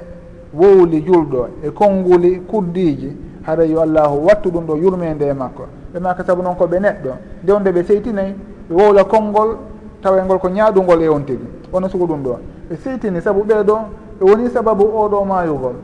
wowli 0.54 1.02
julɗo 1.04 1.48
e 1.62 1.70
konnguli 1.70 2.40
kuddiji 2.48 3.16
haɗa 3.46 3.64
yo 3.64 3.80
allahu 3.82 4.24
wattu 4.26 4.50
ɗum 4.50 4.64
ɗo 4.66 4.76
yurmede 4.76 5.22
e 5.28 5.32
makko. 5.34 5.64
Ɓe 5.92 6.00
maka 6.00 6.24
saabu 6.24 6.42
noon 6.42 6.54
koɓe 6.56 6.80
neɗɗo. 6.80 7.10
Nde 7.42 7.52
wonde 7.52 7.70
ɓe 7.72 7.82
seytinayi 7.84 8.34
ɓe 8.70 8.74
wowla 8.74 9.04
konngol 9.04 9.56
tawa 10.02 10.24
ngol 10.24 10.38
ko 10.38 10.48
ñaadugol 10.48 11.02
e 11.02 11.08
on 11.08 11.20
tigi. 11.24 11.44
Ono 11.72 11.88
sugo 11.88 12.06
ɗum 12.06 12.22
ɗo. 12.22 12.38
Ɓe 12.70 12.76
seytini 12.76 13.20
saabu 13.20 13.44
ɓeeɗo 13.44 13.76
ɓe 14.20 14.24
woni 14.30 14.48
sababu 14.48 14.84
oɗo 14.84 15.24
mayugol 15.26 15.74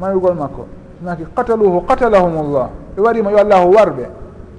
mayugol 0.00 0.34
makko. 0.34 0.64
naki 1.02 1.24
qataluhu 1.34 1.86
qatalahum 1.86 2.52
llah 2.52 2.70
ɓe 2.96 3.00
warima 3.02 3.30
yo 3.30 3.38
allahu 3.38 3.70
warɓe. 3.72 4.06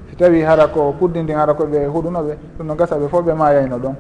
Si 0.10 0.16
tawi 0.16 0.42
hara 0.42 0.68
ko 0.68 0.96
kuddi 1.00 1.22
ndin 1.24 1.36
hara 1.36 1.54
koɓe 1.54 1.86
huɗunoɓe 1.88 2.34
ɗum 2.58 2.68
no 2.68 2.76
gasa 2.76 2.96
ɓe 2.98 3.08
fof 3.08 3.26
ɓe 3.26 3.34
mayayno 3.34 3.78
ɗon. 3.78 3.96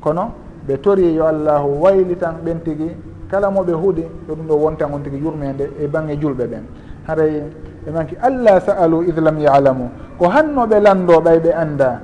Kono 0.00 0.32
ɓe 0.66 0.78
tori 0.80 1.14
yo 1.14 1.26
allahu 1.26 1.82
waylitan 1.82 2.34
ɓen 2.44 2.60
tigui 2.64 2.96
kala 3.30 3.50
moɓe 3.50 3.72
huuɗi 3.72 4.04
yo 4.28 4.34
ɗum 4.34 4.46
ɗo 4.48 4.54
wontan 4.56 4.88
on 4.92 5.00
tigui 5.02 5.20
yurmede 5.20 5.70
e 5.78 5.86
bangge 5.86 6.16
julɓe 6.20 6.44
ɓen. 6.48 6.64
Haray 7.06 7.42
ɓe 7.84 7.90
manki 7.92 8.16
allah 8.22 8.60
sa'alu 8.60 9.02
id 9.08 9.18
lam 9.18 9.38
yalamu. 9.38 9.90
Ko 10.18 10.28
hannoɓe 10.28 10.80
lando 10.80 11.20
ɓay 11.20 11.38
ɓe 11.40 11.52
anda 11.54 12.00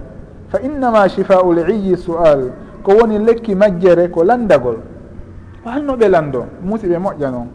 fa 0.49 0.59
innama 0.61 1.09
chifau 1.09 1.53
liyi 1.53 1.97
su'al 1.97 2.53
ko 2.83 2.93
woni 2.93 3.19
lekki 3.19 3.55
majjere 3.55 4.11
ko 4.11 4.23
landagol. 4.25 4.77
Ko 5.65 5.71
hannoɓe 5.71 6.09
lando 6.09 6.45
musiɓe 6.63 6.99
moƴƴa 6.99 7.31
noon. 7.31 7.49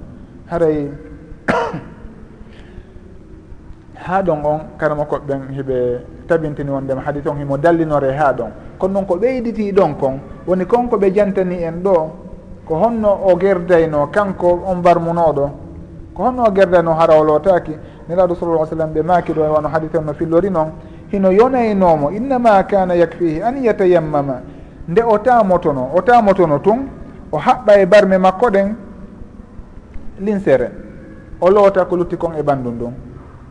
Haray 0.50 0.90
ha 4.06 4.22
ɗon 4.22 4.40
on 4.46 4.60
karama 4.78 5.04
koɓeɓen 5.06 5.54
hiɓe 5.56 5.76
tabintini 6.28 6.72
wondema 6.72 7.02
hadis 7.02 7.26
on 7.26 7.38
himo 7.38 7.58
dallinore 7.58 8.12
ha 8.12 8.34
ɗon. 8.34 8.52
Kono 8.78 8.94
noon 8.94 9.06
ko 9.06 9.16
ɓeyditi 9.16 9.72
ɗon 9.72 9.96
kon 10.00 10.20
woni 10.48 10.66
konko 10.66 10.98
ɓe 10.98 11.14
jantani 11.14 11.64
en 11.64 11.82
ɗo 11.84 12.10
ko 12.66 12.76
honno 12.76 13.10
o 13.26 13.36
gerdayno 13.38 14.08
kanko 14.08 14.64
on 14.68 14.82
barmunoɗo 14.82 15.50
ko 16.14 16.24
honno 16.24 16.44
o 16.44 16.52
gerdayno 16.52 16.94
hara 16.94 17.16
o 17.20 17.40
taki 17.40 17.72
niraɗo 18.10 18.36
sallah 18.36 18.68
sallam 18.68 18.92
ɓe 18.94 19.02
maki 19.04 19.34
ɗo 19.34 19.46
e 19.46 19.50
wano 19.50 19.70
hadis 19.70 19.90
on 19.98 20.04
no 20.06 20.14
fillori 20.14 20.50
noon 20.50 20.72
hino 21.12 21.32
yonaynomo 21.32 22.12
innama 22.12 22.64
kana 22.64 22.96
yakfihi 22.96 23.42
an 23.42 23.56
yatayammama. 23.64 24.42
Nde 24.88 25.02
o 25.02 25.18
tamotono 25.18 25.92
o 25.96 26.02
tamotono 26.02 26.60
tun 26.60 26.90
o 27.32 27.38
haɓɓa 27.38 27.80
e 27.80 27.86
barme 27.86 28.18
makko 28.18 28.50
ɗen 28.50 28.76
linsere 30.20 30.72
o 31.40 31.50
loota 31.50 31.86
ko 31.86 31.96
lutti 31.96 32.18
kon 32.18 32.34
e 32.38 32.42
ɓandu 32.42 32.70
ndun 32.72 32.94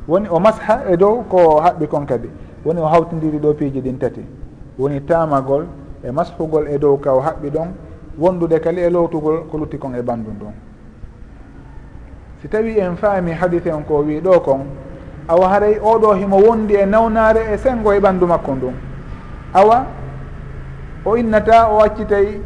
woni 0.08 0.28
o 0.28 0.40
masha 0.40 0.82
e 0.90 0.96
dow 0.96 1.22
ko 1.28 1.60
haɓɓi 1.60 1.86
kon 1.88 2.06
kadi. 2.06 2.28
Woni 2.64 2.80
o 2.80 2.86
hawtidiri 2.86 3.38
ɗo 3.38 3.54
piiji 3.54 3.80
ɗin 3.80 3.98
tati. 3.98 4.24
Woni 4.78 5.00
tamagol 5.00 5.66
e 6.04 6.10
mashugol 6.10 6.66
e 6.68 6.78
dow 6.78 6.96
ka 6.96 7.12
o 7.14 7.20
haɓɓi 7.20 7.50
ɗon. 7.50 7.68
Wondude 8.18 8.60
kali 8.60 8.80
e 8.80 8.90
lowtugol 8.90 9.46
ko 9.50 9.58
lutti 9.58 9.78
kon 9.78 9.94
e 9.94 10.02
ɓanndu 10.02 10.30
ndun. 10.30 10.52
Si 12.40 12.48
tawi 12.48 12.78
en 12.78 12.96
faami 12.96 13.32
hadise 13.32 13.72
on 13.72 13.82
ko 13.84 14.02
wi 14.02 14.20
ɗo 14.20 14.40
kon 14.40 14.66
awa 15.28 15.48
haray 15.48 15.78
oɗo 15.78 16.14
himo 16.14 16.36
wondi 16.36 16.74
e 16.74 16.84
nawnare 16.86 17.52
e 17.54 17.56
sengo 17.58 17.92
e 17.92 18.00
ɓandu 18.00 18.26
makko 18.26 18.54
ndun. 18.54 18.74
Awa 19.54 19.86
o 21.04 21.16
innata 21.16 21.68
o 21.70 21.80
accitay 21.80 22.40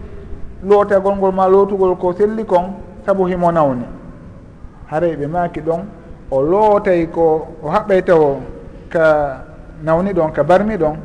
lootagol 0.62 1.16
ngol 1.16 1.32
ma 1.32 1.48
lootugol 1.48 1.96
ko 1.96 2.12
selli 2.12 2.44
kon 2.44 2.74
saabu 3.04 3.26
himo 3.26 3.50
nawni. 3.52 3.84
Haray 4.86 5.16
ɓe 5.16 5.26
maaki 5.26 5.60
ɗon 5.60 5.80
o 6.30 6.42
lootay 6.42 7.06
ko 7.10 7.46
o 7.62 7.68
haɓɓay 7.68 8.02
taw 8.04 8.40
ka 8.88 9.44
nawni 9.82 10.12
ɗon 10.12 10.32
ka 10.32 10.42
barmi 10.42 10.76
ɗon 10.76 10.96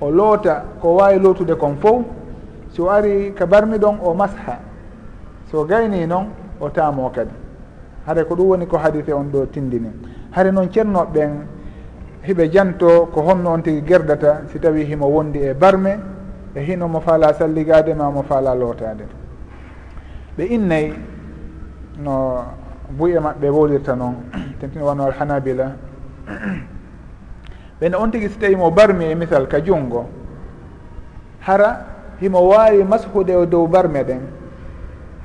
o 0.00 0.10
loota 0.10 0.64
ko 0.80 0.96
wawi 0.96 1.18
lootude 1.18 1.54
kon 1.56 1.76
fof 1.80 2.02
so 2.70 2.88
ari 2.90 3.32
ka 3.34 3.46
barmi 3.46 3.78
ɗon 3.78 3.98
o 4.02 4.14
masha. 4.14 4.58
So 5.50 5.64
gayni 5.64 6.06
noon 6.06 6.26
o 6.60 6.68
taamo 6.68 7.10
kadi. 7.10 7.30
Haade 8.06 8.24
ko 8.26 8.34
ɗum 8.34 8.46
woni 8.48 8.66
ko 8.66 8.76
hadise 8.76 9.12
on 9.12 9.30
ɗo 9.30 9.46
tindini. 9.46 9.90
Haade 10.32 10.50
noon 10.52 10.68
ceernoɓe 10.68 11.12
ɓen 11.12 11.30
hiɓe 12.26 12.50
janto 12.50 13.06
ko 13.12 13.20
honno 13.22 13.50
on 13.52 13.62
tigui 13.62 13.82
gerdata 13.86 14.42
si 14.50 14.58
tawi 14.58 14.84
himo 14.84 15.06
wondi 15.06 15.38
e 15.38 15.54
barme 15.54 16.00
e 16.54 16.60
hino 16.60 16.88
mo 16.88 17.00
faala 17.00 17.34
salligade 17.34 17.94
ma 17.94 18.10
mo 18.10 18.22
faala 18.22 18.54
lootade 18.54 19.04
ɓe 20.36 20.44
innayi 20.48 20.94
no 21.98 22.44
buye 22.90 23.18
maɓɓe 23.20 23.48
wolirta 23.50 23.94
noon. 23.96 24.14
Tentini 24.60 24.84
wano 24.84 25.04
alhanabila. 25.06 25.72
Ɓene 27.80 27.94
on 27.96 28.10
tigui 28.10 28.28
si 28.28 28.38
tawi 28.38 28.56
mo 28.56 28.70
barmi 28.70 29.04
e 29.04 29.14
misal 29.14 29.46
ka 29.48 29.60
junngo 29.60 30.06
hara 31.40 31.84
himo 32.20 32.40
wawi 32.48 32.84
mashude 32.84 33.30
e 33.32 33.46
dow 33.46 33.66
barme 33.66 34.02
ɗen 34.04 34.20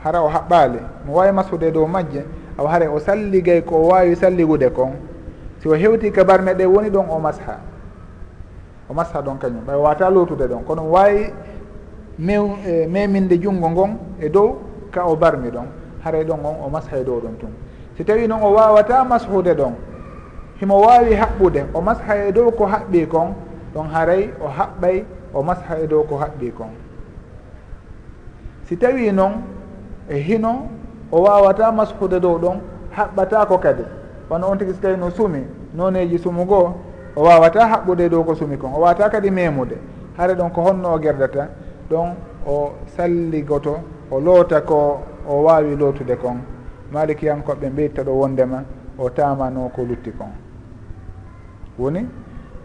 hara 0.03 0.21
o 0.21 0.27
haɓɓali 0.29 0.79
mo 1.05 1.13
wawi 1.13 1.31
mashude 1.31 1.63
e 1.67 1.71
dow 1.71 1.85
majje 1.87 2.25
aw 2.57 2.65
hara 2.67 2.89
o 2.91 2.99
salligay 2.99 3.61
ko 3.63 3.87
wawi 3.87 4.15
salligude 4.15 4.69
kon. 4.73 4.91
Si 5.59 5.67
o 5.67 5.73
hewti 5.75 6.11
ka 6.11 6.23
barme 6.23 6.53
ɗe 6.53 6.65
woni 6.65 6.89
ɗon 6.89 7.05
o 7.09 7.19
masha. 7.19 7.59
O 8.89 8.93
masha 8.93 9.21
ɗon 9.21 9.37
kañum. 9.39 9.63
Ɓay 9.67 9.75
wata 9.75 10.09
lotude 10.09 10.47
ɗon. 10.47 10.63
Kono 10.65 10.83
wawi 10.89 11.31
mew 12.17 12.55
eh, 12.65 12.87
meminde 12.87 13.39
junngo 13.39 13.69
ngon 13.69 13.97
e 14.19 14.29
dow 14.29 14.57
ka 14.91 15.05
o 15.07 15.15
barmi 15.15 15.49
ɗon. 15.49 15.78
haray 16.09 16.23
ɗon 16.23 16.39
on 16.43 16.55
o 16.65 16.69
masha 16.69 16.97
e 16.97 17.03
dow 17.03 17.19
ɗon 17.21 17.37
tun. 17.39 17.49
Si 17.97 18.03
tawi 18.03 18.27
noon 18.27 18.41
o 18.41 18.53
wawata 18.53 19.03
mashude 19.03 19.53
ɗon 19.53 19.73
himo 20.59 20.81
wawi 20.81 21.15
haɓɓude 21.15 21.65
o 21.73 21.81
masha 21.81 22.27
e 22.27 22.31
dow 22.31 22.51
ko 22.51 22.65
haɓɓi 22.65 23.07
kon 23.07 23.33
ɗon 23.73 23.87
haray 23.93 24.29
o 24.41 24.47
haɓɓay 24.47 25.03
o 25.33 25.43
masha 25.43 25.79
e 25.83 25.87
dow 25.87 26.03
ko 26.03 26.15
haɓɓi 26.17 26.51
kon. 26.57 26.69
Si 28.65 28.75
tawi 28.77 29.11
noon 29.11 29.33
e 30.09 30.17
hino 30.17 30.67
o 31.11 31.21
wawata 31.21 31.71
mashude 31.71 32.19
dow 32.19 32.37
ɗon 32.37 32.57
haɓɓata 32.97 33.45
ko 33.47 33.57
kadi. 33.57 33.83
Wono 34.29 34.47
on 34.47 34.57
tigui 34.57 34.73
so 34.73 34.81
tawi 34.81 34.97
no 34.97 35.09
suumi 35.09 35.43
noneji 35.73 36.17
sumugo 36.17 36.73
o 37.15 37.21
wawata 37.23 37.65
haɓɓude 37.65 38.09
dow 38.09 38.23
ko 38.23 38.35
suumi 38.35 38.57
kon. 38.57 38.71
O 38.75 38.79
wawata 38.81 39.09
kadi 39.09 39.29
memude. 39.31 39.77
Hara 40.17 40.33
ɗon 40.33 40.49
ko 40.51 40.61
honno 40.61 40.93
o 40.93 40.99
gerdata 40.99 41.47
ɗon 41.89 42.15
o 42.47 42.71
salligoto 42.97 43.79
o 44.11 44.19
loota 44.19 44.61
ko 44.61 45.01
o 45.29 45.43
wawi 45.43 45.75
lootude 45.75 46.15
kon 46.15 46.37
malikiyankoɓe 46.91 47.69
ɓeytta 47.69 48.03
ɗo 48.03 48.11
wondema 48.11 48.63
o 48.97 49.09
tamano 49.09 49.69
ko 49.75 49.81
lutti 49.83 50.11
kon. 50.11 50.31
Woni 51.77 52.05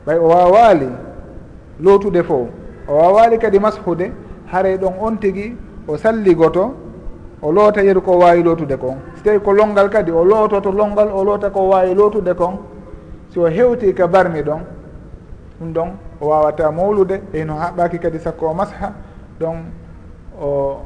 ɓay 0.07 0.19
o 0.19 0.29
wawali 0.29 0.89
lootude 1.81 2.23
fo 2.23 2.49
o 2.89 2.93
wawali 2.97 3.39
kadi 3.39 3.59
mashude 3.59 4.13
haray 4.53 4.77
ɗon 4.77 4.95
on 5.01 5.17
tigui 5.19 5.57
o 5.89 5.97
salligoto 5.97 6.75
o 7.43 7.53
loota 7.53 7.83
yeru 7.83 8.01
ko 8.01 8.19
wawi 8.19 8.43
lootude 8.43 8.77
kon. 8.77 8.97
So 9.17 9.23
tawi 9.25 9.41
ko 9.41 9.53
longal 9.53 9.89
kadi 9.91 10.11
o 10.11 10.25
loototo 10.25 10.73
longal 10.73 11.09
o 11.13 11.25
loota 11.25 11.51
ko 11.51 11.69
wawi 11.69 11.95
lootude 11.95 12.35
kon. 12.35 12.59
Si 13.29 13.39
o 13.39 13.47
hewti 13.47 13.93
ka 13.95 14.07
barmi 14.07 14.41
ɗon 14.43 14.61
ɗum 15.61 15.73
ɗon 15.73 15.89
o 16.21 16.27
wawata 16.29 16.71
mawlude 16.73 17.21
e 17.33 17.45
no 17.45 17.55
haɓɓaki 17.55 17.99
kadi 17.99 18.19
sakko 18.19 18.47
o 18.47 18.55
masha 18.55 18.93
ɗon 19.39 19.57
o 20.41 20.79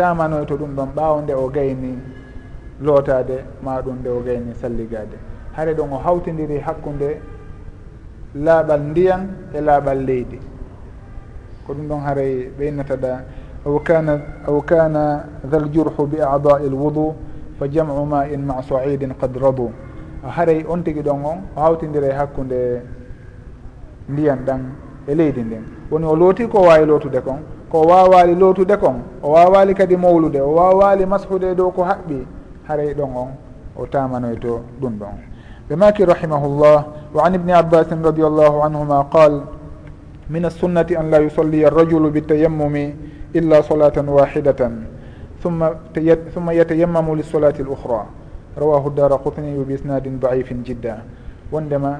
tamanoy 0.00 0.46
to 0.46 0.56
ɗum 0.56 0.72
ɗon 0.76 0.88
ɓawo 0.96 1.20
nde 1.22 1.32
o 1.34 1.48
gayni 1.48 1.98
lootade 2.80 3.44
ma 3.62 3.80
ɗum 3.82 3.96
nde 4.00 4.08
o 4.08 4.20
gayni 4.20 4.54
salligade 4.54 5.16
haare 5.52 5.74
ɗon 5.74 5.92
o 5.92 5.98
hawtidiri 5.98 6.58
hakkude 6.58 7.20
laaɓal 8.34 8.80
ndiyan 8.90 9.22
e 9.54 9.60
laaɓal 9.60 9.98
leydi. 10.06 10.38
Ko 11.66 11.74
ɗum 11.74 11.88
ɗon 11.88 12.00
haray 12.06 12.50
ɓe 12.58 12.68
innataɗa 12.68 13.24
aw 13.66 13.78
kana 13.84 14.20
aw 14.48 14.60
kana 14.62 15.24
dal 15.44 15.68
jurhu 15.72 16.06
bi 16.06 16.18
adai 16.20 16.66
l 16.66 16.74
wudu 16.74 17.14
fa 17.58 17.66
jam'u 17.68 18.04
ma 18.06 18.24
in 18.26 18.38
ma 18.46 18.62
saidin 18.62 19.12
qad 19.20 19.36
radu. 19.36 19.70
Haray 20.24 20.64
on 20.68 20.82
tigui 20.82 21.02
ɗon 21.02 21.24
on 21.24 21.38
o 21.56 21.60
hawtidiri 21.60 22.10
hakkude 22.12 22.82
ndiyan 24.08 24.44
ɗan 24.46 24.60
e 25.06 25.14
leydi 25.14 25.42
ndin. 25.42 25.64
Woni 25.90 26.06
o 26.06 26.14
looti 26.16 26.48
ko 26.48 26.62
wawi 26.62 26.86
lootude 26.86 27.20
kon? 27.20 27.40
ko 27.70 27.86
wawali 27.86 28.34
lootude 28.34 28.76
kon 28.76 28.98
o 29.22 29.30
wawali 29.32 29.74
kadi 29.74 29.96
mawlude 29.96 30.40
o 30.42 30.50
wawali 30.58 31.06
mashude 31.06 31.50
e 31.50 31.54
dow 31.54 31.70
ko 31.70 31.82
haɓɓi 31.86 32.26
haray 32.68 32.94
ɗon 32.94 33.10
on 33.16 33.30
o 33.78 33.86
tamanoy 33.86 34.36
to 34.38 34.60
ɗum 34.80 34.98
ɗon. 34.98 35.14
Ɓe 35.70 35.76
maki 35.76 36.04
rahimahullah 36.04 36.84
wa 37.14 37.22
an 37.24 37.34
ibni 37.34 37.52
abbasin 37.52 38.02
radi 38.02 38.22
allahu 38.22 38.62
anhuma 38.66 39.06
qal 39.12 39.46
min 40.28 40.44
assunnati 40.44 40.96
an 40.96 41.10
la 41.10 41.18
yusalliya 41.22 41.68
arrajulu 41.70 42.10
bitayammumi 42.10 42.94
illa 43.34 43.62
solatan 43.62 44.08
wahidatan 44.10 44.86
ثم 45.40 45.64
ثم 46.36 46.50
يتيمم 46.50 47.06
للصلاة 47.16 47.56
الأخرى 47.64 48.02
رواه 48.58 48.86
الدار 48.86 49.12
قطني 49.24 49.56
بإسناد 49.64 50.20
ضعيف 50.20 50.52
جدا 50.52 50.96
وندما 51.52 51.92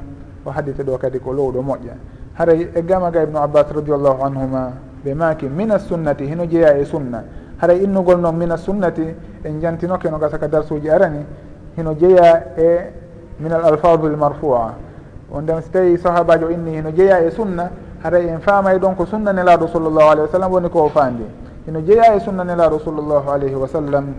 وحدث 0.47 0.81
دو 0.81 0.99
كادي 1.01 1.19
كولو 1.25 1.51
دو 1.51 1.63
موجة 1.65 1.97
هذا 2.37 2.53
إجامة 2.77 3.09
ابن 3.09 3.37
عباس 3.37 3.73
رضي 3.73 3.93
الله 3.97 4.17
anhuma 4.29 4.65
ɓe 5.05 5.15
maki 5.15 5.47
min 5.49 5.77
sunnati 5.79 6.25
hino 6.27 6.45
jeeya 6.47 6.77
e 6.79 6.85
sunna. 6.85 7.25
Haray 7.59 7.83
innugol 7.83 8.19
noon 8.21 8.37
min 8.37 8.57
sunnati 8.57 9.03
en 9.45 9.61
jantinoke 9.61 10.09
no 10.11 10.19
gasa 10.19 10.39
ka 10.39 10.47
darsuji 10.49 10.89
arani 10.89 11.25
hino 11.77 11.95
jeeya 11.95 12.55
e 12.57 12.93
min 13.39 13.53
al 13.53 13.65
alfadu 13.65 14.07
l 14.09 14.17
marfua 14.17 14.75
on 15.33 15.47
so 15.47 15.71
tawi 15.71 15.97
sahabajo 15.99 16.51
inni 16.51 16.77
hino 16.77 16.91
jeeya 16.91 17.21
e 17.25 17.31
sunna 17.31 17.71
haray 18.03 18.29
en 18.29 18.41
faamay 18.41 18.79
ɗon 18.79 18.95
ko 18.97 19.07
sunna 19.07 19.33
nelaɗo 19.33 19.67
sallllahu 19.69 20.09
alayhi 20.11 20.21
wa 20.21 20.29
sallam 20.29 20.53
woni 20.53 20.69
ko 20.69 20.85
o 20.85 20.89
faandi. 20.89 21.25
Hino 21.67 21.81
jeeya 21.81 22.15
e 22.17 22.21
sunna 22.21 22.45
nelaɗo 22.45 22.79
sallllahu 22.81 23.31
alayhi 23.31 23.55
wa 23.55 23.67
sallam 23.69 24.15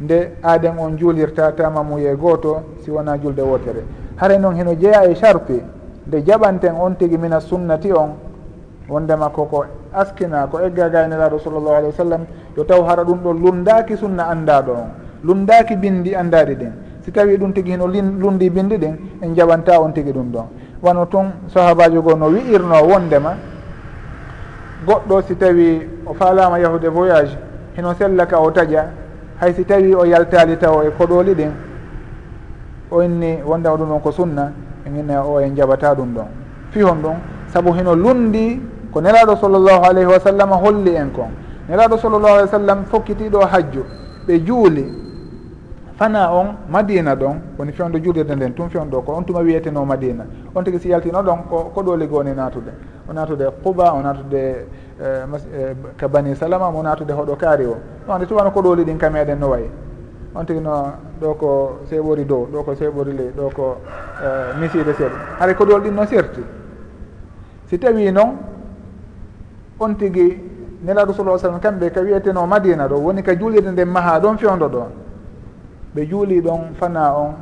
nde 0.00 0.32
aaden 0.42 0.78
on 0.78 0.96
juulirta 0.96 1.52
tamamuye 1.52 2.16
gooto 2.16 2.62
si 2.84 2.90
wona 2.90 3.18
julde 3.18 3.40
wotere 3.42 3.84
haray 4.16 4.38
noon 4.38 4.54
hino 4.56 4.74
jeeya 4.74 5.04
e 5.10 5.14
charpi 5.14 5.62
nde 6.06 6.22
jaɓanten 6.22 6.74
on 6.80 6.96
tigi 6.96 7.18
mina 7.18 7.40
sunnati 7.40 7.92
on 7.92 8.14
wondema 8.88 9.28
koko 9.30 9.64
askina 9.94 10.46
ko 10.46 10.60
egga 10.60 10.88
gaynelaɗo 10.88 11.38
sallllahu 11.38 11.74
alih 11.74 11.88
wa 11.88 11.96
sallam 11.96 12.22
yo 12.56 12.64
taw 12.64 12.82
hara 12.84 13.04
ɗum 13.04 13.18
ɗo 13.22 13.32
lundaki 13.32 13.96
sunna 13.96 14.28
andaɗo 14.28 14.72
on. 14.72 14.90
Lundaki 15.24 15.76
bindi 15.76 16.14
andaɗi 16.14 16.54
ɗin 16.54 16.72
si 17.02 17.10
tawi 17.12 17.36
ɗum 17.36 17.52
tigui 17.52 17.72
hino 17.72 17.86
lundi 17.86 18.50
bindi 18.50 18.76
ɗin 18.78 18.96
en 19.22 19.34
jaɓanta 19.34 19.80
on 19.80 19.92
tigui 19.92 20.12
ɗum 20.12 20.30
ɗon. 20.32 20.46
Wano 20.82 21.06
tun 21.06 21.32
sahabajo 21.48 22.02
goo 22.02 22.16
no 22.16 22.26
wi'irno 22.28 22.74
wondema 22.86 23.36
goɗɗo 24.86 25.22
si 25.26 25.36
tawi 25.36 25.88
o 26.06 26.14
falama 26.14 26.58
yahude 26.58 26.88
voyage 26.88 27.36
hino 27.76 27.92
sellaka 27.94 28.40
o 28.40 28.50
taƴa 28.50 28.84
hay 29.40 29.52
si 29.54 29.64
tawi 29.64 29.94
o 29.94 30.04
yaltali 30.04 30.56
taw 30.56 30.82
e 30.82 30.90
koɗoli 30.90 31.34
ɗin 31.34 31.50
o 32.90 33.02
inni 33.02 33.42
wondema 33.44 33.76
ɗum 33.76 33.88
ɗon 33.88 34.00
ko 34.00 34.10
sunna 34.12 34.52
en 34.86 34.96
inna 34.96 35.22
o 35.24 35.38
en 35.40 35.54
jaɓata 35.54 35.94
ɗum 35.94 36.14
ɗon. 36.14 36.26
Fihon 36.70 37.02
ɗum 37.02 37.16
saabu 37.52 37.72
hino 37.74 37.94
lundi 37.94 38.60
ko 38.92 39.00
nelaɗo 39.00 39.36
sallllahu 39.36 39.84
alayhi 39.84 40.06
wa 40.10 40.20
sallam 40.20 40.50
holli 40.50 40.94
en 40.96 41.10
kon. 41.10 41.30
Nelaɗo 41.68 41.98
sallllahu 41.98 42.34
alih 42.34 42.42
wa 42.42 42.48
sallam 42.48 42.84
fokkitiɗo 42.84 43.40
hajju 43.46 43.84
ɓe 44.26 44.38
juuli. 44.44 44.84
Fana 45.96 46.32
on 46.32 46.56
madina 46.68 47.14
ɗon 47.14 47.36
woni 47.58 47.72
fewndo 47.72 47.98
juulirde 47.98 48.34
nden 48.34 48.54
tun 48.54 48.68
fewɗo 48.68 49.02
ko 49.04 49.12
on 49.12 49.22
tuma 49.24 49.40
wiyeteno 49.40 49.84
madina. 49.84 50.24
On 50.54 50.62
tigui 50.64 50.80
si 50.80 50.88
yaltino 50.88 51.22
ɗon 51.22 51.44
ko 51.48 51.70
koɗoli 51.74 52.06
goni 52.08 52.34
natude 52.34 52.72
o 53.08 53.12
natude 53.12 53.44
quba 53.62 53.92
o 53.92 54.00
natude 54.00 54.66
eh, 55.00 55.24
eh, 55.54 55.74
ka 55.96 56.08
bani 56.08 56.34
salama 56.34 56.70
mo 56.70 56.82
natude 56.82 57.12
hoɗo 57.12 57.36
kaari 57.36 57.66
o. 57.66 57.76
Ɗon 58.06 58.14
ande 58.14 58.26
tuwano 58.26 58.50
koɗoli 58.50 58.82
ɗin 58.84 58.96
ka 58.98 59.08
meɗen 59.10 59.38
no 59.38 59.48
wayi. 59.50 59.70
On 60.34 60.44
tigui 60.44 60.62
no 60.62 60.92
ɗo 61.20 61.34
ko 61.34 61.78
seeɓori 61.88 62.24
dow 62.24 62.48
ɗo 62.50 62.62
ko 62.64 62.74
seeɓori 62.74 63.12
ley 63.12 63.30
ɗo 63.36 63.50
ko 63.54 63.76
eh, 64.24 64.58
miside 64.58 64.92
seeɗa. 64.94 65.16
Haɗa 65.38 65.54
koɗol 65.54 65.82
ɗin 65.82 65.92
no 65.94 66.06
serti. 66.06 66.40
Si 67.66 67.78
tawi 67.78 68.10
noon 68.10 68.36
on 69.80 69.94
tigi 69.96 70.38
nelaɗo 70.84 71.12
sala 71.12 71.38
sallam 71.38 71.60
kamɓe 71.60 71.90
ka 71.90 72.00
wiyeteno 72.00 72.46
madina 72.46 72.86
ɗo 72.88 72.96
woni 73.00 73.22
ka 73.22 73.34
juulirde 73.34 73.70
nden 73.72 73.88
maha 73.88 74.20
ɗon 74.20 74.38
fewdo 74.38 74.68
ɗon 74.68 74.88
ɓe 75.94 76.06
juuli 76.06 76.40
ɗon 76.40 76.74
fana 76.78 77.12
on 77.16 77.34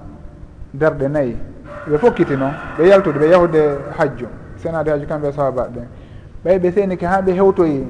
darɗe 0.72 1.08
nayyi 1.08 1.36
ɓe 1.88 1.98
fokkiti 1.98 2.36
noon 2.36 2.52
ɓe 2.78 2.86
yaltude 2.88 3.18
ɓe 3.18 3.28
yahude 3.30 3.78
hajju 3.98 4.26
senade 4.56 4.88
hajju 4.90 5.06
kamɓe 5.06 5.28
e 5.28 5.32
sahaba 5.32 5.68
ɓe 5.68 5.80
ɓay 6.44 6.58
ɓe 6.58 6.72
seenike 6.72 7.06
ha 7.06 7.20
ɓe 7.22 7.32
hewtoyi 7.32 7.86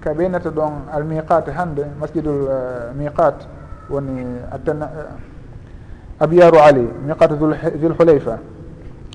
ka 0.00 0.12
ɓeynata 0.14 0.50
ɗon 0.50 0.72
almiqat 0.92 1.48
hande 1.48 1.82
masjidul 2.00 2.46
eh, 2.48 2.94
miqat 2.96 3.46
woni 3.90 4.24
attana 4.52 4.84
eh, 4.84 6.22
abiyaru 6.24 6.58
ali 6.58 6.88
miqat 7.06 7.30
dul 7.38 7.94
hulayfa 7.98 8.38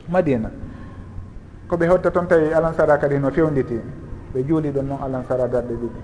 madina. 0.10 0.50
Koɓe 1.70 1.86
hewta 1.86 2.12
toon 2.12 2.28
tawi 2.28 2.54
alansara 2.54 2.98
kadi 2.98 3.20
no 3.20 3.30
fewditi 3.32 3.80
ɓe 4.34 4.44
juuli 4.48 4.72
ɗon 4.72 4.84
noon 4.88 5.00
alansara 5.06 5.48
darɗe 5.48 5.74
ɗiɗi. 5.74 6.00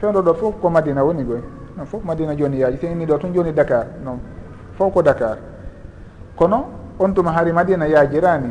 Fewɗo 0.00 0.22
ɗo 0.22 0.34
fof 0.34 0.54
ko 0.60 0.68
madina 0.70 1.02
woni 1.04 1.24
goy 1.24 1.40
non 1.76 1.86
fof 1.86 2.02
madina 2.04 2.34
joni 2.36 2.58
yaaji. 2.58 2.78
Senini 2.78 3.06
ɗo 3.06 3.18
tun 3.18 3.32
joni 3.34 3.52
dakar. 3.52 3.86
Non 4.04 4.18
fof 4.76 4.92
ko 4.92 5.02
dakar. 5.02 5.36
Kono 6.36 6.64
on 6.98 7.12
tuma 7.14 7.32
hari 7.32 7.52
madina 7.52 7.86
yaajirani 7.86 8.50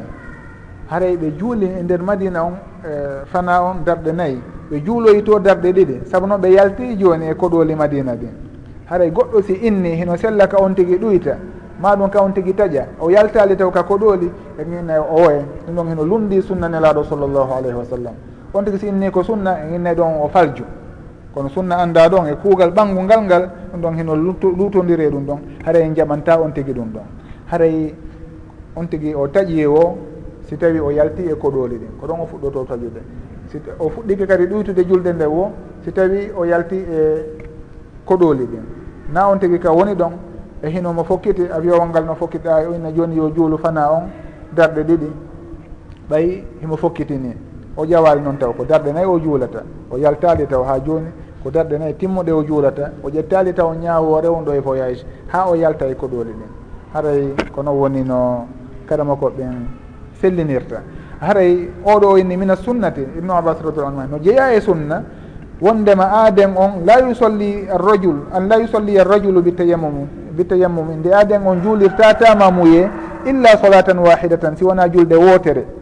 haray 0.90 1.16
ɓe 1.18 1.38
juuli 1.38 1.66
e 1.66 1.82
nder 1.84 2.02
madina 2.02 2.44
on 2.44 2.54
eh, 2.86 3.24
fana 3.26 3.62
on 3.64 3.84
darɗe 3.86 4.12
nayyi 4.12 4.42
ɓe 4.72 4.84
juuloyi 4.86 5.24
to 5.24 5.40
darɗe 5.40 5.72
ɗiɗi. 5.74 6.06
Saabu 6.06 6.26
noon 6.28 6.40
ɓe 6.42 6.50
yalti 6.52 6.96
joni 6.98 7.28
e 7.30 7.34
koɗoli 7.36 7.76
madina 7.76 8.14
ɗin. 8.16 8.34
Haray 8.90 9.12
goɗɗo 9.12 9.42
si 9.44 9.54
inni 9.54 9.96
hino 9.96 10.16
sella 10.18 10.48
ka 10.48 10.58
on 10.62 10.74
tigui 10.74 10.98
ɗuyta. 10.98 11.36
Ma 11.80 11.96
ɗum 11.96 12.10
ka 12.10 12.22
on 12.24 12.32
tigui 12.34 12.54
taƴa. 12.54 12.86
O 13.00 13.10
yaltali 13.10 13.56
taw 13.56 13.70
ka 13.72 13.84
koɗoli 13.84 14.32
eina 14.58 15.00
o 15.02 15.30
en 15.30 15.46
ɗum 15.68 15.76
ɗon 15.76 15.88
hino 15.90 16.04
lundi 16.04 16.42
sunna 16.42 16.68
nelaɗo 16.68 17.04
sallllahu 17.04 17.52
alayhi 17.54 17.76
wa 17.78 17.86
sallam. 17.86 18.14
on 18.54 18.64
tigi 18.64 18.78
si 18.80 18.88
inni 18.88 19.10
ko 19.12 19.24
sunna 19.24 19.58
innay 19.74 19.96
ɗon 19.96 20.22
o 20.22 20.28
falju 20.28 20.64
kono 21.34 21.50
sunna 21.50 21.78
anda 21.78 22.10
ɗon 22.10 22.28
e 22.28 22.36
kuugal 22.36 22.72
ɓanggu 22.72 23.02
ngal 23.04 23.24
ngal 23.24 23.50
ɗum 23.72 23.82
ɗon 23.82 23.96
hino 23.98 24.16
lutodire 24.16 25.10
ɗum 25.10 25.26
ɗon. 25.26 25.40
Haray 25.66 25.92
jaɓanta 25.96 26.40
on 26.42 26.52
tigi 26.52 26.74
ɗum 26.74 26.90
ɗon. 26.92 27.04
Haray 27.52 27.94
on 28.76 28.86
tigi 28.88 29.14
o 29.14 29.28
taƴi 29.28 29.60
e 29.60 29.66
o 29.66 29.98
si 30.48 30.58
tawi 30.58 30.80
o 30.80 30.90
yalti 30.92 31.24
e 31.24 31.34
koɗoli 31.36 31.78
ɗin. 31.78 31.92
Ko 32.00 32.08
ɗon 32.08 32.20
o 32.22 32.26
fuɗɗoto 32.26 32.66
taƴude. 32.66 33.02
Si 33.48 33.58
o 33.80 33.90
fuɗɗike 33.90 34.26
kadi 34.26 34.46
ɗuytude 34.48 34.86
julde 34.88 35.14
nde 35.14 35.26
wo 35.26 35.52
si 35.84 35.92
tawi 35.92 36.32
o 36.36 36.44
yalti 36.46 36.76
e 36.76 37.26
koɗoli 38.06 38.46
ɗin. 38.46 38.64
Na 39.14 39.30
on 39.30 39.38
tigi 39.38 39.60
ka 39.60 39.72
woni 39.72 39.94
ɗon 39.94 40.12
e 40.62 40.70
hinomo 40.70 41.04
fokkiti 41.04 41.44
avion 41.52 41.90
ngal 41.90 42.06
no 42.06 42.16
fokkita 42.16 42.64
inna 42.76 42.92
joni 42.92 43.16
yo 43.16 43.30
juulu 43.30 43.58
fana 43.58 43.92
on 43.92 44.10
darɗe 44.56 44.84
ɗiɗi. 44.84 45.12
Ɓayi 46.10 46.44
himo 46.62 46.76
fokkitini. 46.76 47.49
o 47.80 47.86
ƴawali 47.86 48.22
noon 48.22 48.38
taw 48.38 48.52
ko 48.54 48.66
darɗe 48.66 48.92
nayyi 48.92 49.08
o 49.08 49.20
juulata 49.20 49.64
o 49.90 49.98
yaltali 49.98 50.46
taw 50.48 50.64
ha 50.64 50.80
joni 50.80 51.08
ko 51.44 51.50
darɗe 51.50 51.78
nayyi 51.80 51.94
timmuɗe 51.96 52.32
o 52.32 52.44
juulata 52.44 52.92
o 53.02 53.10
ƴettali 53.10 53.54
taw 53.54 53.74
ñawoore 53.74 54.28
on 54.28 54.44
e 54.54 54.60
voyage 54.60 55.06
ha 55.32 55.48
o 55.50 55.56
yalta 55.56 55.86
e 55.88 55.96
koɗoli 55.96 56.32
ɗin 56.32 56.52
haray 56.94 57.34
kono 57.56 57.72
woni 57.72 58.04
no 58.04 58.48
kadama 58.86 59.16
ko 59.16 59.30
ɓen 59.32 59.66
fellinirta 60.14 60.82
haray 61.22 61.70
oɗo 61.86 62.18
inni 62.18 62.36
mina 62.36 62.56
sunnati 62.58 63.02
ibnu 63.18 63.32
abbas 63.34 63.58
radiallahu 63.64 64.00
anhu 64.00 64.12
no 64.12 64.20
jeeya 64.20 64.54
e 64.56 64.60
sunna 64.62 65.02
wondema 65.62 66.04
aaden 66.12 66.52
on 66.58 66.84
la 66.86 67.00
yusolli 67.08 67.66
arrajul 67.70 68.28
an 68.34 68.48
la 68.50 68.58
yusolli 68.58 69.00
arrajulu 69.00 69.42
bitayammum 69.42 70.08
bitayammum 70.36 71.00
nde 71.00 71.14
aaden 71.14 71.48
on 71.48 71.62
juulirta 71.62 72.14
tama 72.14 72.52
muye 72.52 72.90
illa 73.26 73.58
solatan 73.58 74.00
wahidatan 74.00 74.56
si 74.58 74.64
wona 74.66 74.90
julde 74.90 75.16
wootere. 75.16 75.79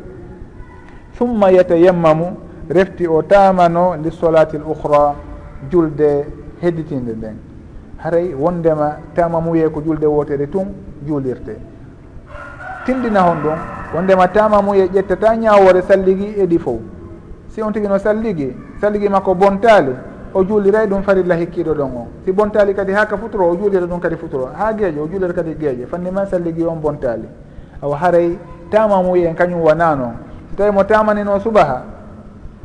summa 1.17 1.49
yatayammamu 1.51 2.37
refti 2.69 3.07
o 3.07 3.21
tamano 3.23 3.95
li 3.95 4.11
solati 4.11 4.57
l 4.57 4.63
ukhra 4.67 5.15
julde 5.69 6.25
hedditinde 6.61 7.13
nden. 7.15 7.35
Haray 7.97 8.33
wondema 8.33 8.97
tamamuye 9.15 9.69
ko 9.69 9.81
julde 9.81 10.05
wotere 10.05 10.47
tun 10.47 10.67
juulirte. 11.05 11.57
Tindina 12.85 13.21
hon 13.21 13.41
ɗum 13.43 13.57
wondema 13.95 14.27
tamamuye 14.27 14.87
ƴettata 14.87 15.35
ñawore 15.37 15.81
salligi 15.81 16.35
eɗi 16.41 16.59
fof 16.59 16.79
si 17.49 17.61
on 17.61 17.71
tigui 17.71 17.87
no 17.87 17.97
salligi 17.97 18.55
salligi 18.81 19.09
makko 19.09 19.33
bontali 19.35 19.91
o 20.33 20.43
juuliray 20.43 20.87
ɗum 20.87 21.01
farilla 21.03 21.35
hikkiɗo 21.35 21.73
ɗon 21.73 21.91
o. 21.95 22.07
Si 22.25 22.31
bontali 22.31 22.73
kadi 22.75 22.91
haka 22.91 23.17
futuro 23.17 23.49
o 23.49 23.55
juulira 23.55 23.85
ɗum 23.87 23.99
kadi 23.99 24.15
futuro. 24.15 24.49
Ha 24.53 24.73
gueeƴe 24.73 24.99
o 24.99 25.07
juulira 25.07 25.33
kadi 25.33 25.55
gueeƴe 25.55 25.87
fanni 25.87 26.11
man 26.11 26.27
salligi 26.27 26.63
on 26.63 26.75
bontali 26.79 27.27
awa 27.81 27.97
haray 27.97 28.37
tamamuye 28.69 29.25
en 29.27 29.33
kañum 29.35 29.61
wona 29.61 29.95
noon 29.95 30.13
tawi 30.57 30.71
mo 30.71 30.83
tamanino 30.83 31.39
subaha 31.39 31.83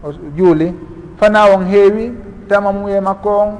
o 0.04 0.12
juuli 0.36 0.74
fana 1.20 1.44
on 1.54 1.64
heewi 1.66 2.14
tama 2.48 2.72
e 2.90 3.00
makko 3.00 3.38
on 3.38 3.50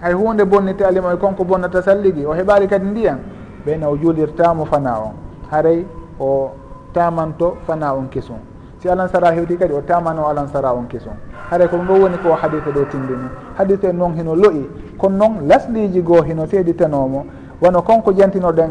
hay 0.00 0.12
hunde 0.12 0.44
bonnite 0.44 0.86
alima 0.86 1.12
e 1.12 1.16
konko 1.16 1.44
bonnata 1.44 1.82
salligi 1.82 2.24
o 2.26 2.34
heɓali 2.34 2.68
kadi 2.68 2.86
ndiyan 2.86 3.18
ɓeyna 3.66 3.88
o 3.88 3.96
juulirtamo 3.96 4.64
fana 4.64 4.98
on. 4.98 5.12
Haray 5.50 5.84
o 6.20 6.50
tamanto 6.94 7.56
fana 7.66 7.94
on 7.94 8.08
kesum 8.08 8.38
si 8.78 8.88
alansara 8.88 9.32
hewti 9.32 9.56
kadi 9.56 9.74
o 9.74 9.80
tamano 9.80 10.28
alansara 10.28 10.72
on 10.72 10.86
kesum 10.86 11.14
haray 11.50 11.68
ko 11.68 11.76
ɗum 11.76 11.86
ɗo 11.86 12.00
woni 12.02 12.18
ko 12.18 12.34
hadise 12.34 12.70
ɗo 12.70 12.84
tindini 12.90 13.28
hadise 13.58 13.92
noon 13.92 14.14
hino 14.14 14.34
loyi 14.34 14.68
kono 14.98 15.16
noon 15.16 15.48
lasliji 15.48 16.02
goo 16.02 16.22
hino 16.22 16.46
seeditanomo 16.46 17.26
wono 17.60 17.82
konko 17.82 18.12
jantinoɗen 18.12 18.70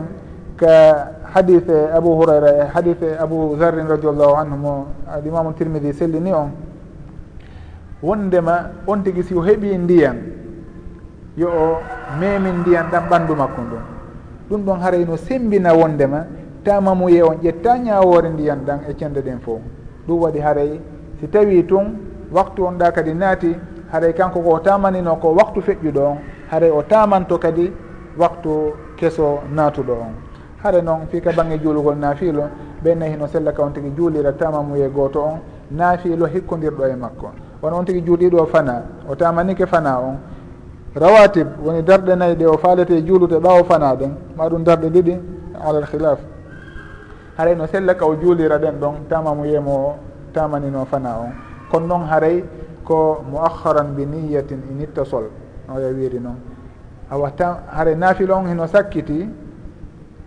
hadise 1.34 1.90
abou 1.94 2.16
hurayra 2.20 2.50
e 2.58 2.68
hadise 2.74 3.18
abou 3.20 3.56
zarrin 3.58 3.88
radiallahu 3.88 4.36
anhu 4.38 4.58
mo 4.58 4.88
alimamu 5.12 5.54
tirmidi 5.54 5.94
sellini 5.94 6.34
on 6.34 6.52
wondema 8.04 8.70
on 8.88 9.04
tigui 9.04 9.24
si 9.24 9.34
o 9.36 9.42
heeɓi 9.42 9.78
ndiyan 9.78 10.18
yo 11.38 11.48
o 11.50 11.78
memin 12.20 12.60
ndiyan 12.62 12.90
ɗan 12.92 13.04
ɓandu 13.10 13.36
makko 13.36 13.62
ndun. 13.62 13.84
Ɗum 14.50 14.62
ɗon 14.66 14.80
haray 14.82 15.06
no 15.06 15.18
sembina 15.18 15.74
wondema 15.74 16.26
tamamuye 16.64 17.24
on 17.24 17.38
ƴetta 17.42 17.78
ñawore 17.78 18.30
ndiyan 18.30 18.66
ɗan 18.66 18.80
e 18.90 18.94
cende 18.98 19.22
ɗen 19.22 19.40
fof 19.40 19.62
ɗum 20.08 20.20
waɗi 20.22 20.40
haray 20.40 20.80
si 21.20 21.28
tawi 21.28 21.64
tun 21.66 21.98
waktu 22.32 22.66
on 22.66 22.78
ɗa 22.78 22.92
kadi 22.92 23.14
naati 23.14 23.56
haray 23.92 24.14
kanko 24.14 24.42
ko 24.42 24.60
tamanino 24.60 25.16
ko 25.16 25.34
waktu 25.36 25.62
feƴƴuɗo 25.62 26.00
on 26.06 26.18
haray 26.52 26.70
o 26.70 26.82
tamanto 26.84 27.38
kadi 27.38 27.72
waktu 28.18 28.74
keso 28.98 29.40
naatuɗo 29.54 29.94
on. 29.94 30.31
hare 30.64 30.82
noon 30.82 31.08
fii 31.10 31.22
ka 31.22 31.32
bange 31.32 31.58
juulugol 31.60 31.96
naafiilo 31.96 32.44
ɓenne 32.84 33.10
hino 33.12 33.28
sella 33.28 33.52
ka 33.52 33.64
on 33.64 33.72
tigi 33.74 33.92
juulira 33.96 34.32
tamamuye 34.34 34.90
gooto 34.90 35.22
on 35.22 35.40
naafiilo 35.72 36.26
hikkodirɗo 36.26 36.86
e 36.88 36.96
makko. 36.96 37.32
Wono 37.62 37.78
on 37.78 37.86
tigi 37.86 38.02
juuɗiɗo 38.02 38.46
fana 38.48 38.84
o 39.10 39.16
tamanike 39.16 39.66
fana 39.66 40.00
on. 40.00 40.18
Rawatib 40.96 41.48
woni 41.64 41.82
darɗe 41.84 42.16
nayyi 42.16 42.36
ɗe 42.36 42.46
o 42.46 42.58
faalete 42.58 43.02
juulude 43.06 43.40
ɓawo 43.40 43.64
fana 43.64 43.96
ɗen 43.96 44.12
ma 44.36 44.50
ɗum 44.50 44.64
darɗe 44.64 44.90
ɗiɗi 44.90 45.20
alal 45.64 45.86
khilaf 45.86 46.20
haray 47.38 47.56
no 47.56 47.66
sella 47.68 47.96
ka 47.96 48.06
o 48.06 48.16
juulira 48.16 48.58
ɗen 48.58 48.80
ɗon 48.80 48.94
tamamuyemo 49.10 49.72
o 49.72 49.96
tamanino 50.34 50.86
fana 50.86 51.18
on. 51.20 51.32
Kono 51.72 51.88
noon 51.88 52.08
haray 52.10 52.44
ko 52.84 53.24
moakharan 53.32 53.96
bi 53.96 54.06
niyatin 54.06 54.60
in 54.70 54.82
ittasol 54.82 55.30
oya 55.74 55.88
wiiri 55.94 56.20
noon. 56.20 56.36
Awa 57.10 57.32
ta 57.32 57.64
haray 57.72 57.96
naafilo 57.96 58.36
on 58.36 58.48
hino 58.48 58.68
sakkiti 58.68 59.30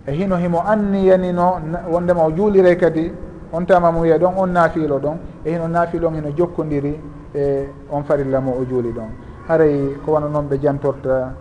e 0.06 0.12
hino 0.12 0.36
himo 0.36 0.60
anniyanino 0.60 1.60
wondema 1.90 2.24
o 2.24 2.31
juulire 2.31 2.76
kadi 2.76 3.12
on 3.52 3.66
tamam 3.66 3.97
wiya 3.98 4.18
ɗon 4.18 4.35
on 4.36 4.51
naafiilo 4.51 4.98
ɗon. 4.98 5.16
E 5.44 5.52
hino 5.52 5.68
naafiilo 5.68 6.09
on 6.09 6.14
hino 6.14 6.31
jokkodiri 6.36 7.01
e 7.35 7.68
on 7.90 8.02
farilla 8.02 8.40
mo 8.40 8.52
o 8.60 8.64
juuli 8.64 8.93
ɗon. 8.93 9.09
Haray 9.48 9.97
ko 10.05 10.12
wano 10.12 10.28
noon 10.28 10.48
ɓe 10.48 10.59
jantorta 10.60 11.35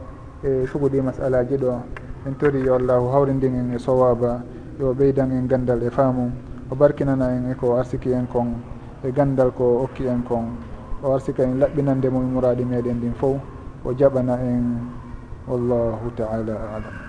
e 0.43 0.65
suguɗi 0.67 1.01
masalaji 1.01 1.57
ɗo. 1.57 1.73
Min 2.25 2.35
tori 2.37 2.61
yo 2.61 2.75
allahu 2.75 3.11
hawrindin 3.11 3.55
en 3.55 3.73
e 3.75 3.79
sowaba 3.79 4.41
yo 4.79 4.93
ɓeydan 4.93 5.31
en 5.31 5.47
gandal 5.47 5.83
e 5.83 5.89
faamum 5.89 6.31
o 6.69 6.75
barkinana 6.75 7.31
en 7.31 7.51
e 7.51 7.55
ko 7.55 7.75
arsiki 7.75 8.11
en 8.13 8.27
kon 8.27 8.53
e 9.03 9.11
gandal 9.11 9.51
ko 9.51 9.83
okki 9.83 10.07
en 10.07 10.23
kon. 10.23 10.45
O 11.03 11.13
arsika 11.13 11.43
en 11.43 11.59
laɓɓinande 11.59 12.09
mo 12.09 12.21
e 12.21 12.25
muraɗi 12.25 12.63
meɗen 12.63 12.95
ndin 12.97 13.13
fof 13.13 13.35
o 13.83 13.91
jaɓana 13.91 14.39
en 14.39 14.87
wallahu 15.47 16.11
taala 16.15 16.55
alam. 16.75 17.02